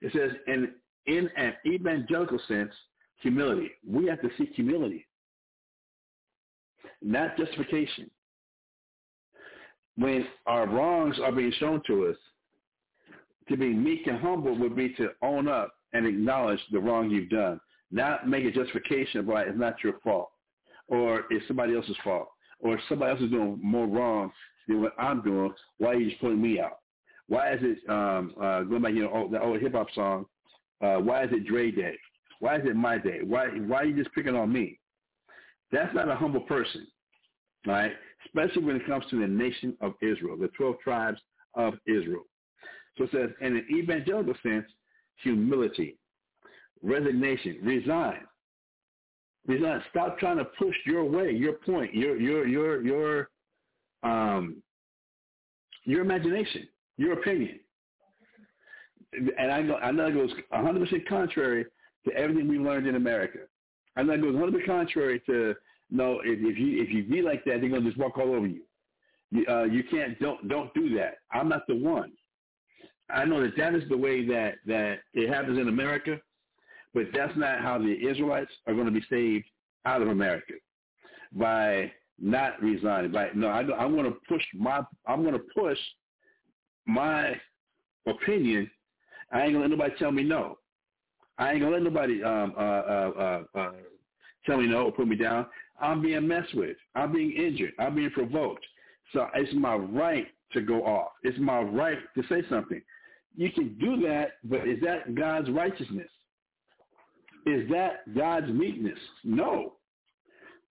It 0.00 0.12
says, 0.12 0.32
in 0.46 0.72
in 1.06 1.30
an 1.36 1.54
evangelical 1.66 2.40
sense, 2.48 2.72
humility. 3.20 3.70
We 3.88 4.06
have 4.06 4.20
to 4.22 4.30
seek 4.38 4.52
humility, 4.54 5.06
not 7.00 7.36
justification. 7.36 8.10
When 9.96 10.26
our 10.46 10.66
wrongs 10.66 11.18
are 11.22 11.32
being 11.32 11.52
shown 11.58 11.82
to 11.86 12.06
us, 12.06 12.16
to 13.48 13.56
be 13.56 13.72
meek 13.72 14.06
and 14.06 14.18
humble 14.18 14.58
would 14.58 14.74
be 14.74 14.94
to 14.94 15.10
own 15.22 15.48
up 15.48 15.74
and 15.92 16.06
acknowledge 16.06 16.60
the 16.70 16.78
wrong 16.78 17.10
you've 17.10 17.28
done, 17.28 17.60
not 17.92 18.28
make 18.28 18.44
a 18.44 18.50
justification 18.50 19.20
of 19.20 19.26
why 19.26 19.42
it's 19.42 19.58
not 19.58 19.82
your 19.84 20.00
fault, 20.02 20.30
or 20.88 21.24
it's 21.30 21.46
somebody 21.46 21.76
else's 21.76 21.96
fault, 22.02 22.28
or 22.58 22.80
somebody 22.88 23.12
else 23.12 23.20
is 23.20 23.30
doing 23.30 23.60
more 23.62 23.86
wrong 23.86 24.32
than 24.66 24.82
what 24.82 24.94
I'm 24.98 25.22
doing. 25.22 25.52
Why 25.78 25.90
are 25.90 25.94
you 25.94 26.10
just 26.10 26.20
putting 26.20 26.40
me 26.40 26.58
out? 26.58 26.78
Why 27.28 27.52
is 27.52 27.60
it 27.62 27.78
um, 27.88 28.34
uh, 28.40 28.62
going 28.62 28.82
back, 28.82 28.94
you 28.94 29.02
know, 29.02 29.28
the 29.30 29.40
old 29.40 29.60
hip 29.60 29.74
hop 29.74 29.88
song? 29.94 30.26
Uh, 30.80 30.96
why 30.96 31.24
is 31.24 31.30
it 31.32 31.46
Dre 31.46 31.70
Day? 31.70 31.96
Why 32.40 32.56
is 32.56 32.62
it 32.64 32.74
my 32.74 32.98
day? 32.98 33.20
Why 33.24 33.46
why 33.48 33.78
are 33.78 33.84
you 33.84 33.96
just 33.96 34.14
picking 34.14 34.34
on 34.34 34.52
me? 34.52 34.78
That's 35.70 35.94
not 35.94 36.08
a 36.08 36.14
humble 36.14 36.40
person, 36.40 36.86
right? 37.66 37.92
Especially 38.26 38.64
when 38.64 38.76
it 38.76 38.86
comes 38.86 39.04
to 39.10 39.20
the 39.20 39.26
nation 39.26 39.76
of 39.80 39.94
Israel, 40.02 40.36
the 40.36 40.48
12 40.48 40.76
tribes 40.82 41.20
of 41.54 41.74
Israel. 41.86 42.24
So 42.98 43.04
it 43.04 43.10
says, 43.12 43.30
in 43.40 43.56
an 43.56 43.66
evangelical 43.72 44.34
sense, 44.42 44.66
humility, 45.22 45.96
resignation, 46.82 47.58
resign. 47.62 48.20
Resign. 49.46 49.82
Stop 49.90 50.18
trying 50.18 50.38
to 50.38 50.44
push 50.44 50.76
your 50.86 51.04
way, 51.04 51.32
your 51.32 51.54
point, 51.54 51.94
your 51.94 52.16
your 52.16 52.46
your 52.46 52.82
your 52.82 53.30
um 54.02 54.62
your 55.84 56.00
imagination, 56.00 56.68
your 56.96 57.14
opinion. 57.14 57.58
And 59.12 59.52
I 59.52 59.62
know 59.62 59.76
I 59.76 59.90
know 59.90 60.06
it 60.06 60.14
goes 60.14 60.30
100% 60.52 61.08
contrary 61.08 61.66
to 62.06 62.14
everything 62.14 62.48
we 62.48 62.58
learned 62.58 62.86
in 62.86 62.94
America. 62.94 63.40
And 63.96 64.08
that 64.08 64.22
goes 64.22 64.34
100% 64.34 64.64
contrary 64.64 65.20
to 65.26 65.54
no. 65.90 66.20
If, 66.24 66.38
if 66.40 66.58
you 66.58 66.82
if 66.82 66.90
you 66.90 67.04
be 67.04 67.20
like 67.20 67.44
that, 67.44 67.60
they're 67.60 67.68
gonna 67.68 67.82
just 67.82 67.98
walk 67.98 68.16
all 68.18 68.34
over 68.34 68.46
you. 68.46 68.62
You, 69.30 69.44
uh, 69.48 69.64
you 69.64 69.82
can't 69.84 70.18
don't 70.20 70.48
don't 70.48 70.72
do 70.72 70.94
that. 70.96 71.18
I'm 71.32 71.48
not 71.48 71.66
the 71.66 71.74
one. 71.76 72.12
I 73.10 73.24
know 73.24 73.42
that 73.42 73.56
that 73.58 73.74
is 73.74 73.82
the 73.88 73.96
way 73.96 74.24
that 74.26 74.54
that 74.66 75.00
it 75.12 75.28
happens 75.28 75.58
in 75.58 75.68
America, 75.68 76.20
but 76.94 77.04
that's 77.14 77.36
not 77.36 77.60
how 77.60 77.78
the 77.78 77.92
Israelites 77.92 78.50
are 78.66 78.74
going 78.74 78.86
to 78.86 78.92
be 78.92 79.04
saved 79.08 79.46
out 79.84 80.02
of 80.02 80.08
America 80.08 80.54
by 81.32 81.90
not 82.18 82.62
resigning. 82.62 83.10
By 83.10 83.30
no, 83.34 83.48
I, 83.48 83.60
I'm 83.60 83.94
going 83.94 84.04
to 84.04 84.18
push 84.28 84.42
my 84.54 84.80
I'm 85.06 85.22
going 85.22 85.34
to 85.34 85.44
push 85.56 85.78
my 86.86 87.34
opinion. 88.06 88.70
I 89.32 89.42
ain't 89.42 89.52
gonna 89.52 89.64
let 89.64 89.70
nobody 89.70 89.94
tell 89.98 90.12
me 90.12 90.22
no. 90.22 90.58
I 91.38 91.52
ain't 91.52 91.60
gonna 91.60 91.72
let 91.72 91.82
nobody 91.82 92.22
um, 92.22 92.54
uh, 92.56 92.60
uh, 92.60 93.42
uh, 93.54 93.58
uh, 93.58 93.72
tell 94.44 94.58
me 94.58 94.66
no 94.66 94.84
or 94.84 94.92
put 94.92 95.08
me 95.08 95.16
down. 95.16 95.46
I'm 95.80 96.02
being 96.02 96.28
messed 96.28 96.54
with. 96.54 96.76
I'm 96.94 97.12
being 97.12 97.32
injured. 97.32 97.72
I'm 97.78 97.94
being 97.94 98.10
provoked. 98.10 98.64
So 99.12 99.26
it's 99.34 99.52
my 99.54 99.74
right 99.74 100.26
to 100.52 100.60
go 100.60 100.84
off. 100.84 101.12
It's 101.22 101.38
my 101.38 101.60
right 101.60 101.98
to 102.14 102.22
say 102.28 102.42
something. 102.48 102.80
You 103.34 103.50
can 103.50 103.76
do 103.78 103.96
that, 104.06 104.32
but 104.44 104.68
is 104.68 104.80
that 104.82 105.14
God's 105.14 105.50
righteousness? 105.50 106.08
Is 107.46 107.68
that 107.70 108.14
God's 108.14 108.48
meekness? 108.48 108.98
No. 109.24 109.74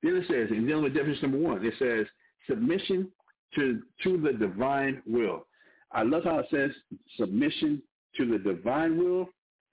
Then 0.04 0.16
it 0.16 0.26
says, 0.28 0.50
in 0.50 0.66
dealing 0.66 0.84
with 0.84 0.94
definition 0.94 1.32
number 1.32 1.48
one, 1.48 1.66
it 1.66 1.74
says 1.78 2.06
submission 2.50 3.10
to 3.56 3.82
to 4.04 4.18
the 4.18 4.34
divine 4.34 5.02
will. 5.06 5.46
I 5.92 6.04
love 6.04 6.24
how 6.24 6.40
it 6.40 6.48
says 6.50 6.72
submission 7.18 7.82
to 8.18 8.26
the 8.26 8.38
divine 8.38 8.98
will 8.98 9.30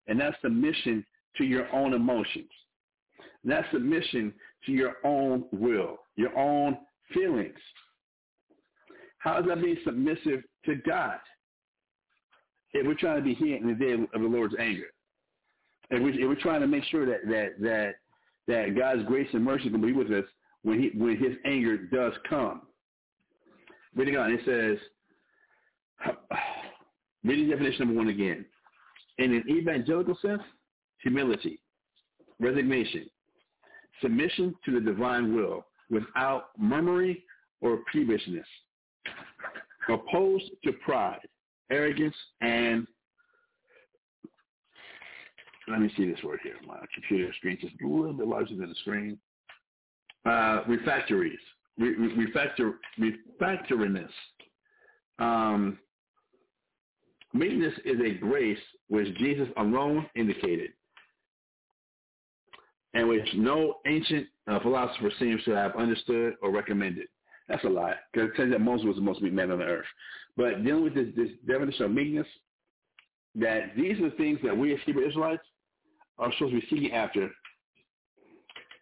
and 0.09 0.19
that's 0.19 0.37
submission 0.43 1.05
to 1.37 1.45
your 1.45 1.73
own 1.73 1.95
emotions. 1.95 2.51
And 3.43 3.53
that's 3.53 3.71
submission 3.71 4.33
to 4.67 4.73
your 4.73 4.97
own 5.05 5.45
will, 5.53 5.99
your 6.17 6.37
own 6.37 6.79
feelings. 7.15 7.59
How 9.19 9.39
is 9.41 9.47
that 9.47 9.63
being 9.63 9.77
submissive 9.85 10.43
to 10.65 10.77
God? 10.87 11.19
If 12.73 12.87
we're 12.87 12.95
trying 12.95 13.17
to 13.17 13.23
be 13.23 13.35
here 13.35 13.57
in 13.57 13.67
the 13.67 13.75
day 13.75 13.93
of 13.93 14.21
the 14.21 14.27
Lord's 14.27 14.55
anger, 14.59 14.87
if, 15.91 16.03
we, 16.03 16.13
if 16.13 16.29
we're 16.29 16.41
trying 16.41 16.61
to 16.61 16.67
make 16.67 16.85
sure 16.85 17.07
that 17.07 17.27
that 17.27 17.61
that 17.61 17.95
that 18.47 18.77
God's 18.77 19.05
grace 19.05 19.29
and 19.33 19.45
mercy 19.45 19.71
can 19.71 19.81
be 19.81 19.93
with 19.93 20.11
us 20.11 20.25
when 20.63 20.81
he 20.81 20.99
when 20.99 21.17
His 21.17 21.37
anger 21.45 21.77
does 21.77 22.13
come. 22.29 22.63
Reading 23.95 24.17
on, 24.17 24.31
it 24.33 24.41
says, 24.45 26.15
reading 27.25 27.49
definition 27.49 27.87
number 27.87 27.95
one 27.95 28.09
again. 28.09 28.45
In 29.19 29.35
an 29.35 29.45
evangelical 29.49 30.17
sense, 30.23 30.43
humility, 31.03 31.59
resignation, 32.39 33.11
submission 34.01 34.55
to 34.65 34.73
the 34.73 34.81
divine 34.81 35.35
will 35.35 35.67
without 35.91 36.51
murmuring 36.59 37.17
or 37.61 37.81
peevishness, 37.93 38.45
opposed 39.89 40.45
to 40.65 40.73
pride, 40.85 41.19
arrogance, 41.71 42.15
and 42.41 42.87
let 45.71 45.81
me 45.81 45.91
see 45.97 46.11
this 46.11 46.23
word 46.23 46.41
here. 46.43 46.57
My 46.67 46.79
computer 46.95 47.33
screen 47.39 47.59
is 47.63 47.71
a 47.83 47.87
little 47.87 48.13
bit 48.13 48.27
larger 48.27 48.57
than 48.57 48.69
the 48.69 48.75
screen. 48.77 49.19
Uh, 50.25 50.63
refractories, 50.67 51.39
re- 51.79 51.95
re- 51.95 52.27
refactor, 52.27 52.75
refractoriness, 52.99 54.11
um, 55.19 55.79
Meekness 57.35 57.75
is 57.85 58.01
a 58.01 58.15
grace 58.15 58.59
which 58.89 59.15
Jesus 59.19 59.49
alone 59.59 60.07
indicated 60.17 60.71
and 62.95 63.07
which 63.07 63.27
no 63.35 63.75
ancient 63.87 64.27
uh, 64.47 64.59
philosopher 64.61 65.11
seems 65.19 65.45
to 65.45 65.51
have 65.51 65.77
understood 65.77 66.35
or 66.41 66.51
recommended. 66.51 67.07
That's 67.49 67.63
a 67.65 67.69
lie, 67.69 67.95
because 68.13 68.31
it 68.31 68.35
says 68.37 68.51
that 68.51 68.61
Moses 68.61 68.87
was 68.87 68.97
the 68.97 69.03
most 69.03 69.21
meek 69.21 69.33
man 69.33 69.51
on 69.51 69.59
the 69.59 69.65
earth. 69.65 69.87
But 70.37 70.65
dealing 70.65 70.85
with 70.85 70.95
this, 70.95 71.09
this 71.17 71.29
definition 71.47 71.85
of 71.85 71.91
meekness, 71.91 72.27
that 73.35 73.77
these 73.77 73.99
are 74.01 74.11
the 74.11 74.17
things 74.17 74.39
that 74.43 74.57
we 74.57 74.73
as 74.73 74.81
Hebrew 74.87 75.07
Israelites 75.07 75.43
are 76.19 76.33
supposed 76.33 76.55
to 76.55 76.61
be 76.61 76.67
seeking 76.69 76.93
after 76.93 77.31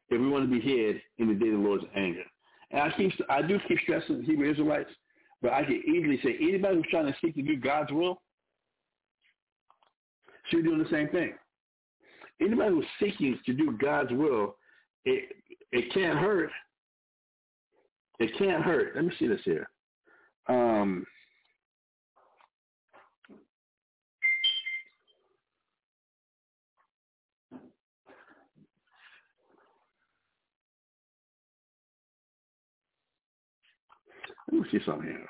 if 0.08 0.20
we 0.20 0.28
want 0.28 0.48
to 0.48 0.50
be 0.50 0.60
hid 0.60 1.00
in 1.18 1.28
the 1.28 1.34
day 1.34 1.48
of 1.48 1.54
the 1.54 1.58
Lord's 1.58 1.84
anger. 1.96 2.22
And 2.70 2.80
I 2.80 2.90
keep, 2.96 3.12
I 3.28 3.42
do 3.42 3.58
keep 3.66 3.78
stressing 3.80 4.22
Hebrew 4.22 4.50
Israelites, 4.50 4.90
but 5.42 5.52
I 5.52 5.64
can 5.64 5.82
easily 5.86 6.18
say 6.22 6.36
anybody 6.40 6.76
who's 6.76 6.86
trying 6.90 7.06
to 7.06 7.16
seek 7.20 7.34
to 7.34 7.42
do 7.42 7.56
God's 7.56 7.92
will, 7.92 8.20
should 10.48 10.62
be 10.62 10.68
doing 10.68 10.82
the 10.82 10.90
same 10.90 11.08
thing. 11.08 11.34
anybody 12.40 12.70
who's 12.70 12.86
seeking 13.00 13.38
to 13.46 13.52
do 13.52 13.76
God's 13.80 14.12
will, 14.12 14.56
it 15.04 15.36
it 15.72 15.92
can't 15.92 16.18
hurt. 16.18 16.50
It 18.18 18.30
can't 18.38 18.62
hurt. 18.62 18.94
Let 18.94 19.04
me 19.04 19.12
see 19.18 19.26
this 19.26 19.40
here. 19.44 19.68
Um, 20.48 21.04
let 34.50 34.62
me 34.62 34.68
see 34.70 34.78
something 34.84 35.08
here. 35.08 35.26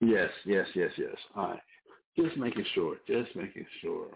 Yes, 0.00 0.30
yes, 0.44 0.66
yes, 0.74 0.90
yes. 0.98 1.14
All 1.36 1.50
right. 1.50 1.60
Just 2.18 2.36
making 2.36 2.64
sure. 2.74 2.96
Just 3.06 3.34
making 3.36 3.64
sure. 3.80 4.08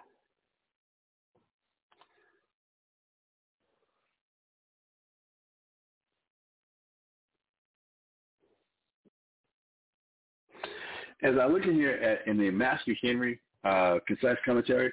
As 11.22 11.34
I 11.40 11.46
look 11.46 11.64
in 11.64 11.74
here 11.74 11.92
at 11.92 12.26
in 12.26 12.36
the 12.36 12.50
Matthew 12.50 12.94
Henry 13.00 13.40
uh, 13.64 13.98
concise 14.06 14.36
commentary, 14.44 14.92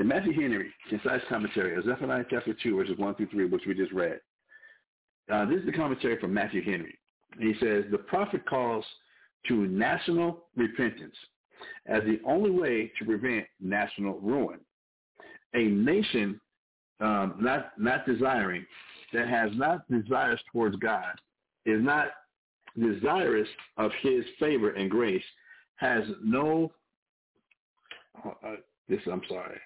the 0.00 0.04
Matthew 0.06 0.32
Henry 0.32 0.72
concise 0.88 1.20
commentary 1.28 1.76
of 1.76 1.84
Zephaniah 1.84 2.24
chapter 2.30 2.54
two, 2.62 2.74
verses 2.74 2.96
one 2.96 3.14
through 3.16 3.26
three, 3.26 3.44
which 3.44 3.64
we 3.66 3.74
just 3.74 3.92
read. 3.92 4.18
Uh, 5.30 5.44
this 5.44 5.58
is 5.58 5.66
the 5.66 5.72
commentary 5.72 6.18
from 6.18 6.32
Matthew 6.32 6.64
Henry. 6.64 6.98
He 7.38 7.52
says 7.60 7.84
the 7.90 7.98
prophet 7.98 8.48
calls 8.48 8.82
to 9.48 9.66
national 9.66 10.46
repentance 10.56 11.14
as 11.84 12.02
the 12.04 12.18
only 12.26 12.50
way 12.50 12.90
to 12.98 13.04
prevent 13.04 13.44
national 13.60 14.18
ruin. 14.20 14.60
A 15.52 15.64
nation 15.64 16.40
um, 17.00 17.34
not 17.38 17.78
not 17.78 18.06
desiring 18.06 18.64
that 19.12 19.28
has 19.28 19.50
not 19.54 19.86
desires 19.90 20.40
towards 20.50 20.76
God 20.76 21.12
is 21.66 21.84
not 21.84 22.06
desirous 22.78 23.48
of 23.76 23.90
His 24.00 24.24
favor 24.38 24.70
and 24.70 24.90
grace 24.90 25.22
has 25.76 26.04
no. 26.24 26.72
Uh, 28.24 28.54
this 28.88 29.00
I'm 29.04 29.20
sorry. 29.28 29.60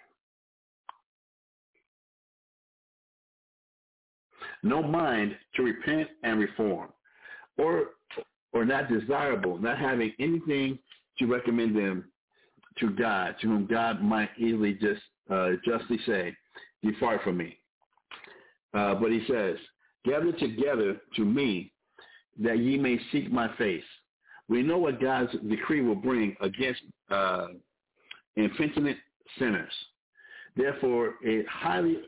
No 4.64 4.82
mind 4.82 5.36
to 5.54 5.62
repent 5.62 6.08
and 6.22 6.40
reform, 6.40 6.88
or 7.58 7.90
or 8.52 8.64
not 8.64 8.88
desirable, 8.88 9.58
not 9.58 9.78
having 9.78 10.12
anything 10.18 10.78
to 11.18 11.26
recommend 11.26 11.76
them 11.76 12.04
to 12.78 12.90
God, 12.90 13.36
to 13.40 13.48
whom 13.48 13.66
God 13.66 14.02
might 14.02 14.30
easily 14.38 14.72
just 14.74 15.02
uh, 15.30 15.50
justly 15.64 15.98
say, 16.06 16.34
depart 16.82 17.22
from 17.22 17.36
me. 17.36 17.58
Uh, 18.72 18.94
but 18.94 19.10
he 19.10 19.24
says, 19.28 19.56
gather 20.04 20.32
together 20.32 20.96
to 21.16 21.24
me 21.24 21.70
that 22.42 22.58
ye 22.58 22.78
may 22.78 22.98
seek 23.12 23.30
my 23.30 23.54
face. 23.56 23.84
We 24.48 24.62
know 24.62 24.78
what 24.78 25.00
God's 25.00 25.32
decree 25.48 25.82
will 25.82 25.94
bring 25.94 26.36
against 26.40 26.82
uh, 27.10 27.48
sinners. 29.38 29.72
Therefore, 30.56 31.14
it 31.22 31.46
highly 31.48 31.98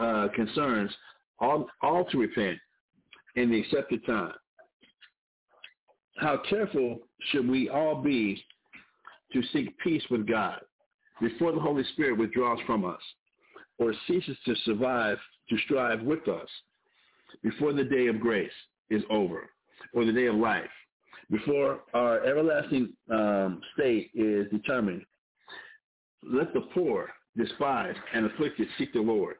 uh, 0.00 0.28
concerns 0.34 0.90
all, 1.40 1.66
all 1.82 2.04
to 2.06 2.18
repent 2.18 2.58
in 3.36 3.50
the 3.50 3.60
accepted 3.60 4.04
time 4.06 4.32
how 6.20 6.36
careful 6.48 7.00
should 7.30 7.48
we 7.48 7.68
all 7.68 8.00
be 8.00 8.42
to 9.32 9.42
seek 9.52 9.76
peace 9.78 10.02
with 10.10 10.28
God 10.28 10.60
before 11.20 11.52
the 11.52 11.60
Holy 11.60 11.84
Spirit 11.92 12.18
withdraws 12.18 12.58
from 12.66 12.84
us 12.84 13.00
or 13.78 13.94
ceases 14.06 14.36
to 14.44 14.54
survive, 14.64 15.16
to 15.48 15.56
strive 15.64 16.02
with 16.02 16.28
us 16.28 16.48
before 17.42 17.72
the 17.72 17.84
day 17.84 18.06
of 18.08 18.20
grace 18.20 18.50
is 18.90 19.02
over 19.08 19.48
or 19.94 20.04
the 20.04 20.12
day 20.12 20.26
of 20.26 20.34
life, 20.34 20.70
before 21.30 21.80
our 21.94 22.24
everlasting 22.24 22.92
um, 23.10 23.60
state 23.74 24.10
is 24.14 24.46
determined. 24.50 25.02
Let 26.22 26.52
the 26.52 26.62
poor, 26.74 27.08
despised, 27.36 27.98
and 28.12 28.26
afflicted 28.26 28.68
seek 28.76 28.92
the 28.92 29.00
Lord 29.00 29.36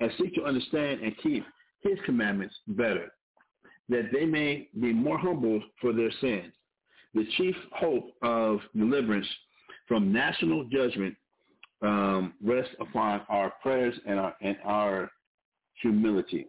and 0.00 0.10
seek 0.18 0.34
to 0.34 0.44
understand 0.44 1.00
and 1.00 1.16
keep 1.22 1.44
his 1.82 1.98
commandments 2.04 2.54
better 2.68 3.10
that 3.88 4.10
they 4.12 4.24
may 4.24 4.68
be 4.80 4.92
more 4.92 5.18
humble 5.18 5.62
for 5.80 5.92
their 5.92 6.10
sins. 6.20 6.52
The 7.14 7.26
chief 7.36 7.56
hope 7.72 8.10
of 8.22 8.60
deliverance 8.76 9.26
from 9.86 10.12
national 10.12 10.64
judgment 10.64 11.16
um, 11.80 12.34
rests 12.42 12.74
upon 12.80 13.22
our 13.28 13.52
prayers 13.62 13.94
and 14.06 14.18
our, 14.18 14.34
and 14.42 14.56
our 14.64 15.10
humility. 15.80 16.46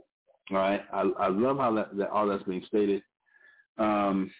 All 0.51 0.57
right, 0.57 0.81
I, 0.91 1.01
I 1.19 1.27
love 1.29 1.57
how 1.57 1.73
that, 1.75 1.95
that, 1.97 2.09
all 2.09 2.27
that's 2.27 2.43
being 2.43 2.63
stated. 2.67 3.01
Um, 3.77 4.31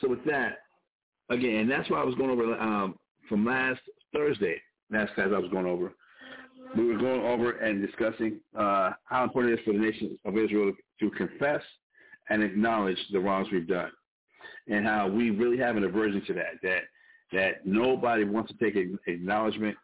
so 0.00 0.08
with 0.08 0.24
that, 0.24 0.58
again, 1.28 1.68
that's 1.68 1.90
why 1.90 2.00
I 2.00 2.04
was 2.04 2.14
going 2.14 2.30
over 2.30 2.54
um, 2.54 2.94
from 3.28 3.44
last 3.44 3.80
Thursday. 4.14 4.60
Last 4.90 5.14
class 5.14 5.28
I 5.34 5.38
was 5.38 5.50
going 5.50 5.66
over 5.66 5.92
we 6.76 6.86
were 6.86 6.98
going 6.98 7.22
over 7.22 7.52
and 7.52 7.84
discussing 7.84 8.40
uh, 8.58 8.90
how 9.04 9.24
important 9.24 9.54
it 9.54 9.60
is 9.60 9.64
for 9.64 9.72
the 9.72 9.78
nation 9.78 10.18
of 10.24 10.36
Israel 10.36 10.72
to 11.00 11.10
confess 11.10 11.62
and 12.30 12.42
acknowledge 12.42 12.98
the 13.12 13.20
wrongs 13.20 13.48
we've 13.52 13.68
done, 13.68 13.90
and 14.68 14.86
how 14.86 15.08
we 15.08 15.30
really 15.30 15.58
have 15.58 15.76
an 15.76 15.84
aversion 15.84 16.22
to 16.26 16.34
that. 16.34 16.54
That 16.62 16.82
that 17.32 17.66
nobody 17.66 18.24
wants 18.24 18.52
to 18.52 18.58
take 18.58 18.76
acknowledgement 19.06 19.76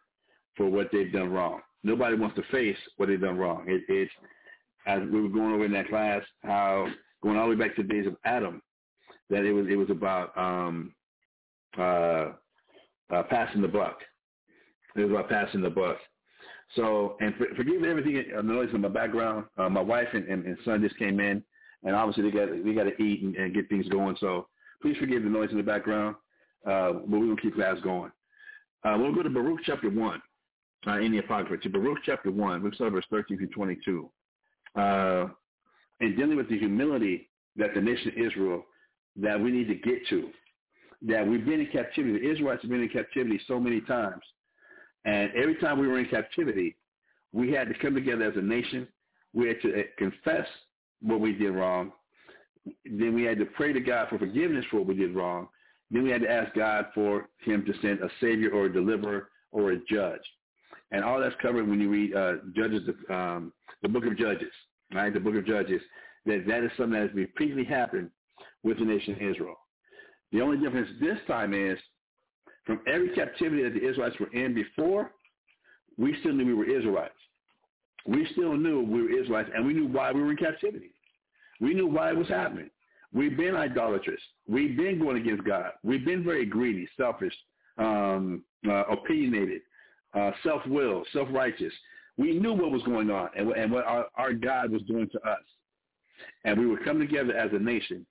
for 0.55 0.69
what 0.69 0.89
they've 0.91 1.11
done 1.11 1.31
wrong. 1.31 1.61
Nobody 1.83 2.15
wants 2.15 2.35
to 2.35 2.43
face 2.51 2.77
what 2.97 3.09
they've 3.09 3.19
done 3.19 3.37
wrong. 3.37 3.65
It, 3.67 3.83
it's 3.87 4.11
as 4.87 5.01
we 5.11 5.21
were 5.21 5.29
going 5.29 5.53
over 5.53 5.65
in 5.65 5.71
that 5.73 5.89
class, 5.89 6.21
how 6.43 6.87
going 7.21 7.37
all 7.37 7.49
the 7.49 7.55
way 7.55 7.67
back 7.67 7.75
to 7.75 7.83
the 7.83 7.89
days 7.89 8.07
of 8.07 8.15
Adam, 8.25 8.61
that 9.29 9.45
it 9.45 9.53
was 9.53 9.67
it 9.69 9.75
was 9.75 9.89
about 9.89 10.35
um, 10.37 10.93
uh, 11.77 12.31
uh, 13.11 13.23
passing 13.29 13.61
the 13.61 13.67
buck. 13.67 13.99
It 14.95 15.01
was 15.01 15.11
about 15.11 15.29
passing 15.29 15.61
the 15.61 15.69
buck. 15.69 15.97
So, 16.75 17.17
and 17.19 17.35
for, 17.35 17.47
forgive 17.55 17.83
everything, 17.83 18.23
uh, 18.33 18.37
the 18.37 18.43
noise 18.43 18.69
in 18.73 18.81
my 18.81 18.87
background. 18.87 19.45
Uh, 19.57 19.69
my 19.69 19.81
wife 19.81 20.07
and, 20.13 20.25
and, 20.27 20.45
and 20.45 20.57
son 20.63 20.81
just 20.81 20.97
came 20.97 21.19
in, 21.19 21.43
and 21.83 21.95
obviously 21.95 22.23
they 22.23 22.31
got 22.31 22.47
they 22.63 22.73
got 22.73 22.83
to 22.83 23.03
eat 23.03 23.23
and, 23.23 23.35
and 23.35 23.53
get 23.53 23.67
things 23.69 23.87
going. 23.89 24.15
So, 24.19 24.47
please 24.81 24.97
forgive 24.97 25.23
the 25.23 25.29
noise 25.29 25.51
in 25.51 25.57
the 25.57 25.63
background. 25.63 26.15
Uh, 26.65 26.93
but 26.93 27.19
we're 27.19 27.27
gonna 27.27 27.41
keep 27.41 27.55
class 27.55 27.77
going. 27.83 28.11
Uh, 28.83 28.95
we'll 28.99 29.13
go 29.13 29.23
to 29.23 29.29
Baruch 29.29 29.61
chapter 29.65 29.89
one 29.89 30.21
uh, 30.87 30.99
in 30.99 31.11
the 31.11 31.17
Apocrypha. 31.17 31.63
To 31.63 31.69
Baruch 31.69 31.99
chapter 32.05 32.31
one, 32.31 32.61
we'll 32.61 32.71
start 32.73 32.93
verse 32.93 33.05
thirteen 33.09 33.37
through 33.37 33.47
twenty-two. 33.47 34.09
Uh, 34.75 35.25
and 35.99 36.15
dealing 36.15 36.37
with 36.37 36.49
the 36.49 36.57
humility 36.57 37.29
that 37.55 37.73
the 37.73 37.81
nation 37.81 38.09
of 38.09 38.17
Israel 38.17 38.63
that 39.17 39.39
we 39.39 39.51
need 39.51 39.67
to 39.67 39.75
get 39.75 40.07
to, 40.07 40.29
that 41.01 41.27
we've 41.27 41.45
been 41.45 41.59
in 41.59 41.67
captivity. 41.67 42.19
The 42.19 42.31
Israelites 42.31 42.61
have 42.61 42.71
been 42.71 42.81
in 42.81 42.89
captivity 42.89 43.41
so 43.47 43.59
many 43.59 43.81
times 43.81 44.21
and 45.05 45.31
every 45.35 45.55
time 45.55 45.79
we 45.79 45.87
were 45.87 45.99
in 45.99 46.05
captivity, 46.05 46.75
we 47.33 47.51
had 47.51 47.67
to 47.67 47.73
come 47.75 47.95
together 47.95 48.23
as 48.23 48.37
a 48.37 48.41
nation. 48.41 48.87
We 49.33 49.47
had 49.47 49.61
to 49.61 49.81
uh, 49.81 49.83
confess 49.97 50.47
what 51.01 51.19
we 51.19 51.33
did 51.33 51.51
wrong. 51.51 51.91
Then 52.85 53.15
we 53.15 53.23
had 53.23 53.39
to 53.39 53.45
pray 53.45 53.73
to 53.73 53.79
God 53.79 54.09
for 54.09 54.19
forgiveness 54.19 54.65
for 54.69 54.77
what 54.77 54.87
we 54.87 54.95
did 54.95 55.15
wrong. 55.15 55.47
Then 55.89 56.03
we 56.03 56.11
had 56.11 56.21
to 56.21 56.29
ask 56.29 56.53
God 56.53 56.85
for 56.93 57.27
him 57.43 57.65
to 57.65 57.73
send 57.81 57.99
a 58.01 58.09
savior 58.19 58.51
or 58.51 58.65
a 58.65 58.73
deliverer 58.73 59.29
or 59.51 59.71
a 59.71 59.79
judge. 59.89 60.21
And 60.91 61.03
all 61.03 61.19
that's 61.19 61.35
covered 61.41 61.67
when 61.67 61.79
you 61.79 61.89
read 61.89 62.15
uh, 62.15 62.33
Judges, 62.55 62.87
um, 63.09 63.53
the 63.81 63.89
book 63.89 64.05
of 64.05 64.17
Judges, 64.17 64.51
right? 64.93 65.13
The 65.13 65.19
book 65.19 65.35
of 65.35 65.45
Judges, 65.45 65.81
that 66.25 66.45
that 66.47 66.63
is 66.63 66.71
something 66.77 66.93
that 66.93 67.07
has 67.07 67.15
repeatedly 67.15 67.63
happened 67.63 68.09
with 68.63 68.77
the 68.77 68.85
nation 68.85 69.13
of 69.15 69.21
Israel. 69.21 69.55
The 70.31 70.41
only 70.41 70.57
difference 70.57 70.89
this 70.99 71.17
time 71.27 71.53
is 71.53 71.79
from 72.71 72.79
every 72.87 73.09
captivity 73.09 73.63
that 73.63 73.73
the 73.73 73.85
Israelites 73.85 74.17
were 74.17 74.31
in 74.31 74.53
before, 74.53 75.11
we 75.97 76.15
still 76.21 76.31
knew 76.31 76.45
we 76.45 76.53
were 76.53 76.69
Israelites. 76.69 77.13
We 78.07 78.25
still 78.31 78.55
knew 78.55 78.81
we 78.81 79.01
were 79.01 79.09
Israelites, 79.09 79.49
and 79.53 79.65
we 79.65 79.73
knew 79.73 79.87
why 79.87 80.13
we 80.13 80.21
were 80.21 80.31
in 80.31 80.37
captivity. 80.37 80.91
We 81.59 81.73
knew 81.73 81.85
why 81.87 82.11
it 82.11 82.15
was 82.15 82.29
happening. 82.29 82.69
We've 83.13 83.35
been 83.35 83.57
idolatrous. 83.57 84.21
We've 84.47 84.77
been 84.77 84.99
going 84.99 85.17
against 85.17 85.43
God. 85.43 85.71
We've 85.83 86.05
been 86.05 86.23
very 86.23 86.45
greedy, 86.45 86.87
selfish, 86.95 87.33
um, 87.77 88.41
uh, 88.65 88.85
opinionated, 88.85 89.63
uh, 90.13 90.31
self-willed, 90.41 91.07
self-righteous. 91.11 91.73
We 92.17 92.39
knew 92.39 92.53
what 92.53 92.71
was 92.71 92.83
going 92.83 93.11
on 93.11 93.31
and, 93.35 93.51
and 93.51 93.69
what 93.69 93.83
our, 93.83 94.05
our 94.15 94.31
God 94.31 94.71
was 94.71 94.81
doing 94.83 95.09
to 95.11 95.29
us. 95.29 95.43
And 96.45 96.57
we 96.57 96.67
would 96.67 96.85
come 96.85 96.99
together 96.99 97.35
as 97.35 97.51
a 97.51 97.59
nation, 97.59 98.05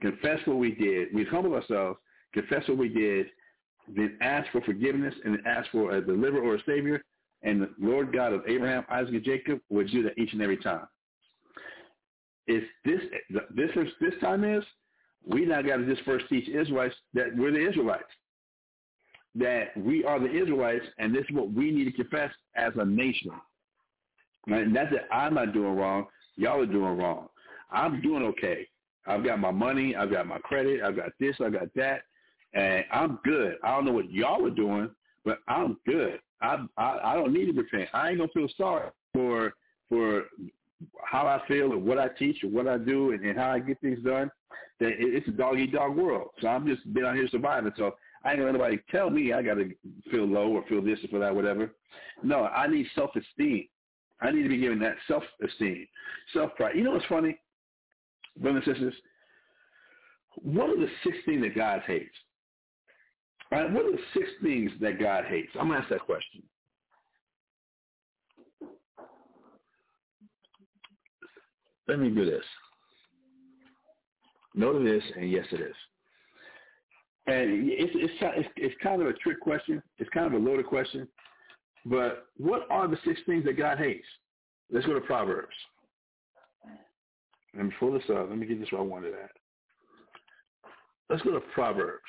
confess 0.00 0.38
what 0.44 0.58
we 0.58 0.76
did. 0.76 1.12
We'd 1.12 1.26
humble 1.26 1.54
ourselves, 1.54 1.98
confess 2.32 2.68
what 2.68 2.78
we 2.78 2.88
did, 2.88 3.26
then 3.94 4.18
ask 4.20 4.50
for 4.50 4.60
forgiveness 4.62 5.14
and 5.24 5.38
ask 5.46 5.70
for 5.70 5.92
a 5.92 6.00
deliverer 6.00 6.42
or 6.42 6.56
a 6.56 6.64
savior, 6.64 7.02
and 7.42 7.62
the 7.62 7.70
Lord 7.78 8.12
God 8.12 8.32
of 8.32 8.42
Abraham, 8.48 8.84
Isaac, 8.90 9.14
and 9.14 9.24
Jacob 9.24 9.60
would 9.70 9.90
do 9.90 10.02
that 10.02 10.18
each 10.18 10.32
and 10.32 10.42
every 10.42 10.56
time. 10.56 10.86
If 12.46 12.64
this 12.84 13.00
this 13.54 13.70
is 13.74 13.88
this 14.00 14.14
time 14.20 14.44
is 14.44 14.64
we 15.24 15.44
now 15.44 15.62
got 15.62 15.78
to 15.78 15.86
just 15.86 16.04
first 16.04 16.28
teach 16.28 16.48
Israelites 16.48 16.94
that 17.14 17.36
we're 17.36 17.50
the 17.50 17.68
Israelites, 17.68 18.04
that 19.34 19.76
we 19.76 20.04
are 20.04 20.18
the 20.20 20.30
Israelites, 20.30 20.84
and 20.98 21.14
this 21.14 21.24
is 21.28 21.34
what 21.34 21.52
we 21.52 21.70
need 21.70 21.84
to 21.84 21.92
confess 21.92 22.30
as 22.54 22.72
a 22.76 22.84
nation. 22.84 23.32
And 24.46 24.74
that's. 24.74 24.92
I'm 25.12 25.34
not 25.34 25.52
doing 25.52 25.74
wrong. 25.74 26.06
Y'all 26.36 26.60
are 26.60 26.66
doing 26.66 26.96
wrong. 26.96 27.28
I'm 27.70 28.00
doing 28.00 28.22
okay. 28.22 28.68
I've 29.06 29.24
got 29.24 29.40
my 29.40 29.50
money. 29.50 29.96
I've 29.96 30.10
got 30.10 30.26
my 30.26 30.38
credit. 30.38 30.82
I've 30.82 30.96
got 30.96 31.10
this. 31.18 31.36
I've 31.44 31.52
got 31.52 31.68
that, 31.74 32.02
and 32.54 32.84
I'm 32.92 33.18
good. 33.24 33.56
I 33.62 33.74
don't 33.74 33.84
know 33.84 33.92
what 33.92 34.10
y'all 34.10 34.44
are 34.46 34.50
doing, 34.50 34.90
but 35.24 35.38
I'm 35.48 35.78
good. 35.86 36.20
I 36.40 36.64
I, 36.76 36.98
I 37.04 37.14
don't 37.14 37.32
need 37.32 37.46
to 37.46 37.52
be 37.52 37.60
repent. 37.60 37.88
I 37.92 38.10
ain't 38.10 38.18
gonna 38.18 38.30
feel 38.32 38.48
sorry 38.56 38.90
for 39.12 39.54
for 39.88 40.24
how 41.04 41.26
I 41.26 41.46
feel 41.48 41.72
and 41.72 41.84
what 41.84 41.98
I 41.98 42.08
teach 42.08 42.42
or 42.44 42.48
what 42.48 42.66
I 42.66 42.78
do 42.78 43.12
and, 43.12 43.24
and 43.24 43.38
how 43.38 43.50
I 43.50 43.58
get 43.58 43.80
things 43.80 44.02
done. 44.04 44.30
That 44.80 44.88
it, 44.88 45.14
it's 45.14 45.28
a 45.28 45.32
dog 45.32 45.58
eat 45.58 45.72
dog 45.72 45.96
world. 45.96 46.28
So 46.40 46.48
I'm 46.48 46.66
just 46.66 46.92
been 46.92 47.04
out 47.04 47.14
here 47.14 47.28
surviving. 47.28 47.72
So 47.76 47.96
I 48.24 48.30
ain't 48.30 48.38
gonna 48.38 48.52
let 48.52 48.58
nobody 48.58 48.78
tell 48.90 49.10
me 49.10 49.32
I 49.32 49.42
gotta 49.42 49.70
feel 50.10 50.26
low 50.26 50.48
or 50.48 50.64
feel 50.68 50.82
this 50.82 50.98
or 51.04 51.08
feel 51.08 51.20
that, 51.20 51.34
whatever. 51.34 51.72
No, 52.22 52.44
I 52.44 52.66
need 52.66 52.86
self 52.94 53.10
esteem. 53.16 53.68
I 54.20 54.30
need 54.30 54.42
to 54.42 54.48
be 54.48 54.58
given 54.58 54.78
that 54.80 54.96
self 55.08 55.22
esteem, 55.42 55.86
self 56.32 56.54
pride. 56.56 56.76
You 56.76 56.84
know 56.84 56.92
what's 56.92 57.06
funny, 57.06 57.38
brothers 58.38 58.64
and 58.66 58.74
sisters? 58.76 58.94
What 60.42 60.70
are 60.70 60.76
the 60.76 60.88
six 61.04 61.16
things 61.24 61.42
that 61.42 61.54
God 61.54 61.82
hates? 61.86 62.14
What 63.50 63.60
are 63.60 63.92
the 63.92 63.98
six 64.12 64.26
things 64.42 64.70
that 64.80 65.00
God 65.00 65.24
hates? 65.24 65.50
I'm 65.58 65.68
gonna 65.68 65.80
ask 65.80 65.88
that 65.90 66.00
question. 66.00 66.42
Let 71.88 72.00
me 72.00 72.10
do 72.10 72.24
this. 72.24 72.44
No 74.54 74.72
to 74.72 74.84
this, 74.84 75.02
and 75.16 75.30
yes 75.30 75.46
it 75.52 75.60
is. 75.60 75.74
And 77.28 77.68
it's, 77.70 77.92
it's 77.94 78.48
it's 78.56 78.74
kind 78.82 79.02
of 79.02 79.08
a 79.08 79.12
trick 79.12 79.40
question. 79.40 79.82
It's 79.98 80.10
kind 80.10 80.26
of 80.26 80.32
a 80.32 80.44
loaded 80.44 80.66
question. 80.66 81.08
But 81.84 82.26
what 82.36 82.66
are 82.70 82.88
the 82.88 82.98
six 83.04 83.20
things 83.26 83.44
that 83.44 83.56
God 83.56 83.78
hates? 83.78 84.06
Let's 84.70 84.86
go 84.86 84.94
to 84.94 85.00
Proverbs. 85.00 85.54
And 87.54 87.70
before 87.70 87.92
this 87.92 88.08
up, 88.10 88.26
let 88.28 88.38
me 88.38 88.46
get 88.46 88.60
this 88.60 88.70
where 88.72 88.80
I 88.80 88.84
wanted 88.84 89.14
at. 89.14 89.30
Let's 91.08 91.22
go 91.22 91.32
to 91.32 91.40
Proverbs. 91.54 92.02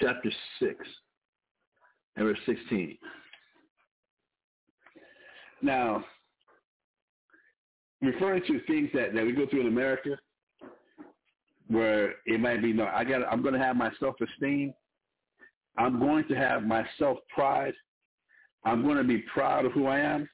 Chapter 0.00 0.30
6 0.60 0.74
and 2.16 2.26
verse 2.26 2.38
16. 2.46 2.96
Now, 5.60 6.04
referring 8.00 8.42
to 8.46 8.60
things 8.66 8.90
that, 8.94 9.14
that 9.14 9.24
we 9.24 9.32
go 9.32 9.46
through 9.46 9.62
in 9.62 9.66
America, 9.68 10.16
where 11.66 12.14
it 12.26 12.40
might 12.40 12.62
be 12.62 12.72
no, 12.72 12.86
I 12.86 13.04
got, 13.04 13.22
I'm 13.30 13.42
going 13.42 13.54
to 13.54 13.60
have 13.60 13.76
my 13.76 13.90
self-esteem. 14.00 14.72
I'm 15.76 15.98
going 15.98 16.26
to 16.28 16.34
have 16.34 16.62
my 16.64 16.84
self-pride. 16.98 17.74
I'm 18.64 18.82
going 18.82 18.96
to 18.96 19.04
be 19.04 19.18
proud 19.32 19.64
of 19.64 19.72
who 19.72 19.86
I 19.86 20.00
am. 20.00 20.28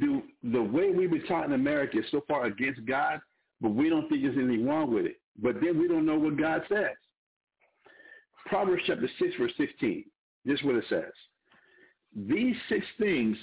Do 0.00 0.22
the 0.42 0.62
way 0.62 0.90
we've 0.90 1.10
been 1.10 1.26
taught 1.26 1.44
in 1.44 1.52
America 1.52 1.98
is 1.98 2.06
so 2.10 2.22
far 2.26 2.46
against 2.46 2.84
God, 2.86 3.20
but 3.60 3.70
we 3.70 3.90
don't 3.90 4.08
think 4.08 4.22
there's 4.22 4.36
anything 4.36 4.66
wrong 4.66 4.92
with 4.92 5.04
it. 5.06 5.16
But 5.40 5.56
then 5.60 5.78
we 5.78 5.86
don't 5.88 6.06
know 6.06 6.18
what 6.18 6.38
God 6.38 6.62
says. 6.68 6.96
Proverbs 8.46 8.82
chapter 8.86 9.08
6, 9.18 9.34
verse 9.38 9.52
16. 9.56 10.04
This 10.44 10.58
is 10.58 10.64
what 10.64 10.76
it 10.76 10.84
says. 10.88 11.12
These 12.14 12.56
six 12.68 12.84
things 12.98 13.36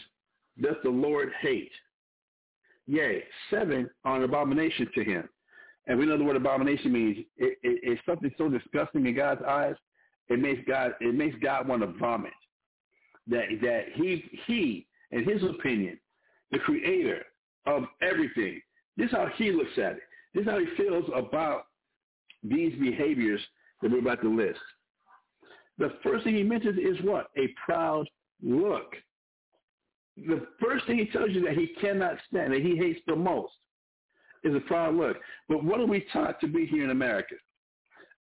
doth 0.61 0.77
the 0.83 0.89
Lord 0.89 1.31
hate. 1.41 1.71
Yea, 2.87 3.23
seven 3.49 3.89
are 4.05 4.17
an 4.17 4.23
abomination 4.23 4.87
to 4.95 5.03
him. 5.03 5.27
And 5.87 5.97
we 5.97 6.05
know 6.05 6.17
the 6.17 6.23
word 6.23 6.35
abomination 6.35 6.91
means 6.91 7.17
it, 7.37 7.57
it, 7.63 7.79
it's 7.83 8.01
something 8.05 8.31
so 8.37 8.49
disgusting 8.49 9.05
in 9.05 9.15
God's 9.15 9.41
eyes, 9.47 9.75
it 10.29 10.39
makes 10.39 10.61
God 10.67 10.93
it 11.01 11.15
makes 11.15 11.35
God 11.41 11.67
want 11.67 11.81
to 11.81 11.87
vomit. 11.99 12.31
That 13.27 13.45
that 13.61 13.85
he 13.95 14.23
he, 14.45 14.87
in 15.11 15.23
his 15.23 15.43
opinion, 15.43 15.99
the 16.51 16.59
creator 16.59 17.25
of 17.65 17.83
everything, 18.01 18.61
this 18.97 19.07
is 19.07 19.11
how 19.11 19.27
he 19.35 19.51
looks 19.51 19.77
at 19.77 19.93
it. 19.93 20.01
This 20.33 20.43
is 20.43 20.49
how 20.49 20.59
he 20.59 20.67
feels 20.77 21.05
about 21.13 21.63
these 22.43 22.73
behaviors 22.79 23.41
that 23.81 23.91
we're 23.91 23.99
about 23.99 24.21
to 24.21 24.35
list. 24.35 24.59
The 25.81 25.93
first 26.03 26.23
thing 26.23 26.35
he 26.35 26.43
mentions 26.43 26.77
is 26.77 27.03
what? 27.03 27.31
A 27.39 27.47
proud 27.65 28.07
look. 28.43 28.95
The 30.15 30.45
first 30.61 30.85
thing 30.85 30.99
he 30.99 31.07
tells 31.07 31.31
you 31.31 31.43
that 31.45 31.57
he 31.57 31.69
cannot 31.81 32.17
stand, 32.29 32.53
that 32.53 32.61
he 32.61 32.77
hates 32.77 32.99
the 33.07 33.15
most, 33.15 33.51
is 34.43 34.53
a 34.53 34.59
proud 34.59 34.93
look. 34.93 35.17
But 35.49 35.63
what 35.63 35.79
are 35.79 35.87
we 35.87 36.05
taught 36.13 36.39
to 36.41 36.47
be 36.47 36.67
here 36.67 36.83
in 36.83 36.91
America? 36.91 37.33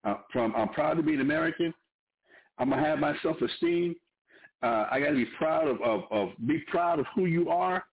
Uh, 0.05 0.15
from 0.33 0.55
I'm 0.57 0.71
proud 0.71 0.95
to 0.95 1.03
be 1.03 1.13
an 1.13 1.21
American. 1.21 1.75
I'm 2.57 2.71
gonna 2.71 2.83
have 2.83 2.99
my 2.99 3.15
self-esteem. 3.23 3.95
Uh, 4.63 4.87
I 4.91 4.99
got 4.99 5.11
to 5.11 5.17
be 5.17 5.27
proud 5.37 5.69
of, 5.69 5.83
of, 5.83 6.05
of 6.11 6.29
be 6.47 6.61
proud 6.69 6.99
of 6.99 7.07
who 7.15 7.27
you 7.27 7.51
are. 7.51 7.85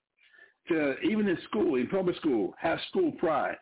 To 0.69 0.97
even 0.99 1.27
in 1.27 1.37
school, 1.49 1.75
in 1.75 1.87
public 1.87 2.15
school, 2.17 2.53
have 2.57 2.79
school 2.87 3.11
pride. 3.13 3.57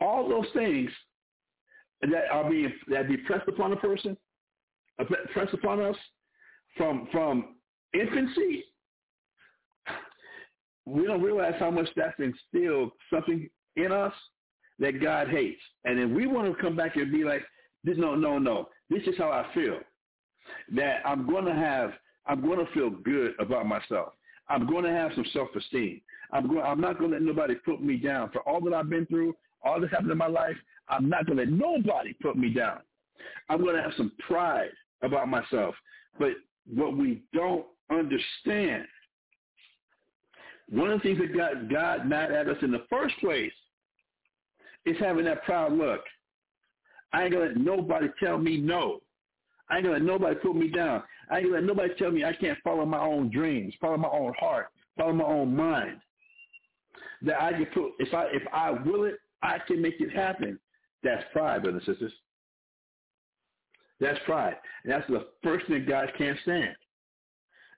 All 0.00 0.28
those 0.28 0.46
things 0.52 0.90
that 2.02 2.30
are 2.30 2.48
being 2.48 2.72
that 2.88 3.08
be 3.08 3.16
pressed 3.18 3.48
upon 3.48 3.72
a 3.72 3.76
person, 3.76 4.16
pressed 5.32 5.54
upon 5.54 5.80
us 5.80 5.96
from 6.76 7.08
from 7.10 7.56
infancy, 7.94 8.64
we 10.84 11.04
don't 11.04 11.22
realize 11.22 11.54
how 11.58 11.70
much 11.70 11.88
that's 11.96 12.18
instilled 12.18 12.92
something 13.12 13.48
in 13.76 13.92
us 13.92 14.12
that 14.78 15.00
God 15.00 15.28
hates. 15.28 15.60
And 15.84 15.98
then 15.98 16.14
we 16.14 16.26
want 16.26 16.54
to 16.54 16.62
come 16.62 16.76
back 16.76 16.96
and 16.96 17.10
be 17.10 17.24
like, 17.24 17.42
no, 17.84 18.14
no, 18.14 18.38
no. 18.38 18.68
This 18.90 19.02
is 19.06 19.14
how 19.18 19.30
I 19.30 19.46
feel. 19.54 19.78
That 20.74 21.00
I'm 21.04 21.26
going 21.26 21.44
to 21.44 21.54
have, 21.54 21.92
I'm 22.26 22.40
going 22.40 22.64
to 22.64 22.72
feel 22.72 22.90
good 22.90 23.32
about 23.40 23.66
myself. 23.66 24.12
I'm 24.48 24.66
going 24.66 24.84
to 24.84 24.90
have 24.90 25.12
some 25.14 25.24
self-esteem. 25.32 26.00
I'm 26.32 26.46
going, 26.46 26.62
I'm 26.62 26.80
not 26.80 26.98
going 26.98 27.10
to 27.10 27.16
let 27.16 27.24
nobody 27.24 27.54
put 27.54 27.82
me 27.82 27.96
down 27.96 28.30
for 28.30 28.40
all 28.42 28.60
that 28.62 28.74
I've 28.74 28.90
been 28.90 29.06
through, 29.06 29.34
all 29.62 29.80
this 29.80 29.90
happened 29.90 30.10
in 30.10 30.18
my 30.18 30.26
life. 30.26 30.56
I'm 30.88 31.08
not 31.08 31.26
going 31.26 31.38
to 31.38 31.44
let 31.44 31.52
nobody 31.52 32.12
put 32.14 32.36
me 32.36 32.50
down. 32.50 32.78
I'm 33.48 33.62
going 33.62 33.76
to 33.76 33.82
have 33.82 33.92
some 33.96 34.12
pride 34.26 34.70
about 35.02 35.28
myself. 35.28 35.74
But 36.18 36.30
what 36.72 36.96
we 36.96 37.22
don't 37.32 37.66
understand, 37.90 38.84
one 40.70 40.90
of 40.90 41.00
the 41.00 41.02
things 41.02 41.18
that 41.18 41.36
got 41.36 41.70
God 41.70 42.06
mad 42.06 42.32
at 42.32 42.48
us 42.48 42.56
in 42.62 42.70
the 42.70 42.84
first 42.90 43.14
place 43.20 43.52
is 44.84 44.96
having 44.98 45.24
that 45.24 45.44
proud 45.44 45.72
look. 45.72 46.00
I 47.12 47.24
ain't 47.24 47.32
going 47.32 47.48
to 47.48 47.54
let 47.54 47.64
nobody 47.64 48.08
tell 48.20 48.38
me 48.38 48.58
no. 48.58 49.00
I 49.68 49.76
ain't 49.76 49.84
going 49.84 49.98
to 49.98 50.04
let 50.04 50.12
nobody 50.12 50.36
put 50.36 50.54
me 50.54 50.68
down. 50.68 51.02
I 51.30 51.38
ain't 51.38 51.50
going 51.50 51.60
to 51.60 51.66
let 51.66 51.76
nobody 51.76 51.94
tell 51.98 52.10
me 52.10 52.24
I 52.24 52.32
can't 52.34 52.58
follow 52.62 52.86
my 52.86 53.00
own 53.00 53.30
dreams, 53.30 53.74
follow 53.80 53.96
my 53.96 54.08
own 54.08 54.32
heart, 54.38 54.68
follow 54.96 55.12
my 55.12 55.24
own 55.24 55.54
mind. 55.54 55.98
That 57.22 57.40
I 57.42 57.52
can 57.52 57.66
put, 57.66 57.92
if 57.98 58.12
I, 58.12 58.26
if 58.26 58.42
I 58.52 58.70
will 58.70 59.04
it, 59.04 59.18
I 59.42 59.58
can 59.66 59.80
make 59.80 60.00
it 60.00 60.12
happen. 60.12 60.58
That's 61.02 61.24
pride, 61.32 61.62
brothers 61.62 61.82
and 61.86 61.94
sisters. 61.94 62.12
That's 64.00 64.18
pride. 64.24 64.56
And 64.84 64.92
that's 64.92 65.06
the 65.08 65.26
first 65.42 65.66
thing 65.66 65.86
God 65.88 66.10
can't 66.18 66.38
stand. 66.42 66.74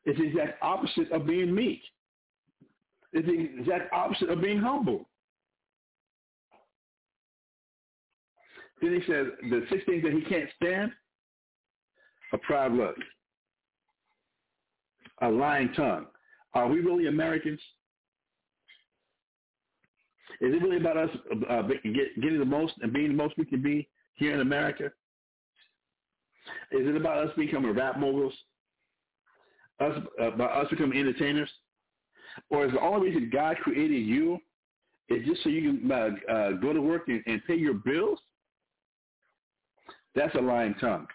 It's 0.04 0.18
the 0.18 0.24
exact 0.26 0.62
opposite 0.62 1.10
of 1.12 1.26
being 1.26 1.54
meek. 1.54 1.82
It's 3.12 3.26
the 3.26 3.60
exact 3.60 3.92
opposite 3.92 4.30
of 4.30 4.40
being 4.40 4.58
humble. 4.58 5.08
Then 8.80 8.94
he 8.94 9.12
says 9.12 9.26
the 9.50 9.66
six 9.70 9.84
things 9.86 10.02
that 10.04 10.12
he 10.12 10.22
can't 10.22 10.48
stand, 10.56 10.92
a 12.32 12.38
proud 12.38 12.72
look, 12.72 12.96
a 15.20 15.28
lying 15.28 15.72
tongue. 15.72 16.06
Are 16.54 16.68
we 16.68 16.80
really 16.80 17.06
Americans? 17.06 17.60
Is 20.40 20.54
it 20.54 20.62
really 20.62 20.76
about 20.76 20.96
us 20.96 21.10
uh, 21.48 21.62
get, 21.62 22.20
getting 22.20 22.38
the 22.38 22.44
most 22.44 22.74
and 22.80 22.92
being 22.92 23.08
the 23.08 23.14
most 23.14 23.36
we 23.38 23.44
can 23.44 23.62
be 23.62 23.88
here 24.14 24.34
in 24.34 24.40
America? 24.40 24.90
Is 26.70 26.86
it 26.86 26.96
about 26.96 27.26
us 27.26 27.34
becoming 27.36 27.74
rap 27.74 27.98
moguls? 27.98 28.34
Us, 29.80 29.96
uh, 30.20 30.32
about 30.32 30.64
us 30.64 30.70
becoming 30.70 30.98
entertainers? 30.98 31.50
Or 32.50 32.66
is 32.66 32.72
the 32.72 32.80
only 32.80 33.08
reason 33.08 33.30
God 33.32 33.56
created 33.58 33.98
you 33.98 34.38
is 35.08 35.26
just 35.26 35.42
so 35.42 35.48
you 35.48 35.78
can 35.78 35.90
uh, 35.90 36.32
uh, 36.32 36.50
go 36.52 36.72
to 36.72 36.80
work 36.80 37.08
and, 37.08 37.22
and 37.26 37.44
pay 37.46 37.56
your 37.56 37.74
bills? 37.74 38.18
That's 40.14 40.34
a 40.34 40.40
lying 40.40 40.74
tongue. 40.74 41.06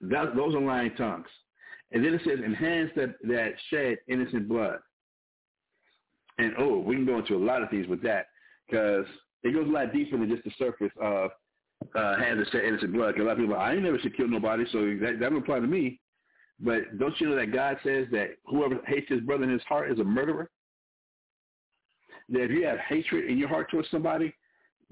That, 0.00 0.34
those 0.36 0.54
are 0.54 0.60
lying 0.60 0.94
tongues. 0.96 1.28
And 1.92 2.04
then 2.04 2.14
it 2.14 2.22
says, 2.24 2.38
in 2.44 2.54
hands 2.54 2.90
that, 2.96 3.14
that 3.24 3.52
shed 3.70 3.98
innocent 4.08 4.48
blood. 4.48 4.78
And 6.38 6.52
oh, 6.58 6.78
we 6.78 6.96
can 6.96 7.06
go 7.06 7.18
into 7.18 7.36
a 7.36 7.44
lot 7.44 7.62
of 7.62 7.70
things 7.70 7.86
with 7.86 8.02
that 8.02 8.26
because 8.68 9.06
it 9.42 9.52
goes 9.52 9.68
a 9.68 9.70
lot 9.70 9.92
deeper 9.92 10.18
than 10.18 10.28
just 10.28 10.44
the 10.44 10.50
surface 10.58 10.92
of 11.00 11.30
uh, 11.94 12.16
that 12.16 12.46
shed 12.50 12.64
innocent 12.64 12.92
blood. 12.92 13.14
'Cause 13.14 13.22
a 13.22 13.26
lot 13.26 13.32
of 13.32 13.38
people, 13.38 13.56
I 13.56 13.72
ain't 13.72 13.82
never 13.82 13.98
should 13.98 14.16
kill 14.16 14.28
nobody, 14.28 14.64
so 14.72 14.78
that 15.00 15.18
that 15.20 15.30
don't 15.30 15.36
apply 15.42 15.60
to 15.60 15.66
me. 15.66 16.00
But 16.60 16.98
don't 16.98 17.20
you 17.20 17.28
know 17.28 17.36
that 17.36 17.52
God 17.52 17.78
says 17.84 18.06
that 18.12 18.36
whoever 18.46 18.80
hates 18.86 19.08
his 19.08 19.20
brother 19.20 19.44
in 19.44 19.50
his 19.50 19.62
heart 19.64 19.90
is 19.90 19.98
a 19.98 20.04
murderer? 20.04 20.50
That 22.30 22.44
if 22.44 22.50
you 22.50 22.64
have 22.64 22.78
hatred 22.78 23.26
in 23.30 23.38
your 23.38 23.48
heart 23.48 23.70
towards 23.70 23.90
somebody, 23.90 24.32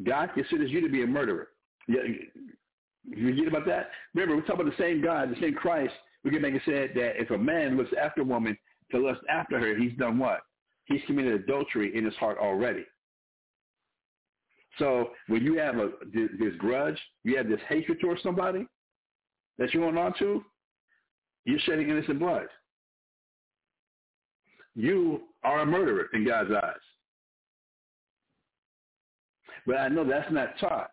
God 0.05 0.31
considers 0.35 0.71
you 0.71 0.81
to 0.81 0.89
be 0.89 1.03
a 1.03 1.07
murderer. 1.07 1.49
Yeah, 1.89 2.03
you 3.05 3.35
get 3.35 3.49
about 3.49 3.67
that? 3.67 3.91
Remember, 4.15 4.37
we're 4.37 4.43
talking 4.43 4.61
about 4.63 4.77
the 4.77 4.83
same 4.83 5.03
God, 5.03 5.31
the 5.31 5.41
same 5.41 5.55
Christ. 5.55 5.95
We 6.25 6.31
can 6.31 6.43
make 6.43 6.55
it 6.55 6.63
said 6.65 6.91
that 6.95 7.21
if 7.21 7.31
a 7.31 7.39
man 7.39 7.77
looks 7.77 7.93
after 8.01 8.21
a 8.21 8.25
woman 8.25 8.57
to 8.91 8.99
lust 8.99 9.21
after 9.29 9.59
her, 9.59 9.77
he's 9.77 9.97
done 9.97 10.19
what? 10.19 10.41
He's 10.87 11.01
committed 11.07 11.35
adultery 11.35 11.97
in 11.97 12.05
his 12.05 12.15
heart 12.15 12.39
already. 12.39 12.85
So 14.79 15.11
when 15.29 15.45
you 15.45 15.59
have 15.59 15.77
a 15.77 15.91
this, 16.13 16.55
grudge, 16.59 16.99
you 17.25 17.37
have 17.37 17.49
this 17.49 17.61
hatred 17.69 18.01
towards 18.01 18.23
somebody 18.23 18.67
that 19.59 19.73
you're 19.75 19.99
on 19.99 20.15
to, 20.19 20.43
you're 21.45 21.59
shedding 21.61 21.91
innocent 21.91 22.19
blood. 22.19 22.47
You 24.75 25.23
are 25.45 25.61
a 25.61 25.67
murderer 25.67 26.09
in 26.15 26.27
God's 26.27 26.51
eyes. 26.51 26.75
But 29.67 29.77
I 29.77 29.89
know 29.89 30.05
that's 30.05 30.33
not 30.33 30.59
taught 30.59 30.91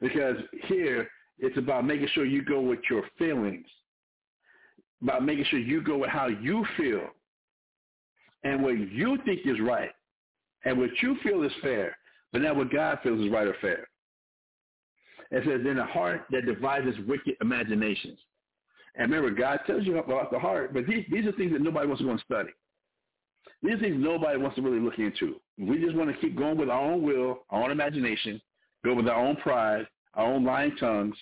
because 0.00 0.36
here 0.66 1.08
it's 1.38 1.58
about 1.58 1.84
making 1.84 2.08
sure 2.12 2.24
you 2.24 2.42
go 2.42 2.60
with 2.60 2.78
your 2.88 3.02
feelings, 3.18 3.66
about 5.02 5.24
making 5.24 5.44
sure 5.46 5.58
you 5.58 5.82
go 5.82 5.98
with 5.98 6.10
how 6.10 6.28
you 6.28 6.64
feel 6.76 7.08
and 8.44 8.62
what 8.62 8.78
you 8.78 9.18
think 9.24 9.40
is 9.44 9.60
right 9.60 9.90
and 10.64 10.78
what 10.78 10.90
you 11.02 11.16
feel 11.22 11.42
is 11.42 11.52
fair, 11.62 11.96
but 12.32 12.42
not 12.42 12.56
what 12.56 12.72
God 12.72 12.98
feels 13.02 13.20
is 13.20 13.30
right 13.30 13.46
or 13.46 13.56
fair. 13.60 13.88
It 15.30 15.44
says, 15.44 15.66
in 15.66 15.78
a 15.78 15.86
heart 15.86 16.24
that 16.30 16.46
devises 16.46 16.94
wicked 17.06 17.34
imaginations. 17.40 18.18
And 18.94 19.12
remember, 19.12 19.30
God 19.38 19.60
tells 19.66 19.84
you 19.84 19.98
about 19.98 20.30
the 20.30 20.38
heart, 20.38 20.72
but 20.72 20.86
these, 20.86 21.04
these 21.10 21.26
are 21.26 21.32
things 21.32 21.52
that 21.52 21.62
nobody 21.62 21.86
wants 21.86 22.00
to 22.00 22.06
go 22.06 22.12
and 22.12 22.20
study. 22.20 22.50
These 23.62 23.74
are 23.74 23.80
things 23.80 23.96
nobody 23.98 24.38
wants 24.38 24.56
to 24.56 24.62
really 24.62 24.80
look 24.80 24.98
into. 24.98 25.36
We 25.58 25.78
just 25.78 25.96
want 25.96 26.10
to 26.10 26.20
keep 26.20 26.36
going 26.36 26.56
with 26.56 26.70
our 26.70 26.80
own 26.80 27.02
will, 27.02 27.40
our 27.50 27.64
own 27.64 27.70
imagination, 27.70 28.40
go 28.84 28.94
with 28.94 29.08
our 29.08 29.24
own 29.24 29.36
pride, 29.36 29.86
our 30.14 30.32
own 30.32 30.44
lying 30.44 30.76
tongues, 30.76 31.16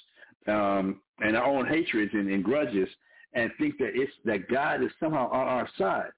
um, 0.47 1.01
and 1.21 1.37
our 1.37 1.45
own 1.45 1.67
hatreds 1.67 2.13
and, 2.15 2.31
and 2.31 2.45
grudges, 2.45 2.89
and 3.33 3.51
think 3.59 3.79
that 3.79 3.91
it's 3.95 4.13
that 4.25 4.49
God 4.49 4.83
is 4.83 4.91
somehow 5.01 5.31
on 5.31 5.47
our 5.47 5.69
side. 5.79 6.11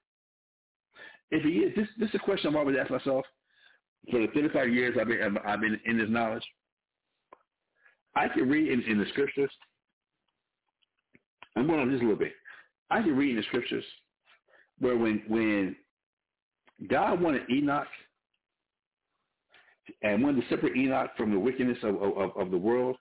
If 1.30 1.42
he 1.42 1.60
is, 1.60 1.74
this, 1.76 1.88
this 1.98 2.08
is 2.08 2.14
a 2.14 2.18
question 2.18 2.50
I've 2.50 2.56
always 2.56 2.76
asked 2.80 2.90
myself 2.90 3.24
for 4.10 4.20
the 4.20 4.28
35 4.28 4.68
years 4.70 4.96
I've 4.98 5.08
been, 5.08 5.38
I've 5.44 5.60
been 5.60 5.78
in 5.84 5.98
this 5.98 6.08
knowledge. 6.08 6.44
I 8.14 8.28
can 8.28 8.48
read 8.48 8.72
in, 8.72 8.82
in 8.82 8.98
the 8.98 9.06
scriptures. 9.10 9.50
I'm 11.56 11.66
going 11.66 11.80
on 11.80 11.90
just 11.90 12.02
a 12.02 12.04
little 12.04 12.18
bit. 12.18 12.32
I 12.90 13.02
can 13.02 13.16
read 13.16 13.30
in 13.30 13.36
the 13.36 13.42
scriptures 13.44 13.84
where 14.78 14.96
when 14.96 15.22
when 15.28 15.76
God 16.88 17.20
wanted 17.20 17.42
Enoch 17.50 17.86
and 20.02 20.22
wanted 20.22 20.42
to 20.42 20.48
separate 20.48 20.76
Enoch 20.76 21.10
from 21.16 21.32
the 21.32 21.38
wickedness 21.38 21.78
of, 21.82 22.00
of, 22.02 22.36
of 22.36 22.50
the 22.50 22.56
world, 22.56 22.96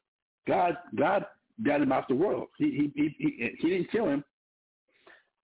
God 0.48 0.78
God 0.98 1.26
got 1.64 1.82
him 1.82 1.92
out 1.92 2.08
the 2.08 2.16
world. 2.16 2.48
He 2.58 2.92
he 2.96 3.16
he, 3.18 3.56
he 3.60 3.70
didn't 3.70 3.92
kill 3.92 4.08
him. 4.08 4.24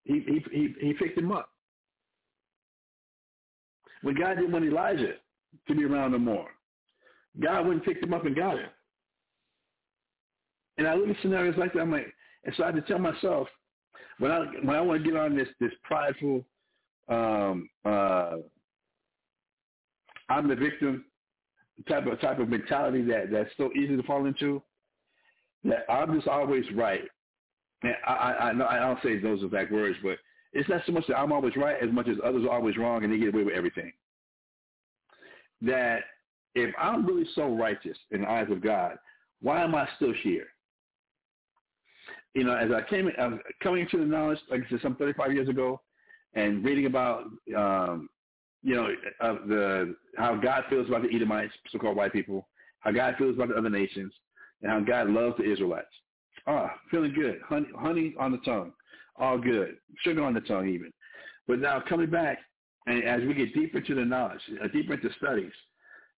He, 0.04 0.20
he 0.28 0.46
he 0.52 0.88
he 0.88 0.94
picked 0.94 1.18
him 1.18 1.32
up. 1.32 1.50
When 4.04 4.16
God 4.16 4.36
didn't 4.36 4.52
want 4.52 4.66
Elijah 4.66 5.14
to 5.68 5.76
be 5.76 5.86
around 5.86 6.12
no 6.12 6.20
more, 6.20 6.48
God 7.42 7.66
went 7.66 7.78
and 7.78 7.84
picked 7.84 8.04
him 8.04 8.14
up 8.14 8.26
and 8.26 8.36
got 8.36 8.60
him. 8.60 8.70
And 10.78 10.88
I 10.88 10.94
look 10.94 11.10
at 11.10 11.16
scenarios 11.22 11.56
like 11.58 11.74
that, 11.74 11.80
I'm 11.80 11.92
like, 11.92 12.14
and 12.44 12.54
so 12.56 12.64
I 12.64 12.68
had 12.68 12.76
to 12.76 12.82
tell 12.82 13.00
myself, 13.00 13.48
when 14.20 14.32
I 14.32 14.40
when 14.64 14.76
I 14.76 14.82
want 14.82 15.04
to 15.04 15.10
get 15.10 15.18
on 15.18 15.36
this 15.36 15.48
this 15.60 15.72
prideful, 15.84 16.44
um, 17.08 17.70
uh, 17.86 18.36
I'm 20.30 20.48
the 20.48 20.56
victim 20.56 21.06
type 21.88 22.06
of 22.06 22.20
type 22.20 22.40
of 22.40 22.50
mentality 22.50 23.04
that 23.04 23.32
that's 23.32 23.50
so 23.58 23.72
easy 23.74 23.96
to 23.96 24.04
fall 24.04 24.26
into, 24.26 24.62
that 25.64 25.86
I'm 25.90 26.14
just 26.16 26.28
always 26.28 26.66
right. 26.76 27.04
And 27.84 27.96
I 28.06 28.12
I, 28.12 28.50
I 28.50 28.54
know 28.54 28.66
I 28.66 28.80
don't 28.80 29.00
say 29.02 29.20
those 29.20 29.44
exact 29.44 29.72
words, 29.72 29.98
but 30.04 30.18
it's 30.54 30.70
not 30.70 30.82
so 30.86 30.92
much 30.92 31.06
that 31.08 31.18
I'm 31.18 31.32
always 31.32 31.56
right 31.56 31.78
as 31.82 31.92
much 31.92 32.08
as 32.08 32.18
others 32.24 32.44
are 32.46 32.56
always 32.56 32.78
wrong 32.78 33.04
and 33.04 33.12
they 33.12 33.18
get 33.18 33.34
away 33.34 33.44
with 33.44 33.56
everything. 33.56 33.92
That 35.62 36.02
if 36.56 36.74
I'm 36.80 37.06
really 37.06 37.28
so 37.34 37.56
righteous 37.56 37.98
in 38.12 38.22
the 38.22 38.30
eyes 38.30 38.48
of 38.52 38.62
God, 38.62 38.98
why 39.42 39.64
am 39.64 39.76
I 39.76 39.88
still 39.96 40.14
here? 40.22 40.48
You 42.36 42.44
know, 42.44 42.56
as 42.56 42.72
I 42.72 42.88
came, 42.88 43.10
I 43.20 43.28
was 43.28 43.40
coming 43.62 43.82
into 43.82 43.98
the 43.98 44.06
knowledge, 44.06 44.40
like 44.50 44.62
I 44.66 44.70
said, 44.70 44.80
some 44.82 44.96
35 44.96 45.34
years 45.34 45.50
ago, 45.50 45.82
and 46.34 46.64
reading 46.64 46.86
about, 46.86 47.26
um, 47.56 48.10
you 48.64 48.76
know, 48.76 48.88
of 49.20 49.48
the 49.48 49.96
how 50.18 50.36
God 50.36 50.64
feels 50.70 50.88
about 50.88 51.04
the 51.04 51.16
Edomites, 51.16 51.54
so-called 51.72 51.96
white 51.96 52.14
people, 52.14 52.48
how 52.80 52.92
God 52.92 53.16
feels 53.18 53.36
about 53.36 53.50
the 53.50 53.56
other 53.56 53.70
nations, 53.70 54.14
and 54.62 54.72
how 54.72 54.80
God 54.80 55.10
loves 55.10 55.38
the 55.38 55.52
Israelites. 55.52 55.88
Ah, 56.48 56.74
feeling 56.90 57.14
good, 57.14 57.40
honey, 57.48 57.68
honey 57.78 58.16
on 58.20 58.32
the 58.32 58.40
tongue, 58.40 58.74
all 59.18 59.38
good, 59.38 59.78
sugar 60.04 60.24
on 60.24 60.34
the 60.34 60.42
tongue 60.42 60.68
even. 60.68 60.92
But 61.48 61.60
now 61.60 61.82
coming 61.88 62.10
back, 62.10 62.40
and 62.88 63.04
as 63.04 63.22
we 63.22 63.34
get 63.34 63.54
deeper 63.54 63.78
into 63.78 63.96
the 63.96 64.06
knowledge, 64.06 64.42
uh, 64.64 64.68
deeper 64.68 64.94
into 64.94 65.10
studies, 65.18 65.52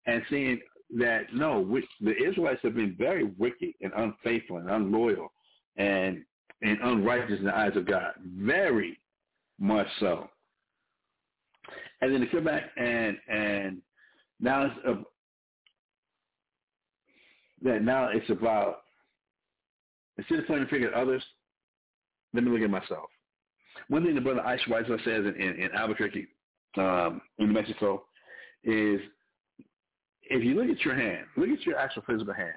and 0.06 0.22
seeing 0.30 0.60
that 0.98 1.32
no, 1.32 1.80
the 2.00 2.16
Israelites 2.16 2.60
have 2.62 2.74
been 2.74 2.94
very 2.98 3.24
wicked 3.24 3.72
and 3.80 3.92
unfaithful 3.96 4.58
and 4.58 4.70
unloyal 4.70 5.32
and 5.76 6.24
and 6.62 6.78
unrighteous 6.82 7.38
in 7.38 7.44
the 7.44 7.56
eyes 7.56 7.76
of 7.76 7.86
God, 7.86 8.12
very 8.24 8.98
much 9.58 9.86
so. 10.00 10.28
And 12.00 12.12
then 12.12 12.20
to 12.20 12.26
come 12.28 12.44
back 12.44 12.64
and 12.76 13.16
and 13.28 13.82
now 14.40 14.66
it's 14.66 14.86
a, 14.86 15.04
that 17.62 17.82
now 17.82 18.08
it's 18.08 18.28
about 18.30 18.82
instead 20.18 20.38
of 20.38 20.46
pointing 20.46 20.64
the 20.64 20.70
finger 20.70 20.88
at 20.88 20.94
others, 20.94 21.24
let 22.34 22.44
me 22.44 22.50
look 22.50 22.62
at 22.62 22.70
myself. 22.70 23.08
One 23.88 24.04
thing 24.04 24.14
the 24.14 24.20
brother 24.20 24.44
Ice 24.46 24.60
Weiser 24.68 25.02
says 25.04 25.24
in, 25.24 25.34
in, 25.40 25.62
in 25.62 25.70
Albuquerque, 25.72 26.26
um, 26.76 27.20
in 27.38 27.46
New 27.46 27.52
Mexico, 27.52 28.04
is 28.64 29.00
if 30.24 30.42
you 30.42 30.54
look 30.54 30.68
at 30.68 30.84
your 30.84 30.94
hand, 30.94 31.26
look 31.36 31.48
at 31.48 31.64
your 31.64 31.78
actual 31.78 32.02
physical 32.06 32.34
hand, 32.34 32.54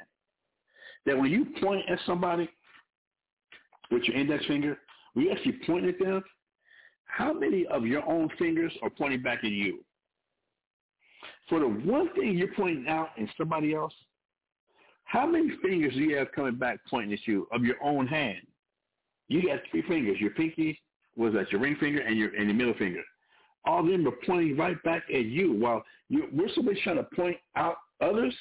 that 1.05 1.17
when 1.17 1.30
you 1.30 1.45
point 1.61 1.89
at 1.89 1.99
somebody 2.05 2.49
with 3.91 4.03
your 4.03 4.17
index 4.17 4.45
finger, 4.45 4.78
when 5.13 5.25
you 5.25 5.32
actually 5.32 5.59
point 5.65 5.86
at 5.86 5.99
them, 5.99 6.23
how 7.05 7.34
many 7.34 7.65
of 7.67 7.86
your 7.86 8.07
own 8.09 8.30
fingers 8.38 8.73
are 8.82 8.89
pointing 8.89 9.21
back 9.21 9.39
at 9.39 9.51
you? 9.51 9.84
For 11.49 11.59
the 11.59 11.67
one 11.67 12.13
thing 12.13 12.38
you're 12.38 12.53
pointing 12.55 12.88
out 12.88 13.09
in 13.17 13.30
somebody 13.38 13.73
else, 13.73 13.93
how 15.05 15.25
many 15.25 15.51
fingers 15.61 15.93
do 15.93 15.99
you 16.01 16.17
have 16.17 16.32
coming 16.34 16.55
back 16.55 16.80
pointing 16.89 17.13
at 17.13 17.25
you 17.25 17.47
of 17.53 17.63
your 17.63 17.82
own 17.82 18.07
hand? 18.07 18.45
You 19.28 19.45
got 19.47 19.59
three 19.71 19.82
fingers. 19.84 20.19
Your 20.19 20.32
pinky, 20.32 20.80
was 21.15 21.34
that 21.34 21.51
your 21.51 21.61
ring 21.61 21.75
finger, 21.80 22.01
and 22.01 22.17
your 22.17 22.34
and 22.36 22.45
your 22.47 22.53
middle 22.55 22.73
finger. 22.75 23.01
All 23.65 23.82
of 23.82 23.88
them 23.88 24.07
are 24.07 24.13
pointing 24.25 24.55
right 24.55 24.82
back 24.84 25.03
at 25.13 25.25
you. 25.25 25.53
While 25.53 25.84
you, 26.09 26.28
we're 26.32 26.49
supposed 26.53 26.80
trying 26.84 26.97
to 26.97 27.03
point 27.15 27.38
out 27.55 27.75
others, 28.01 28.34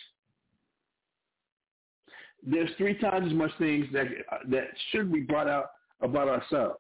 there's 2.47 2.71
three 2.79 2.97
times 2.99 3.27
as 3.27 3.35
much 3.35 3.51
things 3.59 3.87
that 3.93 4.07
that 4.49 4.69
should 4.91 5.13
be 5.13 5.21
brought 5.21 5.49
out 5.49 5.71
about 6.01 6.29
ourselves. 6.29 6.79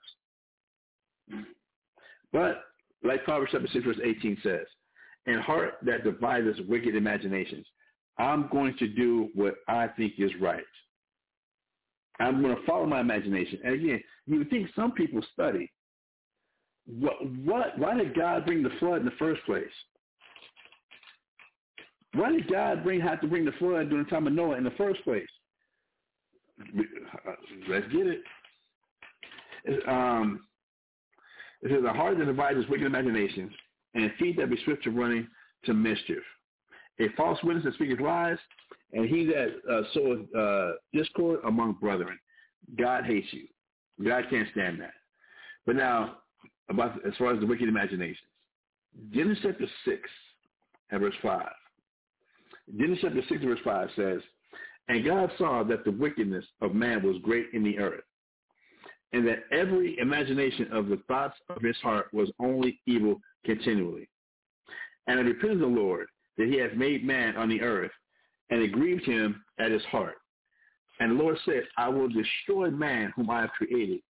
But 2.33 2.65
like 3.03 3.25
Proverbs 3.25 3.51
chapter 3.53 3.69
six 3.73 3.85
verse 3.85 3.99
eighteen 4.05 4.39
says, 4.43 4.67
"In 5.27 5.39
heart 5.39 5.75
that 5.83 6.05
devises 6.05 6.61
wicked 6.69 6.95
imaginations, 6.95 7.67
I'm 8.19 8.49
going 8.53 8.77
to 8.79 8.87
do 8.87 9.31
what 9.35 9.57
I 9.67 9.89
think 9.89 10.15
is 10.19 10.31
right. 10.41 10.63
I'm 12.19 12.43
going 12.43 12.57
to 12.57 12.67
follow 12.67 12.87
my 12.87 13.01
imagination." 13.01 13.61
And 13.65 13.75
again, 13.75 14.03
you 14.27 14.39
would 14.39 14.51
think 14.51 14.69
some 14.75 14.93
people 14.93 15.21
study. 15.33 15.71
What? 16.87 17.15
What? 17.45 17.79
Why 17.79 17.97
did 17.97 18.15
God 18.15 18.47
bring 18.47 18.63
the 18.63 18.71
flood 18.79 19.01
in 19.01 19.05
the 19.05 19.13
first 19.19 19.45
place? 19.45 19.65
Why 22.15 22.33
did 22.33 22.49
God 22.51 22.83
bring 22.83 23.01
have 23.01 23.21
to 23.21 23.27
bring 23.27 23.45
the 23.45 23.53
flood 23.53 23.91
during 23.91 24.05
the 24.05 24.11
time 24.11 24.27
of 24.27 24.33
Noah 24.33 24.57
in 24.57 24.65
the 24.65 24.71
first 24.73 25.03
place? 25.05 25.29
Let's 27.69 27.87
get 27.93 28.07
it. 28.07 28.23
Um, 29.87 30.47
it 31.61 31.71
says, 31.71 31.83
the 31.83 31.93
heart 31.93 32.19
that 32.19 32.25
devises 32.25 32.65
wicked 32.69 32.87
imaginations, 32.87 33.53
and 33.95 34.11
feet 34.19 34.37
that 34.39 34.49
be 34.49 34.59
swift 34.65 34.85
to 34.85 34.91
running 34.91 35.27
to 35.65 35.75
mischief. 35.75 36.23
A 37.01 37.09
false 37.17 37.39
witness 37.43 37.65
that 37.65 37.75
speaketh 37.75 38.01
lies, 38.01 38.39
and 38.97 39.09
he 39.11 39.27
that 39.27 39.49
uh, 39.71 39.83
soweth 39.93 40.35
uh, 40.35 40.73
discord 40.95 41.41
among 41.47 41.75
brethren. 41.75 42.19
God 42.79 43.05
hates 43.05 43.27
you. 43.31 43.47
God 44.03 44.25
can't 44.31 44.49
stand 44.53 44.81
that. 44.81 44.95
But 45.67 45.77
now, 45.77 46.17
about 46.71 47.07
as 47.07 47.13
far 47.19 47.35
as 47.35 47.41
the 47.41 47.47
wicked 47.47 47.69
imaginations, 47.69 48.31
Genesis 49.13 49.43
chapter 49.43 49.67
six 49.85 50.01
and 50.91 51.01
verse 51.01 51.15
five. 51.23 51.53
Genesis 52.79 53.03
chapter 53.03 53.21
six 53.29 53.41
and 53.43 53.51
verse 53.51 53.61
five 53.63 53.89
says, 53.97 54.21
And 54.89 55.05
God 55.05 55.31
saw 55.37 55.63
that 55.65 55.85
the 55.85 55.93
wickedness 55.93 56.47
of 56.63 56.75
man 56.75 57.03
was 57.03 57.17
great 57.23 57.49
in 57.53 57.63
the 57.63 57.79
earth, 57.79 58.05
and 59.13 59.29
that 59.29 59.45
every 59.53 59.99
imagination 59.99 60.73
of 60.73 60.89
the 60.89 61.03
thoughts 61.07 61.37
of 61.51 61.61
his 61.61 61.77
heart 61.83 62.07
was 62.15 62.31
only 62.41 62.81
evil 62.87 63.21
continually. 63.45 64.09
And 65.07 65.21
it 65.21 65.25
repented 65.25 65.61
the 65.61 65.67
Lord 65.67 66.09
that 66.39 66.49
he 66.49 66.57
hath 66.57 66.73
made 66.73 67.05
man 67.05 67.37
on 67.37 67.51
the 67.51 67.61
earth, 67.61 67.93
and 68.51 68.61
it 68.61 68.73
grieved 68.73 69.05
him 69.05 69.43
at 69.59 69.71
his 69.71 69.85
heart. 69.85 70.17
And 71.01 71.13
the 71.13 71.23
Lord 71.23 71.37
said, 71.45 71.65
I 71.77 71.89
will 71.89 72.09
destroy 72.09 72.71
man 72.71 73.13
whom 73.17 73.31
I 73.31 73.43
have 73.43 73.51
created 73.51 74.01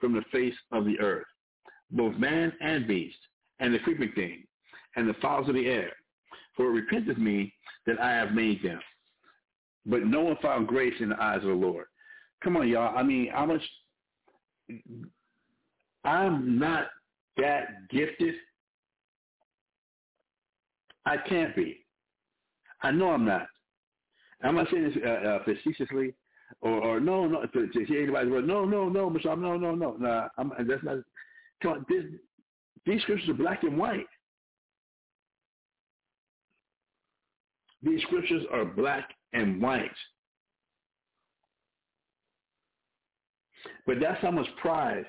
from 0.00 0.12
the 0.12 0.24
face 0.32 0.54
of 0.72 0.84
the 0.84 0.98
earth, 1.00 1.26
both 1.90 2.16
man 2.16 2.52
and 2.60 2.86
beast, 2.86 3.16
and 3.60 3.74
the 3.74 3.78
creeping 3.78 4.12
thing, 4.14 4.44
and 4.96 5.08
the 5.08 5.14
fowls 5.14 5.48
of 5.48 5.54
the 5.54 5.66
air. 5.66 5.92
For 6.56 6.66
it 6.66 6.72
repenteth 6.72 7.18
me 7.18 7.52
that 7.86 8.00
I 8.00 8.10
have 8.10 8.32
made 8.32 8.62
them. 8.62 8.80
But 9.86 10.06
no 10.06 10.22
one 10.22 10.36
found 10.42 10.68
grace 10.68 10.94
in 11.00 11.10
the 11.10 11.22
eyes 11.22 11.42
of 11.42 11.48
the 11.48 11.54
Lord. 11.54 11.86
Come 12.42 12.56
on, 12.56 12.68
y'all. 12.68 12.96
I 12.96 13.02
mean, 13.02 13.30
how 13.32 13.46
much 13.46 13.62
I'm 16.04 16.58
not 16.58 16.88
that 17.36 17.88
gifted. 17.90 18.34
I 21.06 21.16
can't 21.16 21.54
be. 21.56 21.80
I 22.82 22.90
know 22.90 23.10
I'm 23.10 23.24
not. 23.24 23.46
I'm 24.44 24.56
not 24.56 24.66
saying 24.70 24.84
this 24.84 25.02
uh, 25.04 25.08
uh, 25.08 25.44
facetiously 25.44 26.14
or, 26.60 26.70
or 26.70 27.00
no, 27.00 27.26
no, 27.26 27.42
to, 27.46 27.66
to 27.66 27.84
hear 27.84 28.02
anybody's 28.02 28.30
word. 28.30 28.46
No, 28.46 28.64
no, 28.64 28.88
no, 28.88 29.10
Michelle, 29.10 29.36
no, 29.36 29.56
no, 29.56 29.74
no. 29.74 29.96
Nah, 29.98 30.28
I'm, 30.38 30.52
that's 30.68 30.82
not. 30.82 30.98
Come 31.62 31.72
on, 31.72 31.86
this, 31.88 32.04
these 32.86 33.00
scriptures 33.02 33.28
are 33.28 33.34
black 33.34 33.62
and 33.62 33.78
white. 33.78 34.06
These 37.82 38.02
scriptures 38.02 38.44
are 38.52 38.64
black 38.64 39.10
and 39.32 39.60
white. 39.60 39.90
But 43.86 44.00
that's 44.00 44.20
how 44.22 44.30
much 44.30 44.46
pride 44.60 45.04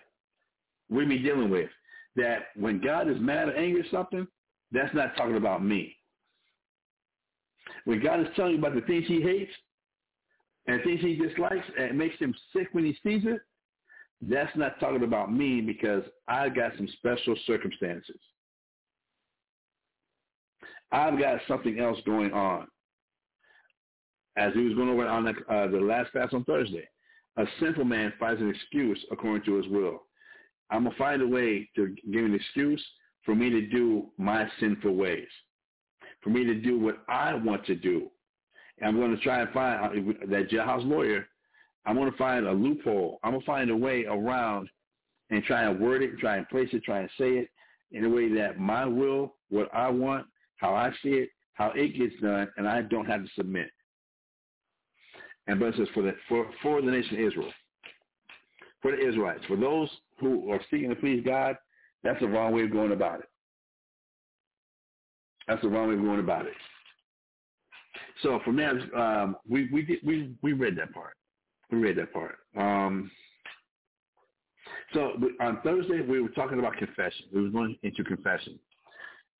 we 0.89 1.05
be 1.05 1.19
dealing 1.19 1.49
with. 1.49 1.69
That 2.17 2.47
when 2.55 2.81
God 2.81 3.09
is 3.09 3.17
mad 3.19 3.49
or 3.49 3.55
angry 3.55 3.81
or 3.81 3.89
something, 3.91 4.27
that's 4.71 4.93
not 4.93 5.15
talking 5.15 5.37
about 5.37 5.63
me. 5.63 5.95
When 7.85 8.01
God 8.03 8.19
is 8.19 8.27
telling 8.35 8.53
you 8.53 8.57
about 8.59 8.75
the 8.75 8.81
things 8.81 9.05
he 9.07 9.21
hates 9.21 9.51
and 10.67 10.83
things 10.83 11.01
he 11.01 11.15
dislikes 11.15 11.65
and 11.77 11.85
it 11.85 11.95
makes 11.95 12.17
him 12.19 12.33
sick 12.53 12.67
when 12.71 12.83
he 12.83 12.93
sees 13.03 13.23
it, 13.25 13.41
that's 14.21 14.55
not 14.55 14.79
talking 14.79 15.03
about 15.03 15.31
me 15.31 15.61
because 15.61 16.03
I've 16.27 16.55
got 16.55 16.71
some 16.77 16.87
special 16.97 17.35
circumstances. 17.45 18.19
I've 20.91 21.19
got 21.19 21.39
something 21.47 21.79
else 21.79 21.99
going 22.05 22.31
on. 22.31 22.67
As 24.37 24.53
he 24.53 24.61
was 24.61 24.75
going 24.75 24.89
over 24.89 25.07
on 25.07 25.25
the, 25.25 25.33
uh, 25.53 25.67
the 25.67 25.79
last 25.79 26.11
class 26.11 26.29
on 26.33 26.43
Thursday, 26.45 26.87
a 27.37 27.45
sinful 27.59 27.85
man 27.85 28.13
finds 28.19 28.41
an 28.41 28.49
excuse 28.49 28.99
according 29.11 29.45
to 29.45 29.55
his 29.55 29.67
will. 29.67 30.03
I'm 30.69 30.83
going 30.83 30.93
to 30.93 30.97
find 30.97 31.21
a 31.21 31.27
way 31.27 31.69
to 31.75 31.95
give 32.11 32.25
an 32.25 32.33
excuse 32.33 32.83
for 33.23 33.35
me 33.35 33.49
to 33.49 33.61
do 33.67 34.09
my 34.17 34.47
sinful 34.59 34.95
ways, 34.95 35.27
for 36.25 36.31
me 36.31 36.43
to 36.43 36.55
do 36.55 36.79
what 36.79 36.97
I 37.07 37.35
want 37.35 37.63
to 37.67 37.75
do. 37.75 38.09
And 38.79 38.89
I'm 38.89 38.97
going 38.97 39.15
to 39.15 39.21
try 39.21 39.41
and 39.41 39.49
find 39.51 40.09
uh, 40.09 40.25
that 40.27 40.49
jailhouse 40.49 40.85
lawyer. 40.85 41.27
I'm 41.85 41.95
going 41.95 42.11
to 42.11 42.17
find 42.17 42.47
a 42.47 42.51
loophole. 42.51 43.19
I'm 43.23 43.31
going 43.31 43.41
to 43.41 43.45
find 43.45 43.69
a 43.69 43.77
way 43.77 44.05
around 44.05 44.67
and 45.29 45.43
try 45.43 45.63
and 45.65 45.79
word 45.79 46.01
it, 46.01 46.17
try 46.17 46.37
and 46.37 46.49
place 46.49 46.69
it, 46.73 46.83
try 46.83 47.01
and 47.01 47.09
say 47.17 47.29
it 47.33 47.49
in 47.91 48.03
a 48.05 48.09
way 48.09 48.33
that 48.33 48.59
my 48.59 48.85
will, 48.85 49.35
what 49.49 49.69
I 49.71 49.87
want, 49.87 50.25
how 50.57 50.73
I 50.73 50.89
see 51.03 51.09
it, 51.09 51.29
how 51.53 51.71
it 51.75 51.95
gets 51.95 52.19
done, 52.21 52.49
and 52.57 52.67
I 52.67 52.81
don't 52.81 53.05
have 53.05 53.21
to 53.21 53.29
submit. 53.37 53.69
And 55.45 55.59
but 55.59 55.67
it 55.67 55.75
says 55.77 55.87
for 55.93 56.01
the 56.01 56.15
for, 56.27 56.49
for 56.63 56.81
the 56.81 56.89
nation 56.89 57.19
of 57.19 57.27
Israel, 57.27 57.51
for 58.81 58.91
the 58.91 59.07
Israelites, 59.07 59.45
for 59.47 59.57
those 59.57 59.89
who 60.19 60.51
are 60.51 60.59
seeking 60.71 60.89
to 60.89 60.95
please 60.95 61.21
God, 61.23 61.55
that's 62.03 62.19
the 62.19 62.27
wrong 62.27 62.51
way 62.51 62.63
of 62.63 62.71
going 62.71 62.93
about 62.93 63.19
it. 63.19 63.29
That's 65.47 65.61
the 65.61 65.69
wrong 65.69 65.89
way 65.89 65.95
of 65.95 66.01
going 66.01 66.19
about 66.19 66.45
it. 66.45 66.53
So 68.23 68.39
from 68.43 68.55
there, 68.55 68.71
um, 68.97 69.35
we 69.47 69.69
we 69.71 69.83
did, 69.83 69.99
we 70.03 70.35
we 70.41 70.53
read 70.53 70.77
that 70.77 70.93
part. 70.93 71.15
We 71.71 71.79
read 71.79 71.97
that 71.97 72.13
part. 72.13 72.37
Um, 72.57 73.11
so 74.93 75.13
on 75.41 75.59
Thursday 75.63 76.01
we 76.01 76.21
were 76.21 76.29
talking 76.29 76.59
about 76.59 76.77
confession. 76.77 77.25
We 77.33 77.43
were 77.43 77.49
going 77.49 77.77
into 77.83 78.03
confession, 78.03 78.59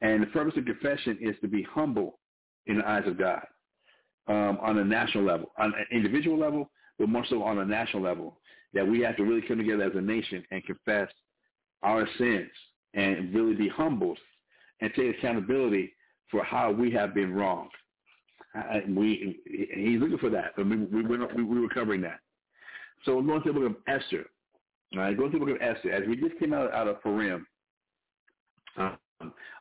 and 0.01 0.21
the 0.21 0.27
purpose 0.27 0.57
of 0.57 0.65
confession 0.65 1.17
is 1.21 1.35
to 1.41 1.47
be 1.47 1.63
humble 1.63 2.19
in 2.67 2.79
the 2.79 2.87
eyes 2.87 3.03
of 3.07 3.17
God 3.17 3.45
um, 4.27 4.57
on 4.61 4.77
a 4.77 4.83
national 4.83 5.23
level, 5.23 5.51
on 5.57 5.73
an 5.73 5.85
individual 5.91 6.37
level, 6.37 6.69
but 6.99 7.09
more 7.09 7.25
so 7.29 7.43
on 7.43 7.59
a 7.59 7.65
national 7.65 8.03
level, 8.03 8.37
that 8.73 8.87
we 8.87 8.99
have 9.01 9.15
to 9.17 9.23
really 9.23 9.41
come 9.41 9.57
together 9.57 9.83
as 9.83 9.95
a 9.95 10.01
nation 10.01 10.43
and 10.51 10.63
confess 10.65 11.09
our 11.83 12.07
sins 12.17 12.49
and 12.93 13.33
really 13.33 13.53
be 13.53 13.69
humble 13.69 14.15
and 14.81 14.91
take 14.95 15.17
accountability 15.17 15.93
for 16.31 16.43
how 16.43 16.71
we 16.71 16.91
have 16.91 17.13
been 17.13 17.33
wrong. 17.33 17.69
Uh, 18.55 18.79
we 18.87 19.39
he's 19.45 19.99
looking 19.99 20.17
for 20.17 20.29
that. 20.29 20.57
We, 20.57 20.63
we, 20.63 21.03
we 21.03 21.59
were 21.59 21.69
covering 21.69 22.01
that. 22.01 22.19
So 23.03 23.21
going 23.21 23.43
to 23.43 23.53
the 23.53 23.59
book 23.59 23.71
of 23.71 23.75
Esther. 23.87 24.25
All 24.93 24.99
right, 24.99 25.17
going 25.17 25.31
to 25.31 25.39
the 25.39 25.45
book 25.45 25.55
of 25.55 25.61
Esther. 25.61 25.91
As 25.91 26.07
we 26.07 26.15
just 26.15 26.39
came 26.39 26.53
out, 26.53 26.73
out 26.73 26.87
of 26.87 27.01
Purim, 27.01 27.45
uh, 28.77 28.95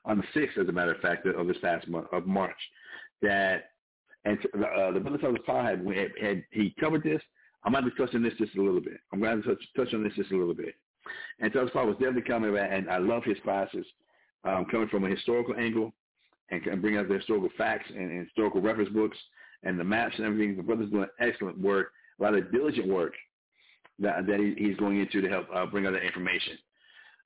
on 0.04 0.18
the 0.18 0.40
6th, 0.40 0.58
as 0.58 0.68
a 0.68 0.72
matter 0.72 0.92
of 0.92 1.00
fact, 1.00 1.26
of 1.26 1.46
this 1.46 1.56
past 1.62 1.88
month 1.88 2.06
of 2.12 2.26
March, 2.26 2.52
that 3.22 3.70
and 4.24 4.38
uh, 4.54 4.90
the 4.92 5.00
brother 5.00 5.18
Father 5.18 5.38
Paul 5.44 5.62
had, 5.62 5.86
had, 5.86 6.10
had 6.20 6.44
he 6.50 6.74
covered 6.80 7.02
this. 7.02 7.20
I'm 7.62 7.72
going 7.72 7.84
to 7.84 7.90
be 7.90 7.96
touching 7.96 8.22
this 8.22 8.32
just 8.38 8.56
a 8.56 8.62
little 8.62 8.80
bit. 8.80 8.98
I'm 9.12 9.20
going 9.20 9.42
to 9.42 9.48
touch, 9.48 9.62
touch 9.76 9.94
on 9.94 10.02
this 10.02 10.12
just 10.14 10.32
a 10.32 10.36
little 10.36 10.54
bit. 10.54 10.74
And 11.40 11.52
Father 11.52 11.70
Paul 11.70 11.86
was 11.86 11.96
definitely 11.96 12.22
coming 12.22 12.54
back, 12.54 12.70
and 12.72 12.88
I 12.90 12.98
love 12.98 13.24
his 13.24 13.36
classes 13.42 13.84
um, 14.44 14.66
coming 14.70 14.88
from 14.88 15.04
a 15.04 15.10
historical 15.10 15.54
angle 15.56 15.92
and, 16.50 16.62
bringing 16.80 17.00
out 17.00 17.08
the 17.08 17.14
historical 17.14 17.48
facts 17.56 17.86
and, 17.88 18.10
and 18.10 18.24
historical 18.24 18.60
reference 18.60 18.90
books 18.90 19.16
and 19.62 19.78
the 19.78 19.84
maps 19.84 20.14
and 20.16 20.26
everything. 20.26 20.56
The 20.56 20.62
brother's 20.62 20.90
doing 20.90 21.08
excellent 21.20 21.58
work, 21.58 21.88
a 22.20 22.22
lot 22.22 22.34
of 22.34 22.52
diligent 22.52 22.86
work 22.86 23.14
that, 23.98 24.26
that 24.26 24.40
he, 24.40 24.54
he's 24.56 24.76
going 24.76 25.00
into 25.00 25.20
to 25.20 25.28
help 25.28 25.46
uh, 25.54 25.66
bring 25.66 25.86
out 25.86 25.92
that 25.92 26.04
information. 26.04 26.58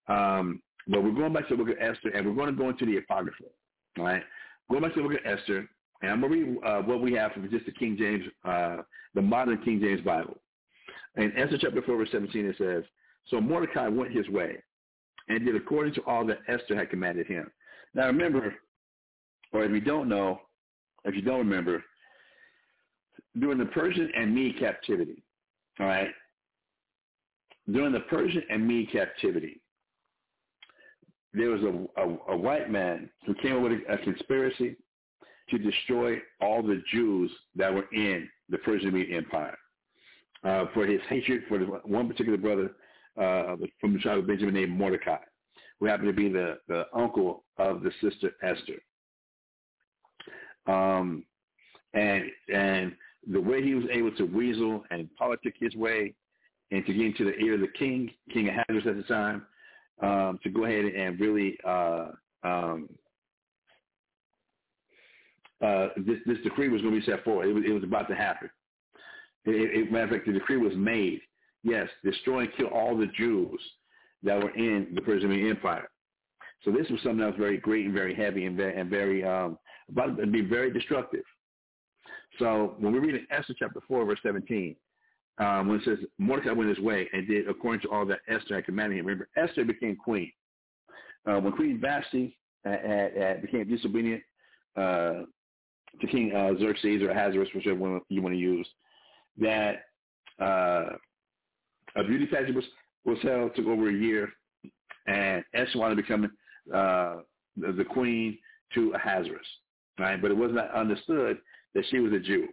Um, 0.08 0.62
but 0.86 1.02
we're 1.02 1.12
going 1.12 1.32
back 1.32 1.48
to 1.48 1.56
the 1.56 1.62
book 1.62 1.76
of 1.76 1.82
Esther, 1.82 2.10
and 2.14 2.26
we're 2.26 2.34
going 2.34 2.54
to 2.54 2.60
go 2.60 2.68
into 2.70 2.86
the 2.86 2.96
Apocrypha. 2.96 3.44
All 3.98 4.04
right? 4.04 4.22
Going 4.70 4.82
back 4.82 4.94
to 4.94 5.02
the 5.02 5.08
book 5.08 5.18
of 5.18 5.38
Esther, 5.38 5.68
and 6.02 6.10
I'm 6.10 6.20
going 6.20 6.32
to 6.32 6.38
read 6.38 6.58
uh, 6.64 6.82
what 6.82 7.00
we 7.00 7.12
have 7.14 7.32
from 7.32 7.48
just 7.50 7.66
the 7.66 7.72
King 7.72 7.96
James, 7.98 8.24
uh, 8.44 8.78
the 9.14 9.22
modern 9.22 9.62
King 9.62 9.80
James 9.80 10.00
Bible. 10.00 10.38
In 11.16 11.32
Esther 11.36 11.58
chapter 11.60 11.82
4, 11.82 11.96
verse 11.96 12.08
17, 12.12 12.46
it 12.46 12.56
says, 12.58 12.84
So 13.28 13.40
Mordecai 13.40 13.88
went 13.88 14.12
his 14.12 14.28
way 14.28 14.62
and 15.28 15.44
did 15.44 15.56
according 15.56 15.94
to 15.94 16.02
all 16.02 16.24
that 16.26 16.38
Esther 16.48 16.76
had 16.76 16.90
commanded 16.90 17.26
him. 17.26 17.50
Now 17.94 18.06
remember, 18.06 18.54
or 19.53 19.64
if 19.64 19.70
you 19.70 19.80
don't 19.80 20.09
know, 20.09 20.40
if 21.05 21.14
you 21.14 21.22
don't 21.22 21.38
remember, 21.38 21.82
during 23.38 23.59
the 23.59 23.66
Persian 23.66 24.11
and 24.16 24.34
Mede 24.34 24.59
captivity, 24.59 25.22
all 25.80 25.86
right, 25.86 26.11
during 27.72 27.92
the 27.92 28.01
Persian 28.01 28.42
and 28.51 28.66
Mede 28.66 28.90
captivity, 28.90 29.61
there 31.32 31.51
was 31.51 31.62
a, 31.62 32.01
a, 32.01 32.34
a 32.34 32.36
white 32.36 32.70
man 32.70 33.11
who 33.26 33.34
came 33.34 33.57
up 33.57 33.62
with 33.62 33.72
a, 33.72 33.92
a 33.92 33.99
conspiracy 33.99 34.76
to 35.51 35.59
destroy 35.59 36.18
all 36.40 36.62
the 36.62 36.82
Jews 36.90 37.30
that 37.57 37.72
were 37.72 37.86
in 37.92 38.28
the 38.49 38.59
Persian 38.59 38.92
Mede 38.92 39.12
Empire. 39.12 39.57
Uh, 40.44 40.66
for 40.72 40.86
his 40.86 41.01
hatred 41.09 41.42
for 41.49 41.59
the, 41.59 41.64
one 41.64 42.07
particular 42.07 42.38
brother 42.38 42.70
uh, 43.20 43.57
from 43.80 43.92
the 43.92 43.99
tribe 43.99 44.18
of 44.18 44.26
Benjamin 44.28 44.55
named 44.55 44.70
Mordecai, 44.70 45.18
who 45.80 45.86
happened 45.86 46.09
to 46.09 46.12
be 46.12 46.28
the, 46.28 46.59
the 46.68 46.84
uncle 46.94 47.44
of 47.59 47.82
the 47.82 47.90
sister 48.01 48.30
Esther. 48.42 48.80
Um, 50.68 51.24
and 51.94 52.24
and 52.54 52.92
the 53.32 53.40
way 53.40 53.62
he 53.62 53.74
was 53.74 53.86
able 53.90 54.12
to 54.12 54.24
weasel 54.24 54.84
and 54.90 55.08
politic 55.16 55.54
his 55.58 55.74
way 55.74 56.14
and 56.70 56.84
to 56.86 56.92
get 56.92 57.06
into 57.06 57.24
the 57.24 57.36
ear 57.38 57.54
of 57.54 57.60
the 57.60 57.68
king, 57.78 58.10
King 58.32 58.48
Ahasuerus 58.48 58.86
at 58.86 58.96
the 58.96 59.02
time, 59.02 59.46
um, 60.02 60.38
to 60.42 60.50
go 60.50 60.64
ahead 60.64 60.84
and 60.84 61.18
really 61.18 61.58
uh, 61.66 62.08
um, 62.44 62.88
uh, 65.64 65.88
this, 65.96 66.18
this 66.26 66.38
decree 66.44 66.68
was 66.68 66.82
going 66.82 66.94
to 66.94 67.00
be 67.00 67.06
set 67.06 67.24
forward. 67.24 67.48
It 67.48 67.52
was, 67.52 67.64
it 67.66 67.72
was 67.72 67.82
about 67.82 68.08
to 68.08 68.14
happen. 68.14 68.50
It, 69.44 69.86
it, 69.86 69.92
matter 69.92 70.04
of 70.04 70.10
fact, 70.10 70.26
the 70.26 70.32
decree 70.32 70.58
was 70.58 70.74
made. 70.76 71.20
Yes, 71.64 71.88
destroy 72.04 72.40
and 72.40 72.50
kill 72.56 72.68
all 72.68 72.96
the 72.96 73.06
Jews 73.06 73.60
that 74.22 74.36
were 74.36 74.50
in 74.50 74.88
the 74.94 75.00
Persian 75.00 75.32
Empire. 75.32 75.88
So 76.64 76.70
this 76.70 76.88
was 76.90 77.00
something 77.02 77.18
that 77.18 77.26
was 77.26 77.38
very 77.38 77.56
great 77.56 77.86
and 77.86 77.94
very 77.94 78.14
heavy 78.14 78.44
and 78.44 78.56
very, 78.56 78.78
and 78.78 78.90
very 78.90 79.24
um, 79.24 79.58
about 79.91 80.16
to 80.18 80.26
be 80.26 80.43
very 80.43 80.72
destructive. 80.72 81.24
So 82.39 82.76
when 82.78 82.93
we 82.93 82.99
read 82.99 83.14
in 83.14 83.26
Esther 83.30 83.55
chapter 83.59 83.80
4, 83.86 84.05
verse 84.05 84.18
17, 84.22 84.76
um, 85.39 85.68
when 85.68 85.78
it 85.78 85.84
says 85.84 85.99
Mordecai 86.18 86.53
went 86.53 86.68
his 86.68 86.84
way 86.84 87.09
and 87.12 87.26
did 87.26 87.49
according 87.49 87.80
to 87.82 87.91
all 87.91 88.05
that 88.07 88.20
Esther 88.28 88.57
had 88.57 88.64
commanded 88.64 88.99
him. 88.99 89.07
Remember, 89.07 89.28
Esther 89.36 89.64
became 89.64 89.97
queen. 89.97 90.32
Uh, 91.26 91.41
when 91.41 91.53
Queen 91.53 91.80
Vashti 91.80 92.36
had, 92.64 93.12
had, 93.16 93.43
became 93.43 93.68
disobedient 93.68 94.22
uh, 94.76 95.22
to 96.01 96.07
King 96.11 96.32
uh, 96.34 96.59
Xerxes 96.59 97.03
or 97.03 97.11
Ahasuerus, 97.11 97.49
whichever 97.55 97.78
one 97.78 98.01
you 98.09 98.22
want 98.22 98.34
to 98.34 98.39
use, 98.39 98.66
that 99.39 99.84
uh, 100.41 100.97
a 101.97 102.05
beauty 102.07 102.26
pageant 102.26 102.55
was, 102.55 102.64
was 103.05 103.18
held, 103.22 103.55
took 103.55 103.66
over 103.66 103.89
a 103.89 103.93
year, 103.93 104.28
and 105.07 105.45
Esther 105.55 105.78
wanted 105.78 105.97
to 105.97 106.03
become 106.03 106.24
uh, 106.74 107.16
the, 107.57 107.72
the 107.72 107.84
queen 107.84 108.39
to 108.74 108.93
Ahasuerus, 108.93 109.47
right? 109.99 110.20
But 110.20 110.30
it 110.30 110.36
was 110.36 110.53
not 110.53 110.72
understood 110.74 111.38
that 111.74 111.84
she 111.90 111.99
was 112.01 112.12
a 112.12 112.20
Jew. 112.20 112.49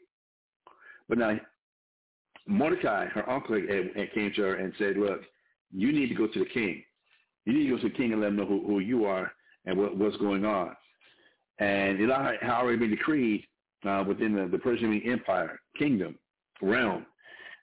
But 1.08 1.18
now 1.18 1.40
Mordecai, 2.48 3.06
her 3.08 3.30
uncle, 3.30 3.60
came 4.14 4.32
to 4.36 4.42
her 4.42 4.56
and 4.56 4.74
said, 4.78 4.98
look, 4.98 5.22
you 5.72 5.92
need 5.92 6.10
to 6.10 6.16
go 6.16 6.28
to 6.28 6.40
the 6.40 6.46
king. 6.46 6.84
You 7.46 7.54
need 7.54 7.70
to 7.70 7.76
go 7.76 7.82
to 7.82 7.90
the 7.90 7.96
king 7.96 8.12
and 8.12 8.22
let 8.22 8.30
him 8.30 8.38
know 8.38 8.46
who, 8.46 8.66
who 8.66 8.80
you 8.80 9.06
are 9.06 9.32
and 9.66 9.78
what, 9.78 9.98
what's 9.98 10.18
going 10.18 10.46
on. 10.46 10.76
And 11.60 12.00
it 12.00 12.10
had 12.10 12.50
already 12.50 12.78
been 12.78 12.92
decreed 12.92 13.46
uh, 13.88 14.04
within 14.08 14.36
the, 14.36 14.48
the 14.48 14.58
Persian 14.58 15.02
Empire, 15.06 15.60
kingdom, 15.78 16.18
realm, 16.62 17.06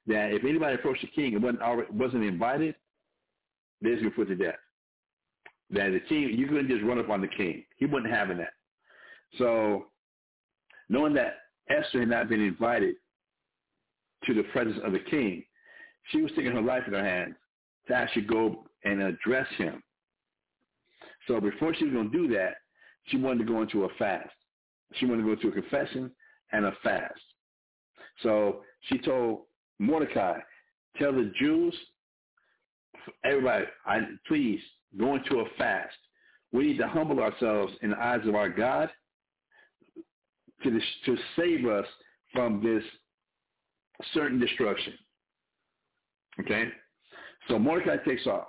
that 0.07 0.33
if 0.33 0.45
anybody 0.45 0.75
approached 0.75 1.03
the 1.03 1.09
king 1.09 1.35
and 1.35 1.43
wasn't, 1.43 1.63
already, 1.63 1.93
wasn't 1.93 2.25
invited, 2.25 2.75
they 3.81 3.91
was 3.91 4.01
going 4.01 4.11
to 4.11 4.17
put 4.17 4.29
to 4.29 4.35
death. 4.35 4.55
That 5.71 5.91
the 5.91 6.01
king, 6.09 6.31
you 6.37 6.47
couldn't 6.47 6.69
just 6.69 6.83
run 6.85 6.99
up 6.99 7.09
on 7.09 7.21
the 7.21 7.29
king. 7.29 7.65
He 7.77 7.87
wasn't 7.87 8.13
having 8.13 8.39
that. 8.39 8.53
So 9.39 9.87
knowing 10.89 11.15
that 11.15 11.39
Esther 11.71 12.01
had 12.01 12.09
not 12.09 12.29
been 12.29 12.41
invited 12.41 12.97
to 14.25 14.35
the 14.35 14.43
presence 14.45 14.79
of 14.85 14.93
the 14.93 15.01
king, 15.11 15.45
she 16.11 16.21
was 16.21 16.31
taking 16.37 16.53
her 16.53 16.63
life 16.63 16.83
in 16.87 16.93
her 16.93 17.05
hands 17.05 17.35
to 17.89 17.95
actually 17.95 18.23
go 18.23 18.65
and 18.85 19.03
address 19.03 19.47
him. 19.57 19.83
So 21.29 21.41
before 21.41 21.75
she 21.75 21.85
was 21.85 21.93
going 21.93 22.11
to 22.11 22.19
do 22.29 22.35
that, 22.35 22.57
she 23.07 23.17
wanted 23.17 23.47
to 23.47 23.53
go 23.53 23.63
into 23.63 23.85
a 23.85 23.89
fast. 23.99 24.31
She 24.95 25.07
wanted 25.07 25.23
to 25.23 25.27
go 25.29 25.33
into 25.33 25.49
a 25.49 25.63
confession 25.63 26.11
and 26.53 26.67
a 26.67 26.73
fast. 26.83 27.21
So 28.23 28.63
she 28.83 28.99
told 28.99 29.43
Mordecai, 29.79 30.39
tell 30.97 31.13
the 31.13 31.33
Jews, 31.39 31.75
everybody, 33.25 33.65
I, 33.87 34.01
please 34.29 34.61
go 34.99 35.17
into 35.17 35.41
a 35.41 35.45
fast. 35.57 35.97
We 36.53 36.67
need 36.67 36.79
to 36.79 36.89
humble 36.89 37.21
ourselves 37.21 37.73
in 37.83 37.91
the 37.91 37.99
eyes 37.99 38.21
of 38.27 38.35
our 38.35 38.51
God 38.51 38.91
to, 40.63 40.71
to 40.71 41.17
save 41.37 41.67
us 41.67 41.87
from 42.33 42.63
this 42.63 42.83
certain 44.13 44.41
destruction. 44.41 44.95
Okay? 46.41 46.65
So 47.49 47.59
Mordecai 47.59 47.97
takes 48.05 48.27
off. 48.27 48.49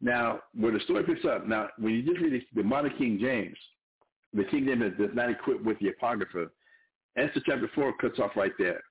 Now, 0.00 0.40
where 0.54 0.72
the 0.72 0.80
story 0.80 1.04
picks 1.04 1.24
up, 1.24 1.46
now, 1.46 1.68
when 1.78 1.94
you 1.94 2.02
just 2.02 2.20
read 2.20 2.42
the 2.54 2.62
modern 2.62 2.92
King 2.98 3.18
James, 3.20 3.56
the 4.34 4.44
King 4.44 4.66
James 4.66 4.94
does 4.98 5.10
not 5.14 5.30
equip 5.30 5.64
with 5.64 5.78
the 5.78 5.88
Apocrypha, 5.88 6.46
Esther 7.16 7.40
chapter 7.46 7.70
4 7.74 7.94
cuts 7.96 8.18
off 8.18 8.32
right 8.36 8.52
there. 8.58 8.82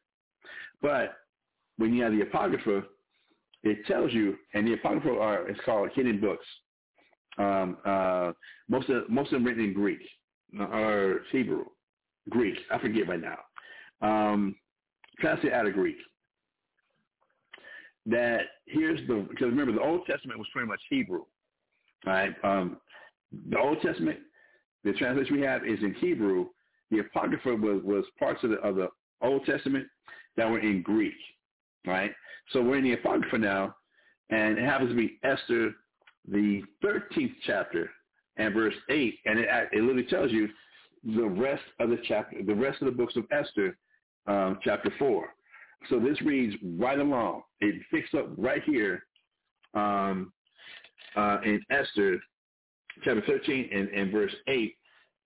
But 0.82 1.16
when 1.78 1.94
you 1.94 2.04
have 2.04 2.12
the 2.12 2.22
Apocrypha, 2.22 2.84
it 3.64 3.86
tells 3.86 4.14
you, 4.14 4.36
and 4.54 4.68
the 4.68 4.74
Apocrypha 4.74 5.10
are, 5.20 5.48
it's 5.48 5.60
called 5.64 5.90
hidden 5.94 6.20
books. 6.20 6.46
Um, 7.38 7.78
uh, 7.86 8.32
most 8.70 8.90
of 8.90 9.10
most 9.10 9.28
of 9.28 9.34
them 9.34 9.44
written 9.44 9.66
in 9.66 9.74
Greek 9.74 10.00
or 10.58 11.22
Hebrew, 11.32 11.66
Greek. 12.30 12.56
I 12.72 12.80
forget 12.80 13.08
right 13.08 13.22
now. 13.22 13.38
Um, 14.02 14.56
translate 15.20 15.54
out 15.54 15.68
of 15.68 15.74
Greek. 15.74 15.98
That 18.06 18.42
here's 18.66 19.00
the 19.08 19.26
because 19.30 19.48
remember 19.48 19.74
the 19.74 19.82
Old 19.82 20.06
Testament 20.06 20.38
was 20.38 20.48
pretty 20.54 20.68
much 20.68 20.82
Hebrew, 20.90 21.24
right? 22.06 22.34
Um, 22.44 22.78
the 23.50 23.60
Old 23.60 23.82
Testament, 23.82 24.20
the 24.84 24.94
translation 24.94 25.36
we 25.36 25.42
have 25.42 25.66
is 25.66 25.80
in 25.82 25.96
Hebrew. 25.96 26.48
The 26.92 27.00
Apocrypha 27.00 27.56
was, 27.56 27.82
was 27.84 28.06
parts 28.20 28.44
of 28.44 28.52
the, 28.52 28.58
of 28.58 28.76
the 28.76 28.90
Old 29.22 29.44
Testament 29.46 29.88
that 30.38 30.50
were 30.50 30.60
in 30.60 30.84
Greek, 30.84 31.16
right? 31.88 32.12
So 32.52 32.62
we're 32.62 32.78
in 32.78 32.84
the 32.84 32.94
Apocrypha 32.94 33.40
now, 33.40 33.76
and 34.30 34.58
it 34.58 34.64
happens 34.64 34.92
to 34.92 34.96
be 34.96 35.18
Esther, 35.24 35.74
the 36.28 36.62
13th 36.84 37.34
chapter 37.46 37.90
and 38.38 38.54
verse 38.54 38.76
8, 38.90 39.16
and 39.26 39.40
it, 39.40 39.50
it 39.72 39.82
literally 39.82 40.04
tells 40.04 40.32
you 40.32 40.48
the 41.06 41.26
rest 41.26 41.64
of 41.80 41.90
the 41.90 42.00
chapter, 42.08 42.38
the 42.44 42.56
rest 42.56 42.82
of 42.82 42.86
the 42.86 42.92
books 42.92 43.16
of 43.16 43.26
Esther, 43.32 43.78
um, 44.28 44.60
chapter 44.64 44.92
4. 44.98 45.28
So 45.90 46.00
this 46.00 46.20
reads 46.22 46.56
right 46.80 47.00
along. 47.00 47.44
It 47.62 47.82
picks 47.92 48.14
up 48.14 48.30
right 48.38 48.64
here 48.64 49.04
um, 49.76 50.34
uh, 51.16 51.38
in 51.44 51.62
Esther, 51.70 52.18
chapter 53.04 53.22
13 53.28 53.70
and, 53.72 53.90
and 53.90 54.12
verse 54.12 54.34
8 54.48 54.76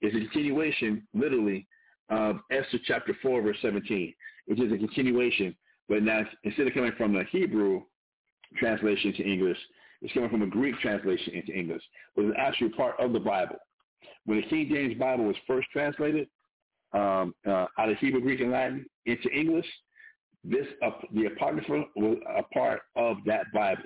is 0.01 0.15
a 0.15 0.19
continuation, 0.19 1.07
literally, 1.13 1.67
of 2.09 2.39
Esther 2.51 2.79
chapter 2.85 3.15
4, 3.21 3.41
verse 3.41 3.57
17, 3.61 4.13
which 4.47 4.59
is 4.59 4.71
a 4.71 4.77
continuation, 4.77 5.55
but 5.87 6.03
now 6.03 6.23
instead 6.43 6.67
of 6.67 6.73
coming 6.73 6.91
from 6.97 7.13
the 7.13 7.23
Hebrew 7.31 7.83
translation 8.57 9.13
to 9.13 9.23
English, 9.23 9.57
it's 10.01 10.13
coming 10.13 10.29
from 10.29 10.41
a 10.41 10.47
Greek 10.47 10.79
translation 10.79 11.33
into 11.33 11.51
English, 11.51 11.83
but 12.15 12.25
it's 12.25 12.37
actually 12.39 12.69
part 12.69 12.95
of 12.99 13.13
the 13.13 13.19
Bible. 13.19 13.57
When 14.25 14.41
the 14.41 14.47
King 14.47 14.69
James 14.71 14.97
Bible 14.97 15.25
was 15.25 15.35
first 15.47 15.67
translated 15.71 16.27
um, 16.93 17.33
uh, 17.47 17.65
out 17.77 17.89
of 17.89 17.97
Hebrew, 17.97 18.21
Greek, 18.21 18.41
and 18.41 18.51
Latin 18.51 18.85
into 19.05 19.29
English, 19.29 19.65
this 20.43 20.65
uh, 20.85 20.91
the 21.13 21.25
Apocrypha 21.25 21.83
was 21.95 22.17
a 22.37 22.43
part 22.53 22.81
of 22.95 23.17
that 23.25 23.45
Bible. 23.53 23.83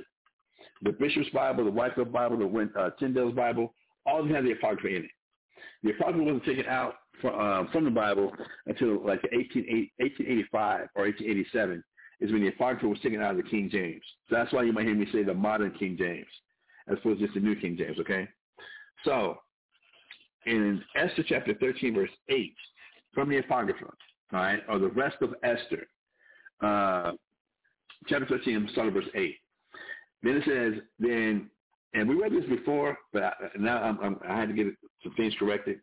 The 0.81 0.91
Bishop's 0.91 1.29
Bible, 1.29 1.65
the 1.65 1.71
Wycliffe 1.71 2.11
Bible, 2.11 2.37
the 2.37 2.79
uh, 2.79 2.89
Tyndale's 2.99 3.35
Bible, 3.35 3.73
all 4.05 4.19
of 4.19 4.25
them 4.25 4.35
had 4.35 4.45
the 4.45 4.51
Apocrypha 4.51 4.87
in 4.87 5.03
it. 5.05 5.11
The 5.83 5.91
Apocrypha 5.91 6.23
wasn't 6.23 6.45
taken 6.45 6.65
out 6.65 6.95
from, 7.21 7.39
um, 7.39 7.69
from 7.71 7.85
the 7.85 7.91
Bible 7.91 8.31
until 8.65 8.95
like 8.95 9.23
1885 9.31 10.87
or 10.95 11.03
1887 11.05 11.83
is 12.19 12.31
when 12.31 12.41
the 12.41 12.47
Apocrypha 12.49 12.87
was 12.87 12.99
taken 13.01 13.21
out 13.21 13.31
of 13.31 13.37
the 13.37 13.49
King 13.49 13.69
James. 13.71 14.03
So 14.29 14.35
that's 14.35 14.53
why 14.53 14.63
you 14.63 14.71
might 14.71 14.85
hear 14.85 14.95
me 14.95 15.07
say 15.11 15.23
the 15.23 15.33
modern 15.33 15.71
King 15.71 15.97
James 15.97 16.27
as 16.87 16.97
opposed 16.97 17.19
to 17.19 17.25
just 17.25 17.35
the 17.35 17.41
New 17.41 17.55
King 17.55 17.77
James, 17.77 17.97
okay? 17.99 18.27
So 19.05 19.37
in 20.45 20.83
Esther 20.95 21.23
chapter 21.27 21.53
13, 21.55 21.95
verse 21.95 22.09
8, 22.29 22.53
from 23.13 23.29
the 23.29 23.37
Apocrypha, 23.37 23.91
right, 24.31 24.61
or 24.67 24.79
the 24.79 24.89
rest 24.89 25.17
of 25.21 25.35
Esther, 25.43 25.87
uh, 26.61 27.13
chapter 28.07 28.25
13, 28.27 28.69
start 28.71 28.87
of 28.87 28.93
verse 28.93 29.05
8. 29.15 29.35
Then 30.23 30.37
it 30.37 30.43
says, 30.45 30.81
then, 30.99 31.49
and 31.93 32.07
we 32.07 32.15
read 32.15 32.31
this 32.31 32.45
before, 32.49 32.97
but 33.11 33.23
I, 33.23 33.33
now 33.57 33.81
I'm, 33.81 33.99
I'm, 33.99 34.19
i 34.27 34.39
had 34.39 34.49
to 34.49 34.55
get 34.55 34.67
some 35.03 35.13
things 35.15 35.33
corrected. 35.37 35.79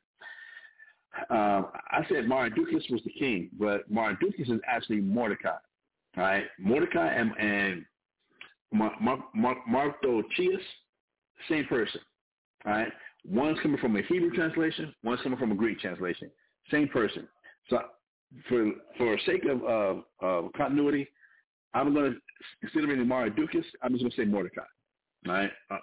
Um, 1.29 1.69
I 1.91 2.05
said 2.09 2.25
Mardukas 2.25 2.91
was 2.91 3.01
the 3.05 3.13
king, 3.19 3.51
but 3.59 3.91
Mardukas 3.93 4.51
is 4.51 4.61
actually 4.67 5.01
Mordecai. 5.01 5.57
All 6.17 6.25
right, 6.25 6.45
Mordecai 6.59 7.09
and, 7.09 7.33
and 7.39 7.85
Mar- 8.73 8.97
Mar- 9.01 9.25
Mar- 9.35 9.97
same 11.49 11.65
person. 11.67 12.01
All 12.65 12.73
right, 12.73 12.93
one's 13.29 13.59
coming 13.63 13.79
from 13.79 13.97
a 13.97 14.03
Hebrew 14.03 14.31
translation, 14.31 14.95
one's 15.03 15.21
coming 15.23 15.39
from 15.39 15.53
a 15.53 15.55
Greek 15.55 15.81
translation. 15.81 16.31
Same 16.71 16.89
person. 16.89 17.29
So 17.69 17.81
for 18.49 18.73
for 18.97 19.19
sake 19.27 19.43
of 19.45 20.05
continuity, 20.57 21.09
I'm 21.75 21.93
going 21.95 22.13
to 22.13 22.19
instead 22.63 22.85
of 22.85 22.91
Mardukas, 22.91 23.65
I'm 23.83 23.93
just 23.93 24.03
going 24.03 24.11
to 24.11 24.17
say 24.17 24.25
Mordecai. 24.25 24.63
All 25.27 25.35
right, 25.35 25.51
uh, 25.71 25.77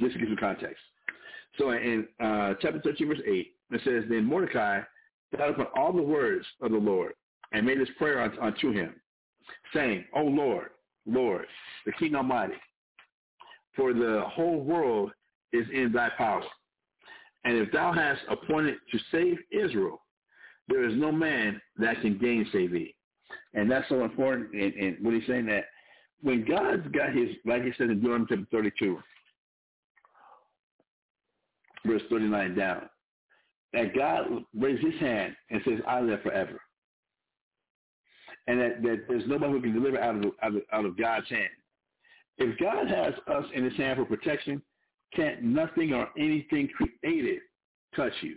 just 0.00 0.14
to 0.14 0.18
give 0.18 0.28
some 0.28 0.36
context. 0.36 0.82
So 1.58 1.70
in 1.70 2.06
uh, 2.20 2.54
chapter 2.60 2.80
13, 2.82 3.08
verse 3.08 3.20
8, 3.26 3.54
it 3.70 3.80
says, 3.84 4.04
Then 4.08 4.24
Mordecai 4.24 4.80
thought 5.36 5.50
upon 5.50 5.66
all 5.76 5.92
the 5.92 6.02
words 6.02 6.44
of 6.60 6.70
the 6.70 6.78
Lord 6.78 7.12
and 7.52 7.66
made 7.66 7.78
his 7.78 7.88
prayer 7.98 8.20
unto 8.40 8.72
him, 8.72 8.94
saying, 9.74 10.04
O 10.14 10.22
Lord, 10.22 10.70
Lord, 11.06 11.46
the 11.86 11.92
King 11.92 12.14
Almighty, 12.14 12.54
for 13.74 13.92
the 13.92 14.22
whole 14.26 14.60
world 14.60 15.12
is 15.52 15.66
in 15.72 15.92
thy 15.92 16.10
power. 16.16 16.42
And 17.44 17.56
if 17.56 17.72
thou 17.72 17.92
hast 17.92 18.20
appointed 18.28 18.76
to 18.90 18.98
save 19.10 19.38
Israel, 19.50 20.02
there 20.68 20.84
is 20.84 20.94
no 20.96 21.10
man 21.10 21.60
that 21.78 22.00
can 22.02 22.18
gainsay 22.18 22.66
thee. 22.66 22.94
And 23.54 23.70
that's 23.70 23.88
so 23.88 24.04
important. 24.04 24.52
And, 24.52 24.74
and 24.74 24.96
what 25.00 25.14
he's 25.14 25.26
saying 25.26 25.46
that 25.46 25.64
when 26.22 26.44
God's 26.44 26.86
got 26.88 27.14
his, 27.14 27.30
like 27.46 27.64
he 27.64 27.72
said 27.78 27.90
in 27.90 28.00
Deuteronomy 28.00 28.26
chapter 28.28 28.46
32, 28.50 28.98
verse 31.86 32.02
39 32.10 32.54
down, 32.54 32.88
that 33.72 33.94
God 33.94 34.44
raised 34.58 34.84
his 34.84 34.98
hand 35.00 35.34
and 35.50 35.60
says, 35.64 35.78
I 35.86 36.00
live 36.00 36.22
forever. 36.22 36.60
And 38.46 38.60
that, 38.60 38.82
that 38.82 39.04
there's 39.08 39.26
nobody 39.26 39.52
who 39.52 39.60
can 39.60 39.74
deliver 39.74 40.00
out 40.00 40.16
of, 40.16 40.24
out 40.42 40.56
of, 40.56 40.62
out 40.72 40.84
of 40.86 40.98
God's 40.98 41.28
hand. 41.28 41.50
If 42.38 42.58
God 42.58 42.88
has 42.88 43.14
us 43.26 43.44
in 43.54 43.64
his 43.64 43.76
hand 43.76 43.98
for 43.98 44.04
protection, 44.04 44.62
can't 45.14 45.42
nothing 45.42 45.92
or 45.92 46.08
anything 46.18 46.68
created 46.68 47.40
touch 47.94 48.12
you. 48.22 48.36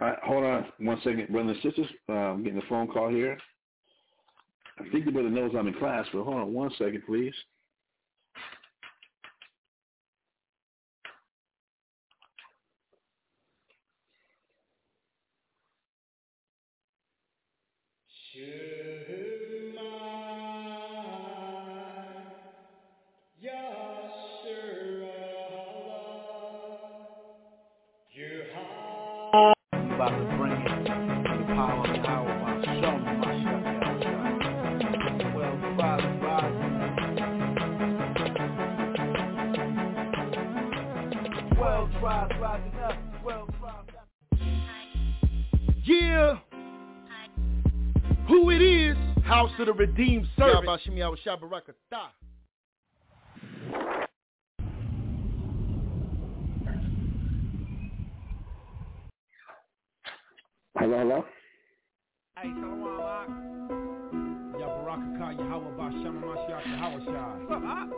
All 0.00 0.08
right, 0.08 0.18
hold 0.22 0.44
on 0.44 0.66
one 0.78 0.98
second, 1.02 1.28
brothers 1.28 1.56
and 1.62 1.72
sisters. 1.72 1.92
Uh, 2.08 2.12
I'm 2.12 2.44
getting 2.44 2.60
a 2.60 2.68
phone 2.68 2.86
call 2.86 3.08
here. 3.08 3.36
I 4.78 4.88
think 4.90 5.04
the 5.04 5.10
brother 5.10 5.30
knows 5.30 5.52
I'm 5.58 5.66
in 5.66 5.74
class, 5.74 6.06
but 6.12 6.22
hold 6.22 6.36
on 6.36 6.52
one 6.52 6.70
second, 6.78 7.02
please. 7.04 7.34
About 29.98 30.10
to 30.10 30.24
bring 30.36 30.52
it. 30.52 30.58
The 30.84 31.44
power 31.56 31.86
power 32.04 32.62
show 32.64 32.98
me 32.98 33.12
my. 33.18 33.34
Well. 41.58 41.90
Well, 42.00 42.28
rising 42.40 42.78
up. 42.78 42.96
Well. 43.24 43.48
Yeah. 45.82 46.38
Who 48.28 48.50
it 48.50 48.62
is? 48.62 48.96
House 49.24 49.50
of 49.58 49.66
the 49.66 49.72
Redeemed 49.72 50.28
Servant. 50.38 50.64
Hello, 60.88 61.04
hello. 61.04 61.20
Hey, 62.40 62.48
Shalom, 62.48 62.80
Mark. 62.80 63.28
Yabarakaka, 64.56 65.36
Yahweh, 65.36 65.76
Bashama, 65.76 66.20
Mashiach, 66.24 66.64
Yahweh, 66.64 67.04
Shai. 67.04 67.28
What's 67.44 67.52
up, 67.52 67.60
Mark? 67.60 67.92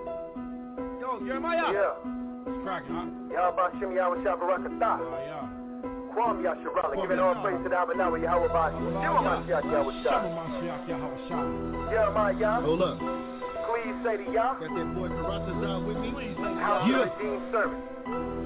Yo, 0.99 1.23
Jeremiah. 1.23 1.71
Yeah. 1.71 1.95
What's 2.43 2.59
cracking, 2.67 2.91
huh? 2.91 3.07
Yabashimi 3.31 3.95
Awashabarakata. 3.95 5.07
Oh, 5.07 5.23
yeah. 5.23 5.47
Kwam 6.11 6.43
Yasharala. 6.43 6.91
Kwam 6.99 7.07
Giving 7.07 7.23
all 7.23 7.39
praise 7.39 7.63
to 7.63 7.69
the 7.71 7.79
Abanawa 7.79 8.19
Yahweh 8.19 8.51
Bashi. 8.51 8.83
Shema 8.83 9.23
Mashiach 9.23 9.71
Yahweh 9.71 10.03
Shama, 10.03 10.27
Shai. 10.27 10.35
Mashiach, 10.35 10.83
Yahweh, 10.91 11.29
Shai. 11.31 11.47
Jeremiah. 11.95 12.59
Hold 12.67 12.83
up. 12.83 12.99
Please 12.99 13.95
say 14.03 14.19
to 14.19 14.27
Yah. 14.35 14.59
Got 14.59 14.67
that 14.67 14.89
boy 14.99 15.15
Karatazar 15.15 15.79
with 15.87 15.99
me? 16.03 16.11
House 16.59 16.91
Yeah. 16.91 17.07
of 17.07 17.15
the 17.15 17.23
Redeemed 17.23 17.55
Servant. 17.55 17.83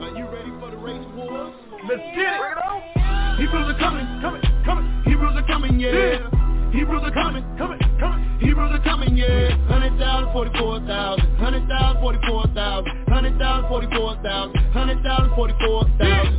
Are 0.05 0.13
you 0.13 0.29
ready 0.29 0.53
for 0.61 0.69
the 0.69 0.77
race 0.77 1.01
wars? 1.17 1.57
Let's 1.89 2.05
get 2.13 2.29
it. 2.29 2.45
Bring 2.45 2.53
it. 2.53 2.61
it 2.61 2.69
on. 2.69 3.04
Hebrews 3.39 3.67
are 3.75 3.79
coming, 3.79 4.07
coming, 4.23 4.43
coming. 4.65 5.03
Hebrews 5.05 5.35
are 5.37 5.47
coming, 5.47 5.81
yeah. 5.81 6.31
Hebrews 6.73 7.03
are 7.05 7.11
coming, 7.13 7.45
coming, 7.59 7.79
coming. 8.01 8.39
Hebrews 8.41 8.71
are 8.73 8.83
coming, 8.83 9.17
yeah. 9.17 9.57
Hundred 9.69 9.99
thousand, 9.99 10.33
forty-four 10.33 10.81
thousand. 10.87 11.37
Hundred 11.37 11.69
thousand, 11.69 12.01
forty-four 12.03 12.47
thousand. 12.55 12.93
Hundred 13.09 13.39
thousand, 13.39 13.69
forty-four 13.69 14.17
thousand. 14.23 14.57
Hundred 14.73 15.03
thousand, 15.03 15.35
forty-four 15.35 15.85
thousand. 15.99 16.35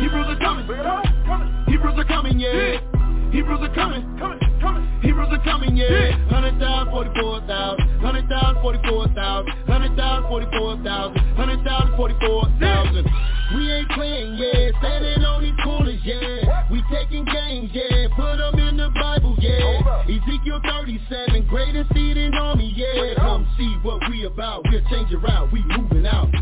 Hebrews 0.00 0.26
are 0.28 0.38
coming, 0.38 0.66
Bring 0.66 0.80
it 0.80 0.86
on. 0.86 1.02
coming. 1.26 1.64
Hebrews 1.66 1.94
are 1.98 2.04
coming, 2.04 2.38
yeah. 2.38 2.80
Hebrews 3.36 3.60
are 3.60 3.74
coming, 3.74 4.00
coming, 4.16 4.40
coming. 4.64 5.00
Hebrews 5.02 5.28
are 5.30 5.44
coming, 5.44 5.76
yeah. 5.76 6.16
Hundred 6.32 6.58
thousand, 6.58 6.88
forty-four 6.90 7.44
thousand. 7.44 8.00
Hundred 8.00 8.26
thousand, 8.32 8.62
forty-four 8.62 9.08
thousand. 9.12 9.52
Hundred 9.68 9.94
thousand, 9.94 10.28
forty-four 10.30 10.80
thousand. 10.82 11.20
Hundred 11.36 11.62
thousand, 11.62 11.96
forty-four 11.96 12.48
thousand. 12.58 13.04
We 13.54 13.70
ain't 13.70 13.90
playing, 13.90 14.40
yeah. 14.40 14.72
Standing 14.80 15.20
on 15.20 15.42
these 15.44 15.52
corners, 15.62 16.00
yeah. 16.02 16.64
We 16.72 16.82
taking 16.90 17.26
games, 17.26 17.68
yeah. 17.74 18.08
Put 18.16 18.40
them 18.40 18.58
in 18.58 18.78
the 18.78 18.88
Bible, 18.96 19.36
yeah. 19.38 19.84
Ezekiel 20.08 20.60
37, 20.64 21.46
greatest 21.46 21.92
seed 21.92 22.16
in 22.16 22.32
army, 22.32 22.72
yeah. 22.74 23.20
Come 23.20 23.46
see 23.58 23.76
what 23.82 24.00
we 24.08 24.24
about. 24.24 24.64
We'll 24.70 24.80
change 24.88 25.12
it 25.12 25.22
around. 25.22 25.52
We 25.52 25.62
moving 25.76 26.06
out. 26.06 26.32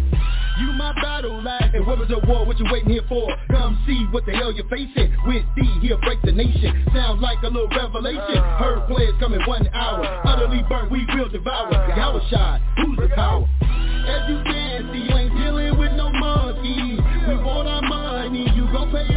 Battle 1.03 1.47
axe, 1.49 1.75
and 1.75 1.87
weapons 1.87 2.11
of 2.11 2.27
war, 2.29 2.45
what 2.47 2.59
you 2.59 2.67
waiting 2.71 2.91
here 2.91 3.05
for? 3.09 3.29
Come 3.51 3.83
see 3.87 4.07
what 4.11 4.25
the 4.27 4.33
hell 4.33 4.53
you're 4.53 4.69
facing. 4.69 5.15
With 5.27 5.45
thee, 5.57 5.79
he'll 5.83 6.01
break 6.01 6.21
the 6.23 6.33
nation. 6.33 6.85
Sounds 6.95 7.21
like 7.21 7.39
a 7.43 7.49
little 7.49 7.69
revelation. 7.69 8.39
Ah. 8.39 8.59
Heard 8.59 8.87
players 8.89 9.15
coming 9.21 9.41
one 9.47 9.69
hour. 9.73 10.05
Utterly 10.25 10.63
burnt, 10.69 10.91
we 10.91 11.05
will 11.15 11.29
devour. 11.29 11.73
Yahweh 11.97 12.29
shot, 12.31 12.61
who's 12.79 12.99
the 12.99 13.09
power? 13.15 13.49
As 14.05 14.29
you 14.29 14.43
can 14.45 14.93
see, 14.93 15.09
you 15.09 15.17
ain't 15.17 15.33
dealing 15.37 15.79
with 15.79 15.93
no 15.93 16.11
monkeys. 16.13 17.01
We 17.29 17.37
want 17.37 17.69
our 17.69 17.83
money, 17.83 18.47
you 18.55 18.67
gon' 18.73 18.91
pay 18.93 19.14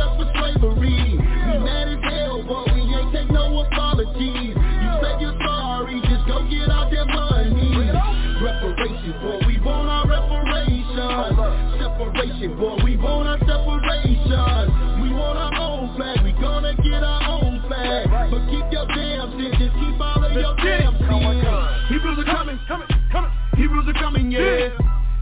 Hebrews 23.78 23.96
are 23.96 24.02
coming, 24.02 24.32
yeah. 24.32 24.70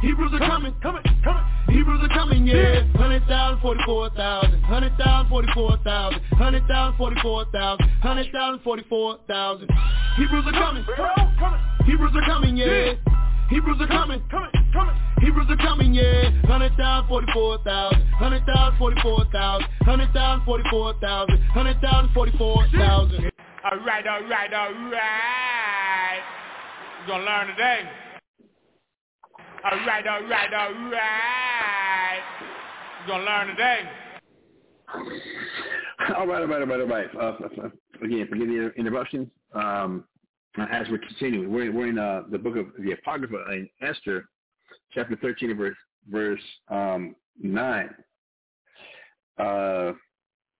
Hebrews 0.01 0.31
are 0.31 0.39
coming, 0.39 0.73
coming, 0.81 1.03
coming. 1.25 1.43
Hebrews 1.67 1.99
are 2.03 2.15
coming, 2.15 2.47
yeah. 2.47 2.87
Hundred 2.95 3.27
thousand, 3.27 3.59
forty-four 3.61 4.11
thousand. 4.11 4.61
Hundred 4.61 4.97
thousand, 4.97 5.29
forty-four 5.29 5.77
thousand. 5.83 6.21
Hundred 6.31 6.65
thousand, 6.69 6.97
forty-four 6.97 7.45
thousand. 7.51 7.85
Hundred 7.99 8.31
thousand, 8.31 8.63
forty-four 8.63 9.19
thousand. 9.27 9.69
Hebrews 10.15 10.45
are 10.47 10.53
coming. 10.53 10.85
Hebrews 11.83 12.11
are 12.15 12.25
coming, 12.25 12.55
yeah. 12.55 12.93
Hebrews 13.49 13.75
are 13.81 13.87
coming, 13.87 14.23
coming, 14.31 14.51
coming. 14.71 14.95
Hebrews 15.19 15.47
are 15.49 15.57
coming, 15.57 15.93
yeah. 15.93 16.31
Hundred 16.45 16.71
thousand, 16.77 17.09
forty-four 17.09 17.57
thousand. 17.65 18.01
Hundred 18.15 18.45
thousand, 18.45 18.77
forty-four 18.79 19.25
thousand. 19.33 19.67
Hundred 19.81 20.13
thousand, 20.13 20.45
forty-four 20.45 20.93
thousand. 21.01 21.39
Hundred 21.51 21.81
thousand, 21.81 22.13
forty-four 22.13 22.67
thousand. 22.73 23.31
All 23.69 23.79
right, 23.79 24.07
all 24.07 24.23
right, 24.29 24.53
all 24.53 24.71
right. 24.71 26.21
You're 26.99 27.17
going 27.17 27.19
to 27.19 27.25
learn 27.25 27.47
today. 27.47 28.04
All 29.65 29.79
right, 29.79 30.05
all 30.05 30.21
right, 30.27 30.53
all 30.53 30.73
right. 30.91 32.19
You're 32.99 33.07
going 33.07 33.25
to 33.25 33.31
learn 33.31 33.47
today. 33.47 33.79
All 36.15 36.27
right, 36.27 36.41
all 36.41 36.47
right, 36.47 36.61
all 36.61 36.67
right, 36.67 36.81
all 36.81 36.87
right. 36.87 37.09
Uh, 37.19 37.69
again, 38.03 38.27
forgive 38.29 38.47
the 38.47 38.71
interruptions. 38.77 39.27
Um, 39.55 40.03
as 40.69 40.85
we're 40.91 40.99
continuing, 40.99 41.51
we're, 41.51 41.71
we're 41.71 41.87
in 41.87 41.97
uh, 41.97 42.25
the 42.31 42.37
book 42.37 42.57
of 42.57 42.67
the 42.77 42.91
Apocrypha 42.91 43.53
in 43.53 43.67
Esther, 43.81 44.25
chapter 44.93 45.15
13, 45.15 45.57
verse, 45.57 45.75
verse 46.11 46.41
um, 46.69 47.15
9. 47.41 47.89
Uh, 49.39 49.93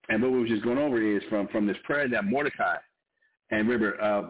and 0.10 0.19
what 0.23 0.32
we 0.32 0.40
were 0.40 0.48
just 0.48 0.64
going 0.64 0.80
over 0.80 0.99
is 0.99 1.22
from, 1.30 1.48
from 1.49 1.68
this 1.68 1.77
prayer 1.84 2.10
that 2.10 2.26
Mordecai, 2.26 2.77
and 3.52 3.69
remember, 3.69 4.02
uh, 4.02 4.23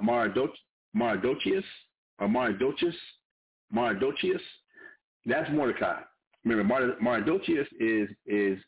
or 2.19 2.27
Mardochus, 2.27 2.93
Mardochius, 3.73 4.41
that's 5.25 5.49
Mordecai. 5.51 6.01
Remember, 6.43 6.63
Mard- 6.63 6.99
Mardochius 6.99 7.67
is 7.79 8.09
is 8.25 8.59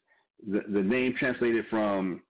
the, 0.52 0.62
the 0.72 0.82
name 0.82 1.16
translated 1.18 1.66
from 1.70 2.22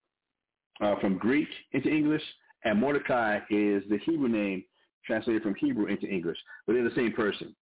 uh, 0.81 0.95
from 0.99 1.17
Greek 1.17 1.47
into 1.71 1.89
English, 1.89 2.21
and 2.63 2.79
Mordecai 2.79 3.37
is 3.49 3.83
the 3.89 3.99
Hebrew 4.05 4.29
name 4.29 4.63
translated 5.05 5.41
from 5.41 5.55
Hebrew 5.55 5.85
into 5.87 6.05
English, 6.07 6.37
but 6.65 6.73
they're 6.73 6.87
the 6.87 6.95
same 6.95 7.13
person. 7.13 7.55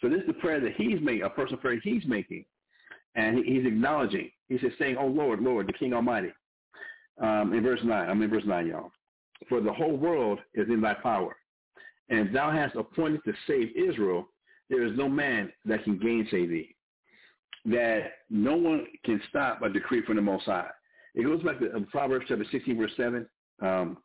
So 0.00 0.08
this 0.08 0.20
is 0.20 0.26
the 0.26 0.34
prayer 0.34 0.60
that 0.60 0.74
he's 0.76 1.00
making, 1.00 1.22
a 1.22 1.30
personal 1.30 1.60
prayer 1.60 1.80
he's 1.82 2.04
making, 2.06 2.44
and 3.14 3.38
he, 3.38 3.54
he's 3.54 3.66
acknowledging. 3.66 4.30
He 4.48 4.58
says, 4.58 4.72
saying, 4.78 4.96
"Oh 4.98 5.06
Lord, 5.06 5.40
Lord, 5.40 5.66
the 5.66 5.72
King 5.72 5.94
Almighty." 5.94 6.32
Um, 7.20 7.52
in 7.52 7.62
verse 7.62 7.80
nine, 7.84 8.08
I'm 8.08 8.22
in 8.22 8.30
verse 8.30 8.44
nine, 8.46 8.66
y'all. 8.66 8.90
For 9.48 9.60
the 9.60 9.72
whole 9.72 9.96
world 9.96 10.38
is 10.54 10.68
in 10.68 10.80
thy 10.80 10.94
power, 10.94 11.36
and 12.08 12.34
thou 12.34 12.50
hast 12.50 12.76
appointed 12.76 13.20
to 13.24 13.32
save 13.46 13.76
Israel, 13.76 14.28
there 14.72 14.86
is 14.86 14.96
no 14.96 15.06
man 15.06 15.52
that 15.66 15.84
can 15.84 15.98
gainsay 15.98 16.46
thee. 16.46 16.74
That 17.66 18.12
no 18.30 18.56
one 18.56 18.86
can 19.04 19.20
stop 19.28 19.60
a 19.60 19.68
decree 19.68 20.02
from 20.06 20.16
the 20.16 20.22
Most 20.22 20.46
High. 20.46 20.70
It 21.14 21.24
goes 21.24 21.42
back 21.42 21.60
to 21.60 21.70
uh, 21.76 21.80
Proverbs 21.90 22.24
chapter 22.26 22.46
16, 22.50 22.78
verse 22.78 22.90
7. 22.96 23.26
Um, 23.60 23.98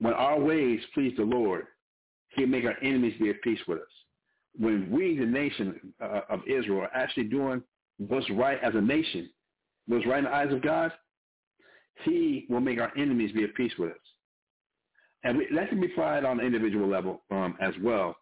when 0.00 0.12
our 0.12 0.40
ways 0.40 0.80
please 0.92 1.14
the 1.16 1.22
Lord, 1.22 1.66
he'll 2.30 2.48
make 2.48 2.64
our 2.64 2.74
enemies 2.82 3.14
be 3.20 3.30
at 3.30 3.40
peace 3.42 3.60
with 3.68 3.78
us. 3.78 3.84
When 4.58 4.90
we, 4.90 5.16
the 5.16 5.24
nation 5.24 5.94
uh, 6.02 6.22
of 6.28 6.40
Israel, 6.48 6.80
are 6.80 6.94
actually 6.94 7.24
doing 7.24 7.62
what's 7.98 8.28
right 8.30 8.58
as 8.62 8.74
a 8.74 8.80
nation, 8.80 9.30
what's 9.86 10.04
right 10.04 10.18
in 10.18 10.24
the 10.24 10.34
eyes 10.34 10.52
of 10.52 10.62
God, 10.62 10.90
he 12.02 12.44
will 12.50 12.60
make 12.60 12.80
our 12.80 12.92
enemies 12.98 13.30
be 13.32 13.44
at 13.44 13.54
peace 13.54 13.72
with 13.78 13.92
us. 13.92 13.96
And 15.22 15.38
we, 15.38 15.46
that 15.54 15.68
can 15.68 15.80
be 15.80 15.86
applied 15.86 16.24
on 16.24 16.40
an 16.40 16.46
individual 16.46 16.88
level 16.88 17.22
um, 17.30 17.56
as 17.60 17.72
well. 17.82 18.16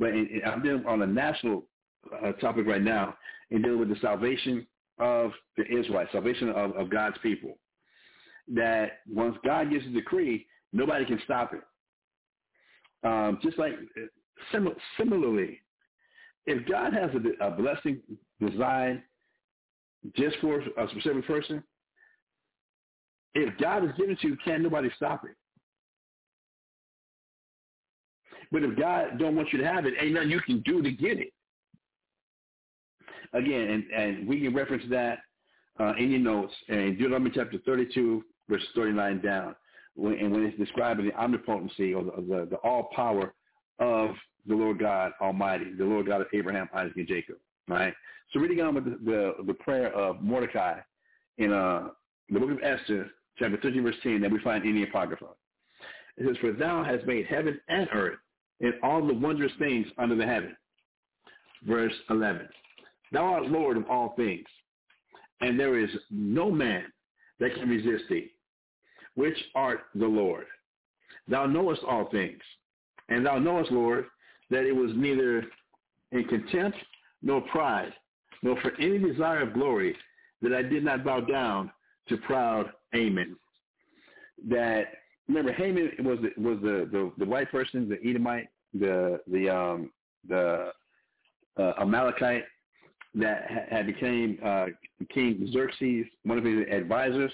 But 0.00 0.08
I'm 0.46 0.62
dealing 0.62 0.86
on 0.86 1.02
a 1.02 1.06
national 1.06 1.64
uh, 2.24 2.32
topic 2.32 2.66
right 2.66 2.82
now 2.82 3.14
in 3.50 3.60
dealing 3.60 3.78
with 3.78 3.90
the 3.90 3.96
salvation 4.00 4.66
of 4.98 5.30
the 5.58 5.64
Israelites, 5.66 6.10
salvation 6.10 6.48
of, 6.48 6.72
of 6.72 6.90
God's 6.90 7.18
people. 7.22 7.58
That 8.48 9.00
once 9.06 9.36
God 9.44 9.70
gives 9.70 9.86
a 9.86 9.90
decree, 9.90 10.46
nobody 10.72 11.04
can 11.04 11.20
stop 11.24 11.52
it. 11.52 11.60
Um, 13.06 13.38
just 13.42 13.58
like 13.58 13.74
sim- 14.50 14.74
similarly, 14.98 15.60
if 16.46 16.66
God 16.66 16.94
has 16.94 17.10
a, 17.14 17.46
a 17.46 17.50
blessing 17.50 18.00
designed 18.40 19.02
just 20.16 20.36
for 20.40 20.60
a 20.60 20.88
specific 20.90 21.26
person, 21.26 21.62
if 23.34 23.56
God 23.58 23.82
has 23.82 23.92
given 23.98 24.16
to 24.22 24.28
you, 24.28 24.36
can 24.42 24.62
nobody 24.62 24.90
stop 24.96 25.24
it? 25.24 25.36
But 28.52 28.62
if 28.64 28.78
God 28.78 29.18
don't 29.18 29.36
want 29.36 29.52
you 29.52 29.58
to 29.58 29.66
have 29.66 29.86
it, 29.86 29.94
ain't 30.00 30.14
nothing 30.14 30.30
you 30.30 30.40
can 30.40 30.60
do 30.60 30.82
to 30.82 30.90
get 30.90 31.18
it. 31.18 31.32
Again, 33.32 33.70
and, 33.70 33.84
and 33.90 34.28
we 34.28 34.40
can 34.40 34.54
reference 34.54 34.82
that 34.90 35.20
uh, 35.78 35.94
in 35.96 36.10
your 36.10 36.20
notes 36.20 36.52
in 36.68 36.96
Deuteronomy 36.96 37.30
chapter 37.32 37.58
32, 37.64 38.24
verse 38.48 38.62
39 38.74 39.20
down, 39.20 39.54
when, 39.94 40.14
and 40.14 40.32
when 40.32 40.44
it's 40.44 40.58
describing 40.58 41.06
the 41.06 41.14
omnipotency 41.14 41.94
or 41.94 42.04
the, 42.04 42.10
the, 42.16 42.48
the 42.50 42.56
all 42.56 42.90
power 42.94 43.32
of 43.78 44.10
the 44.46 44.54
Lord 44.54 44.80
God 44.80 45.12
Almighty, 45.20 45.72
the 45.78 45.84
Lord 45.84 46.06
God 46.06 46.22
of 46.22 46.26
Abraham, 46.32 46.68
Isaac, 46.74 46.96
and 46.96 47.06
Jacob. 47.06 47.36
Right. 47.68 47.94
So 48.32 48.40
reading 48.40 48.60
on 48.60 48.74
with 48.74 48.84
the, 48.84 48.98
the, 49.04 49.34
the 49.46 49.54
prayer 49.54 49.92
of 49.94 50.20
Mordecai 50.20 50.80
in 51.38 51.52
uh, 51.52 51.88
the 52.28 52.40
book 52.40 52.50
of 52.50 52.58
Esther, 52.62 53.10
chapter 53.38 53.58
13, 53.62 53.82
verse 53.82 53.94
10, 54.02 54.20
that 54.22 54.30
we 54.30 54.40
find 54.40 54.64
in 54.64 54.74
the 54.74 54.82
Apocrypha. 54.84 55.26
It 56.16 56.26
says, 56.26 56.36
For 56.40 56.52
thou 56.52 56.82
hast 56.82 57.06
made 57.06 57.26
heaven 57.26 57.60
and 57.68 57.88
earth 57.92 58.18
and 58.60 58.74
all 58.82 59.06
the 59.06 59.14
wondrous 59.14 59.52
things 59.58 59.86
under 59.98 60.14
the 60.14 60.26
heaven. 60.26 60.56
Verse 61.64 61.92
11. 62.08 62.48
Thou 63.12 63.24
art 63.24 63.46
Lord 63.46 63.76
of 63.76 63.88
all 63.90 64.14
things, 64.16 64.46
and 65.40 65.58
there 65.58 65.78
is 65.78 65.90
no 66.10 66.50
man 66.50 66.84
that 67.38 67.54
can 67.54 67.68
resist 67.68 68.04
thee, 68.08 68.30
which 69.14 69.36
art 69.54 69.80
the 69.94 70.06
Lord. 70.06 70.46
Thou 71.28 71.46
knowest 71.46 71.82
all 71.84 72.08
things, 72.10 72.40
and 73.08 73.26
thou 73.26 73.38
knowest, 73.38 73.72
Lord, 73.72 74.06
that 74.50 74.64
it 74.64 74.74
was 74.74 74.90
neither 74.94 75.44
in 76.12 76.24
contempt 76.24 76.78
nor 77.22 77.40
pride, 77.42 77.92
nor 78.42 78.60
for 78.60 78.72
any 78.80 78.98
desire 78.98 79.42
of 79.42 79.54
glory 79.54 79.96
that 80.42 80.52
I 80.52 80.62
did 80.62 80.84
not 80.84 81.04
bow 81.04 81.20
down 81.20 81.70
to 82.08 82.16
proud 82.18 82.70
Haman. 82.92 83.36
That 84.48 84.84
remember 85.30 85.52
Haman 85.52 85.92
was 86.00 86.18
the, 86.20 86.42
was 86.42 86.58
the, 86.60 86.88
the 86.90 87.12
the 87.18 87.24
white 87.24 87.50
person, 87.50 87.88
the 87.88 87.98
Edomite, 88.08 88.48
the 88.74 89.20
the 89.30 89.48
um 89.48 89.90
the 90.28 90.72
uh, 91.56 91.72
Amalekite 91.78 92.44
that 93.14 93.46
had 93.70 93.86
became 93.86 94.38
uh, 94.44 94.66
King 95.12 95.48
Xerxes, 95.52 96.06
one 96.24 96.38
of 96.38 96.44
his 96.44 96.66
advisors, 96.70 97.32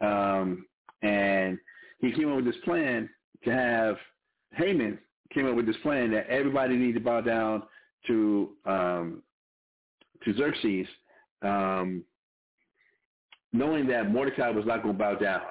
um, 0.00 0.66
and 1.02 1.58
he 2.00 2.12
came 2.12 2.30
up 2.30 2.36
with 2.36 2.44
this 2.44 2.56
plan 2.64 3.08
to 3.44 3.50
have 3.50 3.96
Haman 4.54 4.98
came 5.32 5.48
up 5.48 5.54
with 5.54 5.66
this 5.66 5.76
plan 5.82 6.10
that 6.10 6.26
everybody 6.26 6.76
needed 6.76 6.94
to 6.94 7.00
bow 7.00 7.20
down 7.20 7.62
to 8.06 8.50
um, 8.66 9.22
to 10.24 10.34
Xerxes, 10.34 10.86
um, 11.42 12.02
knowing 13.52 13.86
that 13.86 14.10
Mordecai 14.10 14.50
was 14.50 14.66
not 14.66 14.82
going 14.82 14.94
to 14.94 14.98
bow 14.98 15.14
down. 15.14 15.42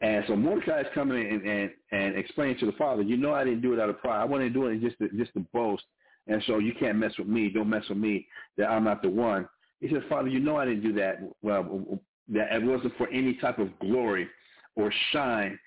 And 0.00 0.24
so 0.26 0.36
Mordecai 0.36 0.80
is 0.80 0.86
coming 0.94 1.26
in 1.26 1.34
and, 1.34 1.46
and, 1.46 1.70
and 1.92 2.18
explaining 2.18 2.58
to 2.58 2.66
the 2.66 2.72
father, 2.72 3.02
you 3.02 3.16
know 3.16 3.34
I 3.34 3.44
didn't 3.44 3.60
do 3.60 3.74
it 3.74 3.80
out 3.80 3.90
of 3.90 4.00
pride. 4.00 4.20
I 4.20 4.24
wanted 4.24 4.44
to 4.44 4.50
do 4.50 4.66
it 4.66 4.80
just 4.80 4.98
to, 4.98 5.08
just 5.16 5.32
to 5.34 5.40
boast. 5.52 5.82
And 6.26 6.42
so 6.46 6.58
you 6.58 6.72
can't 6.78 6.98
mess 6.98 7.12
with 7.18 7.28
me. 7.28 7.50
Don't 7.50 7.68
mess 7.68 7.84
with 7.88 7.98
me 7.98 8.26
that 8.56 8.70
I'm 8.70 8.84
not 8.84 9.02
the 9.02 9.10
one. 9.10 9.48
He 9.80 9.88
says, 9.88 10.02
Father, 10.08 10.28
you 10.28 10.40
know 10.40 10.56
I 10.56 10.64
didn't 10.64 10.82
do 10.82 10.92
that. 10.94 11.18
Well, 11.42 12.00
that 12.28 12.52
it 12.52 12.62
wasn't 12.62 12.96
for 12.96 13.08
any 13.08 13.34
type 13.34 13.58
of 13.58 13.76
glory 13.80 14.28
or 14.76 14.92
shine 15.12 15.58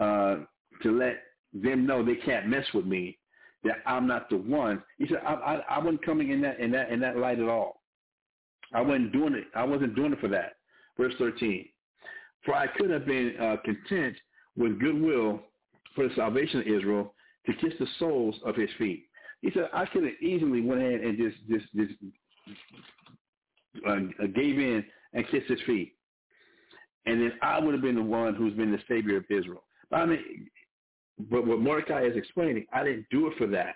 uh, 0.00 0.36
to 0.82 0.98
let 0.98 1.22
them 1.52 1.86
know 1.86 2.04
they 2.04 2.16
can't 2.16 2.46
mess 2.46 2.64
with 2.72 2.86
me, 2.86 3.18
that 3.64 3.76
I'm 3.86 4.06
not 4.06 4.30
the 4.30 4.36
one. 4.36 4.82
He 4.98 5.06
said, 5.06 5.20
I, 5.26 5.32
I, 5.34 5.54
I 5.76 5.78
wasn't 5.78 6.04
coming 6.04 6.30
in 6.30 6.40
that 6.42 6.60
in 6.60 6.70
that 6.72 6.90
in 6.90 7.00
that 7.00 7.16
light 7.16 7.38
at 7.38 7.48
all. 7.48 7.82
I 8.72 8.80
wasn't 8.80 9.12
doing 9.12 9.34
it. 9.34 9.44
I 9.54 9.64
wasn't 9.64 9.94
doing 9.94 10.12
it 10.12 10.20
for 10.20 10.28
that. 10.28 10.54
Verse 10.96 11.14
13. 11.18 11.66
For 12.44 12.54
I 12.54 12.66
could 12.66 12.90
have 12.90 13.06
been 13.06 13.34
uh, 13.40 13.56
content 13.64 14.16
with 14.56 14.80
goodwill 14.80 15.40
for 15.94 16.08
the 16.08 16.14
salvation 16.14 16.60
of 16.60 16.66
Israel 16.66 17.14
to 17.46 17.52
kiss 17.54 17.72
the 17.78 17.86
soles 17.98 18.36
of 18.44 18.56
his 18.56 18.70
feet. 18.78 19.06
He 19.42 19.50
said, 19.52 19.68
I 19.72 19.86
could 19.86 20.04
have 20.04 20.20
easily 20.20 20.60
went 20.60 20.80
ahead 20.80 21.00
and 21.00 21.18
just 21.18 21.36
just 21.48 21.66
just 21.74 21.92
uh, 23.88 24.26
gave 24.34 24.58
in 24.58 24.84
and 25.12 25.28
kissed 25.28 25.48
his 25.48 25.60
feet, 25.66 25.94
and 27.06 27.20
then 27.20 27.32
I 27.42 27.58
would 27.58 27.74
have 27.74 27.82
been 27.82 27.96
the 27.96 28.02
one 28.02 28.34
who's 28.34 28.54
been 28.54 28.72
the 28.72 28.78
savior 28.88 29.16
of 29.16 29.24
Israel. 29.30 29.64
But 29.90 30.00
I 30.00 30.06
mean, 30.06 30.46
but 31.30 31.46
what 31.46 31.60
Mordecai 31.60 32.04
is 32.04 32.16
explaining, 32.16 32.66
I 32.72 32.84
didn't 32.84 33.06
do 33.10 33.26
it 33.26 33.34
for 33.36 33.46
that. 33.48 33.74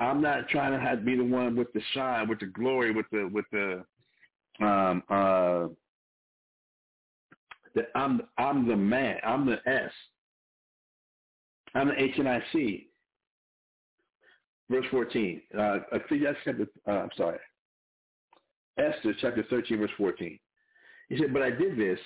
I'm 0.00 0.20
not 0.22 0.48
trying 0.48 0.72
to 0.72 0.78
have, 0.78 1.04
be 1.04 1.16
the 1.16 1.24
one 1.24 1.56
with 1.56 1.72
the 1.72 1.80
shine, 1.92 2.28
with 2.28 2.40
the 2.40 2.46
glory, 2.46 2.92
with 2.92 3.06
the 3.10 3.28
with 3.32 3.46
the 3.50 3.84
um 4.64 5.02
uh 5.08 5.68
that 7.74 7.88
I'm 7.94 8.22
I'm 8.36 8.66
the 8.66 8.76
man, 8.76 9.16
I'm 9.24 9.46
the 9.46 9.58
S. 9.66 9.90
I'm 11.74 11.88
the 11.88 12.02
H 12.02 12.14
and 12.18 12.28
I 12.28 12.42
C. 12.52 12.88
Verse 14.70 14.86
14. 14.90 15.42
Uh, 15.58 15.78
Ecclesiastes 15.92 16.40
chapter, 16.44 16.66
uh, 16.86 16.90
I'm 16.90 17.10
sorry. 17.16 17.38
Esther 18.78 19.14
chapter 19.20 19.44
13, 19.48 19.78
verse 19.78 19.90
14. 19.96 20.38
He 21.08 21.18
said, 21.18 21.32
but 21.32 21.42
I 21.42 21.50
did 21.50 21.78
this 21.78 21.98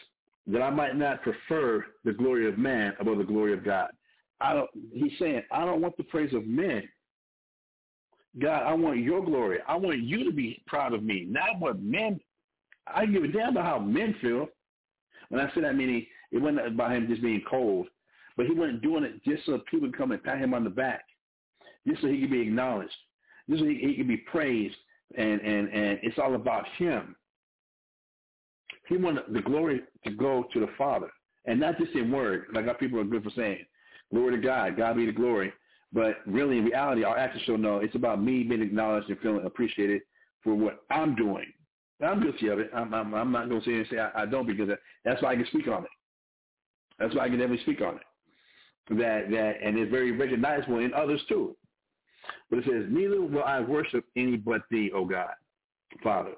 that 0.47 0.62
I 0.62 0.70
might 0.70 0.97
not 0.97 1.22
prefer 1.22 1.84
the 2.05 2.12
glory 2.12 2.48
of 2.48 2.59
man 2.59 2.94
above 3.01 3.18
the 3.18 3.24
glory 3.24 3.52
of 3.52 3.64
God. 3.64 3.90
I 4.40 4.55
don't, 4.55 4.70
he's 4.93 5.12
saying, 5.18 5.43
I 5.52 5.64
don't 5.64 5.80
want 5.80 5.97
the 5.97 6.02
praise 6.05 6.34
of 6.34 6.47
men. 6.47 6.89
God, 8.40 8.62
I 8.64 8.72
want 8.72 8.98
your 8.98 9.24
glory. 9.24 9.59
I 9.68 9.76
want 9.76 10.01
you 10.01 10.24
to 10.24 10.32
be 10.32 10.62
proud 10.66 10.94
of 10.94 11.02
me, 11.02 11.26
not 11.28 11.60
what 11.60 11.80
men. 11.80 12.18
I 12.93 13.06
give 13.06 13.22
a 13.22 13.28
damn 13.28 13.51
about 13.51 13.64
how 13.64 13.78
men 13.78 14.16
feel. 14.20 14.48
When 15.33 15.41
I 15.41 15.51
say 15.55 15.63
that, 15.63 15.77
meaning 15.77 16.05
it 16.31 16.43
wasn't 16.43 16.67
about 16.67 16.93
him 16.93 17.09
just 17.09 17.23
being 17.23 17.43
cold, 17.49 17.87
but 18.37 18.45
he 18.45 18.53
wasn't 18.53 18.83
doing 18.83 19.03
it 19.03 19.25
just 19.25 19.47
so 19.47 19.59
people 19.71 19.89
could 19.89 19.97
come 19.97 20.13
and 20.13 20.23
pat 20.23 20.39
him 20.39 20.53
on 20.53 20.63
the 20.63 20.69
back, 20.69 21.05
just 21.89 22.03
so 22.03 22.09
he 22.09 22.21
could 22.21 22.31
be 22.31 22.43
acknowledged, 22.43 22.93
just 23.49 23.63
so 23.63 23.67
he, 23.67 23.79
he 23.79 23.95
could 23.95 24.09
be 24.09 24.19
praised, 24.19 24.77
and 25.17 25.41
and 25.41 25.71
and 25.71 25.99
it's 26.03 26.19
all 26.19 26.35
about 26.35 26.69
him. 26.77 27.17
He 28.91 28.99
wanted 28.99 29.25
the 29.33 29.41
glory 29.41 29.81
to 30.05 30.11
go 30.11 30.45
to 30.53 30.61
the 30.61 30.69
Father, 30.77 31.09
and 31.47 31.59
not 31.59 31.79
just 31.79 31.95
in 31.95 32.13
word, 32.13 32.49
like 32.53 32.67
our 32.67 32.75
people 32.75 33.01
are 33.01 33.05
good 33.05 33.25
for 33.25 33.31
saying. 33.31 33.65
Glory 34.13 34.37
to 34.37 34.43
God. 34.43 34.77
God 34.77 34.97
be 34.97 35.07
the 35.07 35.13
glory. 35.13 35.51
But 35.95 36.17
really, 36.27 36.59
in 36.59 36.67
reality, 36.67 37.05
our 37.05 37.17
actions 37.17 37.45
show 37.47 37.57
no. 37.57 37.79
It's 37.79 37.95
about 37.95 38.23
me 38.23 38.43
being 38.43 38.61
acknowledged 38.61 39.09
and 39.09 39.19
feeling 39.21 39.47
appreciated 39.47 40.03
for 40.45 40.55
what 40.55 40.83
I'm 40.91 41.15
doing. 41.15 41.47
I'm 42.03 42.23
guilty 42.23 42.49
of 42.49 42.59
it. 42.59 42.70
I'm, 42.74 42.93
I'm, 42.93 43.15
I'm 43.15 43.33
not 43.33 43.49
going 43.49 43.61
to 43.62 43.66
say 43.66 43.74
and 43.74 43.87
say 43.91 43.99
I, 43.99 44.23
I 44.23 44.27
don't 44.27 44.47
because 44.47 44.69
that's 45.05 45.23
why 45.23 45.33
I 45.33 45.37
can 45.37 45.47
speak 45.47 45.69
on 45.69 45.85
it. 45.85 45.91
That's 46.99 47.15
why 47.15 47.24
I 47.24 47.29
can 47.29 47.39
definitely 47.39 47.62
speak 47.62 47.81
on 47.81 47.97
it. 47.97 48.03
That 48.91 49.31
that 49.31 49.55
and 49.62 49.79
it's 49.79 49.91
very 49.91 50.12
recognizable 50.12 50.79
in 50.79 50.93
others 50.93 51.23
too. 51.29 51.57
But 52.51 52.61
it 52.61 52.65
says, 52.65 52.85
neither 52.89 53.20
will 53.20 53.45
I 53.45 53.61
worship 53.61 54.05
any 54.16 54.37
but 54.37 54.62
thee, 54.70 54.91
O 54.95 55.05
God, 55.05 55.31
Father. 56.03 56.33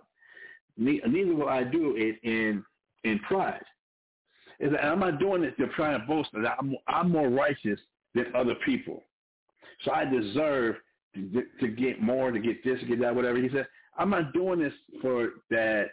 Neither 0.76 1.34
will 1.34 1.48
I 1.48 1.64
do 1.64 1.94
it 1.96 2.16
in 2.22 2.64
in 3.04 3.18
pride. 3.20 3.64
Is 4.60 4.72
that 4.72 4.84
I'm 4.84 5.00
not 5.00 5.18
doing 5.18 5.42
it 5.42 5.56
to 5.58 5.66
try 5.68 5.92
to 5.92 5.98
boast 6.00 6.30
that 6.32 6.56
I'm, 6.58 6.76
I'm 6.86 7.10
more 7.10 7.28
righteous 7.28 7.80
than 8.14 8.26
other 8.34 8.54
people. 8.64 9.02
So 9.84 9.92
I 9.92 10.04
deserve 10.04 10.76
to, 11.14 11.42
to 11.60 11.68
get 11.68 12.00
more, 12.00 12.30
to 12.30 12.38
get 12.38 12.62
this, 12.64 12.80
to 12.80 12.86
get 12.86 13.00
that, 13.00 13.14
whatever. 13.14 13.38
He 13.38 13.48
said, 13.48 13.66
I'm 13.96 14.10
not 14.10 14.32
doing 14.32 14.60
this 14.60 14.72
for 15.00 15.30
that. 15.50 15.86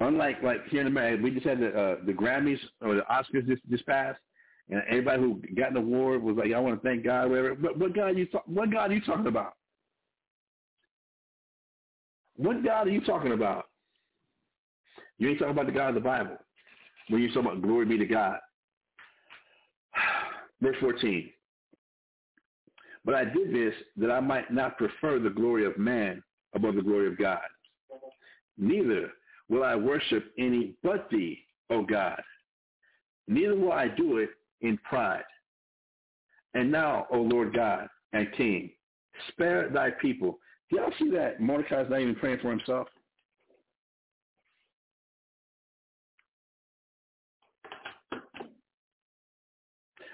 Unlike 0.00 0.42
like 0.42 0.68
here 0.68 0.80
in 0.80 0.86
America, 0.88 1.22
we 1.22 1.30
just 1.30 1.46
had 1.46 1.60
the 1.60 1.68
uh, 1.68 1.96
the 2.04 2.12
Grammys 2.12 2.58
or 2.80 2.96
the 2.96 3.02
Oscars 3.02 3.46
this 3.46 3.60
this 3.68 3.82
past, 3.82 4.18
and 4.68 4.82
everybody 4.88 5.22
who 5.22 5.40
got 5.56 5.70
an 5.70 5.76
award 5.76 6.22
was 6.22 6.36
like, 6.36 6.52
"I 6.52 6.58
want 6.58 6.82
to 6.82 6.88
thank 6.88 7.04
God." 7.04 7.30
Whatever. 7.30 7.54
But 7.54 7.78
what 7.78 7.94
God 7.94 8.06
are 8.06 8.18
you 8.18 8.26
talk, 8.26 8.42
what 8.46 8.70
God 8.72 8.90
are 8.90 8.94
you 8.94 9.00
talking 9.00 9.28
about? 9.28 9.54
What 12.36 12.64
God 12.64 12.88
are 12.88 12.90
you 12.90 13.00
talking 13.02 13.32
about? 13.32 13.66
You 15.18 15.28
ain't 15.30 15.38
talking 15.38 15.52
about 15.52 15.66
the 15.66 15.72
God 15.72 15.90
of 15.90 15.94
the 15.94 16.00
Bible 16.00 16.36
when 17.08 17.22
you 17.22 17.32
talk 17.32 17.44
about 17.44 17.62
glory 17.62 17.86
be 17.86 17.98
to 17.98 18.06
God. 18.06 18.38
Verse 20.60 20.76
14. 20.80 21.30
But 23.04 23.14
I 23.14 23.24
did 23.24 23.52
this 23.52 23.74
that 23.98 24.10
I 24.10 24.20
might 24.20 24.52
not 24.52 24.78
prefer 24.78 25.18
the 25.18 25.30
glory 25.30 25.66
of 25.66 25.78
man 25.78 26.22
above 26.54 26.74
the 26.76 26.82
glory 26.82 27.08
of 27.08 27.18
God. 27.18 27.40
Neither 28.56 29.10
will 29.48 29.64
I 29.64 29.74
worship 29.74 30.32
any 30.38 30.74
but 30.82 31.08
thee, 31.10 31.44
O 31.70 31.82
God. 31.82 32.20
Neither 33.26 33.56
will 33.56 33.72
I 33.72 33.88
do 33.88 34.18
it 34.18 34.30
in 34.60 34.78
pride. 34.78 35.24
And 36.54 36.70
now, 36.70 37.06
O 37.10 37.18
Lord 37.18 37.54
God 37.54 37.88
and 38.12 38.32
King, 38.36 38.70
spare 39.28 39.68
thy 39.68 39.90
people. 39.90 40.38
Do 40.70 40.76
y'all 40.76 40.92
see 40.98 41.10
that 41.10 41.40
Mordecai's 41.40 41.90
not 41.90 42.00
even 42.00 42.14
praying 42.14 42.38
for 42.40 42.50
himself? 42.50 42.88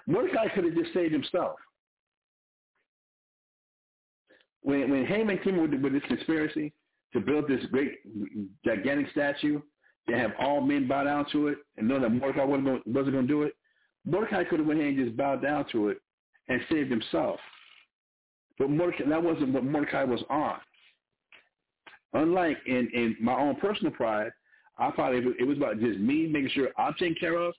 Mordecai 0.07 0.49
could 0.55 0.65
have 0.65 0.75
just 0.75 0.93
saved 0.93 1.13
himself. 1.13 1.57
When 4.63 4.91
when 4.91 5.07
Haman 5.07 5.39
came 5.39 5.61
with, 5.61 5.73
with 5.81 5.93
this 5.93 6.03
conspiracy 6.09 6.73
to 7.13 7.21
build 7.21 7.49
this 7.49 7.65
great 7.71 7.99
gigantic 8.65 9.11
statue, 9.11 9.61
to 10.09 10.19
have 10.19 10.33
all 10.39 10.61
men 10.61 10.89
bow 10.89 11.05
down 11.05 11.27
to 11.33 11.49
it 11.49 11.59
and 11.77 11.89
know 11.89 12.01
that 12.01 12.11
Mordecai 12.11 12.45
wasn't 12.45 12.65
going, 12.67 12.83
wasn't 12.87 13.13
going 13.13 13.27
to 13.27 13.33
do 13.33 13.43
it, 13.43 13.55
Mordecai 14.05 14.45
could 14.45 14.61
have 14.61 14.69
went 14.69 14.81
ahead 14.81 14.95
and 14.95 15.05
just 15.05 15.17
bowed 15.17 15.43
down 15.43 15.67
to 15.73 15.89
it 15.89 15.99
and 16.49 16.61
saved 16.71 16.91
himself. 16.91 17.39
But 18.59 18.71
Mordecai, 18.71 19.09
that 19.09 19.23
wasn't 19.23 19.53
what 19.53 19.65
Mordecai 19.65 20.05
was 20.05 20.23
on. 20.29 20.57
Unlike 22.13 22.59
in, 22.67 22.89
in 22.93 23.17
my 23.21 23.39
own 23.39 23.57
personal 23.57 23.93
pride, 23.93 24.31
I 24.79 24.91
probably 24.91 25.19
if 25.19 25.41
it 25.41 25.45
was 25.45 25.59
about 25.59 25.79
just 25.79 25.99
me 25.99 26.27
making 26.27 26.51
sure 26.51 26.71
I'm 26.77 26.95
taken 26.95 27.15
care 27.21 27.37
of, 27.37 27.55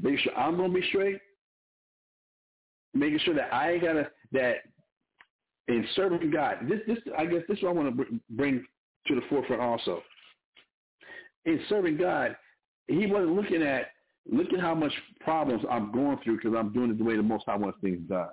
making 0.00 0.18
sure 0.24 0.36
I'm 0.36 0.56
gonna 0.56 0.72
be 0.72 0.86
straight, 0.88 1.18
making 2.92 3.20
sure 3.20 3.34
that 3.34 3.52
I 3.52 3.78
gotta 3.78 4.10
that 4.32 4.56
in 5.68 5.86
serving 5.94 6.30
God. 6.30 6.58
This 6.68 6.80
this 6.86 6.98
I 7.18 7.26
guess 7.26 7.42
this 7.48 7.58
is 7.58 7.62
what 7.62 7.70
I 7.70 7.74
want 7.74 7.96
to 7.96 8.20
bring 8.30 8.64
to 9.06 9.14
the 9.14 9.22
forefront 9.28 9.62
also. 9.62 10.02
In 11.44 11.60
serving 11.68 11.96
God, 11.96 12.36
he 12.88 13.06
wasn't 13.06 13.34
looking 13.34 13.62
at 13.62 13.88
look 14.30 14.52
at 14.52 14.60
how 14.60 14.74
much 14.74 14.92
problems 15.20 15.64
I'm 15.70 15.92
going 15.92 16.18
through 16.22 16.36
because 16.36 16.54
I'm 16.56 16.72
doing 16.72 16.90
it 16.90 16.98
the 16.98 17.04
way 17.04 17.16
the 17.16 17.22
Most 17.22 17.44
High 17.46 17.56
wants 17.56 17.78
things 17.80 18.00
done. 18.08 18.28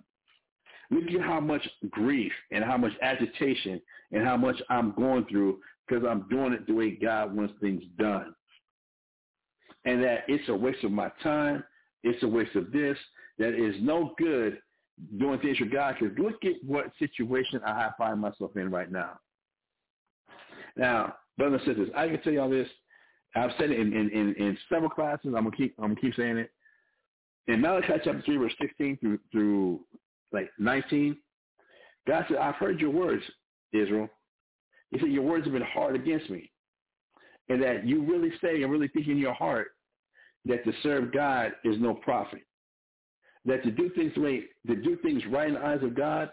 Look 0.92 1.12
at 1.12 1.22
how 1.22 1.40
much 1.40 1.68
grief 1.92 2.32
and 2.52 2.64
how 2.64 2.78
much 2.78 2.94
agitation 3.02 3.80
and 4.12 4.26
how 4.26 4.38
much 4.38 4.60
I'm 4.70 4.94
going 4.94 5.26
through 5.26 5.60
because 5.88 6.04
I'm 6.08 6.28
doing 6.30 6.54
it 6.54 6.66
the 6.68 6.74
way 6.74 6.92
God 6.92 7.36
wants 7.36 7.54
things 7.62 7.84
done. 7.98 8.34
And 9.86 10.04
that 10.04 10.24
it's 10.28 10.48
a 10.50 10.56
waste 10.56 10.84
of 10.84 10.92
my 10.92 11.12
time. 11.24 11.64
It's 12.04 12.22
a 12.24 12.28
waste 12.28 12.56
of 12.56 12.72
this. 12.72 12.98
That 13.38 13.54
is 13.54 13.76
no 13.82 14.14
good 14.18 14.60
doing 15.18 15.40
things 15.40 15.58
for 15.58 15.66
God 15.66 15.96
because 16.00 16.18
look 16.18 16.44
at 16.46 16.64
what 16.66 16.92
situation 17.00 17.62
I 17.66 17.90
find 17.98 18.20
myself 18.20 18.56
in 18.56 18.70
right 18.70 18.92
now. 18.92 19.20
Now, 20.76 21.16
brothers 21.38 21.62
and 21.66 21.78
sisters, 21.78 21.94
I 21.96 22.08
can 22.08 22.22
tell 22.22 22.34
y'all 22.34 22.50
this. 22.50 22.68
I've 23.36 23.52
said 23.60 23.72
it 23.72 23.80
in, 23.80 23.94
in, 23.94 24.10
in, 24.10 24.34
in 24.36 24.58
several 24.70 24.90
classes. 24.90 25.28
I'm 25.28 25.44
gonna 25.44 25.52
keep 25.52 25.76
I'm 25.78 25.90
gonna 25.90 26.02
keep 26.02 26.16
saying 26.16 26.38
it. 26.38 26.52
In 27.48 27.62
Malachi 27.62 27.94
chapter 28.04 28.22
three, 28.26 28.38
verse 28.38 28.54
sixteen 28.60 28.98
through 28.98 29.20
through 29.32 29.82
like 30.32 30.50
nineteen, 30.58 31.18
God 32.08 32.26
said, 32.28 32.38
I've 32.38 32.56
heard 32.56 32.80
your 32.80 32.90
words, 32.90 33.24
Israel. 33.72 34.10
He 34.92 35.00
said, 35.00 35.10
Your 35.10 35.24
words 35.24 35.46
have 35.46 35.54
been 35.54 35.62
hard 35.62 35.96
against 35.96 36.30
me. 36.30 36.52
And 37.50 37.62
that 37.62 37.88
you 37.88 38.04
really 38.04 38.32
say 38.42 38.62
and 38.62 38.72
really 38.72 38.88
think 38.88 39.08
in 39.08 39.18
your 39.18 39.34
heart 39.34 39.68
that 40.46 40.64
to 40.66 40.72
serve 40.82 41.12
God 41.12 41.52
is 41.64 41.76
no 41.80 41.94
profit. 41.94 42.42
That 43.46 43.64
to 43.64 43.72
do 43.72 43.90
things 43.96 44.16
way 44.18 44.44
to 44.68 44.76
do 44.76 44.98
things 44.98 45.24
right 45.30 45.48
in 45.48 45.54
the 45.56 45.66
eyes 45.66 45.80
of 45.82 45.96
God, 45.96 46.30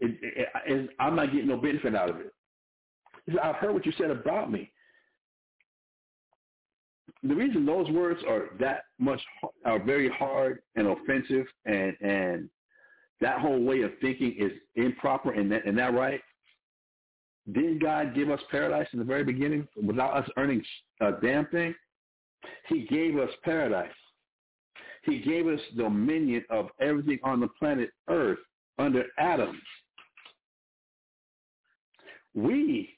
it, 0.00 0.16
it, 0.22 0.48
it, 0.66 0.90
I'm 0.98 1.16
not 1.16 1.32
getting 1.32 1.48
no 1.48 1.56
benefit 1.56 1.94
out 1.94 2.10
of 2.10 2.16
it. 2.16 2.32
He 3.26 3.32
said, 3.32 3.40
I've 3.40 3.56
heard 3.56 3.74
what 3.74 3.84
you 3.84 3.92
said 3.98 4.10
about 4.10 4.50
me. 4.50 4.70
The 7.22 7.34
reason 7.34 7.66
those 7.66 7.90
words 7.90 8.20
are 8.28 8.50
that 8.60 8.84
much 8.98 9.20
are 9.64 9.82
very 9.82 10.08
hard 10.08 10.60
and 10.76 10.86
offensive 10.86 11.46
and 11.64 11.96
and 12.00 12.48
that 13.20 13.40
whole 13.40 13.62
way 13.62 13.80
of 13.82 13.92
thinking 14.00 14.34
is 14.38 14.52
improper 14.74 15.32
and 15.32 15.50
that, 15.50 15.64
and 15.66 15.78
that 15.78 15.94
right 15.94 16.20
didn't 17.52 17.78
God 17.80 18.14
give 18.14 18.30
us 18.30 18.40
paradise 18.50 18.88
in 18.92 18.98
the 18.98 19.04
very 19.04 19.22
beginning 19.22 19.68
without 19.80 20.16
us 20.16 20.28
earning 20.36 20.62
a 21.00 21.12
damn 21.22 21.46
thing? 21.46 21.74
He 22.68 22.86
gave 22.86 23.16
us 23.18 23.30
paradise. 23.44 23.90
He 25.06 25.20
gave 25.20 25.46
us 25.46 25.60
dominion 25.76 26.44
of 26.50 26.68
everything 26.80 27.18
on 27.22 27.40
the 27.40 27.48
planet 27.58 27.90
Earth 28.08 28.38
under 28.78 29.04
Adam. 29.18 29.60
We 32.34 32.90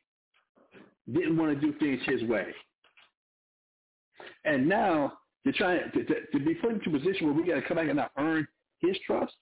didn't 1.12 1.36
want 1.36 1.58
to 1.58 1.66
do 1.66 1.78
things 1.78 2.00
his 2.06 2.28
way. 2.28 2.46
And 4.44 4.68
now 4.68 5.18
to 5.46 5.52
try 5.52 5.78
to, 5.78 6.04
to, 6.04 6.14
to 6.32 6.38
be 6.40 6.54
put 6.54 6.72
into 6.72 6.90
a 6.90 6.98
position 6.98 7.26
where 7.26 7.34
we 7.34 7.46
got 7.46 7.56
to 7.56 7.62
come 7.62 7.76
back 7.76 7.88
and 7.88 7.96
not 7.96 8.10
earn 8.18 8.46
his 8.80 8.96
trust, 9.06 9.34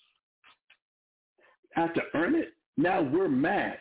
have 1.72 1.94
to 1.94 2.02
earn 2.14 2.34
it, 2.34 2.52
now 2.76 3.02
we're 3.02 3.28
mad. 3.28 3.78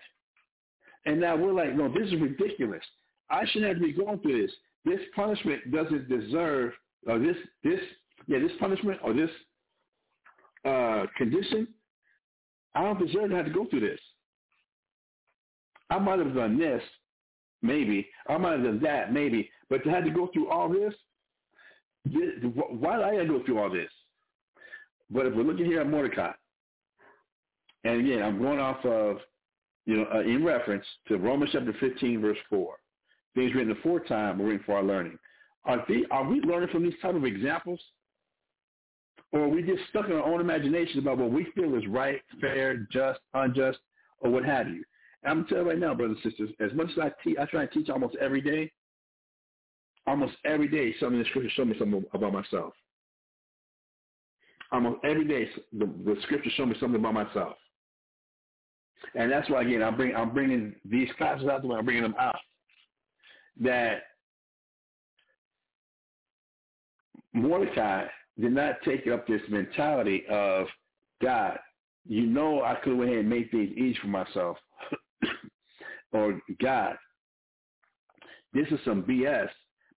And 1.05 1.19
now 1.19 1.35
we're 1.35 1.53
like, 1.53 1.75
no, 1.75 1.87
this 1.87 2.07
is 2.07 2.19
ridiculous. 2.19 2.83
I 3.29 3.45
shouldn't 3.47 3.73
have 3.73 3.81
to 3.81 3.83
be 3.83 3.93
going 3.93 4.19
through 4.19 4.41
this. 4.41 4.55
This 4.85 4.99
punishment 5.15 5.71
doesn't 5.71 6.09
deserve, 6.09 6.73
or 7.07 7.19
this, 7.19 7.35
this, 7.63 7.79
yeah, 8.27 8.39
this 8.39 8.51
punishment 8.59 8.99
or 9.03 9.13
this 9.13 9.29
uh, 10.65 11.05
condition, 11.17 11.67
I 12.73 12.83
don't 12.83 13.05
deserve 13.05 13.29
to 13.29 13.35
have 13.35 13.45
to 13.45 13.51
go 13.51 13.65
through 13.65 13.81
this. 13.81 13.99
I 15.89 15.99
might 15.99 16.19
have 16.19 16.33
done 16.33 16.57
this, 16.57 16.81
maybe. 17.61 18.07
I 18.27 18.37
might 18.37 18.53
have 18.53 18.63
done 18.63 18.81
that, 18.81 19.13
maybe. 19.13 19.49
But 19.69 19.83
to 19.83 19.89
have 19.89 20.03
to 20.03 20.09
go 20.09 20.29
through 20.33 20.49
all 20.49 20.69
this, 20.69 20.93
this 22.05 22.33
why 22.53 22.97
did 22.97 23.21
I 23.21 23.25
go 23.25 23.43
through 23.45 23.59
all 23.59 23.69
this? 23.69 23.89
But 25.09 25.27
if 25.27 25.35
we're 25.35 25.43
looking 25.43 25.65
here 25.65 25.81
at 25.81 25.89
Mordecai, 25.89 26.31
and 27.83 28.01
again, 28.01 28.23
I'm 28.23 28.41
going 28.41 28.59
off 28.59 28.83
of 28.83 29.17
you 29.85 29.97
know, 29.97 30.07
uh, 30.13 30.21
in 30.21 30.43
reference 30.43 30.85
to 31.07 31.17
Romans 31.17 31.51
chapter 31.53 31.73
15, 31.79 32.21
verse 32.21 32.37
4. 32.49 32.75
Things 33.35 33.53
written 33.53 33.69
the 33.69 33.81
fourth 33.81 34.07
time 34.07 34.41
are 34.41 34.45
written 34.45 34.63
for 34.65 34.77
our 34.77 34.83
learning. 34.83 35.19
Are, 35.65 35.83
they, 35.87 36.03
are 36.09 36.27
we 36.27 36.41
learning 36.41 36.69
from 36.71 36.83
these 36.83 36.93
type 37.01 37.15
of 37.15 37.25
examples? 37.25 37.79
Or 39.35 39.49
we 39.49 39.61
just 39.63 39.81
stuck 39.89 40.05
in 40.05 40.13
our 40.13 40.23
own 40.23 40.39
imagination 40.39 40.99
about 40.99 41.17
what 41.17 41.29
we 41.29 41.45
feel 41.53 41.75
is 41.75 41.85
right, 41.87 42.21
fair, 42.39 42.87
just, 42.89 43.19
unjust, 43.33 43.79
or 44.19 44.31
what 44.31 44.45
have 44.45 44.69
you? 44.69 44.81
And 45.23 45.39
I'm 45.39 45.45
tell 45.47 45.57
you 45.57 45.69
right 45.69 45.77
now, 45.77 45.93
brothers 45.93 46.17
and 46.23 46.31
sisters, 46.31 46.51
as 46.61 46.71
much 46.73 46.87
as 46.91 46.99
I, 46.99 47.11
te- 47.21 47.37
I 47.37 47.43
try 47.47 47.65
to 47.65 47.73
teach 47.73 47.89
almost 47.89 48.15
every 48.15 48.39
day, 48.39 48.71
almost 50.07 50.35
every 50.45 50.69
day 50.69 50.95
something 51.01 51.17
in 51.17 51.23
the 51.23 51.29
scripture 51.29 51.49
show 51.53 51.65
me 51.65 51.75
something 51.77 52.05
about 52.13 52.31
myself. 52.31 52.71
Almost 54.71 55.01
every 55.03 55.27
day 55.27 55.49
the, 55.77 55.85
the 56.05 56.15
scripture 56.23 56.51
show 56.55 56.65
me 56.65 56.77
something 56.79 57.01
about 57.01 57.13
myself. 57.13 57.57
And 59.15 59.29
that's 59.29 59.49
why 59.49 59.63
again 59.63 59.83
I'm 59.83 59.97
bring 59.97 60.15
I'm 60.15 60.33
bringing 60.33 60.73
these 60.85 61.09
classes 61.17 61.47
out 61.47 61.61
I'm 61.63 61.85
bringing 61.85 62.03
them 62.03 62.15
out. 62.17 62.37
That 63.59 64.03
Mordecai 67.33 68.05
did 68.39 68.53
not 68.53 68.75
take 68.83 69.07
up 69.07 69.27
this 69.27 69.41
mentality 69.49 70.23
of 70.29 70.67
God. 71.21 71.57
You 72.07 72.25
know 72.25 72.63
I 72.63 72.75
could 72.75 72.97
went 72.97 73.09
ahead 73.09 73.21
and 73.21 73.29
make 73.29 73.51
things 73.51 73.71
easy 73.71 73.97
for 74.01 74.07
myself, 74.07 74.57
or 76.11 76.39
God. 76.61 76.97
This 78.53 78.67
is 78.69 78.79
some 78.85 79.03
BS 79.03 79.49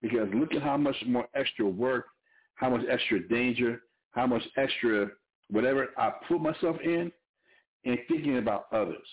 because 0.03 0.29
look 0.35 0.55
at 0.55 0.63
how 0.63 0.77
much 0.77 0.97
more 1.07 1.29
extra 1.35 1.67
work, 1.67 2.07
how 2.55 2.71
much 2.71 2.83
extra 2.91 3.27
danger, 3.29 3.83
how 4.13 4.27
much 4.27 4.43
extra 4.57 5.09
whatever 5.51 5.89
I 5.97 6.13
put 6.27 6.41
myself 6.41 6.77
in 6.83 7.13
and 7.85 7.99
thinking 8.09 8.39
about 8.39 8.67
others 8.73 9.07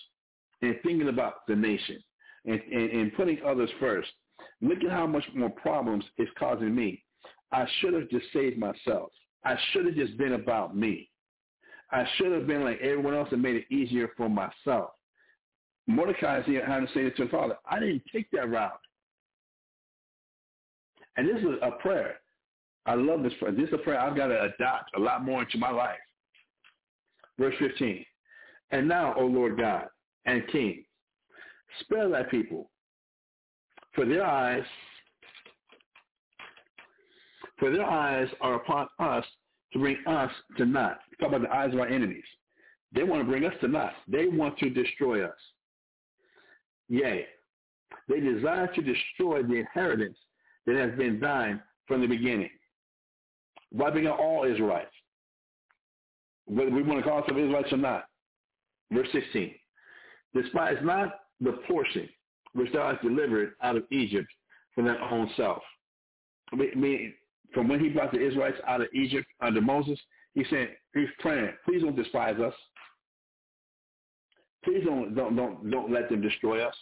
and 0.62 0.76
thinking 0.82 1.08
about 1.08 1.46
the 1.46 1.56
nation 1.56 2.02
and, 2.44 2.60
and, 2.72 2.90
and 2.90 3.14
putting 3.14 3.38
others 3.44 3.70
first. 3.80 4.08
Look 4.60 4.78
at 4.84 4.90
how 4.90 5.06
much 5.06 5.24
more 5.34 5.50
problems 5.50 6.04
it's 6.18 6.30
causing 6.38 6.74
me. 6.74 7.02
I 7.52 7.66
should 7.80 7.94
have 7.94 8.08
just 8.10 8.26
saved 8.32 8.58
myself. 8.58 9.10
I 9.44 9.56
should 9.70 9.86
have 9.86 9.94
just 9.94 10.16
been 10.16 10.32
about 10.32 10.76
me. 10.76 11.08
I 11.92 12.04
should 12.16 12.32
have 12.32 12.46
been 12.46 12.64
like 12.64 12.80
everyone 12.80 13.14
else 13.14 13.28
and 13.30 13.40
made 13.40 13.56
it 13.56 13.70
easier 13.70 14.10
for 14.16 14.28
myself. 14.28 14.90
Mordecai 15.86 16.40
is 16.40 16.46
here 16.46 16.66
having 16.66 16.88
to 16.88 16.92
say 16.92 17.00
it 17.06 17.16
to 17.16 17.22
his 17.22 17.30
father. 17.30 17.56
I 17.70 17.78
didn't 17.78 18.02
take 18.12 18.28
that 18.32 18.50
route. 18.50 18.80
And 21.16 21.28
this 21.28 21.38
is 21.38 21.58
a 21.62 21.70
prayer. 21.72 22.16
I 22.86 22.94
love 22.94 23.22
this 23.22 23.32
prayer. 23.38 23.52
This 23.52 23.68
is 23.68 23.74
a 23.74 23.78
prayer 23.78 24.00
I've 24.00 24.16
got 24.16 24.26
to 24.28 24.42
adopt 24.42 24.96
a 24.96 25.00
lot 25.00 25.24
more 25.24 25.42
into 25.42 25.58
my 25.58 25.70
life. 25.70 25.98
Verse 27.38 27.54
15. 27.58 28.04
And 28.72 28.88
now, 28.88 29.14
O 29.16 29.26
Lord 29.26 29.58
God 29.58 29.86
and 30.24 30.46
King, 30.48 30.84
spare 31.80 32.08
thy 32.08 32.24
people, 32.24 32.70
for 33.92 34.04
their 34.04 34.24
eyes, 34.24 34.64
for 37.58 37.70
their 37.70 37.84
eyes 37.84 38.28
are 38.40 38.54
upon 38.54 38.88
us 38.98 39.24
to 39.72 39.78
bring 39.78 39.96
us 40.06 40.30
to 40.58 40.64
naught. 40.64 40.98
Talk 41.20 41.28
about 41.28 41.42
the 41.42 41.54
eyes 41.54 41.72
of 41.72 41.80
our 41.80 41.88
enemies. 41.88 42.24
They 42.92 43.02
want 43.02 43.22
to 43.22 43.28
bring 43.28 43.44
us 43.44 43.54
to 43.60 43.68
naught. 43.68 43.92
They 44.08 44.26
want 44.26 44.58
to 44.58 44.70
destroy 44.70 45.24
us. 45.24 45.36
Yea, 46.88 47.26
they 48.08 48.20
desire 48.20 48.68
to 48.74 48.82
destroy 48.82 49.42
the 49.42 49.54
inheritance 49.54 50.16
that 50.66 50.76
has 50.76 50.96
been 50.96 51.18
thine 51.18 51.60
from 51.86 52.00
the 52.00 52.06
beginning, 52.06 52.50
wiping 53.72 54.06
out 54.06 54.18
all 54.18 54.44
Israelites, 54.44 54.92
whether 56.46 56.70
we 56.70 56.82
want 56.82 57.02
to 57.02 57.08
call 57.08 57.24
some 57.26 57.38
Israelites 57.38 57.72
or 57.72 57.78
not. 57.78 58.04
Verse 58.92 59.08
16. 59.12 59.54
Despise 60.34 60.76
not 60.82 61.20
the 61.40 61.52
portion 61.68 62.08
which 62.54 62.72
thou 62.72 62.90
hast 62.90 63.02
delivered 63.02 63.52
out 63.62 63.76
of 63.76 63.84
Egypt 63.90 64.28
from 64.74 64.86
thy 64.86 64.96
own 65.10 65.30
self. 65.36 65.62
I 66.52 66.56
mean, 66.56 67.14
from 67.52 67.68
when 67.68 67.80
he 67.80 67.88
brought 67.88 68.12
the 68.12 68.24
Israelites 68.24 68.58
out 68.66 68.80
of 68.80 68.88
Egypt 68.92 69.26
under 69.40 69.60
Moses, 69.60 69.98
he 70.34 70.44
said, 70.50 70.76
he's 70.94 71.08
praying, 71.18 71.52
please 71.64 71.82
don't 71.82 71.96
despise 71.96 72.38
us. 72.38 72.54
Please 74.64 74.84
don't, 74.84 75.14
don't, 75.14 75.36
don't, 75.36 75.70
don't 75.70 75.92
let 75.92 76.08
them 76.08 76.20
destroy 76.20 76.60
us. 76.60 76.74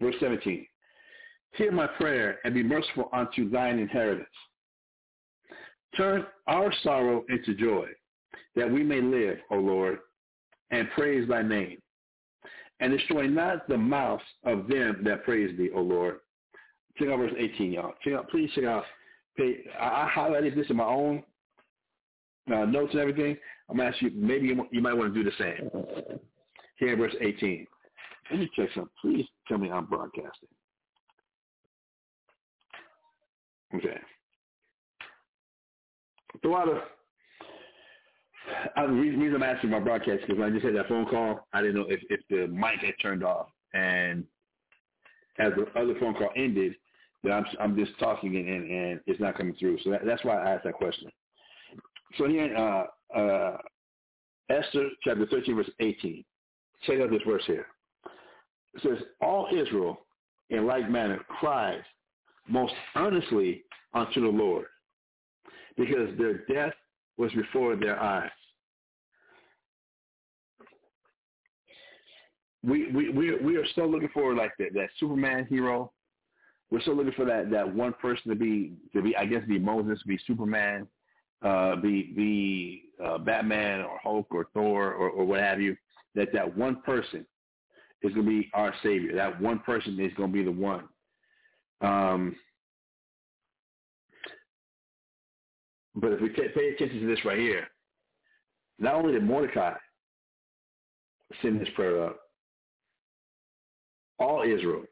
Verse 0.00 0.14
17. 0.20 0.66
Hear 1.52 1.70
my 1.70 1.86
prayer 1.86 2.38
and 2.44 2.54
be 2.54 2.62
merciful 2.62 3.10
unto 3.12 3.50
thine 3.50 3.78
inheritance. 3.78 4.28
Turn 5.96 6.24
our 6.46 6.72
sorrow 6.82 7.24
into 7.28 7.54
joy, 7.54 7.86
that 8.56 8.70
we 8.70 8.82
may 8.82 9.02
live, 9.02 9.36
O 9.50 9.56
Lord, 9.56 9.98
and 10.70 10.90
praise 10.92 11.28
thy 11.28 11.42
name. 11.42 11.78
And 12.80 12.96
destroy 12.96 13.26
not 13.26 13.68
the 13.68 13.76
mouths 13.76 14.24
of 14.44 14.66
them 14.66 15.02
that 15.04 15.24
praise 15.24 15.56
thee, 15.58 15.68
O 15.74 15.82
Lord, 15.82 16.16
Check 16.98 17.08
out 17.08 17.18
verse 17.18 17.32
18, 17.38 17.72
y'all. 17.72 17.94
Check 18.02 18.14
out, 18.14 18.30
please 18.30 18.50
check 18.54 18.64
out. 18.64 18.84
Pay, 19.36 19.64
I, 19.78 19.86
I 19.86 20.12
highlighted 20.14 20.54
this 20.54 20.68
in 20.70 20.76
my 20.76 20.84
own 20.84 21.22
uh, 22.52 22.64
notes 22.64 22.92
and 22.92 23.00
everything. 23.00 23.36
I'm 23.68 23.76
gonna 23.76 23.90
ask 23.90 24.02
you. 24.02 24.10
Maybe 24.14 24.48
you, 24.48 24.66
you 24.70 24.80
might 24.80 24.94
want 24.94 25.14
to 25.14 25.22
do 25.22 25.28
the 25.28 25.36
same. 25.38 25.70
Here 26.78 26.92
in 26.92 26.98
verse 26.98 27.14
18. 27.20 27.66
Let 28.30 28.40
me 28.40 28.50
check 28.56 28.68
something. 28.74 28.90
Please 29.00 29.26
tell 29.48 29.58
me 29.58 29.70
I'm 29.70 29.86
broadcasting. 29.86 30.48
Okay. 33.74 33.98
Throughout 36.42 36.68
a 36.68 36.82
I, 38.76 38.86
the 38.86 38.92
reason 38.92 39.34
I'm 39.34 39.42
asking 39.42 39.70
my 39.70 39.80
broadcast 39.80 40.22
because 40.22 40.38
when 40.38 40.48
I 40.48 40.52
just 40.52 40.64
had 40.64 40.74
that 40.76 40.88
phone 40.88 41.06
call, 41.06 41.46
I 41.52 41.60
didn't 41.60 41.76
know 41.76 41.86
if, 41.88 42.00
if 42.10 42.20
the 42.28 42.52
mic 42.52 42.80
had 42.80 42.94
turned 43.00 43.24
off. 43.24 43.48
And 43.72 44.24
as 45.38 45.52
the 45.56 45.66
other 45.78 45.94
phone 45.98 46.14
call 46.14 46.30
ended, 46.36 46.74
that 47.24 47.32
I'm 47.32 47.44
I'm 47.60 47.76
just 47.76 47.98
talking 47.98 48.36
and, 48.36 48.48
and, 48.48 48.70
and 48.70 49.00
it's 49.06 49.20
not 49.20 49.36
coming 49.36 49.54
through. 49.58 49.78
So 49.84 49.90
that, 49.90 50.04
that's 50.04 50.24
why 50.24 50.36
I 50.36 50.54
asked 50.54 50.64
that 50.64 50.74
question. 50.74 51.10
So 52.18 52.28
here 52.28 52.44
in 52.44 52.56
uh, 52.56 53.18
uh, 53.18 53.56
Esther 54.50 54.88
chapter 55.02 55.26
13 55.26 55.56
verse 55.56 55.70
18, 55.80 56.24
check 56.86 57.00
out 57.00 57.10
this 57.10 57.22
verse 57.26 57.42
here. 57.46 57.66
It 58.74 58.82
says, 58.82 59.06
all 59.20 59.48
Israel 59.54 59.98
in 60.50 60.66
like 60.66 60.90
manner 60.90 61.20
cries 61.40 61.82
most 62.48 62.72
earnestly 62.96 63.62
unto 63.94 64.20
the 64.20 64.28
Lord 64.28 64.66
because 65.76 66.08
their 66.18 66.44
death 66.46 66.74
was 67.16 67.32
before 67.32 67.76
their 67.76 68.00
eyes. 68.00 68.30
We 72.64 72.92
we 72.92 73.10
we 73.10 73.36
we 73.38 73.56
are 73.56 73.66
still 73.66 73.90
looking 73.90 74.10
for 74.14 74.34
like 74.34 74.52
that, 74.58 74.72
that 74.74 74.88
Superman 74.98 75.46
hero. 75.46 75.92
We're 76.72 76.80
still 76.80 76.96
looking 76.96 77.12
for 77.12 77.26
that 77.26 77.50
that 77.50 77.74
one 77.74 77.92
person 78.00 78.30
to 78.30 78.34
be 78.34 78.72
to 78.94 79.02
be 79.02 79.14
I 79.14 79.26
guess 79.26 79.42
be 79.46 79.58
Moses, 79.58 80.02
be 80.06 80.18
Superman, 80.26 80.88
uh, 81.44 81.76
be 81.76 82.14
be 82.16 82.84
uh, 83.04 83.18
Batman 83.18 83.82
or 83.82 83.98
Hulk 84.02 84.28
or 84.30 84.46
Thor 84.54 84.94
or, 84.94 85.10
or 85.10 85.26
what 85.26 85.40
have 85.40 85.60
you. 85.60 85.76
That 86.14 86.32
that 86.32 86.56
one 86.56 86.80
person 86.80 87.26
is 88.00 88.14
going 88.14 88.24
to 88.24 88.40
be 88.40 88.50
our 88.54 88.72
savior. 88.82 89.14
That 89.14 89.38
one 89.38 89.58
person 89.58 90.00
is 90.00 90.14
going 90.14 90.30
to 90.30 90.32
be 90.32 90.42
the 90.42 90.50
one. 90.50 90.88
Um, 91.82 92.36
but 95.94 96.12
if 96.12 96.22
we 96.22 96.30
t- 96.30 96.48
pay 96.54 96.70
attention 96.70 97.00
to 97.00 97.06
this 97.06 97.22
right 97.26 97.38
here, 97.38 97.66
not 98.78 98.94
only 98.94 99.12
did 99.12 99.24
Mordecai 99.24 99.74
send 101.42 101.60
his 101.60 101.68
prayer 101.74 102.02
up, 102.02 102.18
all 104.18 104.42
Israel 104.42 104.84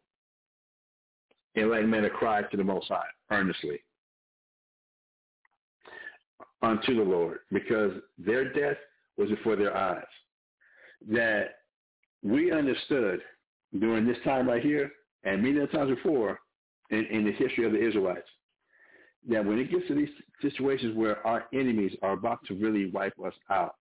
in 1.55 1.71
like 1.71 1.85
manner 1.85 2.11
cry 2.11 2.43
to 2.43 2.57
the 2.57 2.65
Most 2.65 2.89
High 2.89 3.03
earnestly 3.31 3.81
unto 6.63 6.95
the 6.95 7.03
Lord 7.03 7.39
because 7.53 7.93
their 8.19 8.53
death 8.53 8.77
was 9.17 9.31
before 9.31 9.57
their 9.57 9.77
eyes. 9.77 10.05
That 11.11 11.57
we 12.23 12.53
understood 12.53 13.21
during 13.79 14.07
this 14.07 14.19
time 14.25 14.49
right 14.49 14.63
here 14.63 14.91
and 15.25 15.43
many 15.43 15.59
other 15.59 15.67
times 15.69 15.95
before 15.95 16.39
in, 16.91 17.07
in 17.07 17.25
the 17.25 17.33
history 17.33 17.65
of 17.65 17.73
the 17.73 17.83
Israelites 17.83 18.29
that 19.29 19.45
when 19.45 19.59
it 19.59 19.71
gets 19.71 19.87
to 19.89 19.95
these 19.95 20.09
situations 20.41 20.97
where 20.97 21.25
our 21.27 21.45
enemies 21.53 21.93
are 22.03 22.13
about 22.13 22.41
to 22.47 22.55
really 22.55 22.91
wipe 22.91 23.13
us 23.25 23.35
out, 23.51 23.77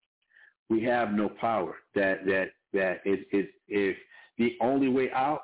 we 0.70 0.84
have 0.84 1.14
no 1.14 1.30
power. 1.30 1.76
That 1.96 2.26
that 2.26 2.50
that 2.74 3.02
it, 3.06 3.28
it, 3.32 3.50
if 3.68 3.98
the 4.38 4.56
only 4.62 4.90
way 4.90 5.10
out 5.12 5.42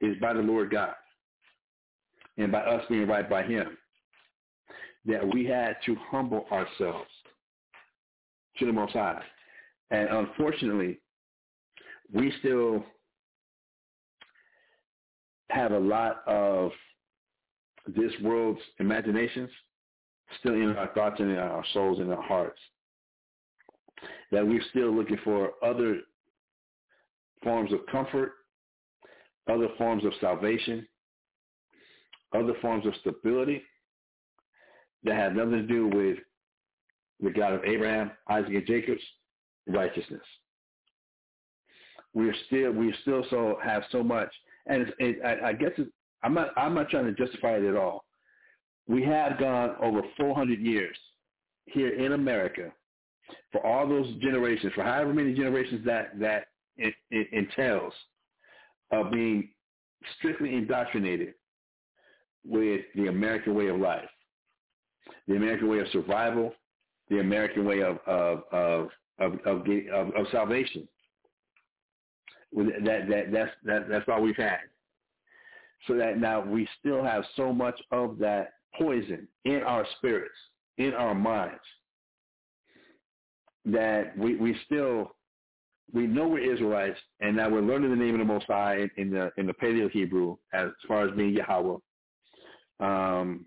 is 0.00 0.16
by 0.20 0.32
the 0.32 0.40
Lord 0.40 0.70
God 0.70 0.94
and 2.40 2.50
by 2.50 2.60
us 2.60 2.84
being 2.88 3.06
right 3.06 3.28
by 3.28 3.42
Him, 3.42 3.76
that 5.04 5.26
we 5.32 5.44
had 5.44 5.76
to 5.86 5.94
humble 6.10 6.46
ourselves 6.50 7.10
to 8.58 8.66
the 8.66 8.72
Most 8.72 8.92
High. 8.92 9.22
And 9.90 10.08
unfortunately, 10.08 11.00
we 12.12 12.32
still 12.40 12.84
have 15.50 15.72
a 15.72 15.78
lot 15.78 16.22
of 16.26 16.70
this 17.86 18.12
world's 18.22 18.60
imaginations 18.78 19.50
still 20.38 20.54
in 20.54 20.76
our 20.76 20.88
thoughts 20.94 21.16
and 21.18 21.30
in 21.30 21.38
our 21.38 21.64
souls 21.72 21.98
and 21.98 22.12
our 22.12 22.22
hearts. 22.22 22.60
That 24.30 24.46
we're 24.46 24.62
still 24.70 24.94
looking 24.94 25.18
for 25.24 25.52
other 25.62 26.00
forms 27.42 27.72
of 27.72 27.80
comfort, 27.90 28.32
other 29.50 29.68
forms 29.76 30.04
of 30.04 30.12
salvation, 30.20 30.86
other 32.34 32.54
forms 32.60 32.86
of 32.86 32.94
stability 33.00 33.62
that 35.04 35.14
have 35.14 35.34
nothing 35.34 35.52
to 35.52 35.62
do 35.62 35.86
with 35.88 36.18
the 37.20 37.30
God 37.30 37.52
of 37.52 37.64
Abraham, 37.64 38.10
Isaac, 38.28 38.54
and 38.54 38.66
Jacob's 38.66 39.02
righteousness. 39.66 40.22
We're 42.14 42.34
still 42.46 42.72
we 42.72 42.92
still 43.02 43.24
so 43.30 43.58
have 43.62 43.82
so 43.92 44.02
much, 44.02 44.30
and 44.66 44.92
it, 44.98 45.18
I, 45.24 45.50
I 45.50 45.52
guess 45.52 45.70
I'm 46.22 46.34
not 46.34 46.50
I'm 46.56 46.74
not 46.74 46.88
trying 46.88 47.06
to 47.06 47.12
justify 47.12 47.56
it 47.56 47.64
at 47.64 47.76
all. 47.76 48.04
We 48.88 49.04
have 49.04 49.38
gone 49.38 49.76
over 49.80 50.02
400 50.16 50.58
years 50.60 50.96
here 51.66 51.94
in 51.94 52.12
America 52.12 52.72
for 53.52 53.64
all 53.64 53.88
those 53.88 54.12
generations, 54.20 54.72
for 54.74 54.82
however 54.82 55.14
many 55.14 55.34
generations 55.34 55.84
that 55.86 56.18
that 56.18 56.46
it, 56.76 56.94
it 57.10 57.28
entails 57.32 57.92
of 58.90 59.12
being 59.12 59.50
strictly 60.18 60.54
indoctrinated 60.54 61.34
with 62.46 62.82
the 62.94 63.08
American 63.08 63.54
way 63.54 63.68
of 63.68 63.78
life, 63.78 64.08
the 65.28 65.36
American 65.36 65.68
way 65.68 65.80
of 65.80 65.88
survival, 65.92 66.52
the 67.08 67.20
American 67.20 67.64
way 67.64 67.82
of 67.82 67.98
of 68.06 68.42
of 68.52 68.88
of, 69.18 69.34
of, 69.44 69.66
of, 69.92 70.14
of 70.14 70.26
salvation. 70.32 70.88
That 72.52 73.06
that 73.08 73.32
that's 73.32 73.50
that, 73.64 73.88
that's 73.88 74.08
all 74.08 74.22
we've 74.22 74.36
had 74.36 74.60
so 75.86 75.94
that 75.96 76.18
now 76.18 76.40
we 76.40 76.68
still 76.78 77.02
have 77.02 77.24
so 77.36 77.52
much 77.52 77.80
of 77.90 78.18
that 78.18 78.54
poison 78.78 79.26
in 79.44 79.62
our 79.62 79.86
spirits, 79.96 80.34
in 80.78 80.92
our 80.94 81.14
minds, 81.14 81.60
that 83.64 84.16
we, 84.16 84.36
we 84.36 84.56
still 84.66 85.12
we 85.92 86.06
know 86.06 86.28
we're 86.28 86.52
Israelites, 86.52 86.98
and 87.20 87.36
now 87.36 87.48
we're 87.48 87.62
learning 87.62 87.90
the 87.90 87.96
name 87.96 88.14
of 88.14 88.20
the 88.20 88.24
Most 88.24 88.46
High 88.46 88.88
in, 88.96 89.10
the 89.10 89.32
in 89.36 89.46
the 89.46 89.52
Paleo 89.54 89.90
Hebrew 89.90 90.36
as 90.52 90.68
far 90.86 91.08
as 91.08 91.16
being 91.16 91.34
Yahweh, 91.34 91.78
um, 92.80 93.46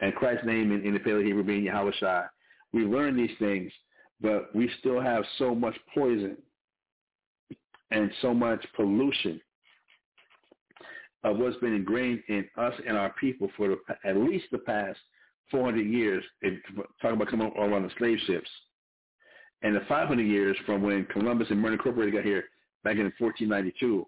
and 0.00 0.14
Christ's 0.14 0.46
name 0.46 0.72
in, 0.72 0.84
in 0.84 0.94
the 0.94 1.00
Paleo 1.00 1.24
Hebrew 1.24 1.42
being 1.42 1.64
Yahweh 1.64 1.92
Shai. 1.98 2.24
We 2.72 2.84
learn 2.84 3.16
these 3.16 3.36
things, 3.38 3.72
but 4.20 4.54
we 4.54 4.70
still 4.80 5.00
have 5.00 5.24
so 5.38 5.54
much 5.54 5.76
poison 5.94 6.36
and 7.90 8.10
so 8.20 8.34
much 8.34 8.64
pollution 8.74 9.40
of 11.24 11.38
what's 11.38 11.56
been 11.58 11.74
ingrained 11.74 12.22
in 12.28 12.46
us 12.56 12.74
and 12.86 12.96
our 12.96 13.12
people 13.20 13.48
for 13.56 13.68
the, 13.68 13.76
at 14.04 14.16
least 14.16 14.46
the 14.52 14.58
past 14.58 14.98
400 15.50 15.80
years, 15.80 16.24
talking 17.00 17.16
about 17.16 17.28
coming 17.28 17.50
all 17.56 17.74
on 17.74 17.82
the 17.82 17.90
slave 17.98 18.18
ships, 18.26 18.48
and 19.62 19.74
the 19.74 19.80
500 19.88 20.22
years 20.22 20.56
from 20.66 20.82
when 20.82 21.04
Columbus 21.06 21.48
and 21.50 21.60
Murray 21.60 21.74
Incorporated 21.74 22.14
got 22.14 22.24
here 22.24 22.44
back 22.84 22.96
in 22.96 23.12
1492, 23.18 24.06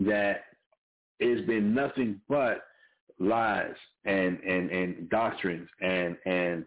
that 0.00 0.44
it's 1.18 1.46
been 1.46 1.74
nothing 1.74 2.20
but 2.28 2.62
lies 3.18 3.74
and, 4.04 4.38
and, 4.40 4.70
and 4.70 5.10
doctrines 5.10 5.68
and, 5.80 6.16
and 6.26 6.64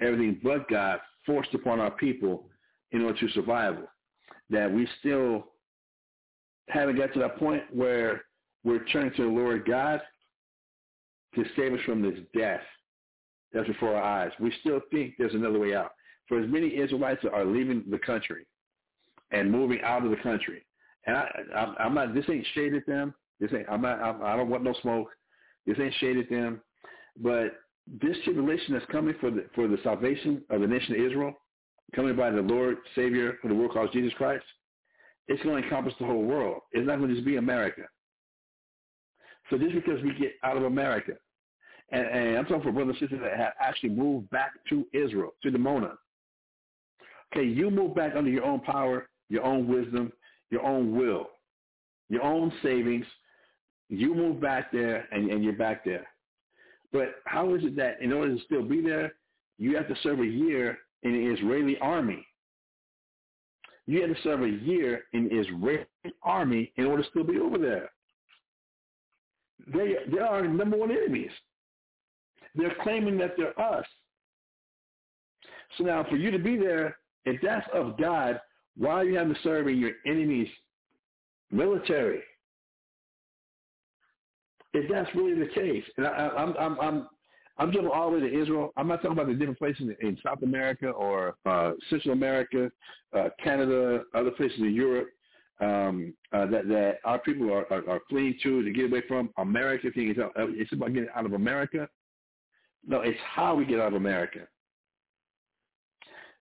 everything 0.00 0.40
but 0.42 0.68
God 0.68 1.00
forced 1.24 1.54
upon 1.54 1.80
our 1.80 1.90
people 1.90 2.48
in 2.92 3.02
order 3.02 3.18
to 3.18 3.28
survive. 3.30 3.76
That 4.50 4.72
we 4.72 4.86
still 5.00 5.46
haven't 6.68 6.96
got 6.96 7.12
to 7.14 7.18
that 7.20 7.38
point 7.38 7.62
where 7.72 8.22
we're 8.64 8.84
turning 8.86 9.12
to 9.16 9.22
the 9.22 9.28
Lord 9.28 9.66
God 9.66 10.00
to 11.34 11.44
save 11.56 11.72
us 11.72 11.80
from 11.84 12.02
this 12.02 12.18
death 12.36 12.60
that's 13.52 13.68
before 13.68 13.96
our 13.96 14.02
eyes. 14.02 14.32
We 14.40 14.52
still 14.60 14.80
think 14.90 15.14
there's 15.18 15.34
another 15.34 15.58
way 15.58 15.74
out. 15.74 15.92
For 16.28 16.40
as 16.40 16.50
many 16.50 16.76
Israelites 16.76 17.22
are 17.32 17.44
leaving 17.44 17.84
the 17.88 17.98
country 17.98 18.46
and 19.30 19.50
moving 19.50 19.80
out 19.82 20.04
of 20.04 20.10
the 20.10 20.16
country, 20.16 20.64
and 21.06 21.16
I, 21.16 21.28
I, 21.54 21.74
I'm 21.84 21.94
not. 21.94 22.14
This 22.14 22.24
ain't 22.28 22.46
shaded 22.54 22.82
them. 22.86 23.14
This 23.38 23.50
ain't. 23.52 23.66
I'm 23.70 23.82
not. 23.82 24.00
I'm, 24.00 24.22
I 24.22 24.36
don't 24.36 24.50
want 24.50 24.64
no 24.64 24.74
smoke. 24.82 25.08
This 25.66 25.76
them. 26.30 26.60
But 27.18 27.58
this 28.00 28.16
tribulation 28.24 28.74
that's 28.74 28.86
coming 28.90 29.14
for 29.20 29.30
the 29.30 29.46
for 29.54 29.68
the 29.68 29.78
salvation 29.82 30.42
of 30.50 30.60
the 30.60 30.66
nation 30.66 30.94
of 30.94 31.00
Israel, 31.06 31.32
coming 31.94 32.16
by 32.16 32.30
the 32.30 32.42
Lord 32.42 32.78
Savior 32.94 33.38
of 33.42 33.48
the 33.48 33.54
world 33.54 33.72
called 33.72 33.92
Jesus 33.92 34.12
Christ, 34.14 34.44
it's 35.28 35.42
going 35.42 35.60
to 35.60 35.64
encompass 35.64 35.94
the 35.98 36.06
whole 36.06 36.22
world. 36.22 36.62
It's 36.72 36.86
not 36.86 36.98
going 36.98 37.08
to 37.08 37.14
just 37.14 37.26
be 37.26 37.36
America. 37.36 37.82
So 39.50 39.58
just 39.58 39.74
because 39.74 40.02
we 40.02 40.12
get 40.18 40.32
out 40.42 40.56
of 40.56 40.64
America, 40.64 41.12
and, 41.90 42.06
and 42.06 42.38
I'm 42.38 42.44
talking 42.46 42.62
for 42.62 42.72
brothers 42.72 42.96
and 43.00 43.08
sisters 43.08 43.20
that 43.22 43.38
have 43.38 43.52
actually 43.60 43.90
moved 43.90 44.28
back 44.30 44.52
to 44.70 44.84
Israel, 44.92 45.30
to 45.42 45.50
the 45.50 45.58
Mona. 45.58 45.92
Okay, 47.32 47.46
you 47.46 47.70
move 47.70 47.94
back 47.94 48.14
under 48.16 48.30
your 48.30 48.44
own 48.44 48.60
power, 48.60 49.08
your 49.28 49.44
own 49.44 49.68
wisdom, 49.68 50.12
your 50.50 50.62
own 50.62 50.96
will, 50.96 51.26
your 52.08 52.22
own 52.22 52.52
savings, 52.62 53.06
You 53.88 54.14
move 54.14 54.40
back 54.40 54.72
there 54.72 55.06
and, 55.12 55.30
and 55.30 55.44
you're 55.44 55.52
back 55.52 55.84
there. 55.84 56.06
But 56.92 57.16
how 57.24 57.54
is 57.54 57.64
it 57.64 57.76
that 57.76 58.00
in 58.00 58.12
order 58.12 58.34
to 58.34 58.44
still 58.44 58.62
be 58.62 58.80
there, 58.80 59.14
you 59.58 59.76
have 59.76 59.88
to 59.88 59.96
serve 60.02 60.20
a 60.20 60.26
year 60.26 60.78
in 61.02 61.12
the 61.12 61.32
Israeli 61.34 61.78
army? 61.78 62.26
You 63.86 64.02
have 64.02 64.16
to 64.16 64.22
serve 64.22 64.42
a 64.42 64.48
year 64.48 65.04
in 65.12 65.28
the 65.28 65.40
Israeli 65.40 65.86
army 66.22 66.72
in 66.76 66.86
order 66.86 67.02
to 67.02 67.08
still 67.10 67.24
be 67.24 67.38
over 67.38 67.58
there. 67.58 67.90
They, 69.72 69.94
they 70.10 70.18
are 70.18 70.46
number 70.46 70.76
one 70.76 70.90
enemies. 70.90 71.30
They're 72.54 72.76
claiming 72.82 73.18
that 73.18 73.34
they're 73.36 73.58
us. 73.60 73.86
So 75.76 75.84
now 75.84 76.04
for 76.08 76.16
you 76.16 76.30
to 76.30 76.38
be 76.38 76.56
there, 76.56 76.96
if 77.24 77.40
that's 77.42 77.66
of 77.72 77.98
God, 77.98 78.40
why 78.76 78.92
are 78.92 79.04
you 79.04 79.16
having 79.16 79.34
to 79.34 79.40
serve 79.42 79.68
in 79.68 79.78
your 79.78 79.92
enemy's 80.06 80.48
military? 81.50 82.22
If 84.76 84.90
that's 84.90 85.08
really 85.14 85.38
the 85.38 85.48
case, 85.54 85.84
and 85.96 86.06
I, 86.06 86.10
I'm 86.10 86.54
I'm 86.58 86.80
I'm 86.80 87.08
I'm 87.58 87.72
jumping 87.72 87.90
all 87.90 88.10
the 88.10 88.18
way 88.18 88.28
to 88.28 88.42
Israel. 88.42 88.72
I'm 88.76 88.88
not 88.88 88.96
talking 88.96 89.12
about 89.12 89.28
the 89.28 89.34
different 89.34 89.58
places 89.58 89.88
in 90.00 90.18
South 90.22 90.42
America 90.42 90.90
or 90.90 91.36
uh, 91.46 91.72
Central 91.88 92.12
America, 92.12 92.70
uh, 93.16 93.28
Canada, 93.42 94.02
other 94.14 94.30
places 94.32 94.58
in 94.58 94.74
Europe 94.74 95.08
um, 95.60 96.12
uh, 96.34 96.44
that 96.46 96.68
that 96.68 96.98
our 97.04 97.18
people 97.18 97.50
are, 97.50 97.64
are, 97.72 97.88
are 97.88 98.00
fleeing 98.10 98.34
to 98.42 98.62
to 98.62 98.70
get 98.70 98.90
away 98.90 99.02
from. 99.08 99.30
America, 99.38 99.90
thing 99.90 100.10
is, 100.10 100.16
it's 100.36 100.72
about 100.72 100.92
getting 100.92 101.08
out 101.14 101.24
of 101.24 101.32
America. 101.32 101.88
No, 102.86 103.00
it's 103.00 103.18
how 103.34 103.54
we 103.54 103.64
get 103.64 103.80
out 103.80 103.88
of 103.88 103.94
America. 103.94 104.40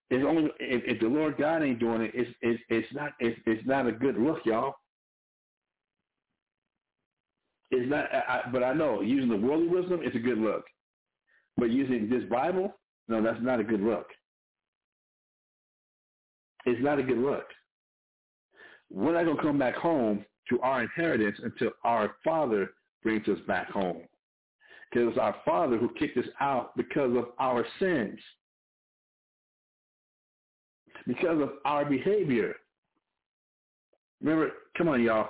It's 0.10 0.26
only 0.28 0.52
if, 0.60 0.84
if 0.86 1.00
the 1.00 1.08
Lord 1.08 1.38
God 1.38 1.64
ain't 1.64 1.80
doing 1.80 2.02
it, 2.02 2.12
it's 2.14 2.30
it's 2.42 2.62
it's 2.70 2.94
not 2.94 3.14
it's 3.20 3.40
it's 3.46 3.66
not 3.66 3.88
a 3.88 3.94
good 3.94 4.18
look, 4.18 4.40
y'all. 4.46 4.76
It's 7.76 7.90
not, 7.90 8.06
I, 8.14 8.42
but 8.52 8.64
I 8.64 8.74
know 8.74 9.02
using 9.02 9.30
the 9.30 9.38
worldly 9.38 9.68
wisdom, 9.68 10.00
it's 10.04 10.16
a 10.16 10.20
good 10.20 10.38
look. 10.38 10.66
But 11.58 11.72
using 11.72 12.10
this 12.10 12.24
Bible, 12.30 12.74
no, 13.08 13.22
that's 13.22 13.42
not 13.42 13.60
a 13.60 13.64
good 13.64 13.82
look. 13.82 14.08
It's 16.66 16.84
not 16.84 17.00
a 17.00 17.04
good 17.04 17.18
look. 17.18 17.46
We're 18.92 19.14
not 19.14 19.26
going 19.26 19.38
to 19.38 19.44
come 19.44 19.60
back 19.60 19.76
home 19.76 20.26
to 20.50 20.60
our 20.62 20.84
inheritance 20.84 21.38
until 21.44 21.72
our 21.84 22.16
Father 22.24 22.72
brings 23.04 23.28
us 23.28 23.40
back 23.48 23.70
home. 23.70 24.02
Because 24.92 25.10
it's 25.10 25.18
our 25.18 25.36
Father 25.44 25.78
who 25.78 25.90
kicked 26.00 26.18
us 26.18 26.26
out 26.40 26.76
because 26.78 27.16
of 27.18 27.26
our 27.40 27.66
sins 27.80 28.20
because 31.08 31.42
of 31.42 31.52
our 31.66 31.86
behavior. 31.86 32.56
Remember, 34.22 34.52
come 34.78 34.88
on, 34.88 35.02
y'all. 35.02 35.30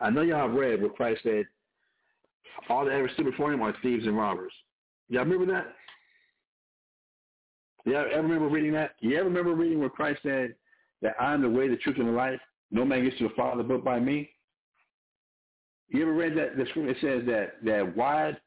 I 0.00 0.10
know 0.10 0.22
y'all 0.22 0.48
have 0.48 0.56
read 0.56 0.82
what 0.82 0.96
Christ 0.96 1.22
said, 1.22 1.44
all 2.68 2.84
that 2.84 2.92
ever 2.92 3.10
stood 3.14 3.26
before 3.26 3.52
him 3.52 3.62
are 3.62 3.74
thieves 3.82 4.06
and 4.06 4.16
robbers. 4.16 4.52
Y'all 5.08 5.24
remember 5.24 5.52
that? 5.52 5.74
Y'all 7.84 8.06
ever 8.10 8.22
remember 8.22 8.48
reading 8.48 8.72
that? 8.72 8.92
You 9.00 9.16
ever 9.16 9.28
remember 9.28 9.54
reading 9.54 9.78
where 9.78 9.90
Christ 9.90 10.20
said 10.22 10.54
that 11.02 11.14
I'm 11.20 11.42
the 11.42 11.50
way, 11.50 11.68
the 11.68 11.76
truth, 11.76 11.98
and 11.98 12.08
the 12.08 12.12
life? 12.12 12.40
No 12.70 12.84
man 12.84 13.04
gets 13.04 13.18
to 13.18 13.28
the 13.28 13.34
Father 13.34 13.62
but 13.62 13.84
by 13.84 14.00
me? 14.00 14.30
You 15.88 16.02
ever 16.02 16.12
read 16.12 16.36
that? 16.36 16.56
The 16.56 16.64
scripture 16.70 16.96
says 17.00 17.26
that, 17.26 17.64
that 17.64 17.96
wide 17.96 18.38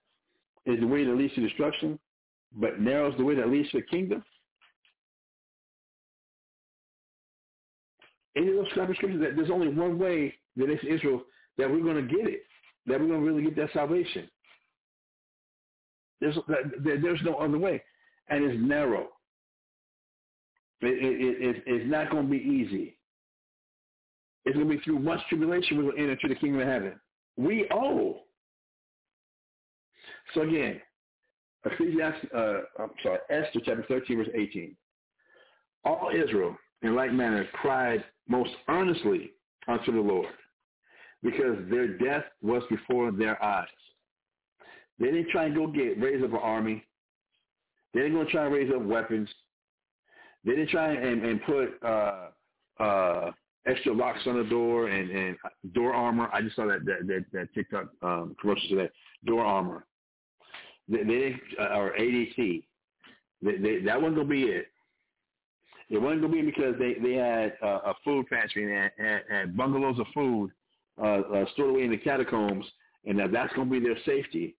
is 0.66 0.80
the 0.80 0.88
way 0.88 1.06
that 1.06 1.16
leads 1.16 1.36
to 1.36 1.42
destruction, 1.42 2.00
but 2.54 2.80
narrow 2.80 3.12
is 3.12 3.18
the 3.18 3.24
way 3.24 3.36
that 3.36 3.50
leads 3.50 3.70
to 3.72 3.78
the 3.78 3.84
kingdom? 3.84 4.24
any 8.38 8.50
of 8.50 8.56
those 8.56 8.68
scriptures 8.72 9.20
that 9.20 9.36
there's 9.36 9.50
only 9.50 9.68
one 9.68 9.98
way 9.98 10.34
that 10.56 10.70
it's 10.70 10.84
Israel 10.84 11.24
that 11.58 11.70
we're 11.70 11.82
going 11.82 12.08
to 12.08 12.16
get 12.16 12.28
it, 12.28 12.44
that 12.88 13.00
we're 13.00 13.08
going 13.08 13.22
to 13.22 13.26
really 13.26 13.44
get 13.44 13.56
that 13.58 13.74
salvation. 13.74 14.30
There's 16.20 16.38
there's 16.84 17.20
no 17.24 17.36
other 17.36 17.60
way, 17.60 17.84
and 18.30 18.44
it's 18.44 18.60
narrow. 18.60 19.08
It, 20.82 21.04
it, 21.04 21.56
it, 21.58 21.64
it's 21.66 21.90
not 21.90 22.10
going 22.10 22.26
to 22.26 22.30
be 22.30 22.38
easy. 22.38 22.98
It's 24.46 24.56
going 24.56 24.68
to 24.68 24.76
be 24.76 24.82
through 24.82 25.00
much 25.00 25.20
tribulation 25.28 25.78
we're 25.78 25.84
going 25.92 25.98
to 25.98 26.02
enter 26.02 26.14
into 26.14 26.28
the 26.30 26.36
kingdom 26.36 26.62
of 26.62 26.68
heaven. 26.68 27.00
We 27.36 27.68
owe. 27.72 28.20
So 30.34 30.42
again, 30.42 30.82
Ecclesiastes, 31.66 32.26
uh, 32.36 32.60
I'm 32.80 32.92
sorry, 33.04 33.20
Esther 33.30 33.60
chapter 33.66 33.86
13, 33.88 34.18
verse 34.18 34.28
18. 34.36 34.76
All 35.86 36.12
Israel 36.14 36.56
in 36.82 36.96
like 36.96 37.12
manner 37.12 37.46
cried 37.54 38.04
most 38.28 38.52
earnestly 38.70 39.32
unto 39.68 39.92
the 39.92 40.00
Lord, 40.00 40.28
because 41.24 41.58
their 41.70 41.98
death 41.98 42.24
was 42.42 42.64
before 42.70 43.12
their 43.12 43.44
eyes. 43.44 43.68
They 45.00 45.08
didn't 45.08 45.30
try 45.30 45.46
and 45.46 45.56
go 45.56 45.68
get 45.68 46.02
raise 46.02 46.24
up 46.24 46.32
an 46.32 46.40
army. 46.42 46.84
They 47.94 48.02
didn't 48.02 48.16
go 48.16 48.30
try 48.30 48.46
and 48.46 48.54
raise 48.54 48.72
up 48.74 48.82
weapons. 48.84 49.30
They 50.44 50.52
didn't 50.52 50.70
try 50.70 50.94
and, 50.94 51.24
and 51.24 51.44
put 51.44 51.84
uh, 51.84 52.28
uh, 52.80 53.32
extra 53.66 53.94
locks 53.94 54.22
on 54.26 54.38
the 54.38 54.50
door 54.50 54.88
and, 54.88 55.10
and 55.10 55.38
door 55.74 55.94
armor. 55.94 56.30
I 56.34 56.42
just 56.42 56.56
saw 56.56 56.68
that 56.68 56.86
that 56.86 57.08
that, 57.08 57.26
that 57.34 57.54
TikTok 57.54 57.90
um, 58.02 58.36
commercial 58.40 58.70
today. 58.70 58.90
Door 59.26 59.46
armor. 59.46 59.86
They, 60.90 61.00
didn't, 61.00 61.42
uh, 61.60 61.76
or 61.76 61.94
ADT. 62.00 62.64
They, 63.42 63.58
they, 63.58 63.82
that 63.82 64.02
wasn't 64.02 64.18
gonna 64.18 64.30
be 64.30 64.44
it. 64.44 64.68
It 65.90 65.98
wasn't 66.02 66.22
to 66.24 66.28
be 66.28 66.42
because 66.42 66.76
they 66.80 66.96
they 66.96 67.14
had 67.14 67.54
uh, 67.62 67.80
a 67.86 67.94
food 68.04 68.28
pantry 68.28 68.74
and 68.74 69.22
had 69.30 69.58
bungalows 69.58 70.00
of 70.00 70.06
food 70.14 70.52
uh, 71.02 71.22
uh, 71.22 71.46
stored 71.54 71.70
away 71.72 71.84
in 71.84 71.92
the 71.92 71.98
catacombs, 71.98 72.66
and 73.06 73.18
that 73.20 73.32
that's 73.32 73.54
going 73.54 73.70
to 73.70 73.80
be 73.80 73.86
their 73.86 73.98
safety. 74.06 74.56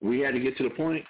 We 0.00 0.20
had 0.20 0.34
to 0.34 0.40
get 0.40 0.56
to 0.58 0.64
the 0.64 0.70
point 0.70 1.04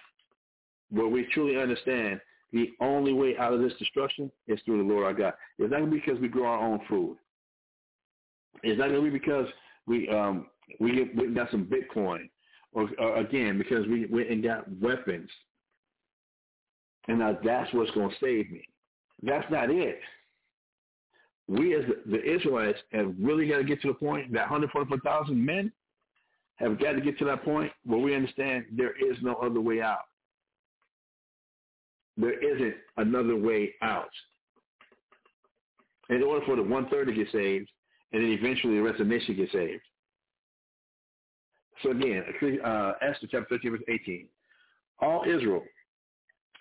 where 0.90 1.08
we 1.08 1.26
truly 1.32 1.60
understand 1.60 2.20
the 2.52 2.70
only 2.80 3.12
way 3.12 3.36
out 3.36 3.52
of 3.52 3.60
this 3.60 3.74
destruction 3.78 4.30
is 4.46 4.58
through 4.64 4.78
the 4.78 4.92
Lord 4.92 5.04
our 5.04 5.12
God. 5.12 5.34
It's 5.58 5.70
not 5.70 5.80
going 5.80 5.90
to 5.90 5.96
be 5.96 6.00
because 6.00 6.20
we 6.20 6.28
grow 6.28 6.46
our 6.46 6.60
own 6.60 6.80
food. 6.88 7.18
It's 8.62 8.78
not 8.78 8.88
going 8.88 9.04
to 9.04 9.10
be 9.10 9.18
because 9.18 9.46
we 9.86 10.08
um 10.08 10.46
we 10.80 10.94
get 10.94 11.16
we 11.16 11.28
got 11.28 11.50
some 11.50 11.66
Bitcoin, 11.66 12.28
or, 12.72 12.88
or 12.98 13.16
again 13.18 13.58
because 13.58 13.86
we 13.86 14.06
went 14.06 14.30
and 14.30 14.42
got 14.42 14.66
weapons, 14.80 15.30
and 17.06 17.18
now 17.18 17.38
that's 17.44 17.72
what's 17.72 17.90
going 17.92 18.10
to 18.10 18.16
save 18.20 18.50
me. 18.50 18.62
That's 19.22 19.48
not 19.50 19.70
it. 19.70 20.00
We 21.48 21.74
as 21.74 21.84
the, 22.06 22.22
Israelites 22.22 22.78
have 22.92 23.14
really 23.18 23.48
got 23.48 23.58
to 23.58 23.64
get 23.64 23.80
to 23.82 23.88
the 23.88 23.94
point 23.94 24.32
that 24.32 24.42
144,000 24.42 25.44
men 25.44 25.72
have 26.56 26.78
got 26.78 26.92
to 26.92 27.00
get 27.00 27.18
to 27.18 27.24
that 27.24 27.44
point 27.44 27.72
where 27.84 27.98
we 27.98 28.14
understand 28.14 28.66
there 28.76 28.92
is 28.96 29.16
no 29.22 29.34
other 29.34 29.60
way 29.60 29.80
out. 29.80 30.04
There 32.16 32.38
isn't 32.38 32.74
another 32.96 33.36
way 33.36 33.74
out. 33.80 34.10
In 36.10 36.22
order 36.22 36.44
for 36.44 36.56
the 36.56 36.62
one-third 36.62 37.06
to 37.06 37.12
get 37.12 37.30
saved, 37.32 37.70
and 38.12 38.22
then 38.22 38.30
eventually 38.30 38.76
the 38.76 38.82
rest 38.82 39.00
of 39.00 39.08
the 39.08 39.14
nation 39.14 39.36
get 39.36 39.52
saved. 39.52 39.82
So 41.82 41.90
again, 41.92 42.24
uh, 42.64 42.92
Esther 43.02 43.28
chapter 43.30 43.46
13, 43.50 43.70
verse 43.70 43.80
18. 43.88 44.26
All 45.00 45.24
Israel 45.24 45.62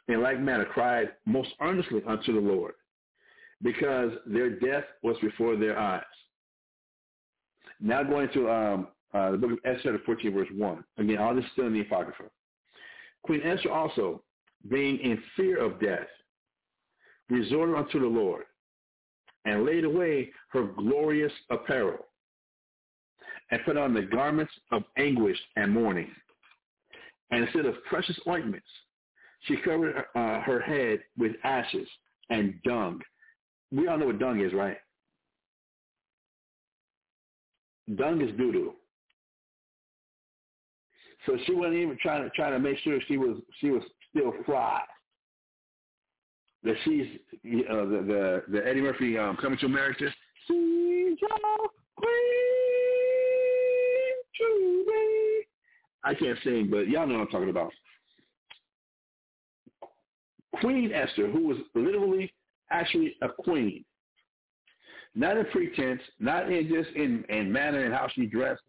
in 0.08 0.22
like 0.22 0.40
manner 0.40 0.66
cried 0.66 1.10
most 1.26 1.50
earnestly 1.60 2.02
unto 2.08 2.34
the 2.34 2.40
Lord, 2.40 2.74
because 3.64 4.12
their 4.26 4.50
death 4.50 4.84
was 5.04 5.18
before 5.22 5.56
their 5.56 5.78
eyes. 5.78 6.04
Now 7.80 8.04
going 8.04 8.30
to 8.34 8.50
um, 8.50 8.88
uh, 9.14 9.32
the 9.32 9.38
book 9.38 9.52
of 9.52 9.60
Esther, 9.66 10.00
14, 10.06 10.34
verse 10.34 10.48
1. 10.56 10.84
Again, 10.98 11.18
all 11.18 11.36
this 11.36 11.46
is 11.46 11.52
still 11.54 11.68
in 11.68 11.74
the 11.74 11.82
Apocrypha. 11.82 12.24
Queen 13.24 13.42
Esther 13.44 13.72
also, 13.72 14.22
being 14.70 14.98
in 15.00 15.22
fear 15.36 15.64
of 15.64 15.80
death, 15.80 16.08
resorted 17.30 17.76
unto 17.76 18.00
the 18.00 18.08
Lord, 18.08 18.44
and 19.46 19.66
laid 19.66 19.86
away 19.86 20.32
her 20.50 20.64
glorious 20.64 21.32
apparel, 21.50 22.06
and 23.52 23.62
put 23.66 23.78
on 23.78 23.94
the 23.94 24.02
garments 24.02 24.52
of 24.72 24.84
anguish 24.98 25.38
and 25.56 25.72
mourning, 25.72 26.12
and 27.32 27.44
instead 27.44 27.66
of 27.66 27.76
precious 27.86 28.18
ointments, 28.28 28.68
she 29.44 29.58
covered 29.58 29.96
uh, 30.16 30.42
her 30.42 30.60
head 30.60 31.00
with 31.18 31.34
ashes 31.44 31.88
and 32.30 32.56
dung. 32.64 33.02
We 33.72 33.88
all 33.88 33.98
know 33.98 34.08
what 34.08 34.20
dung 34.20 34.40
is, 34.40 34.54
right? 34.54 34.78
Dung 37.96 38.22
is 38.22 38.36
doo-doo. 38.38 38.74
So 41.26 41.38
she 41.46 41.54
wasn't 41.54 41.76
even 41.76 41.98
trying 42.02 42.24
to 42.24 42.30
trying 42.30 42.54
to 42.54 42.60
make 42.60 42.78
sure 42.80 43.00
she 43.08 43.18
was 43.18 43.38
she 43.60 43.70
was 43.70 43.84
still 44.10 44.34
fly. 44.46 44.82
That 46.64 46.76
she's 46.84 47.06
uh, 47.70 47.86
the, 47.86 48.44
the 48.50 48.58
the 48.58 48.66
Eddie 48.66 48.82
Murphy 48.82 49.18
um, 49.18 49.38
coming 49.38 49.60
to 49.60 49.66
America. 49.66 50.06
She's 50.48 51.18
your 51.20 51.70
queen. 51.98 52.38
I 56.04 56.14
can't 56.14 56.38
sing, 56.42 56.70
but 56.72 56.88
y'all 56.88 57.06
know 57.06 57.16
what 57.16 57.22
I'm 57.22 57.28
talking 57.28 57.50
about. 57.50 57.72
Queen 60.62 60.92
Esther, 60.94 61.30
who 61.30 61.48
was 61.48 61.58
literally 61.76 62.34
actually 62.72 63.16
a 63.22 63.30
queen, 63.30 63.84
not 65.16 65.38
in 65.38 65.46
pretense, 65.46 66.02
not 66.20 66.52
in 66.52 66.68
just 66.68 66.90
in, 66.96 67.24
in 67.30 67.52
manner 67.52 67.84
and 67.84 67.94
how 67.94 68.08
she 68.14 68.26
dressed, 68.26 68.62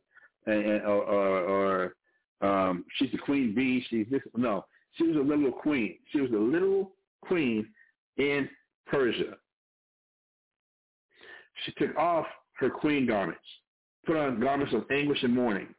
and, 0.47 0.65
and 0.65 0.83
or, 0.83 1.03
or, 1.03 1.95
or 2.41 2.49
um, 2.49 2.85
she's 2.97 3.11
the 3.12 3.19
queen 3.19 3.55
bee. 3.55 3.85
She's 3.89 4.07
this. 4.11 4.23
No, 4.37 4.65
she 4.95 5.05
was 5.05 5.16
a 5.16 5.20
literal 5.20 5.53
queen. 5.53 5.99
She 6.11 6.20
was 6.20 6.31
a 6.31 6.37
literal 6.37 6.93
queen 7.23 7.66
in 8.16 8.49
Persia. 8.87 9.37
She 11.65 11.73
took 11.73 11.97
off 11.97 12.27
her 12.55 12.70
queen 12.70 13.07
garments, 13.07 13.41
put 14.07 14.16
on 14.16 14.41
garments 14.41 14.75
of 14.75 14.85
anguish 14.91 15.23
and 15.23 15.35
mourning. 15.35 15.75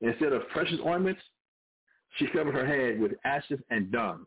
Instead 0.00 0.32
of 0.32 0.48
precious 0.48 0.78
ornaments, 0.82 1.20
she 2.16 2.26
covered 2.26 2.54
her 2.54 2.66
head 2.66 3.00
with 3.00 3.12
ashes 3.24 3.60
and 3.70 3.90
dung. 3.92 4.26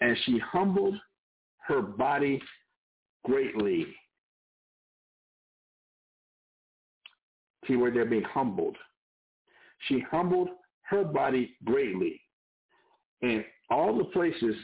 And 0.00 0.16
she 0.24 0.38
humbled 0.38 0.94
her 1.66 1.82
body 1.82 2.40
greatly. 3.24 3.86
See 7.66 7.76
where 7.76 7.90
they're 7.90 8.04
being 8.04 8.24
humbled. 8.24 8.76
She 9.88 10.00
humbled 10.10 10.48
her 10.82 11.04
body 11.04 11.56
greatly. 11.64 12.20
And 13.22 13.44
all 13.70 13.96
the 13.96 14.04
places 14.04 14.56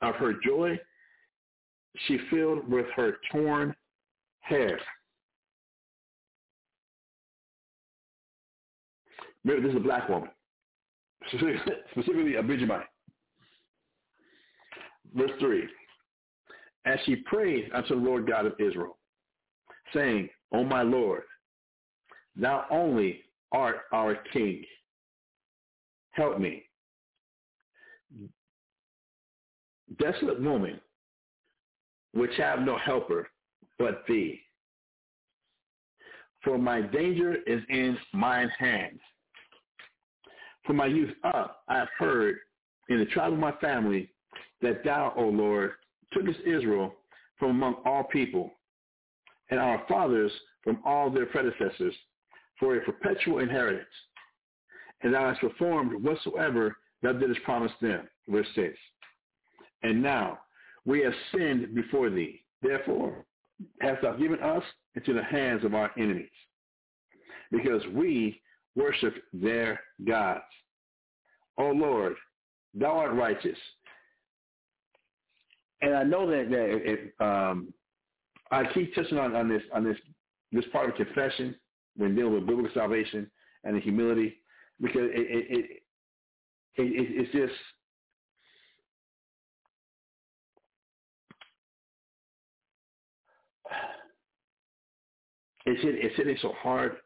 of 0.00 0.14
her 0.16 0.34
joy 0.44 0.78
she 2.06 2.18
filled 2.30 2.68
with 2.68 2.86
her 2.96 3.16
torn 3.30 3.74
hair. 4.40 4.78
Remember, 9.44 9.68
this 9.68 9.76
is 9.76 9.80
a 9.80 9.84
black 9.84 10.08
woman, 10.08 10.30
specifically 11.28 12.36
a 12.36 12.42
Benjamite. 12.42 12.86
Verse 15.14 15.30
3. 15.40 15.68
As 16.84 16.98
she 17.04 17.16
prayed 17.16 17.70
unto 17.72 17.94
the 17.94 18.00
Lord 18.00 18.26
God 18.26 18.46
of 18.46 18.54
Israel, 18.58 18.98
saying, 19.94 20.28
O 20.52 20.64
my 20.64 20.82
Lord, 20.82 21.22
thou 22.34 22.64
only 22.70 23.20
art 23.52 23.82
our 23.92 24.16
king. 24.32 24.64
Help 26.10 26.40
me. 26.40 26.64
Desolate 29.98 30.42
woman, 30.42 30.80
which 32.12 32.32
have 32.36 32.60
no 32.60 32.78
helper 32.78 33.28
but 33.78 34.02
thee. 34.08 34.40
For 36.42 36.58
my 36.58 36.80
danger 36.80 37.36
is 37.46 37.62
in 37.68 37.96
mine 38.12 38.50
hand. 38.58 38.98
From 40.64 40.76
my 40.76 40.86
youth 40.86 41.14
up, 41.24 41.62
I 41.68 41.78
have 41.78 41.88
heard 41.98 42.36
in 42.88 42.98
the 42.98 43.06
tribe 43.06 43.32
of 43.32 43.38
my 43.38 43.52
family 43.52 44.10
that 44.60 44.84
thou, 44.84 45.12
O 45.16 45.24
Lord, 45.28 45.72
tookest 46.16 46.40
Israel 46.46 46.94
from 47.38 47.50
among 47.50 47.76
all 47.84 48.04
people, 48.04 48.52
and 49.50 49.58
our 49.60 49.82
fathers 49.88 50.32
from 50.62 50.78
all 50.84 51.10
their 51.10 51.26
predecessors, 51.26 51.94
for 52.58 52.76
a 52.76 52.80
perpetual 52.80 53.38
inheritance. 53.40 53.86
And 55.02 55.12
thou 55.12 55.28
hast 55.28 55.40
performed 55.40 56.04
whatsoever 56.04 56.76
thou 57.02 57.12
didst 57.12 57.42
promise 57.42 57.72
them. 57.80 58.08
Verse 58.28 58.46
6. 58.54 58.76
And 59.82 60.00
now 60.00 60.38
we 60.84 61.00
have 61.00 61.12
sinned 61.32 61.74
before 61.74 62.08
thee. 62.10 62.44
Therefore 62.62 63.24
hast 63.80 64.02
thou 64.02 64.12
given 64.12 64.38
us 64.40 64.62
into 64.94 65.12
the 65.12 65.24
hands 65.24 65.64
of 65.64 65.74
our 65.74 65.90
enemies, 65.98 66.28
because 67.50 67.82
we 67.92 68.40
worship 68.76 69.14
their 69.32 69.80
gods. 70.06 70.44
O 71.58 71.70
Lord, 71.70 72.14
thou 72.74 72.92
art 72.98 73.14
righteous. 73.14 73.58
And 75.82 75.96
I 75.96 76.04
know 76.04 76.30
that, 76.30 76.48
that 76.48 76.80
it, 76.90 77.14
um, 77.20 77.74
I 78.52 78.64
keep 78.72 78.94
touching 78.94 79.18
on, 79.18 79.34
on 79.34 79.48
this 79.48 79.62
on 79.74 79.84
this 79.84 79.96
this 80.52 80.64
part 80.72 80.88
of 80.88 80.94
confession 80.94 81.56
when 81.96 82.14
dealing 82.14 82.34
with 82.34 82.46
biblical 82.46 82.70
salvation 82.72 83.30
and 83.64 83.76
the 83.76 83.80
humility, 83.80 84.36
because 84.80 85.10
it 85.12 85.26
it, 85.28 85.82
it, 86.76 86.82
it 86.82 87.20
it's 87.20 87.32
just 87.32 87.52
it's 95.66 95.80
it's 95.82 96.16
hitting 96.16 96.36
so 96.40 96.52
hard. 96.62 96.96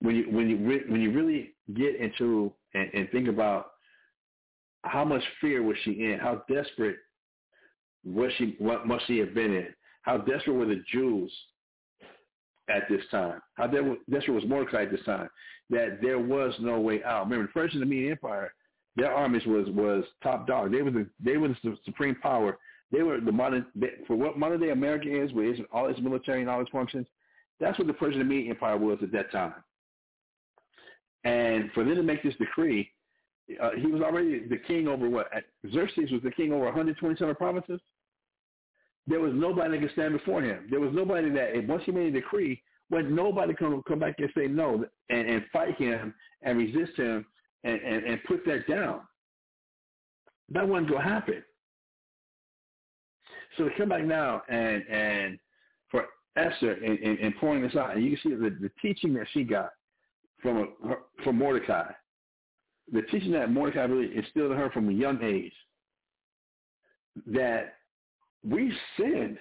When 0.00 0.16
you 0.16 0.24
when 0.30 0.50
you 0.50 0.58
re, 0.58 0.80
when 0.88 1.00
you 1.00 1.12
really 1.12 1.54
get 1.74 1.96
into 1.96 2.52
and, 2.74 2.90
and 2.92 3.10
think 3.10 3.28
about 3.28 3.70
how 4.82 5.04
much 5.04 5.22
fear 5.40 5.62
was 5.62 5.76
she 5.84 5.92
in, 5.92 6.18
how 6.20 6.42
desperate 6.52 6.96
was 8.04 8.32
she, 8.38 8.56
what 8.58 8.86
must 8.86 9.06
she 9.06 9.18
have 9.18 9.34
been 9.34 9.54
in, 9.54 9.68
how 10.02 10.18
desperate 10.18 10.54
were 10.54 10.66
the 10.66 10.82
Jews 10.92 11.32
at 12.68 12.88
this 12.88 13.02
time, 13.10 13.40
how 13.54 13.66
desperate 13.66 14.34
was 14.34 14.44
Mordecai 14.46 14.82
at 14.82 14.90
this 14.90 15.04
time, 15.04 15.28
that 15.70 15.98
there 16.02 16.18
was 16.18 16.54
no 16.60 16.80
way 16.80 17.02
out. 17.04 17.24
Remember, 17.24 17.46
the 17.46 17.52
Persian 17.52 17.80
the 17.80 17.86
Median 17.86 18.12
Empire, 18.12 18.52
their 18.96 19.12
armies 19.12 19.44
was 19.46 19.66
was 19.70 20.04
top 20.22 20.46
dog. 20.46 20.70
They 20.70 20.82
were 20.82 20.90
the 20.90 21.06
they 21.22 21.36
were 21.36 21.48
the 21.48 21.76
supreme 21.84 22.14
power. 22.16 22.58
They 22.92 23.02
were 23.02 23.20
the 23.20 23.32
modern 23.32 23.66
for 24.06 24.16
what 24.16 24.38
modern 24.38 24.60
day 24.60 24.70
America 24.70 25.08
is, 25.10 25.32
with 25.32 25.58
all 25.72 25.88
its 25.88 26.00
military 26.00 26.42
and 26.42 26.50
all 26.50 26.60
its 26.60 26.70
functions. 26.70 27.06
That's 27.60 27.78
what 27.78 27.86
the 27.86 27.94
Persian 27.94 28.26
Median 28.26 28.50
Empire 28.50 28.76
was 28.76 28.98
at 29.02 29.12
that 29.12 29.32
time. 29.32 29.54
And 31.24 31.70
for 31.72 31.84
them 31.84 31.96
to 31.96 32.02
make 32.02 32.22
this 32.22 32.34
decree, 32.36 32.90
uh, 33.62 33.70
he 33.76 33.86
was 33.86 34.02
already 34.02 34.46
the 34.46 34.58
king 34.58 34.88
over 34.88 35.08
what? 35.08 35.28
Xerxes 35.72 36.10
was 36.10 36.22
the 36.22 36.30
king 36.30 36.52
over 36.52 36.64
127 36.66 37.34
provinces. 37.34 37.80
There 39.06 39.20
was 39.20 39.32
nobody 39.34 39.72
that 39.72 39.80
could 39.80 39.92
stand 39.92 40.14
before 40.14 40.42
him. 40.42 40.66
There 40.70 40.80
was 40.80 40.92
nobody 40.94 41.30
that, 41.30 41.66
once 41.66 41.82
he 41.84 41.92
made 41.92 42.14
a 42.14 42.20
decree, 42.20 42.62
when 42.88 43.14
nobody 43.14 43.54
can 43.54 43.82
come 43.86 43.98
back 43.98 44.16
and 44.18 44.30
say 44.36 44.46
no 44.46 44.84
and, 45.10 45.28
and 45.28 45.44
fight 45.52 45.76
him 45.76 46.14
and 46.42 46.58
resist 46.58 46.96
him 46.96 47.26
and, 47.64 47.80
and, 47.80 48.04
and 48.04 48.24
put 48.24 48.44
that 48.46 48.66
down. 48.68 49.00
That 50.50 50.68
wasn't 50.68 50.90
going 50.90 51.02
to 51.02 51.08
happen. 51.08 51.42
So 53.56 53.64
to 53.64 53.70
come 53.76 53.88
back 53.88 54.04
now 54.04 54.42
and 54.48 54.82
and 54.88 55.38
for 55.90 56.06
Esther 56.36 56.72
and, 56.72 56.98
and, 56.98 57.18
and 57.18 57.64
this 57.64 57.76
out, 57.76 57.94
and 57.94 58.04
you 58.04 58.16
can 58.16 58.30
see 58.30 58.36
the, 58.36 58.50
the 58.60 58.70
teaching 58.82 59.14
that 59.14 59.26
she 59.32 59.44
got 59.44 59.70
from 60.42 60.74
from 61.22 61.38
Mordecai. 61.38 61.90
The 62.92 63.02
teaching 63.02 63.32
that 63.32 63.50
Mordecai 63.50 63.84
really 63.84 64.14
instilled 64.14 64.52
in 64.52 64.58
her 64.58 64.70
from 64.70 64.88
a 64.88 64.92
young 64.92 65.22
age 65.22 65.52
that 67.26 67.76
we 68.48 68.72
sinned, 68.98 69.38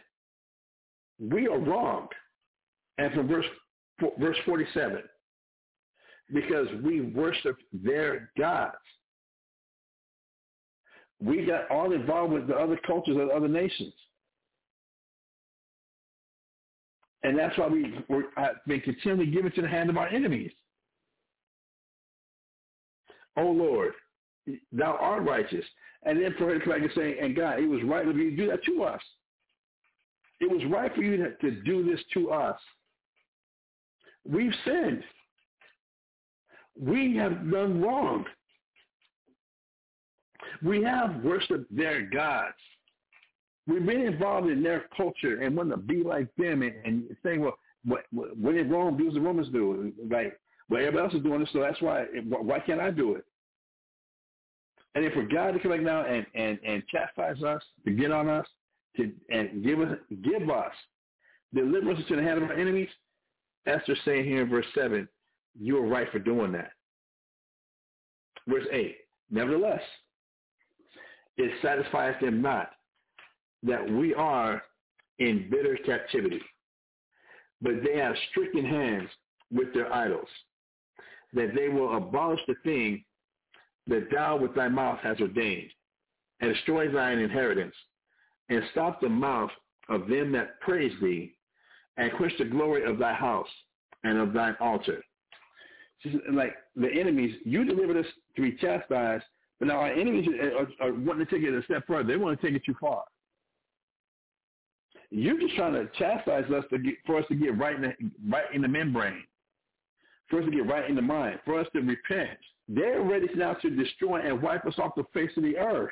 we 1.20 1.48
are 1.48 1.60
wrong, 1.60 2.08
and 2.98 3.14
from 3.14 3.28
verse 3.28 3.46
verse 4.20 4.38
forty 4.46 4.66
seven, 4.74 5.04
because 6.34 6.68
we 6.84 7.02
worship 7.02 7.58
their 7.72 8.32
gods. 8.38 8.76
We 11.22 11.46
got 11.46 11.70
all 11.70 11.94
involved 11.94 12.34
with 12.34 12.48
the 12.48 12.56
other 12.56 12.80
cultures 12.86 13.18
of 13.18 13.30
other 13.30 13.48
nations. 13.48 13.94
And 17.26 17.40
that's 17.40 17.58
why 17.58 17.68
we 17.68 17.98
were, 18.10 18.26
have 18.36 18.56
been 18.68 18.82
continually 18.82 19.28
given 19.28 19.52
to 19.54 19.62
the 19.62 19.68
hand 19.70 19.90
of 19.90 19.96
our 19.96 20.10
enemies. 20.10 20.52
O 23.38 23.44
Lord, 23.44 23.94
thou 24.74 24.98
art 25.00 25.24
righteous. 25.24 25.64
And 26.06 26.22
then 26.22 26.34
for 26.38 26.46
her 26.46 26.60
to 26.60 26.60
come 26.60 26.74
back 26.74 26.82
and 26.82 26.92
say, 26.96 27.18
and 27.20 27.36
God, 27.36 27.60
it 27.60 27.68
was 27.68 27.82
right 27.84 28.08
of 28.08 28.18
you 28.18 28.32
to 28.32 28.36
do 28.36 28.48
that 28.48 28.64
to 28.66 28.84
us. 28.84 29.02
It 30.40 30.52
was 30.52 30.62
right 30.70 30.94
for 30.94 31.02
you 31.02 31.18
to, 31.18 31.32
to 31.38 31.52
do 31.62 31.90
this 31.90 32.02
to 32.16 32.32
us. 32.32 32.60
We've 34.30 34.54
sinned. 34.66 35.04
We 36.80 37.16
have 37.18 37.50
done 37.50 37.82
wrong. 37.82 38.26
We 40.62 40.84
have 40.84 41.24
worshipped 41.24 41.76
their 41.76 42.02
gods. 42.02 42.56
We've 43.68 43.86
been 43.86 44.02
involved 44.02 44.50
in 44.50 44.62
their 44.62 44.86
culture 44.96 45.42
and 45.42 45.56
want 45.56 45.70
to 45.70 45.78
be 45.78 46.04
like 46.04 46.28
them 46.38 46.64
and, 46.64 46.74
and 46.84 47.04
saying, 47.24 47.40
well, 47.40 47.58
what, 47.86 48.04
what, 48.12 48.36
what 48.38 48.56
did 48.56 48.70
Rome 48.70 48.98
do 48.98 49.08
as 49.08 49.14
the 49.14 49.22
Romans 49.22 49.50
do? 49.50 49.94
Like, 50.10 50.38
well, 50.70 50.82
everybody 50.82 51.06
else 51.06 51.14
is 51.14 51.24
doing 51.24 51.42
it, 51.42 51.50
so 51.54 51.60
that's 51.60 51.82
why, 51.82 52.06
why 52.28 52.60
can't 52.60 52.82
I 52.82 52.92
do 52.92 53.16
it? 53.16 53.26
And 54.96 55.04
then 55.04 55.12
for 55.12 55.24
God 55.24 55.52
to 55.52 55.60
come 55.60 55.72
back 55.72 55.82
now 55.82 56.06
and, 56.06 56.26
and, 56.36 56.60
and 56.66 56.84
chastise 56.88 57.42
us, 57.44 57.64
to 57.86 57.92
get 57.92 58.12
on 58.12 58.30
us, 58.30 58.46
to 58.98 59.12
and 59.32 59.64
give 59.64 59.82
us 59.82 59.98
give 60.24 60.50
us 60.50 60.72
deliver 61.54 61.92
us 61.92 62.00
into 62.00 62.16
the 62.16 62.22
hand 62.22 62.44
of 62.44 62.50
our 62.50 62.56
enemies, 62.56 62.90
Esther 63.66 63.96
saying 64.06 64.26
here 64.26 64.44
in 64.44 64.50
verse 64.50 64.66
seven, 64.76 65.08
you 65.60 65.78
are 65.78 65.88
right 65.88 66.12
for 66.12 66.20
doing 66.20 66.52
that. 66.52 66.72
Verse 68.48 68.66
eight, 68.72 68.98
nevertheless, 69.32 69.82
it 71.38 71.52
satisfies 71.62 72.16
them 72.22 72.42
not 72.42 72.70
that 73.64 73.90
we 73.90 74.14
are 74.14 74.62
in 75.20 75.48
bitter 75.50 75.78
captivity, 75.86 76.42
but 77.62 77.74
they 77.84 77.98
have 77.98 78.16
stricken 78.30 78.66
hands 78.66 79.10
with 79.52 79.74
their 79.74 79.92
idols, 79.92 80.28
that 81.34 81.54
they 81.56 81.70
will 81.70 81.98
abolish 81.98 82.42
the 82.48 82.56
thing 82.64 83.04
that 83.88 84.08
thou 84.12 84.38
with 84.38 84.56
thy 84.56 84.68
mouth 84.68 85.00
hast 85.02 85.22
ordained, 85.22 85.70
and 86.40 86.54
destroy 86.54 86.92
thine 86.92 87.20
inheritance, 87.20 87.76
and 88.50 88.64
stop 88.72 89.02
the 89.02 89.10
mouth 89.10 89.52
of 89.90 90.08
them 90.08 90.32
that 90.32 90.60
praise 90.62 90.94
thee, 91.02 91.36
and 91.98 92.12
quench 92.14 92.34
the 92.38 92.46
glory 92.46 92.84
of 92.84 92.98
thy 92.98 93.14
house, 93.14 93.48
and 94.04 94.18
of 94.18 94.34
thine 94.34 94.56
altar. 94.60 95.04
Like 96.32 96.56
the 96.76 96.92
enemies, 96.92 97.36
you 97.46 97.64
delivered 97.64 97.98
us 97.98 98.12
to 98.36 98.42
be 98.42 98.54
chastised, 98.54 99.24
but 99.60 99.68
now 99.68 99.78
our 99.80 99.92
enemies 99.92 100.28
are, 100.60 100.88
are 100.88 100.94
wanting 100.94 101.26
to 101.26 101.32
take 101.32 101.44
it 101.44 101.54
a 101.54 101.64
step 101.64 101.88
further. 101.88 102.04
They 102.04 102.18
want 102.18 102.40
to 102.40 102.46
take 102.46 102.56
it 102.56 102.66
too 102.66 102.76
far. 102.80 103.04
You're 105.10 105.40
just 105.40 105.56
trying 105.56 105.74
to 105.74 105.88
chastise 105.98 106.50
us 106.52 106.66
to 106.72 106.80
get, 106.80 106.96
for 107.06 107.20
us 107.20 107.26
to 107.30 107.36
get 107.36 107.58
right 107.58 107.76
in 107.76 107.82
the, 107.84 107.94
right 108.28 108.46
in 108.54 108.62
the 108.62 108.68
membrane, 108.68 109.24
for 110.28 110.40
us 110.40 110.46
to 110.46 110.52
get 110.52 110.68
right 110.68 110.90
in 110.90 110.96
the 110.96 111.02
mind, 111.02 111.40
for 111.46 111.60
us 111.60 111.68
to 111.74 111.82
repent. 111.82 112.40
They're 112.76 113.04
ready 113.04 113.28
now 113.36 113.54
to 113.54 113.70
destroy 113.70 114.22
and 114.22 114.42
wipe 114.42 114.66
us 114.66 114.80
off 114.80 114.96
the 114.96 115.04
face 115.14 115.30
of 115.38 115.44
the 115.44 115.58
earth. 115.58 115.92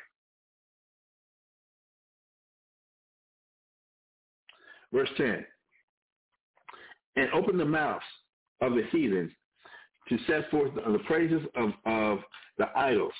Verse 4.92 5.08
10. 5.16 5.44
And 7.16 7.28
open 7.32 7.56
the 7.56 7.64
mouths 7.64 8.02
of 8.60 8.72
the 8.72 8.82
heathens 8.90 9.30
to 10.08 10.18
set 10.26 10.50
forth 10.50 10.74
the, 10.74 10.98
praises 11.06 11.42
of, 11.54 11.70
of 11.86 12.18
the 12.58 12.66
idols 12.76 13.12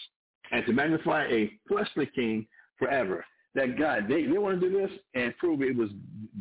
and 0.51 0.67
to 0.67 0.73
magnify 0.73 1.27
a 1.27 1.53
fleshly 1.69 2.11
king 2.15 2.47
forever. 2.79 3.25
That 3.55 3.79
God, 3.79 4.07
they, 4.09 4.25
they 4.25 4.39
want 4.39 4.61
to 4.61 4.69
do 4.69 4.81
this 4.81 4.91
and 5.15 5.37
prove 5.39 5.63
it 5.63 5.77
was 5.77 5.91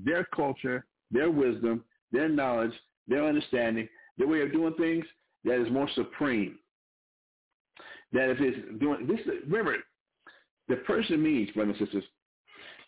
their 0.04 0.24
culture, 0.36 0.86
their 1.12 1.30
wisdom, 1.30 1.84
their 2.12 2.30
knowledge, 2.30 2.74
their 3.08 3.26
understanding, 3.26 3.88
their 4.18 4.28
way 4.28 4.42
of 4.42 4.52
doing 4.52 4.74
things 4.74 5.06
that 5.44 5.62
is 5.62 5.72
more 5.72 5.90
supreme. 5.94 6.58
That 8.14 8.30
if 8.30 8.38
it's 8.42 8.80
doing 8.80 9.08
this, 9.08 9.20
remember, 9.48 9.78
the 10.68 10.78
Persian 10.78 11.22
means, 11.22 11.50
brothers 11.52 11.76
and 11.80 11.88
sisters, 11.88 12.04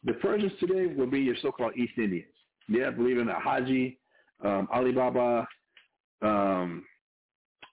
the 0.04 0.14
Persians 0.14 0.52
today 0.60 0.88
will 0.88 1.08
be 1.08 1.22
your 1.22 1.36
so-called 1.42 1.78
East 1.78 1.94
Indians. 1.98 2.28
Yeah, 2.68 2.90
believe 2.90 3.18
in 3.18 3.28
the 3.28 3.34
Haji, 3.34 3.98
um, 4.44 4.68
Alibaba, 4.74 5.48
um, 6.22 6.86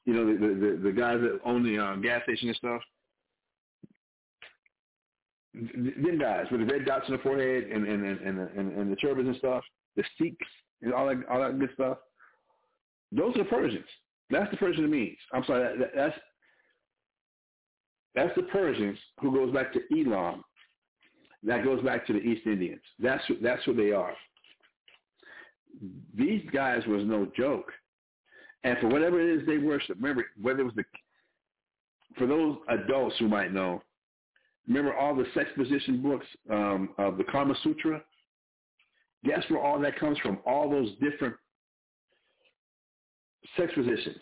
you 0.04 0.14
know, 0.14 0.26
the, 0.26 0.54
the, 0.54 0.80
the 0.84 0.92
guys 0.92 1.20
that 1.20 1.40
own 1.44 1.62
the 1.62 1.78
uh, 1.78 1.96
gas 1.96 2.22
station 2.24 2.48
and 2.48 2.56
stuff. 2.56 2.80
Them 5.52 6.18
guys 6.20 6.46
with 6.50 6.60
the 6.60 6.72
red 6.72 6.84
dots 6.86 7.06
on 7.08 7.16
the 7.16 7.22
forehead 7.22 7.64
and 7.64 7.84
and 7.84 8.04
and 8.04 8.20
and, 8.20 8.38
and, 8.56 8.78
and 8.78 8.92
the 8.92 8.96
turbans 8.96 9.26
and 9.26 9.36
stuff, 9.36 9.64
the 9.96 10.04
Sikhs 10.16 10.36
and 10.80 10.94
all 10.94 11.08
that 11.08 11.16
all 11.28 11.40
that 11.40 11.58
good 11.58 11.70
stuff. 11.74 11.98
Those 13.10 13.36
are 13.36 13.44
Persians. 13.44 13.84
That's 14.30 14.48
the 14.52 14.56
Persian 14.56 14.88
means. 14.88 15.18
I'm 15.32 15.42
sorry. 15.44 15.76
That, 15.76 15.90
that's 15.94 16.16
that's 18.14 18.34
the 18.36 18.42
Persians 18.44 18.98
who 19.20 19.32
goes 19.32 19.52
back 19.52 19.72
to 19.72 19.80
Elam. 19.92 20.42
That 21.42 21.64
goes 21.64 21.82
back 21.82 22.06
to 22.06 22.12
the 22.12 22.18
East 22.18 22.46
Indians. 22.46 22.82
That's 22.98 23.22
that's 23.42 23.64
who 23.64 23.74
they 23.74 23.92
are. 23.92 24.14
These 26.16 26.42
guys 26.52 26.84
was 26.86 27.04
no 27.04 27.30
joke. 27.36 27.72
And 28.64 28.76
for 28.78 28.88
whatever 28.88 29.20
it 29.20 29.40
is 29.40 29.46
they 29.46 29.58
worship, 29.58 29.96
remember 29.96 30.26
whether 30.40 30.60
it 30.60 30.64
was 30.64 30.74
the 30.74 30.84
for 32.18 32.26
those 32.26 32.56
adults 32.68 33.16
who 33.18 33.28
might 33.28 33.52
know, 33.52 33.82
remember 34.66 34.94
all 34.94 35.14
the 35.14 35.26
sex 35.32 35.48
position 35.56 36.02
books 36.02 36.26
um, 36.50 36.90
of 36.98 37.16
the 37.16 37.24
Kama 37.24 37.54
Sutra. 37.62 38.02
Guess 39.24 39.44
where 39.48 39.62
all 39.62 39.78
that 39.80 39.98
comes 39.98 40.18
from? 40.18 40.38
All 40.46 40.68
those 40.68 40.90
different 41.00 41.34
sex 43.56 43.72
positions 43.74 44.20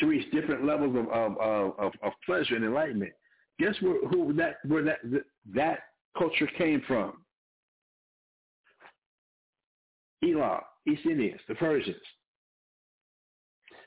to 0.00 0.06
reach 0.06 0.30
different 0.32 0.64
levels 0.64 0.96
of 0.96 1.08
of, 1.08 1.38
of, 1.78 1.92
of 2.02 2.12
pleasure 2.26 2.56
and 2.56 2.64
enlightenment. 2.64 3.12
Guess 3.58 3.74
where 3.80 4.06
who 4.08 4.32
that 4.34 4.56
where 4.66 4.82
that 4.82 4.98
that 5.54 5.78
culture 6.18 6.48
came 6.58 6.82
from? 6.86 7.24
Elam, 10.22 10.60
East 10.86 11.06
Indians, 11.06 11.40
the 11.48 11.54
Persians 11.54 11.96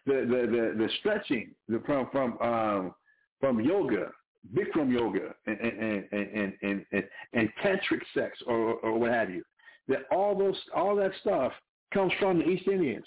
the 0.06 0.14
the 0.14 0.48
the, 0.52 0.84
the 0.84 0.90
stretching 1.00 1.52
the, 1.68 1.82
from 1.86 2.08
from 2.12 2.38
um, 2.42 2.94
from 3.40 3.60
yoga, 3.62 4.12
Bikram 4.56 4.92
yoga, 4.92 5.34
and 5.46 5.60
and 5.60 6.06
and 6.12 6.54
and 6.62 6.86
and, 6.92 7.04
and 7.34 7.50
tantric 7.64 8.02
sex 8.14 8.38
or 8.48 8.76
or 8.76 8.98
what 8.98 9.12
have 9.12 9.30
you. 9.30 9.44
That 9.88 10.04
all 10.12 10.38
those 10.38 10.58
all 10.76 10.96
that 10.98 11.12
stuff 11.22 11.52
comes 11.94 12.12
from 12.20 12.40
the 12.40 12.46
East 12.46 12.68
Indians. 12.68 13.06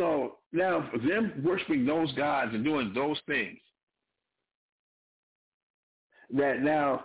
So 0.00 0.36
now 0.54 0.88
them 1.06 1.42
worshiping 1.44 1.84
those 1.84 2.10
gods 2.14 2.54
and 2.54 2.64
doing 2.64 2.92
those 2.94 3.18
things, 3.26 3.58
that 6.34 6.62
now 6.62 7.04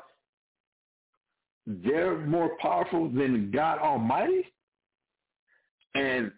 they're 1.67 2.19
more 2.19 2.51
powerful 2.61 3.09
than 3.09 3.51
God 3.51 3.79
Almighty, 3.79 4.45
and 5.93 6.31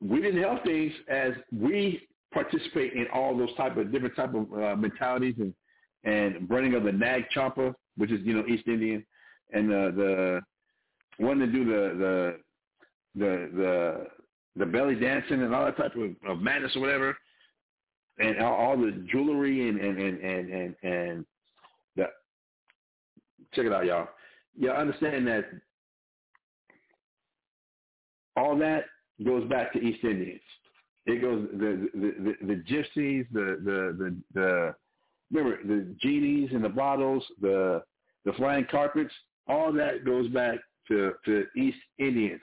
we 0.00 0.22
didn't 0.22 0.42
help 0.42 0.64
things 0.64 0.92
as 1.10 1.32
we 1.52 2.08
participate 2.32 2.94
in 2.94 3.06
all 3.12 3.36
those 3.36 3.54
type 3.56 3.76
of 3.76 3.92
different 3.92 4.16
type 4.16 4.32
of 4.34 4.50
uh, 4.54 4.76
mentalities 4.76 5.34
and 5.38 5.52
and 6.04 6.48
burning 6.48 6.74
of 6.74 6.84
the 6.84 6.92
nag 6.92 7.24
champa, 7.34 7.74
which 7.98 8.10
is 8.10 8.20
you 8.24 8.32
know 8.32 8.46
East 8.46 8.66
Indian, 8.66 9.04
and 9.52 9.68
the 9.68 10.40
the 11.18 11.22
one 11.22 11.38
to 11.38 11.46
do 11.46 11.66
the 11.66 12.38
the 13.14 13.50
the 13.54 14.06
the 14.58 14.66
belly 14.66 14.96
dancing 14.96 15.42
and 15.42 15.54
all 15.54 15.64
that 15.64 15.76
type 15.76 15.94
of, 15.94 16.10
of 16.28 16.42
madness 16.42 16.74
or 16.74 16.80
whatever, 16.80 17.16
and 18.18 18.40
all, 18.40 18.54
all 18.54 18.76
the 18.76 19.04
jewelry 19.10 19.68
and 19.68 19.80
and 19.80 19.98
and 19.98 20.20
and 20.20 20.50
and, 20.50 20.74
and 20.82 21.26
the 21.96 22.06
check 23.54 23.66
it 23.66 23.72
out, 23.72 23.86
y'all. 23.86 24.08
Y'all 24.58 24.76
understand 24.76 25.26
that 25.28 25.44
all 28.36 28.56
that 28.58 28.84
goes 29.24 29.48
back 29.48 29.72
to 29.72 29.78
East 29.78 30.04
Indians. 30.04 30.40
It 31.06 31.22
goes 31.22 31.48
the 31.52 31.88
the 31.94 32.34
the, 32.40 32.46
the 32.46 32.62
gypsies, 32.62 33.26
the, 33.32 33.58
the 33.64 33.96
the 33.98 34.16
the 34.34 34.74
remember 35.32 35.58
the 35.64 35.94
genies 36.00 36.50
in 36.52 36.62
the 36.62 36.68
bottles, 36.68 37.24
the 37.40 37.82
the 38.24 38.32
flying 38.32 38.66
carpets. 38.70 39.14
All 39.46 39.72
that 39.72 40.04
goes 40.04 40.28
back 40.28 40.58
to 40.88 41.12
to 41.24 41.46
East 41.56 41.78
Indians. 41.98 42.42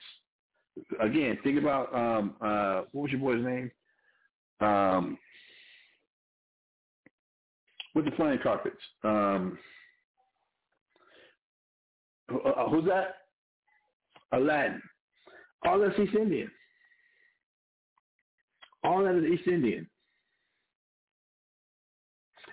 Again, 1.00 1.38
think 1.44 1.58
about 1.58 1.94
um 1.94 2.36
uh 2.42 2.82
what 2.92 3.04
was 3.04 3.12
your 3.12 3.22
boy's 3.22 3.44
name? 3.44 3.72
Um 4.62 5.18
with 7.94 8.06
the 8.06 8.12
flying 8.12 8.40
carpets. 8.40 8.82
Um 9.04 9.58
uh, 12.30 12.70
who's 12.70 12.86
that? 12.86 13.16
Aladdin. 14.32 14.82
All 15.64 15.80
that's 15.80 15.98
East 16.00 16.16
Indian. 16.16 16.52
All 18.84 19.04
that 19.04 19.16
is 19.16 19.26
East 19.26 19.48
Indian. 19.48 19.88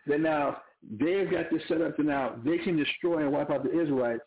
Then 0.07 0.23
now 0.23 0.59
they've 0.99 1.31
got 1.31 1.51
this 1.51 1.63
set 1.69 1.83
up 1.83 1.97
to 1.97 2.03
now 2.03 2.37
they 2.45 2.59
can 2.59 2.77
destroy 2.77 3.23
and 3.23 3.33
wipe 3.33 3.51
out 3.51 3.65
the 3.65 3.81
Israelites, 3.81 4.23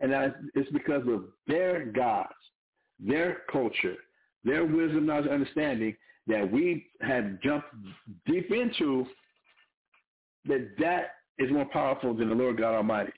and 0.00 0.12
that 0.12 0.36
it's 0.54 0.70
because 0.72 1.02
of 1.08 1.24
their 1.46 1.86
gods, 1.86 2.32
their 2.98 3.42
culture, 3.50 3.96
their 4.44 4.64
wisdom, 4.64 5.06
knowledge, 5.06 5.30
understanding 5.30 5.96
that 6.26 6.50
we 6.50 6.86
have 7.00 7.40
jumped 7.40 7.68
deep 8.26 8.50
into. 8.50 9.06
That 10.46 10.70
that 10.78 11.10
is 11.38 11.50
more 11.50 11.66
powerful 11.66 12.14
than 12.14 12.28
the 12.28 12.34
Lord 12.34 12.58
God 12.58 12.74
Almighty. 12.74 13.12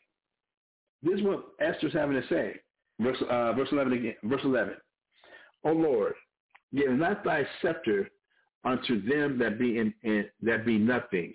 This 1.03 1.19
is 1.19 1.25
what 1.25 1.45
Esther's 1.61 1.93
having 1.93 2.21
to 2.21 2.29
say. 2.29 2.55
Verse, 3.01 3.17
uh, 3.31 3.53
verse 3.53 3.69
11 3.73 3.93
again. 3.93 4.15
Verse 4.25 4.43
11. 4.45 4.75
O 5.65 5.73
Lord, 5.73 6.15
give 6.75 6.91
not 6.91 7.25
thy 7.25 7.47
scepter 7.61 8.11
unto 8.65 9.03
them 9.07 9.39
that 9.39 9.59
be 9.59 9.79
in, 9.79 9.95
in, 10.03 10.27
that 10.43 10.67
be 10.67 10.79
nothing, 10.79 11.33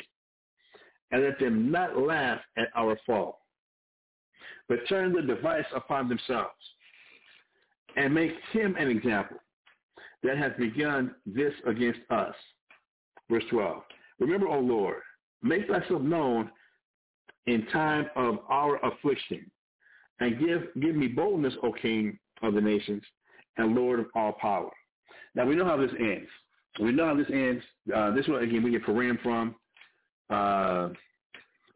and 1.11 1.23
let 1.23 1.39
them 1.39 1.71
not 1.71 1.97
laugh 1.97 2.39
at 2.57 2.67
our 2.75 2.97
fall, 3.05 3.41
but 4.67 4.79
turn 4.87 5.13
the 5.13 5.21
device 5.21 5.65
upon 5.75 6.07
themselves, 6.07 6.53
and 7.95 8.13
make 8.13 8.31
him 8.51 8.75
an 8.77 8.89
example 8.89 9.37
that 10.23 10.37
hath 10.37 10.57
begun 10.57 11.13
this 11.25 11.53
against 11.65 11.99
us. 12.09 12.35
Verse 13.29 13.43
12. 13.49 13.81
Remember, 14.19 14.47
O 14.47 14.59
Lord, 14.59 14.97
make 15.41 15.67
thyself 15.67 16.01
known 16.01 16.49
in 17.47 17.65
time 17.67 18.07
of 18.15 18.39
our 18.49 18.83
affliction, 18.85 19.49
and 20.19 20.39
give 20.39 20.63
give 20.81 20.95
me 20.95 21.07
boldness, 21.07 21.53
O 21.61 21.71
King 21.71 22.17
of 22.41 22.53
the 22.53 22.61
nations, 22.61 23.03
and 23.57 23.75
Lord 23.75 23.99
of 23.99 24.07
all 24.15 24.33
power. 24.33 24.71
Now 25.35 25.45
we 25.45 25.55
know 25.55 25.65
how 25.65 25.77
this 25.77 25.91
ends. 25.99 26.29
We 26.79 26.91
know 26.91 27.07
how 27.07 27.15
this 27.15 27.27
ends. 27.31 27.63
Uh, 27.93 28.11
this 28.11 28.27
one 28.27 28.43
again 28.43 28.63
we 28.63 28.71
get 28.71 28.85
Purim 28.85 29.19
from. 29.21 29.55
Uh, 30.29 30.89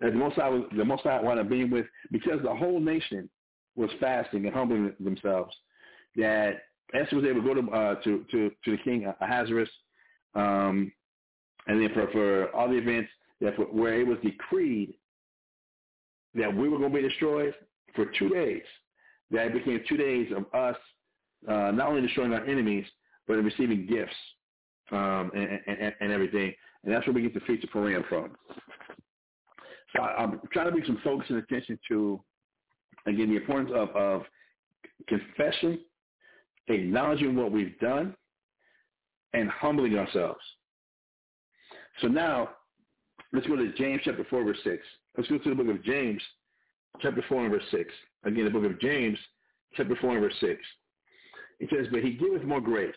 the 0.02 0.12
most 0.12 0.40
I 0.40 0.50
was 0.50 0.64
the 0.76 0.86
most 0.86 1.06
I 1.06 1.22
want 1.22 1.40
to 1.40 1.44
be 1.44 1.66
with 1.66 1.86
because 2.12 2.41
the 2.41 2.56
whole 2.56 2.80
nation 2.80 3.30
was 3.76 3.90
fasting 4.00 4.46
and 4.46 4.56
humbling 4.56 4.94
themselves. 5.00 5.56
That 6.15 6.61
Esther 6.94 7.18
was 7.18 7.26
able 7.26 7.41
to 7.41 7.48
go 7.48 7.61
to 7.61 7.72
uh, 7.72 7.95
to, 8.02 8.26
to 8.31 8.52
to 8.65 8.72
the 8.72 8.77
king 8.84 9.11
Ahasuerus, 9.22 9.69
um, 10.36 10.91
and 11.68 11.81
then 11.81 11.90
for, 11.94 12.07
for 12.11 12.56
all 12.56 12.69
the 12.69 12.77
events 12.77 13.10
that 13.41 13.56
for, 13.56 13.64
where 13.65 13.99
it 13.99 14.07
was 14.07 14.18
decreed 14.23 14.94
that 16.36 16.53
we 16.56 16.69
were 16.69 16.77
going 16.77 16.91
to 16.91 17.02
be 17.02 17.07
destroyed 17.07 17.53
for 17.95 18.06
two 18.18 18.30
days. 18.30 18.64
That 19.31 19.48
it 19.48 19.53
became 19.53 19.81
two 19.88 19.98
days 19.98 20.31
of 20.36 20.45
us 20.60 20.76
uh, 21.48 21.72
not 21.72 21.90
only 21.90 22.02
destroying 22.02 22.34
our 22.34 22.44
enemies, 22.45 22.86
but 23.27 23.38
in 23.38 23.45
receiving 23.45 23.86
gifts 23.86 24.15
um, 24.91 25.31
and, 25.36 25.60
and, 25.68 25.94
and 25.99 26.11
everything. 26.11 26.53
And 26.84 26.94
that's 26.94 27.06
where 27.06 27.14
we 27.14 27.22
get 27.22 27.34
the 27.34 27.40
feature 27.41 27.68
Purim 27.68 28.03
from. 28.10 28.31
So 29.95 30.02
I, 30.02 30.23
I'm 30.23 30.41
trying 30.52 30.65
to 30.65 30.72
bring 30.72 30.86
some 30.86 30.99
focus 31.03 31.27
and 31.30 31.38
attention 31.40 31.80
to, 31.90 32.19
again, 33.06 33.30
the 33.30 33.38
importance 33.38 33.72
of, 33.73 33.90
of 33.95 34.23
confession, 35.07 35.80
acknowledging 36.70 37.36
what 37.36 37.52
we've 37.52 37.78
done, 37.80 38.16
and 39.34 39.50
humbling 39.50 39.98
ourselves. 39.98 40.40
So 42.02 42.08
now, 42.08 42.50
let's 43.34 43.48
go 43.48 43.56
to 43.56 43.72
James 43.74 44.02
chapter 44.04 44.26
4, 44.30 44.44
verse 44.44 44.58
6. 44.64 44.78
Let's 45.18 45.30
go 45.30 45.38
to 45.38 45.50
the 45.50 45.56
book 45.56 45.76
of 45.76 45.84
James, 45.84 46.22
chapter 47.02 47.24
4 47.28 47.44
and 47.44 47.52
verse 47.52 47.64
6. 47.72 47.91
Again, 48.24 48.46
the 48.46 48.52
book 48.52 48.66
of 48.66 48.80
James, 48.80 49.18
chapter 49.76 49.96
4 49.96 50.12
and 50.12 50.22
verse 50.22 50.34
6. 50.40 50.60
It 51.60 51.70
says, 51.70 51.88
But 51.91 52.04
he 52.04 52.14
giveth 52.14 52.44
more 52.44 52.62
grace. 52.62 52.96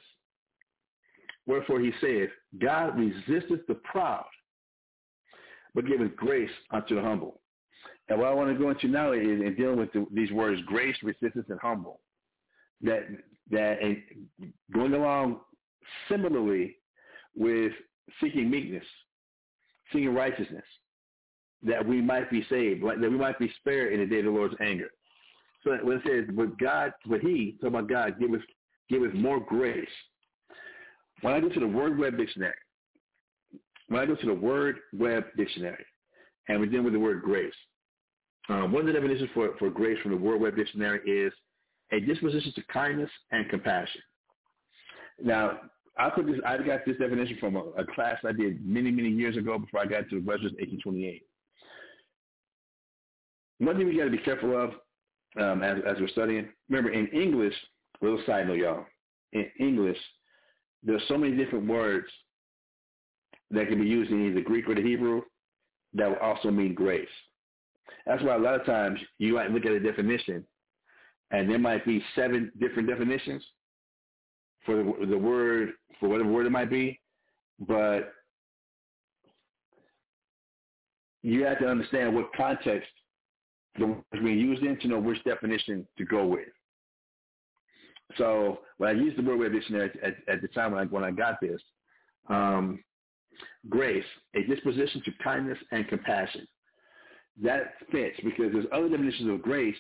Wherefore 1.47 1.81
he 1.81 1.93
saith, 2.01 2.31
God 2.61 2.97
resisteth 2.97 3.66
the 3.66 3.74
proud, 3.85 4.24
but 5.74 5.86
giveth 5.86 6.15
grace 6.16 6.51
unto 6.70 6.94
the 6.94 7.03
humble. 7.03 7.40
And 8.09 8.19
what 8.20 8.28
I 8.28 8.35
want 8.35 8.53
to 8.53 8.62
go 8.62 8.70
into 8.70 8.89
now 8.89 9.12
is 9.12 9.23
in 9.23 9.55
dealing 9.57 9.78
with 9.78 9.93
the, 9.93 10.07
these 10.12 10.31
words, 10.31 10.61
grace, 10.66 10.97
resistance, 11.03 11.47
and 11.49 11.59
humble. 11.61 12.01
That 12.82 13.06
that 13.50 13.78
going 14.72 14.94
along 14.94 15.40
similarly 16.09 16.76
with 17.36 17.72
seeking 18.20 18.50
meekness, 18.50 18.84
seeking 19.92 20.14
righteousness, 20.14 20.64
that 21.64 21.86
we 21.86 22.00
might 22.00 22.30
be 22.30 22.44
saved, 22.48 22.82
that 22.82 23.00
we 23.00 23.10
might 23.10 23.38
be 23.38 23.52
spared 23.60 23.92
in 23.92 24.00
the 24.00 24.06
day 24.06 24.18
of 24.18 24.26
the 24.26 24.30
Lord's 24.30 24.54
anger. 24.60 24.88
So 25.62 25.76
when 25.82 25.98
it 25.98 26.02
says, 26.06 26.34
but 26.34 26.59
God, 26.59 26.92
but 27.06 27.20
he, 27.20 27.56
talking 27.60 27.76
about 27.76 27.88
God, 27.88 28.18
give 28.18 28.32
us, 28.32 28.40
give 28.88 29.02
us 29.02 29.10
more 29.14 29.38
grace. 29.38 29.86
When 31.20 31.34
I 31.34 31.40
go 31.40 31.48
to 31.48 31.60
the 31.60 31.68
Word 31.68 31.98
Web 31.98 32.16
Dictionary, 32.16 32.54
when 33.88 34.00
I 34.00 34.06
go 34.06 34.16
to 34.16 34.26
the 34.26 34.34
Word 34.34 34.78
Web 34.92 35.24
Dictionary, 35.36 35.84
and 36.48 36.60
we 36.60 36.66
deal 36.66 36.82
with 36.82 36.94
the 36.94 36.98
word 36.98 37.22
grace, 37.22 37.54
um, 38.48 38.72
one 38.72 38.80
of 38.80 38.86
the 38.86 38.92
definitions 38.92 39.30
for, 39.32 39.50
for 39.59 39.70
grace 39.70 39.98
from 40.02 40.10
the 40.10 40.16
Word 40.16 40.40
Web 40.40 40.56
Dictionary 40.56 40.98
is 41.09 41.32
a 41.93 42.01
disposition 42.01 42.52
to 42.55 42.62
kindness 42.73 43.10
and 43.31 43.48
compassion. 43.48 44.01
Now, 45.23 45.60
I 45.98 46.09
put 46.10 46.27
this. 46.27 46.36
I 46.47 46.56
got 46.59 46.81
this 46.86 46.97
definition 46.97 47.36
from 47.39 47.56
a, 47.56 47.64
a, 47.77 47.85
class 47.94 48.16
I 48.27 48.32
did 48.32 48.64
many, 48.66 48.90
many 48.90 49.10
years 49.10 49.36
ago 49.36 49.59
before 49.59 49.81
I 49.81 49.85
got 49.85 50.09
to 50.09 50.20
Webster's 50.20 50.52
1828. 50.52 51.23
One 53.59 53.77
thing 53.77 53.86
we 53.86 53.97
got 53.97 54.05
to 54.05 54.10
be 54.10 54.19
careful 54.19 54.56
of 54.56 54.70
um, 55.40 55.62
as, 55.62 55.78
as 55.86 55.97
we're 56.01 56.09
studying. 56.09 56.48
Remember, 56.69 56.90
in 56.90 57.09
English, 57.09 57.55
little 58.01 58.20
side 58.27 58.48
note, 58.48 58.59
y'all. 58.59 58.86
In 59.32 59.47
English, 59.60 59.98
there's 60.82 61.02
so 61.09 61.16
many 61.16 61.36
different 61.36 61.66
words 61.66 62.06
that 63.51 63.69
can 63.69 63.81
be 63.81 63.86
used 63.86 64.10
in 64.10 64.27
either 64.27 64.40
Greek 64.40 64.69
or 64.69 64.74
the 64.74 64.82
Hebrew 64.82 65.23
that 65.94 66.09
will 66.09 66.16
also 66.16 66.51
mean 66.51 66.74
grace. 66.74 67.06
That's 68.06 68.23
why 68.23 68.35
a 68.35 68.39
lot 68.39 68.59
of 68.59 68.66
times 68.66 68.98
you 69.19 69.35
might 69.35 69.51
look 69.51 69.66
at 69.66 69.73
a 69.73 69.81
definition, 69.81 70.44
and 71.32 71.50
there 71.50 71.59
might 71.59 71.84
be 71.84 72.02
seven 72.14 72.52
different 72.60 72.88
definitions 72.88 73.44
for 74.64 74.76
the, 74.76 75.06
the 75.06 75.18
word, 75.18 75.70
for 75.98 76.09
whatever 76.09 76.30
word 76.30 76.46
it 76.46 76.50
might 76.50 76.70
be, 76.70 77.00
but 77.60 78.12
you 81.22 81.44
have 81.44 81.59
to 81.59 81.66
understand 81.66 82.14
what 82.14 82.32
context 82.36 82.88
the 83.78 83.86
word 83.86 84.04
is 84.12 84.22
being 84.22 84.38
used 84.38 84.62
in 84.62 84.78
to 84.80 84.88
know 84.88 84.98
which 84.98 85.22
definition 85.24 85.86
to 85.98 86.04
go 86.04 86.26
with. 86.26 86.48
So 88.18 88.60
when 88.76 88.90
I 88.90 88.92
used 88.92 89.16
the 89.16 89.22
word 89.22 89.38
web 89.38 89.52
dictionary 89.52 89.90
at, 90.02 90.14
at 90.28 90.42
the 90.42 90.48
time 90.48 90.72
when 90.72 90.82
I, 90.82 90.84
when 90.84 91.04
I 91.04 91.10
got 91.10 91.40
this, 91.40 91.60
um, 92.28 92.84
grace, 93.68 94.04
a 94.34 94.42
disposition 94.42 95.02
to 95.04 95.10
kindness 95.24 95.59
and 95.70 95.88
compassion. 95.88 96.46
That 97.42 97.74
fits 97.90 98.16
because 98.22 98.52
there's 98.52 98.66
other 98.72 98.90
definitions 98.90 99.30
of 99.30 99.40
grace 99.40 99.76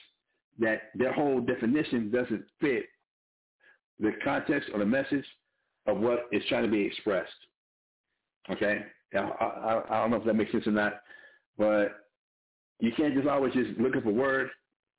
that 0.58 0.90
their 0.94 1.12
whole 1.12 1.40
definition 1.40 2.10
doesn't 2.10 2.44
fit 2.60 2.84
the 3.98 4.12
context 4.24 4.70
or 4.72 4.78
the 4.80 4.86
message 4.86 5.24
of 5.86 5.98
what 5.98 6.26
is 6.32 6.42
trying 6.48 6.64
to 6.64 6.70
be 6.70 6.82
expressed. 6.82 7.30
Okay? 8.50 8.84
I, 9.14 9.18
I, 9.18 9.82
I 9.90 10.00
don't 10.00 10.10
know 10.10 10.16
if 10.16 10.24
that 10.24 10.34
makes 10.34 10.52
sense 10.52 10.66
or 10.66 10.72
not, 10.72 10.94
but 11.58 12.06
you 12.80 12.92
can't 12.96 13.14
just 13.14 13.28
always 13.28 13.52
just 13.52 13.78
look 13.78 13.96
up 13.96 14.06
a 14.06 14.10
word 14.10 14.50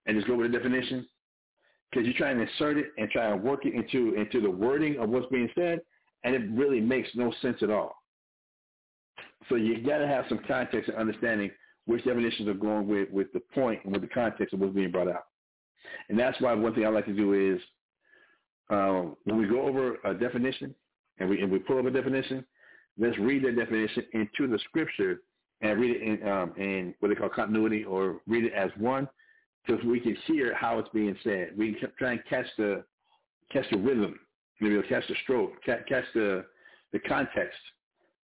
and 0.05 0.15
just 0.15 0.27
go 0.27 0.35
with 0.35 0.47
a 0.47 0.57
definition 0.57 1.07
because 1.89 2.07
you're 2.07 2.17
trying 2.17 2.38
to 2.38 2.43
insert 2.43 2.77
it 2.77 2.88
and 2.97 3.09
try 3.09 3.30
to 3.30 3.38
work 3.38 3.65
it 3.65 3.73
into 3.73 4.15
into 4.15 4.41
the 4.41 4.49
wording 4.49 4.97
of 4.99 5.09
what's 5.09 5.27
being 5.27 5.49
said, 5.55 5.80
and 6.23 6.34
it 6.34 6.41
really 6.51 6.81
makes 6.81 7.09
no 7.15 7.34
sense 7.41 7.57
at 7.61 7.69
all. 7.69 7.93
So 9.49 9.55
you 9.55 9.84
got 9.85 9.99
to 9.99 10.07
have 10.07 10.25
some 10.30 10.39
context 10.47 10.89
and 10.89 10.97
understanding 10.97 11.51
which 11.85 12.03
definitions 12.05 12.47
are 12.47 12.53
going 12.53 12.88
with 12.88 13.09
with 13.11 13.31
the 13.34 13.41
point 13.53 13.81
and 13.84 13.93
with 13.93 14.01
the 14.01 14.07
context 14.07 14.53
of 14.53 14.59
what's 14.59 14.73
being 14.73 14.91
brought 14.91 15.09
out. 15.09 15.25
And 16.10 16.18
that's 16.18 16.39
why 16.41 16.53
one 16.53 16.73
thing 16.73 16.85
I 16.85 16.89
like 16.89 17.05
to 17.05 17.14
do 17.14 17.34
is 17.34 17.61
um, 18.69 19.15
when 19.26 19.38
we 19.38 19.47
go 19.47 19.61
over 19.61 19.97
a 20.03 20.14
definition 20.14 20.73
and 21.19 21.30
we 21.30 21.41
and 21.41 21.51
we 21.51 21.60
pull 21.60 21.80
up 21.80 21.85
a 21.85 21.91
definition, 21.91 22.45
let's 22.97 23.18
read 23.19 23.43
that 23.45 23.55
definition 23.55 24.03
into 24.14 24.47
the 24.47 24.60
scripture 24.69 25.22
and 25.61 25.80
read 25.80 25.95
it 25.95 26.01
in, 26.01 26.27
um, 26.27 26.53
in 26.57 26.93
what 26.99 27.10
they 27.10 27.15
call 27.15 27.30
continuity 27.30 27.84
or 27.84 28.22
read 28.27 28.43
it 28.43 28.53
as 28.53 28.69
one 28.77 29.07
so 29.68 29.77
we 29.85 29.99
can 29.99 30.15
hear 30.26 30.53
how 30.53 30.77
it's 30.80 30.89
being 30.89 31.15
said. 31.23 31.51
We 31.57 31.73
can 31.73 31.89
try 31.97 32.11
and 32.14 32.22
catch 32.30 32.45
the 32.57 32.84
catch 33.51 33.65
the 33.72 33.77
rhythm, 33.77 34.19
maybe 34.60 34.76
we'll 34.76 34.84
catch 34.84 35.07
the 35.07 35.15
stroke, 35.23 35.51
catch, 35.65 36.05
the 36.14 36.45
the 36.91 36.99
context, 36.99 37.57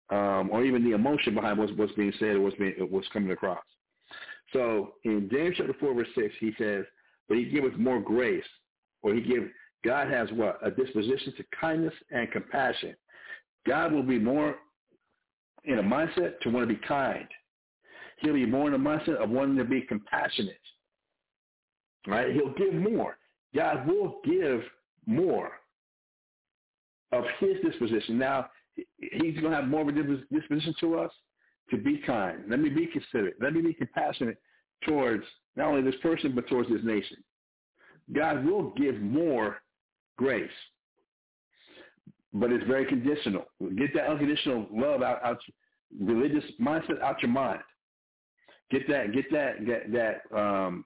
um, 0.09 0.49
or 0.51 0.63
even 0.63 0.83
the 0.83 0.95
emotion 0.95 1.33
behind 1.33 1.57
what's 1.57 1.71
what's 1.73 1.93
being 1.93 2.13
said 2.19 2.35
or 2.35 2.41
what's 2.41 2.57
being 2.57 2.73
what's 2.89 3.07
coming 3.09 3.31
across. 3.31 3.63
So 4.53 4.93
in 5.03 5.29
James 5.31 5.55
chapter 5.57 5.75
four 5.79 5.93
verse 5.93 6.07
six, 6.15 6.33
he 6.39 6.51
says, 6.57 6.83
"But 7.29 7.37
he 7.37 7.45
giveth 7.45 7.77
more 7.77 8.01
grace, 8.01 8.43
or 9.01 9.13
he 9.13 9.21
give 9.21 9.49
God 9.83 10.09
has 10.09 10.29
what 10.31 10.59
a 10.61 10.71
disposition 10.71 11.33
to 11.37 11.43
kindness 11.59 11.93
and 12.11 12.29
compassion. 12.31 12.95
God 13.65 13.93
will 13.93 14.03
be 14.03 14.19
more 14.19 14.55
in 15.63 15.79
a 15.79 15.83
mindset 15.83 16.39
to 16.41 16.49
want 16.49 16.67
to 16.67 16.73
be 16.73 16.81
kind. 16.85 17.27
He'll 18.17 18.33
be 18.33 18.45
more 18.45 18.67
in 18.67 18.73
a 18.73 18.79
mindset 18.79 19.15
of 19.15 19.29
wanting 19.29 19.57
to 19.57 19.63
be 19.63 19.81
compassionate. 19.81 20.59
Right? 22.07 22.33
He'll 22.33 22.53
give 22.53 22.73
more. 22.73 23.17
God 23.55 23.87
will 23.87 24.19
give 24.25 24.61
more 25.05 25.51
of 27.11 27.23
his 27.39 27.57
disposition. 27.63 28.17
Now, 28.17 28.49
he's 28.75 29.39
going 29.39 29.51
to 29.51 29.55
have 29.55 29.67
more 29.67 29.81
of 29.81 29.87
a 29.87 29.91
disposition 29.91 30.73
to 30.81 30.99
us 30.99 31.11
to 31.69 31.77
be 31.77 32.01
kind. 32.05 32.43
Let 32.49 32.59
me 32.59 32.69
be 32.69 32.87
considerate. 32.87 33.35
Let 33.41 33.53
me 33.53 33.61
be 33.61 33.73
compassionate 33.73 34.37
towards 34.87 35.23
not 35.59 35.67
only 35.67 35.81
this 35.81 35.99
person, 36.01 36.33
but 36.33 36.47
towards 36.47 36.69
this 36.69 36.81
nation. 36.83 37.17
God 38.13 38.45
will 38.45 38.73
give 38.77 38.99
more 39.01 39.57
grace. 40.17 40.49
But 42.33 42.51
it's 42.51 42.65
very 42.65 42.85
conditional. 42.85 43.45
Get 43.77 43.93
that 43.93 44.07
unconditional 44.07 44.67
love 44.71 45.01
out, 45.01 45.23
out 45.23 45.37
religious 45.99 46.43
mindset 46.61 47.01
out 47.01 47.21
your 47.21 47.31
mind. 47.31 47.59
Get 48.71 48.87
that, 48.87 49.11
get 49.13 49.25
that, 49.31 49.65
get 49.65 49.91
that, 49.91 50.21
um, 50.35 50.85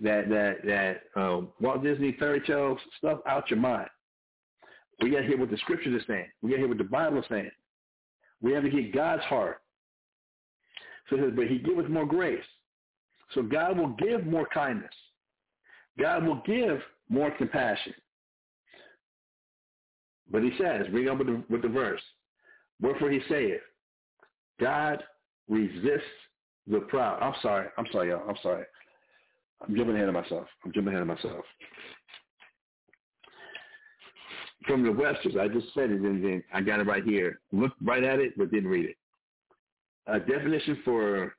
that 0.00 0.28
that 0.28 0.56
that 0.64 1.20
uh, 1.20 1.42
Walt 1.60 1.82
Disney 1.82 2.16
fairy 2.18 2.40
tale 2.40 2.76
stuff 2.98 3.18
out 3.28 3.50
your 3.50 3.60
mind. 3.60 3.88
We 5.02 5.10
got 5.10 5.20
to 5.20 5.26
hear 5.26 5.38
what 5.38 5.50
the 5.50 5.58
scriptures 5.58 6.00
are 6.00 6.06
saying. 6.06 6.26
We 6.42 6.50
got 6.50 6.56
to 6.56 6.60
hear 6.60 6.68
what 6.68 6.78
the 6.78 6.84
Bible 6.84 7.18
is 7.18 7.24
saying. 7.28 7.50
We 8.40 8.52
have 8.52 8.62
to 8.62 8.70
get 8.70 8.94
God's 8.94 9.22
heart. 9.24 9.58
So, 11.10 11.16
but 11.36 11.46
He 11.46 11.58
giveth 11.58 11.88
more 11.88 12.06
grace. 12.06 12.44
So 13.32 13.42
God 13.42 13.78
will 13.78 13.96
give 13.98 14.26
more 14.26 14.46
kindness. 14.52 14.92
God 15.98 16.24
will 16.24 16.42
give 16.46 16.80
more 17.08 17.30
compassion. 17.30 17.94
But 20.30 20.42
He 20.42 20.50
says, 20.58 20.86
bring 20.90 21.08
up 21.08 21.18
with 21.18 21.28
the, 21.28 21.42
with 21.48 21.62
the 21.62 21.68
verse. 21.68 22.02
Wherefore 22.80 23.10
He 23.10 23.20
saith, 23.28 23.60
God 24.60 25.02
resists 25.48 26.02
the 26.66 26.80
proud. 26.80 27.22
I'm 27.22 27.34
sorry. 27.42 27.68
I'm 27.76 27.86
sorry, 27.92 28.10
y'all. 28.10 28.28
I'm 28.28 28.36
sorry. 28.42 28.64
I'm 29.66 29.74
jumping 29.76 29.96
ahead 29.96 30.08
of 30.08 30.14
myself. 30.14 30.46
I'm 30.64 30.72
jumping 30.72 30.92
ahead 30.92 31.02
of 31.02 31.08
myself. 31.08 31.44
From 34.66 34.82
the 34.82 34.92
Webster's, 34.92 35.36
I 35.38 35.48
just 35.48 35.72
said 35.74 35.90
it 35.90 36.00
and 36.00 36.24
then 36.24 36.42
I 36.52 36.62
got 36.62 36.80
it 36.80 36.86
right 36.86 37.04
here. 37.04 37.40
Looked 37.52 37.76
right 37.82 38.02
at 38.02 38.18
it 38.18 38.36
but 38.36 38.50
didn't 38.50 38.70
read 38.70 38.86
it. 38.86 38.96
A 40.06 40.18
definition 40.18 40.80
for 40.84 41.34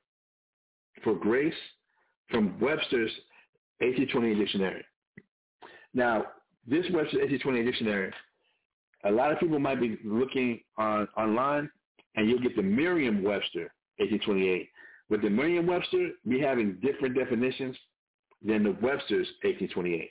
for 1.02 1.14
grace 1.14 1.54
from 2.30 2.58
Webster's 2.60 3.10
1820 3.80 4.34
dictionary. 4.34 4.84
Now, 5.94 6.26
this 6.66 6.84
Webster's 6.92 7.20
1820 7.20 7.64
dictionary, 7.64 8.12
a 9.04 9.10
lot 9.10 9.32
of 9.32 9.38
people 9.38 9.58
might 9.58 9.80
be 9.80 9.98
looking 10.04 10.60
on 10.76 11.08
online 11.16 11.70
and 12.16 12.28
you'll 12.28 12.40
get 12.40 12.56
the 12.56 12.62
Merriam-Webster 12.62 13.70
1828. 13.98 14.68
With 15.08 15.22
the 15.22 15.30
Merriam-Webster, 15.30 16.10
we 16.24 16.40
having 16.40 16.78
different 16.82 17.14
definitions 17.14 17.76
than 18.44 18.64
the 18.64 18.70
Webster's 18.82 19.28
1828. 19.42 20.10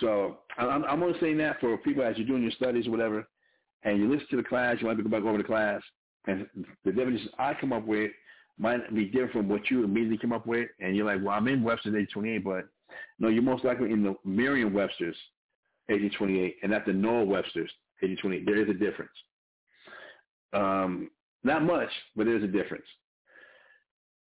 So 0.00 0.38
I'm, 0.56 0.84
I'm 0.84 1.02
only 1.02 1.18
saying 1.20 1.38
that 1.38 1.60
for 1.60 1.76
people 1.78 2.04
as 2.04 2.16
you're 2.16 2.26
doing 2.26 2.42
your 2.42 2.52
studies 2.52 2.86
or 2.86 2.90
whatever, 2.90 3.26
and 3.82 3.98
you 3.98 4.10
listen 4.10 4.26
to 4.30 4.36
the 4.36 4.42
class, 4.42 4.76
you 4.80 4.86
want 4.86 4.98
to 4.98 5.04
go 5.04 5.10
back 5.10 5.22
over 5.22 5.38
the 5.38 5.44
class, 5.44 5.80
and 6.26 6.46
the 6.84 6.92
definitions 6.92 7.30
I 7.38 7.54
come 7.54 7.72
up 7.72 7.86
with 7.86 8.10
might 8.58 8.94
be 8.94 9.06
different 9.06 9.32
from 9.32 9.48
what 9.48 9.70
you 9.70 9.84
immediately 9.84 10.18
come 10.18 10.32
up 10.32 10.46
with, 10.46 10.68
and 10.80 10.96
you're 10.96 11.06
like, 11.06 11.20
well, 11.22 11.34
I'm 11.34 11.48
in 11.48 11.62
Webster's 11.62 11.94
1828, 11.94 12.44
but 12.44 12.68
no, 13.18 13.28
you're 13.28 13.42
most 13.42 13.64
likely 13.64 13.92
in 13.92 14.02
the 14.02 14.14
Merriam-Webster's 14.24 15.16
1828, 15.86 16.56
and 16.62 16.72
not 16.72 16.86
the 16.86 16.92
Noah 16.92 17.24
Webster's 17.24 17.70
1828. 18.00 18.46
There 18.46 18.62
is 18.62 18.68
a 18.68 18.74
difference. 18.74 19.10
Um, 20.52 21.10
not 21.44 21.62
much, 21.62 21.90
but 22.16 22.26
there's 22.26 22.42
a 22.42 22.48
difference. 22.48 22.86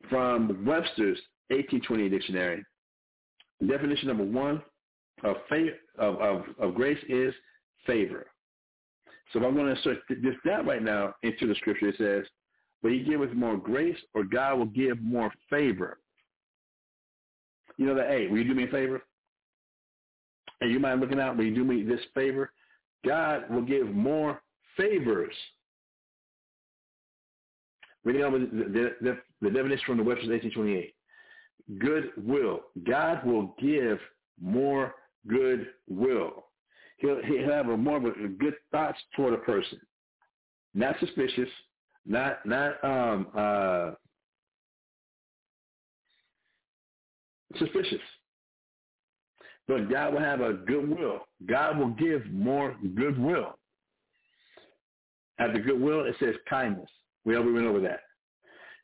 From 0.10 0.66
Webster's 0.66 1.20
1828 1.50 2.10
dictionary, 2.10 2.64
definition 3.68 4.08
number 4.08 4.24
one 4.24 4.62
of, 5.24 5.36
fa- 5.48 5.78
of, 5.98 6.16
of, 6.20 6.44
of 6.60 6.76
grace 6.76 6.98
is 7.08 7.34
favor. 7.86 8.28
So 9.32 9.40
if 9.40 9.46
I'm 9.46 9.54
going 9.54 9.68
to 9.68 9.76
insert 9.76 10.00
this 10.10 10.36
that 10.46 10.66
right 10.66 10.82
now 10.82 11.14
into 11.24 11.48
the 11.48 11.56
scripture, 11.56 11.90
it 11.90 11.96
says, 11.98 12.26
but 12.82 12.92
he 12.92 13.00
giveth 13.04 13.34
more 13.34 13.58
grace 13.58 13.98
or 14.14 14.24
God 14.24 14.58
will 14.58 14.66
give 14.66 15.02
more 15.02 15.32
favor. 15.50 16.00
You 17.78 17.86
know 17.86 17.96
that, 17.96 18.08
hey, 18.08 18.28
will 18.28 18.38
you 18.38 18.44
do 18.44 18.56
me 18.56 18.66
a 18.66 18.68
favor? 18.68 19.02
And 20.62 20.72
you 20.72 20.80
mind 20.80 21.02
looking 21.02 21.20
out, 21.20 21.38
will 21.38 21.46
you 21.46 21.56
do 21.56 21.64
me 21.64 21.84
this 21.84 22.02
favor? 22.14 22.52
God 23.06 23.50
will 23.50 23.64
give 23.64 23.88
more 23.88 24.42
favors. 24.78 25.34
Reading 28.04 28.22
the, 28.22 28.96
the, 29.02 29.18
the, 29.42 29.50
definition 29.50 29.84
from 29.86 29.98
the 29.98 30.04
Webster's 30.04 30.30
1828. 30.30 30.96
Goodwill. 31.80 32.62
God 32.88 33.26
will 33.26 33.56
give 33.62 34.00
more 34.42 34.96
goodwill. 35.28 36.46
He'll, 36.98 37.22
he'll 37.24 37.50
have 37.50 37.70
a 37.70 37.78
more 37.78 37.98
of 37.98 38.06
a 38.06 38.28
good 38.28 38.56
thoughts 38.72 39.00
toward 39.16 39.34
a 39.34 39.38
person. 39.38 39.80
Not 40.74 40.96
suspicious, 41.00 41.50
not 42.06 42.46
not 42.46 42.84
um 42.84 43.28
uh 43.36 43.92
suspicious. 47.58 48.02
But 49.68 49.90
God 49.90 50.14
will 50.14 50.20
have 50.20 50.42
a 50.42 50.54
goodwill. 50.54 51.22
God 51.48 51.78
will 51.78 51.92
give 51.92 52.26
more 52.32 52.76
goodwill. 52.96 53.58
At 55.40 55.54
the 55.54 55.60
goodwill, 55.60 56.06
it 56.06 56.16
says 56.20 56.36
kindness. 56.50 56.90
We 57.26 57.36
already 57.36 57.54
went 57.54 57.68
over 57.68 57.80
that. 57.82 58.02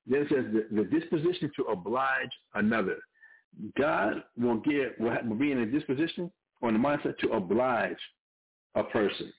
Then 0.06 0.22
it 0.22 0.30
says 0.30 0.45
the, 0.53 0.84
the 0.84 0.99
disposition 0.99 1.52
to 1.57 1.64
oblige 1.65 2.31
another. 2.56 2.98
God 3.77 4.23
will 4.38 4.57
give 4.57 4.94
will, 4.99 5.11
have, 5.11 5.26
will 5.26 5.35
be 5.35 5.52
in 5.52 5.60
a 5.60 5.65
disposition 5.65 6.31
or 6.61 6.69
in 6.69 6.81
the 6.81 6.88
mindset 6.88 7.18
to 7.19 7.31
oblige 7.31 7.98
a 8.76 8.84
person, 8.84 9.31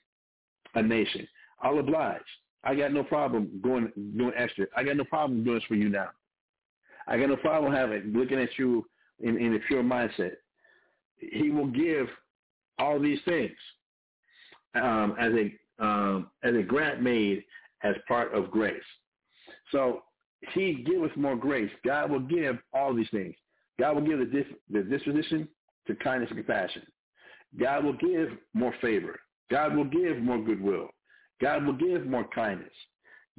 a 0.75 0.83
nation. 0.83 1.27
I'll 1.61 1.79
oblige. 1.79 2.21
I 2.63 2.75
got 2.75 2.93
no 2.93 3.03
problem 3.03 3.59
going 3.63 3.91
doing 4.17 4.33
extra. 4.35 4.65
I 4.75 4.83
got 4.83 4.97
no 4.97 5.05
problem 5.05 5.43
doing 5.43 5.57
this 5.57 5.63
for 5.65 5.75
you 5.75 5.89
now. 5.89 6.09
I 7.07 7.17
got 7.17 7.29
no 7.29 7.37
problem 7.37 7.73
having 7.73 8.13
looking 8.13 8.39
at 8.39 8.49
you 8.57 8.85
in, 9.19 9.37
in 9.37 9.55
a 9.55 9.59
pure 9.59 9.83
mindset. 9.83 10.33
He 11.17 11.49
will 11.49 11.67
give 11.67 12.07
all 12.77 12.99
these 12.99 13.19
things 13.25 13.55
um, 14.75 15.15
as 15.19 15.33
a 15.33 15.83
um, 15.83 16.29
as 16.43 16.55
a 16.55 16.61
grant 16.61 17.01
made 17.01 17.43
as 17.83 17.95
part 18.07 18.33
of 18.33 18.51
grace. 18.51 18.83
So 19.71 20.03
he 20.53 20.83
giveth 20.85 21.15
more 21.15 21.35
grace. 21.35 21.71
God 21.85 22.11
will 22.11 22.19
give 22.19 22.57
all 22.73 22.93
these 22.93 23.09
things. 23.11 23.35
God 23.79 23.95
will 23.95 24.05
give 24.05 24.19
the, 24.19 24.25
dis- 24.25 24.57
the 24.69 24.81
disposition 24.81 25.47
to 25.87 25.95
kindness 25.95 26.29
and 26.31 26.39
compassion. 26.39 26.83
God 27.57 27.85
will 27.85 27.93
give 27.93 28.29
more 28.53 28.73
favor. 28.81 29.19
God 29.49 29.75
will 29.75 29.85
give 29.85 30.17
more 30.17 30.37
goodwill. 30.43 30.89
God 31.41 31.65
will 31.65 31.73
give 31.73 32.05
more 32.05 32.27
kindness. 32.33 32.73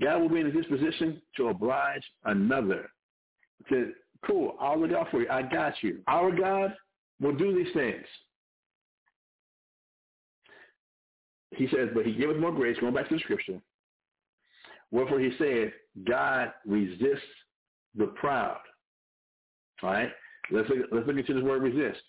God 0.00 0.20
will 0.20 0.28
be 0.28 0.40
in 0.40 0.46
a 0.46 0.52
disposition 0.52 1.20
to 1.36 1.48
oblige 1.48 2.02
another. 2.24 2.90
To, 3.68 3.92
cool, 4.26 4.56
I'll 4.60 4.80
look 4.80 4.92
out 4.92 5.10
for 5.10 5.20
you. 5.20 5.28
I 5.30 5.42
got 5.42 5.74
you. 5.82 6.00
Our 6.06 6.34
God 6.34 6.74
will 7.20 7.34
do 7.36 7.54
these 7.54 7.72
things. 7.74 8.06
He 11.56 11.66
says, 11.68 11.88
but 11.94 12.06
he 12.06 12.12
giveth 12.12 12.38
more 12.38 12.52
grace, 12.52 12.78
going 12.80 12.94
back 12.94 13.08
to 13.08 13.16
the 13.16 13.20
scripture. 13.20 13.60
Wherefore 14.90 15.20
he 15.20 15.32
said, 15.36 15.72
God 16.08 16.52
resists 16.66 17.20
the 17.96 18.06
proud. 18.06 18.58
All 19.82 19.90
right? 19.90 20.10
Let's 20.50 20.68
look, 20.68 20.78
let's 20.92 21.06
look 21.06 21.16
into 21.16 21.34
this 21.34 21.42
word 21.42 21.62
resist. 21.62 22.00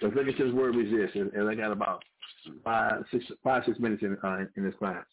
Let's 0.00 0.14
look 0.14 0.28
into 0.28 0.44
this 0.44 0.54
word 0.54 0.76
resist. 0.76 1.16
And, 1.16 1.32
and 1.32 1.48
I 1.48 1.54
got 1.54 1.72
about 1.72 2.04
five, 2.64 3.04
six, 3.10 3.24
five, 3.42 3.62
six 3.66 3.78
minutes 3.78 4.02
in, 4.02 4.16
uh, 4.22 4.38
in 4.56 4.64
this 4.64 4.74
class. 4.78 5.04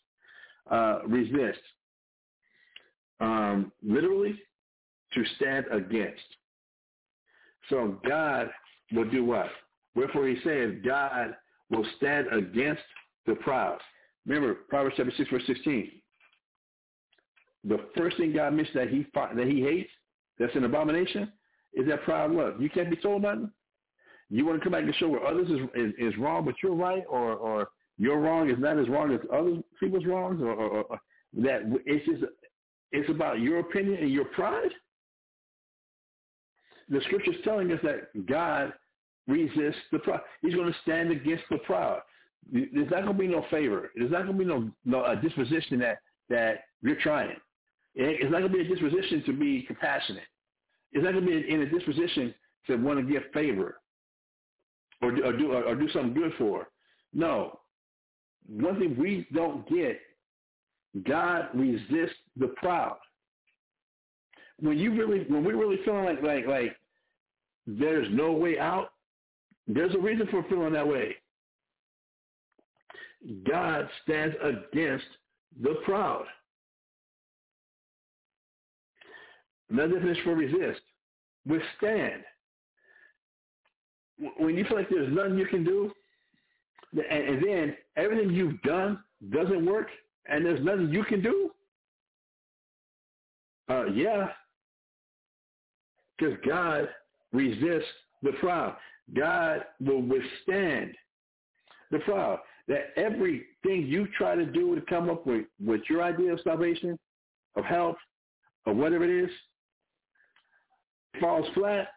Uh, 0.69 0.99
resist. 1.07 1.59
Um, 3.19 3.71
literally, 3.83 4.39
to 5.13 5.23
stand 5.37 5.65
against. 5.71 6.21
So 7.69 7.99
God 8.07 8.49
will 8.91 9.09
do 9.09 9.23
what? 9.23 9.47
Wherefore 9.95 10.27
he 10.27 10.37
says, 10.43 10.73
God 10.83 11.35
will 11.69 11.85
stand 11.97 12.27
against 12.27 12.83
the 13.25 13.35
proud. 13.35 13.79
Remember, 14.25 14.55
Proverbs 14.69 14.95
chapter 14.97 15.13
6, 15.15 15.29
verse 15.29 15.43
16. 15.47 15.91
The 17.63 17.77
first 17.97 18.17
thing 18.17 18.33
God 18.33 18.53
mentioned 18.53 18.75
that 18.75 18.89
he 18.89 19.05
that 19.13 19.47
he 19.47 19.61
hates, 19.61 19.89
that's 20.37 20.55
an 20.55 20.65
abomination, 20.65 21.31
is 21.73 21.87
that 21.87 22.03
proud 22.03 22.31
love. 22.31 22.61
You 22.61 22.69
can't 22.69 22.89
be 22.89 22.95
told 22.95 23.23
nothing. 23.23 23.49
You 24.29 24.45
want 24.45 24.59
to 24.59 24.63
come 24.63 24.73
back 24.73 24.83
and 24.83 24.95
show 24.95 25.07
where 25.07 25.25
others 25.25 25.47
is, 25.49 25.59
is, 25.75 25.93
is 25.99 26.17
wrong, 26.17 26.45
but 26.45 26.55
you're 26.63 26.75
right, 26.75 27.03
or 27.09 27.33
or 27.33 27.69
your 27.97 28.19
wrong 28.19 28.49
is 28.49 28.57
not 28.59 28.79
as 28.79 28.89
wrong 28.89 29.13
as 29.13 29.19
other 29.31 29.57
people's 29.79 30.05
wrongs, 30.05 30.41
or, 30.41 30.51
or, 30.51 30.83
or 30.83 30.99
that 31.33 31.61
it's 31.85 32.05
just 32.05 32.23
it's 32.91 33.09
about 33.09 33.39
your 33.39 33.59
opinion 33.59 34.01
and 34.01 34.11
your 34.11 34.25
pride. 34.25 34.71
The 36.89 37.01
scripture's 37.05 37.35
telling 37.43 37.71
us 37.71 37.79
that 37.83 38.25
God 38.27 38.73
resists 39.27 39.81
the 39.91 39.99
proud. 39.99 40.21
He's 40.41 40.53
going 40.53 40.71
to 40.71 40.79
stand 40.83 41.11
against 41.11 41.43
the 41.49 41.57
proud. 41.59 42.01
There's 42.51 42.91
not 42.91 43.03
going 43.03 43.07
to 43.07 43.13
be 43.13 43.27
no 43.27 43.43
favor. 43.49 43.91
There's 43.95 44.11
not 44.11 44.25
going 44.25 44.37
to 44.37 44.43
be 44.43 44.45
no, 44.45 44.71
no 44.85 45.15
disposition 45.21 45.79
that 45.79 45.97
that 46.29 46.65
you're 46.81 46.95
trying. 47.01 47.35
It's 47.95 48.31
not 48.31 48.39
going 48.39 48.51
to 48.51 48.57
be 48.57 48.65
a 48.65 48.67
disposition 48.67 49.23
to 49.25 49.33
be 49.33 49.63
compassionate. 49.63 50.23
It's 50.91 51.03
not 51.03 51.13
going 51.13 51.25
to 51.25 51.31
be 51.31 51.49
in 51.49 51.61
a 51.61 51.69
disposition 51.69 52.33
to 52.67 52.75
want 52.75 52.99
to 52.99 53.11
give 53.11 53.23
favor 53.33 53.77
or, 55.01 55.11
or 55.23 55.37
do 55.37 55.51
or, 55.51 55.63
or 55.63 55.75
do 55.75 55.89
something 55.89 56.13
good 56.13 56.33
for. 56.37 56.67
No. 57.13 57.59
One 58.47 58.79
thing 58.79 58.95
we 58.97 59.27
don't 59.33 59.67
get, 59.67 59.99
God 61.07 61.49
resists 61.53 62.15
the 62.37 62.47
proud. 62.57 62.97
When 64.59 64.77
you 64.77 64.93
really, 64.93 65.25
when 65.27 65.43
we're 65.43 65.57
really 65.57 65.79
feeling 65.83 66.05
like 66.05 66.21
like 66.21 66.45
like 66.47 66.75
there's 67.67 68.07
no 68.11 68.31
way 68.31 68.59
out, 68.59 68.89
there's 69.67 69.95
a 69.95 69.99
reason 69.99 70.27
for 70.29 70.43
feeling 70.43 70.73
that 70.73 70.87
way. 70.87 71.15
God 73.49 73.89
stands 74.03 74.35
against 74.43 75.05
the 75.61 75.75
proud. 75.83 76.25
Another 79.69 79.93
definition 79.95 80.23
for 80.23 80.35
resist. 80.35 80.81
Withstand. 81.47 82.23
When 84.37 84.55
you 84.55 84.63
feel 84.65 84.77
like 84.77 84.89
there's 84.89 85.13
nothing 85.13 85.37
you 85.37 85.45
can 85.45 85.63
do, 85.63 85.91
and, 86.93 87.43
then 87.43 87.75
everything 87.97 88.31
you've 88.31 88.61
done 88.61 88.99
doesn't 89.31 89.65
work, 89.65 89.87
and 90.27 90.45
there's 90.45 90.63
nothing 90.63 90.89
you 90.89 91.03
can 91.03 91.21
do, 91.21 91.51
uh, 93.69 93.85
yeah, 93.87 94.29
because 96.17 96.37
God 96.47 96.87
resists 97.33 97.89
the 98.23 98.31
proud. 98.39 98.75
God 99.15 99.65
will 99.79 100.01
withstand 100.01 100.93
the 101.91 101.99
proud. 101.99 102.39
That 102.67 102.93
everything 102.97 103.85
you 103.85 104.07
try 104.17 104.35
to 104.35 104.45
do 104.45 104.73
to 104.75 104.81
come 104.81 105.09
up 105.09 105.27
with, 105.27 105.45
with 105.63 105.81
your 105.89 106.01
idea 106.01 106.33
of 106.33 106.39
salvation, 106.43 106.97
of 107.55 107.65
health, 107.65 107.97
or 108.65 108.73
whatever 108.73 109.03
it 109.03 109.25
is, 109.25 109.29
falls 111.19 111.45
flat, 111.53 111.89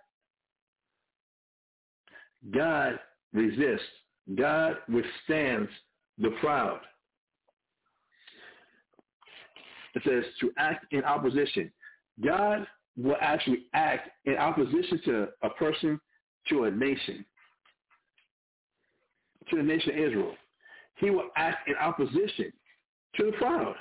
God 2.55 2.99
resists. 3.33 3.87
God 4.37 4.77
withstands 4.89 5.71
the 6.19 6.31
proud. 6.41 6.81
It 9.95 10.03
says 10.05 10.25
to 10.41 10.53
act 10.59 10.87
in 10.93 11.03
opposition. 11.05 11.73
God 12.23 12.67
will 12.97 13.17
actually 13.21 13.67
act 13.75 14.11
in 14.27 14.37
opposition 14.37 15.01
to 15.05 15.29
a 15.43 15.51
person, 15.51 16.01
to 16.49 16.65
a 16.65 16.71
nation, 16.71 17.25
to 19.51 19.57
the 19.57 19.63
nation 19.63 19.91
of 19.91 19.97
Israel. 19.97 20.35
He 20.97 21.11
will 21.11 21.31
act 21.37 21.69
in 21.69 21.75
opposition 21.77 22.53
to 23.17 23.27
the 23.27 23.33
proud. 23.33 23.75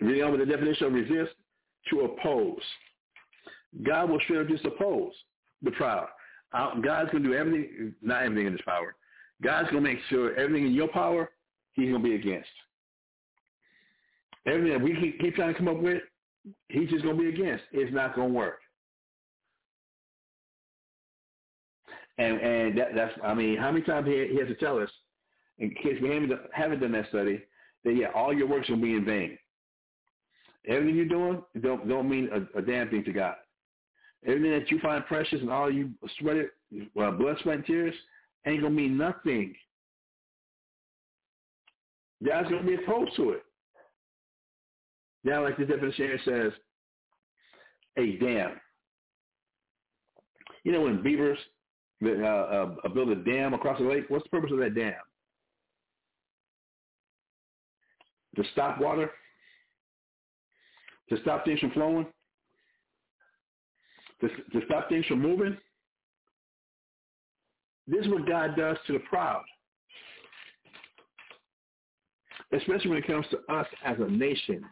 Reading 0.00 0.24
over 0.24 0.36
the 0.36 0.46
definition 0.46 0.88
of 0.88 0.92
resist, 0.92 1.34
to 1.90 2.00
oppose. 2.00 2.60
God 3.84 4.10
will 4.10 4.18
just 4.48 4.64
oppose 4.64 5.12
the 5.62 5.70
proud. 5.72 6.08
Uh, 6.52 6.74
God's 6.80 7.10
going 7.10 7.22
to 7.22 7.30
do 7.30 7.34
everything, 7.34 7.94
not 8.02 8.22
everything 8.22 8.46
in 8.46 8.52
his 8.52 8.62
power. 8.62 8.94
God's 9.42 9.70
going 9.70 9.82
to 9.82 9.90
make 9.90 9.98
sure 10.08 10.34
everything 10.36 10.66
in 10.66 10.72
your 10.72 10.88
power, 10.88 11.30
he's 11.72 11.90
going 11.90 12.02
to 12.02 12.08
be 12.08 12.14
against. 12.14 12.48
Everything 14.46 14.72
that 14.72 14.82
we 14.82 14.94
keep, 15.00 15.20
keep 15.20 15.34
trying 15.34 15.52
to 15.52 15.58
come 15.58 15.68
up 15.68 15.80
with, 15.80 16.02
he's 16.68 16.90
just 16.90 17.04
going 17.04 17.16
to 17.16 17.22
be 17.22 17.28
against. 17.28 17.64
It's 17.72 17.92
not 17.92 18.14
going 18.14 18.28
to 18.28 18.34
work. 18.34 18.58
And 22.18 22.40
and 22.40 22.78
that, 22.78 22.94
that's 22.94 23.12
I 23.24 23.32
mean, 23.34 23.56
how 23.56 23.70
many 23.72 23.84
times 23.84 24.06
he, 24.06 24.28
he 24.30 24.38
has 24.38 24.48
to 24.48 24.54
tell 24.56 24.78
us, 24.78 24.90
in 25.58 25.70
case 25.70 25.96
we 26.02 26.10
haven't, 26.10 26.32
haven't 26.52 26.80
done 26.80 26.92
that 26.92 27.08
study, 27.08 27.42
that 27.84 27.96
yeah, 27.96 28.08
all 28.14 28.34
your 28.34 28.46
works 28.46 28.68
will 28.68 28.76
be 28.76 28.94
in 28.94 29.04
vain. 29.04 29.38
Everything 30.68 30.94
you're 30.94 31.06
doing 31.06 31.42
don't 31.62 31.88
don't 31.88 32.08
mean 32.08 32.28
a, 32.32 32.58
a 32.58 32.62
damn 32.62 32.90
thing 32.90 33.02
to 33.04 33.12
God. 33.12 33.34
Everything 34.24 34.52
that 34.52 34.70
you 34.70 34.78
find 34.78 35.04
precious 35.06 35.40
and 35.40 35.50
all 35.50 35.70
you 35.70 35.90
sweat 36.18 36.36
it, 36.36 36.50
uh, 37.00 37.10
blood, 37.10 37.36
sweat, 37.42 37.56
and 37.56 37.66
tears 37.66 37.94
ain't 38.46 38.62
gonna 38.62 38.74
mean 38.74 38.96
nothing. 38.96 39.54
God's 42.24 42.48
gonna 42.48 42.62
be 42.62 42.74
opposed 42.74 43.16
to 43.16 43.30
it. 43.30 43.44
Now, 45.24 45.42
like 45.42 45.56
the 45.56 45.64
definition 45.64 46.06
here 46.06 46.20
says, 46.24 46.52
a 47.96 48.16
dam. 48.18 48.60
You 50.64 50.72
know 50.72 50.82
when 50.82 51.02
beavers 51.02 51.38
uh, 52.04 52.08
uh, 52.08 52.88
build 52.94 53.10
a 53.10 53.16
dam 53.16 53.54
across 53.54 53.78
the 53.78 53.84
lake, 53.84 54.04
what's 54.08 54.24
the 54.24 54.30
purpose 54.30 54.52
of 54.52 54.58
that 54.58 54.74
dam? 54.74 54.94
To 58.36 58.44
stop 58.52 58.80
water? 58.80 59.10
To 61.10 61.20
stop 61.20 61.44
things 61.44 61.60
from 61.60 61.72
flowing? 61.72 62.06
To, 64.22 64.28
to 64.28 64.66
stop 64.66 64.88
things 64.88 65.04
from 65.06 65.20
moving? 65.20 65.56
This 67.86 68.06
is 68.06 68.10
what 68.10 68.26
God 68.26 68.56
does 68.56 68.76
to 68.86 68.94
the 68.94 69.00
proud. 69.00 69.42
Especially 72.52 72.90
when 72.90 72.98
it 72.98 73.06
comes 73.06 73.26
to 73.30 73.52
us 73.52 73.66
as 73.84 73.96
a 73.98 74.10
nation. 74.10 74.64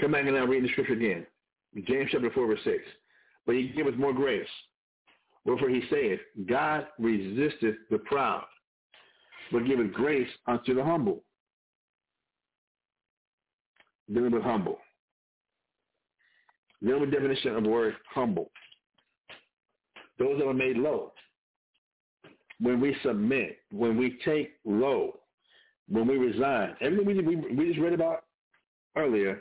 Come 0.00 0.12
back 0.12 0.26
and 0.26 0.34
now 0.34 0.46
read 0.46 0.64
the 0.64 0.68
scripture 0.68 0.94
again. 0.94 1.26
James 1.86 2.08
chapter 2.10 2.30
4, 2.30 2.46
verse 2.46 2.60
6. 2.64 2.76
But 3.46 3.56
he 3.56 3.68
giveth 3.68 3.96
more 3.96 4.12
grace. 4.12 4.48
Wherefore 5.44 5.68
he 5.68 5.82
saith, 5.90 6.20
God 6.48 6.86
resisteth 6.98 7.76
the 7.90 7.98
proud, 7.98 8.44
but 9.50 9.66
giveth 9.66 9.92
grace 9.92 10.28
unto 10.46 10.74
the 10.74 10.84
humble. 10.84 11.24
Dealing 14.12 14.32
with 14.32 14.42
humble. 14.42 14.78
Dealing 16.84 17.10
definition 17.10 17.56
of 17.56 17.64
the 17.64 17.68
word 17.68 17.94
humble. 18.12 18.50
Those 20.18 20.38
that 20.38 20.46
are 20.46 20.54
made 20.54 20.76
low. 20.76 21.12
When 22.60 22.80
we 22.80 22.96
submit, 23.02 23.58
when 23.70 23.96
we 23.96 24.18
take 24.24 24.50
low, 24.64 25.18
when 25.88 26.06
we 26.06 26.16
resign. 26.16 26.74
Everything 26.80 27.06
we, 27.06 27.36
we, 27.36 27.36
we 27.54 27.68
just 27.68 27.80
read 27.80 27.92
about 27.92 28.24
earlier, 28.96 29.40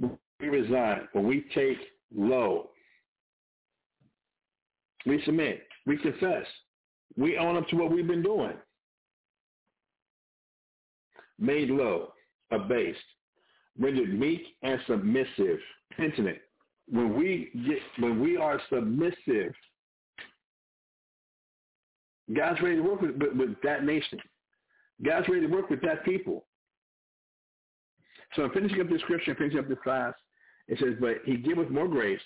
we 0.00 0.48
resign, 0.48 1.08
when 1.12 1.26
we 1.26 1.44
take 1.54 1.78
low. 2.14 2.70
We 5.06 5.22
submit. 5.24 5.62
We 5.86 5.96
confess. 5.96 6.46
We 7.16 7.38
own 7.38 7.56
up 7.56 7.68
to 7.68 7.76
what 7.76 7.90
we've 7.90 8.06
been 8.06 8.22
doing. 8.22 8.52
Made 11.38 11.70
low, 11.70 12.12
abased, 12.50 12.98
rendered 13.78 14.18
meek 14.18 14.42
and 14.62 14.78
submissive, 14.86 15.58
penitent. 15.96 16.38
When 16.90 17.16
we 17.16 17.50
get, 17.66 17.78
when 18.02 18.20
we 18.20 18.36
are 18.36 18.60
submissive, 18.68 19.54
God's 22.34 22.60
ready 22.60 22.76
to 22.76 22.82
work 22.82 23.00
with, 23.00 23.16
with, 23.16 23.32
with 23.36 23.56
that 23.62 23.84
nation. 23.84 24.18
God's 25.04 25.28
ready 25.28 25.42
to 25.42 25.52
work 25.52 25.70
with 25.70 25.80
that 25.82 26.04
people. 26.04 26.44
So 28.34 28.44
I'm 28.44 28.50
finishing 28.50 28.80
up 28.80 28.88
this 28.88 29.00
scripture, 29.02 29.34
finishing 29.34 29.58
up 29.58 29.68
this 29.68 29.78
class. 29.82 30.14
It 30.68 30.78
says, 30.78 30.94
but 31.00 31.16
he 31.24 31.36
giveth 31.36 31.70
more 31.70 31.88
grace. 31.88 32.20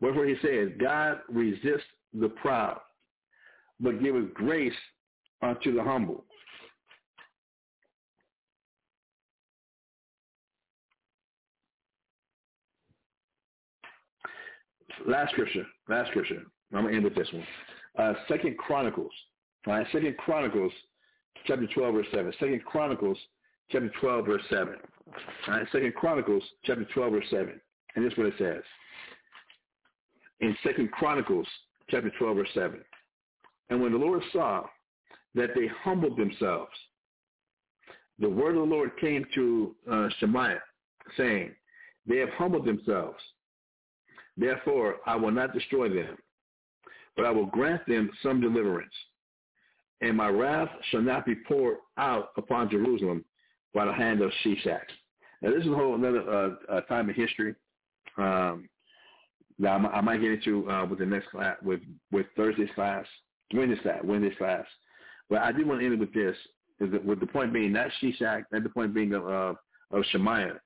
Wherefore 0.00 0.26
he 0.26 0.36
says, 0.42 0.68
God 0.80 1.18
resists 1.28 1.82
the 2.12 2.28
proud, 2.28 2.80
but 3.80 4.02
giveth 4.02 4.34
grace 4.34 4.72
unto 5.42 5.74
the 5.74 5.82
humble. 5.82 6.24
Last 15.06 15.32
scripture, 15.32 15.66
last 15.88 16.10
scripture. 16.10 16.42
I'm 16.74 16.86
to 16.86 16.94
end 16.94 17.04
with 17.04 17.14
this 17.14 17.28
one. 17.32 17.46
Uh, 17.98 18.14
Second 18.28 18.58
Chronicles. 18.58 19.12
All 19.66 19.74
right, 19.74 19.86
Second 19.92 20.16
Chronicles, 20.18 20.72
chapter 21.46 21.66
12, 21.72 21.94
verse 21.94 22.06
7. 22.12 22.32
Second 22.38 22.64
Chronicles, 22.64 23.18
chapter 23.70 23.90
12, 24.00 24.26
verse 24.26 24.42
7. 24.50 24.74
All 25.48 25.54
right, 25.54 25.66
Second 25.72 25.94
Chronicles, 25.94 26.42
chapter 26.64 26.84
12, 26.92 27.12
verse 27.12 27.24
7. 27.30 27.60
And 27.94 28.04
this 28.04 28.12
is 28.12 28.18
what 28.18 28.26
it 28.28 28.34
says. 28.38 28.62
In 30.40 30.56
Second 30.64 30.90
Chronicles, 30.92 31.46
chapter 31.90 32.10
12, 32.18 32.36
verse 32.36 32.48
7. 32.54 32.80
And 33.70 33.80
when 33.80 33.92
the 33.92 33.98
Lord 33.98 34.22
saw 34.32 34.64
that 35.34 35.50
they 35.54 35.68
humbled 35.82 36.18
themselves, 36.18 36.72
the 38.18 38.28
word 38.28 38.56
of 38.56 38.68
the 38.68 38.74
Lord 38.74 38.92
came 39.00 39.24
to 39.34 39.74
uh, 39.90 40.08
Shemaiah, 40.18 40.62
saying, 41.16 41.52
They 42.06 42.18
have 42.18 42.28
humbled 42.30 42.66
themselves. 42.66 43.18
Therefore, 44.36 44.96
I 45.06 45.16
will 45.16 45.30
not 45.30 45.52
destroy 45.52 45.88
them, 45.88 46.16
but 47.16 47.24
I 47.24 47.30
will 47.30 47.46
grant 47.46 47.86
them 47.86 48.10
some 48.22 48.40
deliverance. 48.40 48.92
And 50.00 50.16
my 50.16 50.28
wrath 50.28 50.68
shall 50.90 51.02
not 51.02 51.24
be 51.24 51.34
poured 51.34 51.78
out 51.96 52.30
upon 52.36 52.70
Jerusalem 52.70 53.24
by 53.72 53.84
the 53.84 53.92
hand 53.92 54.20
of 54.20 54.32
Shishak. 54.44 54.82
Now, 55.40 55.50
this 55.50 55.62
is 55.62 55.70
a 55.70 55.74
whole 55.74 55.94
another 55.94 56.28
uh, 56.28 56.72
uh, 56.72 56.80
time 56.82 57.08
in 57.08 57.14
history 57.14 57.54
um, 58.18 58.68
that 59.58 59.70
I, 59.70 60.00
might 60.00 60.20
get 60.20 60.32
into 60.32 60.68
uh, 60.70 60.86
with 60.86 60.98
the 60.98 61.06
next 61.06 61.30
class, 61.30 61.56
with 61.62 61.80
with 62.10 62.26
Thursday's 62.36 62.68
class, 62.74 63.06
Wednesday's 63.52 63.82
class, 63.82 64.00
Wednesday's 64.02 64.36
class. 64.36 64.64
But 65.30 65.38
I 65.38 65.52
do 65.52 65.66
want 65.66 65.80
to 65.80 65.86
end 65.86 65.94
it 65.94 66.00
with 66.00 66.12
this, 66.12 66.36
is 66.80 66.90
that 66.92 67.04
with 67.04 67.20
the 67.20 67.26
point 67.26 67.52
being 67.52 67.72
not 67.72 67.88
Shishak, 68.02 68.44
not 68.52 68.62
the 68.62 68.68
point 68.68 68.94
being 68.94 69.14
of, 69.14 69.28
uh, 69.28 69.54
of 69.90 70.04
Shemaiah, 70.10 70.60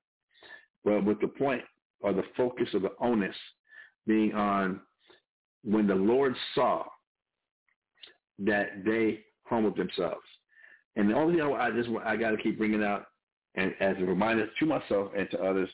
but 0.84 1.04
with 1.04 1.20
the 1.20 1.28
point 1.28 1.62
or 2.00 2.12
the 2.12 2.24
focus 2.36 2.68
of 2.74 2.82
the 2.82 2.92
onus 3.00 3.36
being 4.08 4.34
on 4.34 4.80
when 5.62 5.86
the 5.86 5.94
Lord 5.94 6.34
saw 6.54 6.82
that 8.40 8.84
they 8.84 9.20
humbled 9.44 9.76
themselves. 9.76 10.24
And 10.96 11.08
the 11.08 11.14
only 11.14 11.36
thing 11.36 11.44
I 11.44 11.70
just 11.70 11.88
I 12.04 12.16
got 12.16 12.30
to 12.30 12.36
keep 12.38 12.58
bringing 12.58 12.82
out, 12.82 13.06
and 13.54 13.72
as 13.80 13.96
a 13.98 14.04
reminder 14.04 14.48
to 14.58 14.66
myself 14.66 15.12
and 15.16 15.30
to 15.30 15.40
others, 15.40 15.68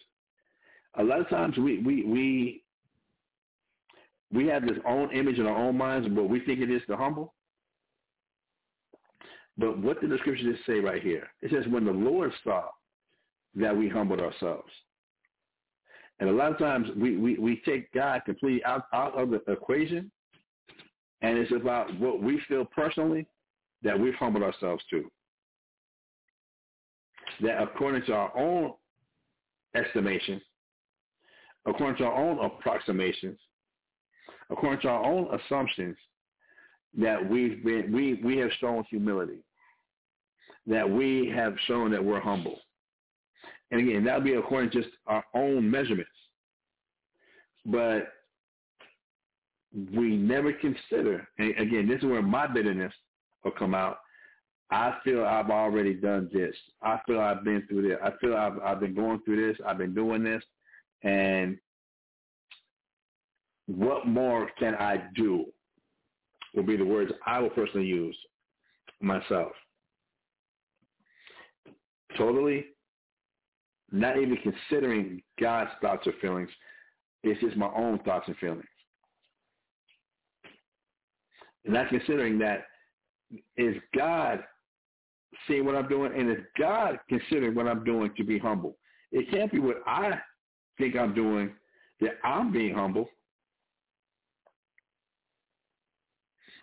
a 0.98 1.02
lot 1.02 1.20
of 1.20 1.28
times 1.31 1.56
we 1.56 1.78
we 1.78 2.05
we 2.05 2.62
we 4.32 4.47
have 4.48 4.62
this 4.62 4.78
own 4.86 5.11
image 5.12 5.39
in 5.39 5.47
our 5.47 5.56
own 5.56 5.78
minds 5.78 6.06
of 6.06 6.12
what 6.12 6.28
we 6.28 6.40
think 6.40 6.61
it 6.61 6.70
is 6.70 6.82
to 6.89 6.97
humble. 6.97 7.32
But 9.56 9.78
what 9.78 10.01
did 10.01 10.11
the 10.11 10.19
scripture 10.19 10.52
just 10.52 10.66
say 10.66 10.81
right 10.81 11.02
here? 11.02 11.28
It 11.40 11.52
says 11.52 11.70
when 11.73 11.85
the 11.85 11.93
Lord 11.93 12.32
saw 12.43 12.65
that 13.55 13.77
we 13.77 13.89
humbled 13.89 14.20
ourselves. 14.20 14.70
And 16.20 16.28
a 16.28 16.32
lot 16.32 16.53
of 16.53 16.59
times 16.59 16.89
we, 16.97 17.16
we, 17.16 17.39
we 17.39 17.62
take 17.65 17.91
God 17.93 18.23
completely 18.24 18.65
out, 18.65 18.85
out 18.93 19.19
of 19.19 19.31
the 19.31 19.43
equation, 19.51 20.11
and 21.23 21.39
it's 21.39 21.53
about 21.53 21.99
what 21.99 22.23
we 22.23 22.41
feel 22.47 22.65
personally 22.65 23.27
that 23.82 23.99
we've 23.99 24.15
humbled 24.15 24.45
ourselves 24.45 24.82
to. 24.91 25.11
That 27.41 27.62
according 27.62 28.05
to 28.07 28.12
our 28.12 28.36
own 28.36 28.74
estimation, 29.74 30.41
according 31.66 31.97
to 31.99 32.05
our 32.05 32.15
own 32.15 32.45
approximations, 32.45 33.39
according 34.51 34.81
to 34.82 34.89
our 34.89 35.05
own 35.05 35.28
assumptions, 35.41 35.97
that 36.97 37.28
we've 37.28 37.65
been 37.65 37.93
we 37.93 38.20
we 38.23 38.36
have 38.36 38.51
shown 38.61 38.85
humility, 38.89 39.45
that 40.66 40.89
we 40.89 41.32
have 41.35 41.55
shown 41.66 41.91
that 41.91 42.05
we're 42.05 42.20
humble. 42.20 42.61
And 43.75 43.89
again, 43.89 44.05
that 44.05 44.15
would 44.15 44.25
be 44.25 44.35
according 44.35 44.71
to 44.71 44.83
just 44.83 44.95
our 45.09 45.25
own 45.35 45.69
measurements. 45.69 46.09
But 47.67 48.13
we 49.93 50.17
never 50.17 50.53
consider, 50.53 51.27
and 51.39 51.59
again, 51.59 51.89
this 51.89 51.99
is 51.99 52.05
where 52.05 52.23
my 52.23 52.47
bitterness 52.47 52.93
will 53.43 53.51
come 53.51 53.75
out. 53.75 53.99
I 54.71 54.95
feel 55.03 55.25
I've 55.25 55.51
already 55.51 55.93
done 55.93 56.31
this. 56.33 56.55
I 56.83 57.01
feel 57.05 57.19
I've 57.19 57.43
been 57.43 57.65
through 57.69 57.89
this. 57.89 57.99
I 58.01 58.13
feel 58.21 58.37
I've, 58.37 58.61
I've 58.61 58.79
been 58.79 58.95
going 58.95 59.21
through 59.25 59.45
this. 59.45 59.61
I've 59.67 59.79
been 59.79 59.93
doing 59.93 60.23
this. 60.23 60.45
And 61.03 61.59
what 63.67 64.07
more 64.07 64.53
can 64.57 64.77
I 64.77 65.03
do 65.17 65.47
will 66.55 66.63
be 66.63 66.77
the 66.77 66.85
words 66.85 67.11
I 67.27 67.41
will 67.41 67.51
personally 67.51 67.89
use 67.89 68.17
myself. 69.01 69.51
Totally 72.17 72.67
not 73.95 74.19
even 74.19 74.37
considering 74.39 75.23
God's 75.41 75.71
thoughts 75.81 76.07
or 76.07 76.12
feelings, 76.21 76.51
It's 77.23 77.41
just 77.41 77.57
my 77.57 77.71
own 77.75 78.01
thoughts 78.01 78.27
and 78.27 78.37
feelings. 78.37 78.65
And 81.65 81.75
not 81.75 81.89
considering 81.89 82.39
that 82.41 82.66
is 83.57 83.77
God 83.97 84.43
seeing 85.47 85.65
what 85.65 85.77
I'm 85.77 85.89
doing 85.89 86.12
and 86.19 86.31
is 86.31 86.45
God 86.59 86.99
considering 87.09 87.55
what 87.55 87.69
I'm 87.69 87.85
doing 87.85 88.11
to 88.16 88.25
be 88.25 88.39
humble. 88.39 88.77
It 89.12 89.31
can't 89.31 89.51
be 89.51 89.61
what 89.61 89.77
I 89.87 90.19
think 90.77 90.97
I'm 90.97 91.15
doing 91.15 91.53
that 92.01 92.19
I'm 92.25 92.53
being 92.53 92.75
humble. 92.75 93.09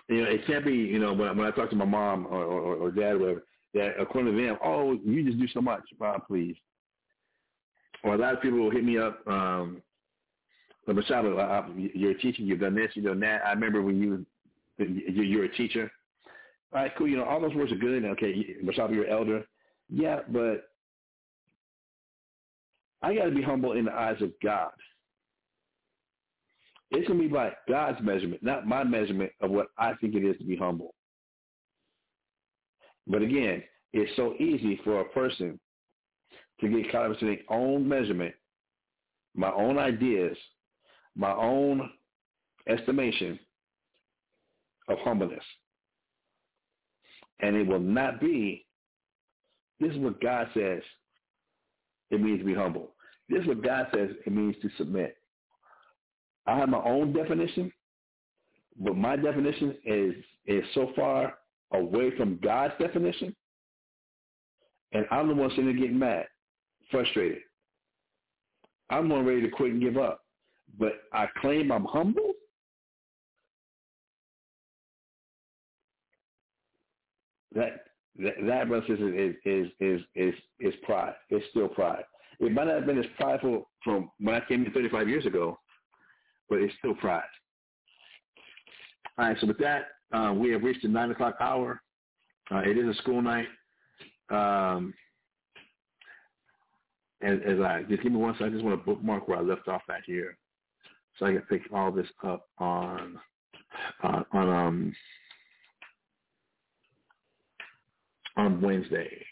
You 0.10 0.24
know, 0.24 0.30
it 0.30 0.45
can't 0.45 0.66
be, 0.66 0.74
you 0.74 0.99
know, 0.99 1.14
when, 1.14 1.30
I, 1.30 1.32
when 1.32 1.48
I 1.48 1.52
talk 1.52 1.70
to 1.70 1.76
my 1.78 1.86
mom 1.86 2.28
or, 2.28 2.44
or, 2.44 2.76
or 2.76 2.91
dad 2.91 3.14
or 3.14 3.20
whatever, 3.20 3.44
that 3.74 3.94
according 4.02 4.36
to 4.36 4.44
them, 4.44 4.58
oh, 4.64 4.99
you 5.06 5.24
just 5.24 5.40
do 5.40 5.48
so 5.48 5.62
much, 5.62 5.84
Bob, 5.98 6.28
please. 6.28 6.58
Or 8.03 8.15
a 8.15 8.18
lot 8.18 8.34
of 8.34 8.41
people 8.41 8.60
will 8.60 8.72
hit 8.72 8.84
me 8.84 8.98
up, 8.98 9.26
um, 9.28 9.82
but 10.88 10.95
Mashahba, 10.95 11.91
you're 11.94 12.11
a 12.11 12.18
teacher, 12.18 12.41
you've 12.41 12.60
done 12.60 12.76
this, 12.76 12.90
you've 12.95 13.06
done 13.06 13.19
that. 13.19 13.41
I 13.45 13.52
remember 13.52 13.82
when 13.82 14.02
you, 14.02 14.26
you're 14.78 15.45
a 15.45 15.56
teacher. 15.56 15.91
All 16.73 16.82
right, 16.82 16.91
cool. 16.98 17.07
You 17.07 17.18
know, 17.18 17.26
all 17.26 17.40
those 17.40 17.53
words 17.53 17.72
are 17.72 17.76
good. 17.76 18.03
Okay, 18.03 18.56
Mashahba, 18.64 18.94
you're 18.94 19.07
elder. 19.07 19.45
Yeah, 19.90 20.22
but 20.30 20.69
I 23.03 23.14
got 23.14 23.26
to 23.26 23.32
be 23.32 23.41
humble 23.41 23.73
in 23.73 23.86
the 23.86 23.94
eyes 23.94 24.22
of 24.22 24.32
God. 24.41 24.72
It's 26.91 27.07
going 27.07 27.19
to 27.22 27.28
be 27.28 27.34
by 27.34 27.53
God's 27.69 28.02
measurement, 28.02 28.44
not 28.44 28.68
my 28.68 28.84
measurement 28.84 29.32
of 29.41 29.52
what 29.52 29.68
I 29.78 29.94
think 30.02 30.15
it 30.15 30.26
is 30.26 30.38
to 30.40 30.44
be 30.44 30.57
humble. 30.57 30.94
But 33.07 33.22
again, 33.22 33.64
it's 33.94 34.11
so 34.15 34.34
easy 34.40 34.80
for 34.84 35.02
a 35.02 35.06
person 35.06 35.60
to 36.62 36.70
get 36.70 36.92
caught 36.92 37.12
up 37.12 37.22
in 37.22 37.28
their 37.28 37.38
own 37.50 37.88
measurement, 37.88 38.34
my 39.36 39.52
own 39.52 39.78
ideas, 39.78 40.38
my 41.16 41.34
own 41.34 41.90
estimation 42.68 43.40
of 44.88 44.98
humbleness. 45.00 45.44
And 47.40 47.56
it 47.56 47.66
will 47.66 47.80
not 47.80 48.22
be, 48.22 48.66
this 49.80 49.92
is 49.92 49.98
what 49.98 50.22
God 50.22 50.48
says 50.54 50.82
it 52.12 52.22
means 52.22 52.40
to 52.40 52.46
be 52.46 52.54
humble. 52.54 52.92
This 53.30 53.42
is 53.42 53.48
what 53.48 53.64
God 53.64 53.88
says 53.94 54.10
it 54.26 54.32
means 54.32 54.56
to 54.62 54.70
submit. 54.78 55.16
I 56.46 56.58
have 56.58 56.70
my 56.70 56.84
own 56.84 57.14
definition, 57.14 57.72
but 58.80 58.96
my 58.96 59.16
definition 59.16 59.76
is 59.86 60.14
is 60.46 60.64
so 60.74 60.92
far 60.96 61.36
away 61.72 62.16
from 62.18 62.40
God's 62.44 62.74
definition, 62.80 63.36
and 64.92 65.06
I'm 65.12 65.28
the 65.28 65.36
one 65.36 65.50
sitting 65.52 65.66
there 65.66 65.74
getting 65.76 66.00
mad, 66.00 66.26
frustrated. 66.92 67.40
I'm 68.90 69.10
one 69.10 69.26
ready 69.26 69.42
to 69.42 69.50
quit 69.50 69.72
and 69.72 69.82
give 69.82 69.98
up. 69.98 70.22
But 70.78 70.94
I 71.14 71.28
claim 71.40 71.72
I'm 71.72 71.86
humble. 71.86 72.34
That 77.54 77.86
that, 78.20 78.34
that 78.46 78.68
brother 78.68 78.86
is, 78.94 79.36
is 79.46 79.68
is 79.80 80.02
is 80.16 80.34
is 80.60 80.74
pride. 80.84 81.14
It's 81.30 81.46
still 81.50 81.68
pride. 81.68 82.04
It 82.40 82.52
might 82.52 82.66
not 82.66 82.76
have 82.76 82.86
been 82.86 82.98
as 82.98 83.06
prideful 83.18 83.70
from 83.84 84.12
when 84.20 84.36
I 84.36 84.42
came 84.48 84.66
in 84.66 84.72
35 84.72 85.08
years 85.08 85.26
ago, 85.26 85.60
but 86.50 86.60
it's 86.60 86.74
still 86.80 86.96
pride. 86.96 87.22
All 89.18 89.28
right, 89.28 89.38
so 89.40 89.48
with 89.48 89.60
that, 89.60 89.90
uh, 90.12 90.34
we 90.34 90.50
have 90.52 90.64
reached 90.64 90.82
the 90.82 90.88
9 90.88 91.12
o'clock 91.12 91.36
hour. 91.40 91.82
Uh, 92.50 92.60
it 92.60 92.78
is 92.78 92.88
a 92.88 93.00
school 93.02 93.22
night. 93.22 93.48
Um, 94.30 94.94
as, 97.22 97.39
as 97.45 97.60
I, 97.60 97.84
just 97.89 98.03
give 98.03 98.11
me 98.11 98.18
one 98.18 98.34
second, 98.34 98.48
I 98.48 98.49
just 98.52 98.64
want 98.64 98.80
to 98.80 98.85
bookmark 98.85 99.27
where 99.27 99.38
I 99.38 99.41
left 99.41 99.68
off 99.68 99.81
at 99.89 100.03
here. 100.06 100.38
So 101.18 101.26
I 101.26 101.34
can 101.34 101.41
pick 101.41 101.61
all 101.73 101.91
this 101.91 102.07
up 102.23 102.48
on, 102.57 103.19
uh, 104.03 104.23
on, 104.31 104.49
um, 104.49 104.95
on 108.38 108.61
Wednesday. 108.61 109.26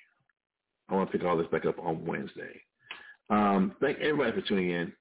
I 0.89 0.95
want 0.95 1.11
to 1.11 1.17
pick 1.17 1.25
all 1.25 1.37
this 1.37 1.47
back 1.47 1.65
up 1.65 1.79
on 1.79 2.05
Wednesday. 2.05 2.61
Um, 3.29 3.75
thank 3.79 3.99
everybody 3.99 4.39
for 4.39 4.47
tuning 4.47 4.71
in. 4.71 4.91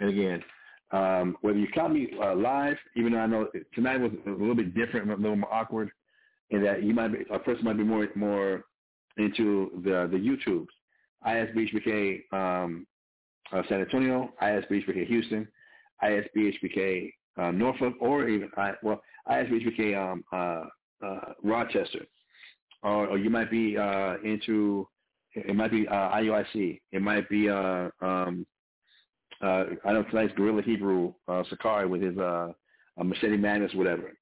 And 0.00 0.10
again, 0.10 0.42
um, 0.90 1.36
whether 1.40 1.58
you 1.58 1.68
caught 1.74 1.92
me 1.92 2.10
uh, 2.22 2.34
live, 2.34 2.76
even 2.96 3.12
though 3.12 3.18
I 3.18 3.26
know 3.26 3.48
tonight 3.74 3.98
was 3.98 4.12
a 4.26 4.30
little 4.30 4.54
bit 4.54 4.74
different, 4.74 5.10
a 5.10 5.16
little 5.16 5.36
more 5.36 5.52
awkward, 5.52 5.90
in 6.50 6.62
that 6.62 6.82
you 6.82 6.94
might 6.94 7.08
be 7.08 7.24
a 7.32 7.38
person 7.38 7.64
might 7.64 7.76
be 7.76 7.84
more 7.84 8.06
more 8.14 8.64
into 9.16 9.70
the 9.84 10.08
the 10.10 10.18
YouTubes. 10.18 10.66
ISBHPK 11.26 12.32
um, 12.32 12.86
uh, 13.52 13.62
San 13.68 13.80
Antonio, 13.80 14.32
ISBHPK 14.42 15.06
Houston, 15.06 15.48
ISBHPK 16.02 17.12
uh, 17.38 17.50
Norfolk, 17.50 17.94
or 18.00 18.28
even 18.28 18.50
I, 18.56 18.72
well 18.82 19.00
ISBHPK 19.28 19.96
um, 19.96 20.24
uh, 20.32 20.64
uh, 21.04 21.32
Rochester, 21.42 22.06
or, 22.82 23.08
or, 23.08 23.18
you 23.18 23.30
might 23.30 23.50
be 23.50 23.76
uh, 23.76 24.16
into 24.24 24.88
it 25.34 25.56
might 25.56 25.70
be 25.70 25.86
uh, 25.88 25.92
IUIC, 25.92 26.80
it 26.92 27.02
might 27.02 27.28
be 27.28 27.48
um, 27.48 28.46
I 29.42 29.66
don't 29.84 29.84
know 29.84 30.04
tonight's 30.04 30.32
Gorilla 30.36 30.62
Hebrew 30.62 31.12
Sakari 31.50 31.86
with 31.86 32.02
his 32.02 32.16
Machete 32.96 33.36
Madness, 33.36 33.74
whatever. 33.74 34.12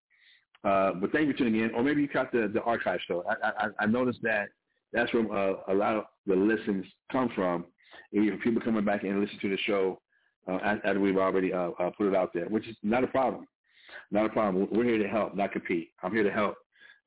But 0.62 1.12
thank 1.12 1.26
you 1.26 1.32
for 1.32 1.38
tuning 1.38 1.60
in. 1.60 1.74
Or 1.74 1.82
maybe 1.82 2.02
you 2.02 2.08
caught 2.08 2.32
the, 2.32 2.50
the 2.52 2.62
archive 2.62 3.00
show. 3.06 3.24
I, 3.28 3.48
I, 3.48 3.68
I 3.80 3.86
noticed 3.86 4.20
that 4.22 4.48
that's 4.92 5.12
where 5.12 5.32
uh, 5.32 5.54
a 5.68 5.74
lot 5.74 5.96
of 5.96 6.04
the 6.26 6.34
listens 6.34 6.84
come 7.10 7.30
from. 7.34 7.64
Even 8.12 8.38
people 8.40 8.60
coming 8.60 8.84
back 8.84 9.04
and 9.04 9.20
listen 9.20 9.38
to 9.40 9.48
the 9.48 9.58
show 9.64 9.98
uh, 10.48 10.76
we've 10.98 11.16
already 11.16 11.52
uh, 11.52 11.70
uh, 11.78 11.90
put 11.90 12.08
it 12.08 12.14
out 12.14 12.32
there, 12.34 12.46
which 12.46 12.66
is 12.68 12.76
not 12.82 13.04
a 13.04 13.06
problem. 13.06 13.46
Not 14.10 14.26
a 14.26 14.28
problem. 14.28 14.68
We're 14.70 14.84
here 14.84 14.98
to 14.98 15.08
help, 15.08 15.34
not 15.34 15.52
compete. 15.52 15.90
I'm 16.02 16.12
here 16.12 16.24
to 16.24 16.32
help, 16.32 16.56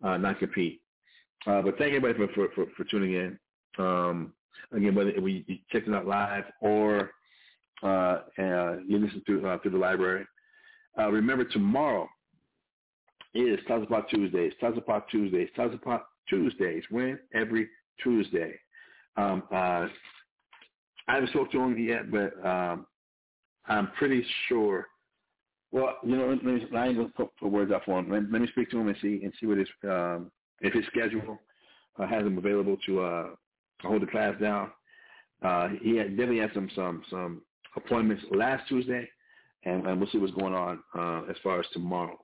uh, 0.03 0.18
not 0.18 0.40
compete. 0.40 0.82
Uh, 1.45 1.62
but 1.62 1.78
thank 1.78 1.94
everybody 1.94 2.14
for, 2.14 2.34
for, 2.34 2.48
for, 2.56 2.66
for 2.78 2.84
tuning 2.86 3.14
in. 3.14 3.40
Um, 3.78 4.34
again, 4.72 4.95
whether 4.95 5.14
we 5.20 5.64
checked 5.72 5.88
it 5.88 5.94
out 5.94 6.07
live 6.07 6.45
or 6.62 7.12
uh, 7.84 8.22
and 8.38 8.90
you 8.90 8.98
listen 8.98 9.22
to 9.28 9.48
uh, 9.48 9.57
through 9.60 9.72
the 9.72 9.78
library. 9.78 10.26
Uh, 10.98 11.12
remember, 11.12 11.44
tomorrow 11.44 12.07
is 13.34 13.60
Tazapot 13.70 14.07
Tuesdays. 14.10 14.53
Tazapot 14.62 15.03
Tuesdays. 15.12 15.49
Tazapot 15.57 16.02
Tuesdays. 16.30 16.84
When? 16.89 17.19
Every 17.34 17.68
Tuesday. 18.02 18.56
Um, 19.18 19.43
uh, 19.52 19.88
I 21.07 21.14
haven't 21.14 21.30
spoken 21.30 21.52
to 21.52 21.65
him 21.65 21.77
yet, 21.77 22.11
but 22.11 22.45
um, 22.45 22.85
I'm 23.68 23.91
pretty 23.97 24.26
sure. 24.47 24.88
Well, 25.72 25.97
you 26.03 26.15
know, 26.15 26.30
let 26.30 26.43
me, 26.43 26.65
I 26.76 26.88
ain't 26.88 26.97
gonna 26.97 27.10
put, 27.15 27.52
words 27.52 27.72
out 27.72 27.84
for 27.85 27.99
him. 27.99 28.10
Let, 28.10 28.31
let, 28.31 28.41
me 28.41 28.47
speak 28.47 28.69
to 28.72 28.80
him 28.80 28.88
and 28.88 28.97
see 29.02 29.22
and 29.23 29.34
see 29.39 29.45
what 29.45 29.57
his 29.57 29.68
um, 29.84 30.31
if 30.61 30.73
his 30.73 30.85
schedule 30.88 31.38
uh, 31.99 32.07
has 32.07 32.26
him 32.26 32.38
available 32.38 32.77
to 32.85 33.02
uh, 33.02 33.27
hold 33.81 34.02
the 34.02 34.07
class 34.07 34.35
down. 34.39 34.72
Uh, 35.41 35.69
he 35.81 35.97
had, 35.97 36.11
definitely 36.11 36.39
had 36.39 36.53
some 36.53 36.69
some 36.76 37.03
some 37.10 37.41
appointments 37.76 38.23
last 38.31 38.68
Tuesday, 38.68 39.07
and, 39.64 39.85
and 39.85 39.99
we'll 39.99 40.10
see 40.10 40.18
what's 40.18 40.34
going 40.34 40.53
on 40.53 40.80
uh, 40.97 41.30
as 41.30 41.35
far 41.43 41.60
as 41.60 41.65
tomorrow. 41.73 42.18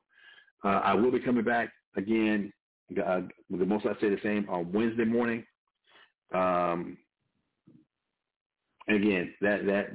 Uh, 0.64 0.80
I 0.84 0.94
will 0.94 1.12
be 1.12 1.20
coming 1.20 1.44
back 1.44 1.70
again. 1.98 2.54
Uh, 3.00 3.22
the 3.50 3.66
most 3.66 3.86
I 3.86 4.00
say 4.02 4.10
the 4.10 4.18
same 4.24 4.48
on 4.50 4.72
Wednesday 4.72 5.06
morning. 5.06 5.46
Um, 6.34 6.98
and 8.88 8.98
again, 9.04 9.34
that 9.42 9.66
that 9.66 9.88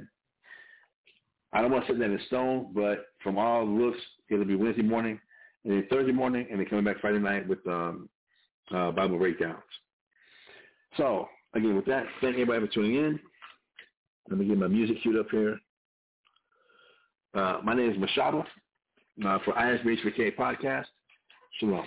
I 1.53 1.61
don't 1.61 1.71
want 1.71 1.85
to 1.85 1.93
set 1.93 1.99
that 1.99 2.11
in 2.11 2.19
stone, 2.27 2.71
but 2.73 3.07
from 3.23 3.37
all 3.37 3.65
looks, 3.65 3.99
it'll 4.29 4.45
be 4.45 4.55
Wednesday 4.55 4.81
morning, 4.81 5.19
and 5.63 5.73
then 5.73 5.87
Thursday 5.89 6.11
morning, 6.11 6.47
and 6.49 6.59
then 6.59 6.67
coming 6.67 6.85
back 6.85 6.99
Friday 6.99 7.19
night 7.19 7.47
with 7.47 7.65
um, 7.67 8.09
uh, 8.73 8.91
Bible 8.91 9.17
breakdowns. 9.17 9.57
So 10.97 11.27
again, 11.53 11.75
with 11.75 11.85
that, 11.85 12.05
thank 12.21 12.33
everybody 12.33 12.65
for 12.65 12.73
tuning 12.73 12.95
in. 12.95 13.19
Let 14.29 14.39
me 14.39 14.45
get 14.45 14.57
my 14.57 14.67
music 14.67 15.01
queued 15.01 15.17
up 15.17 15.27
here. 15.31 15.59
Uh, 17.33 17.59
my 17.63 17.73
name 17.73 17.91
is 17.91 17.97
Mashahba 17.97 18.45
uh, 19.25 19.39
for 19.45 19.53
ISBHPK 19.53 20.35
Podcast. 20.35 20.85
Shalom. 21.59 21.85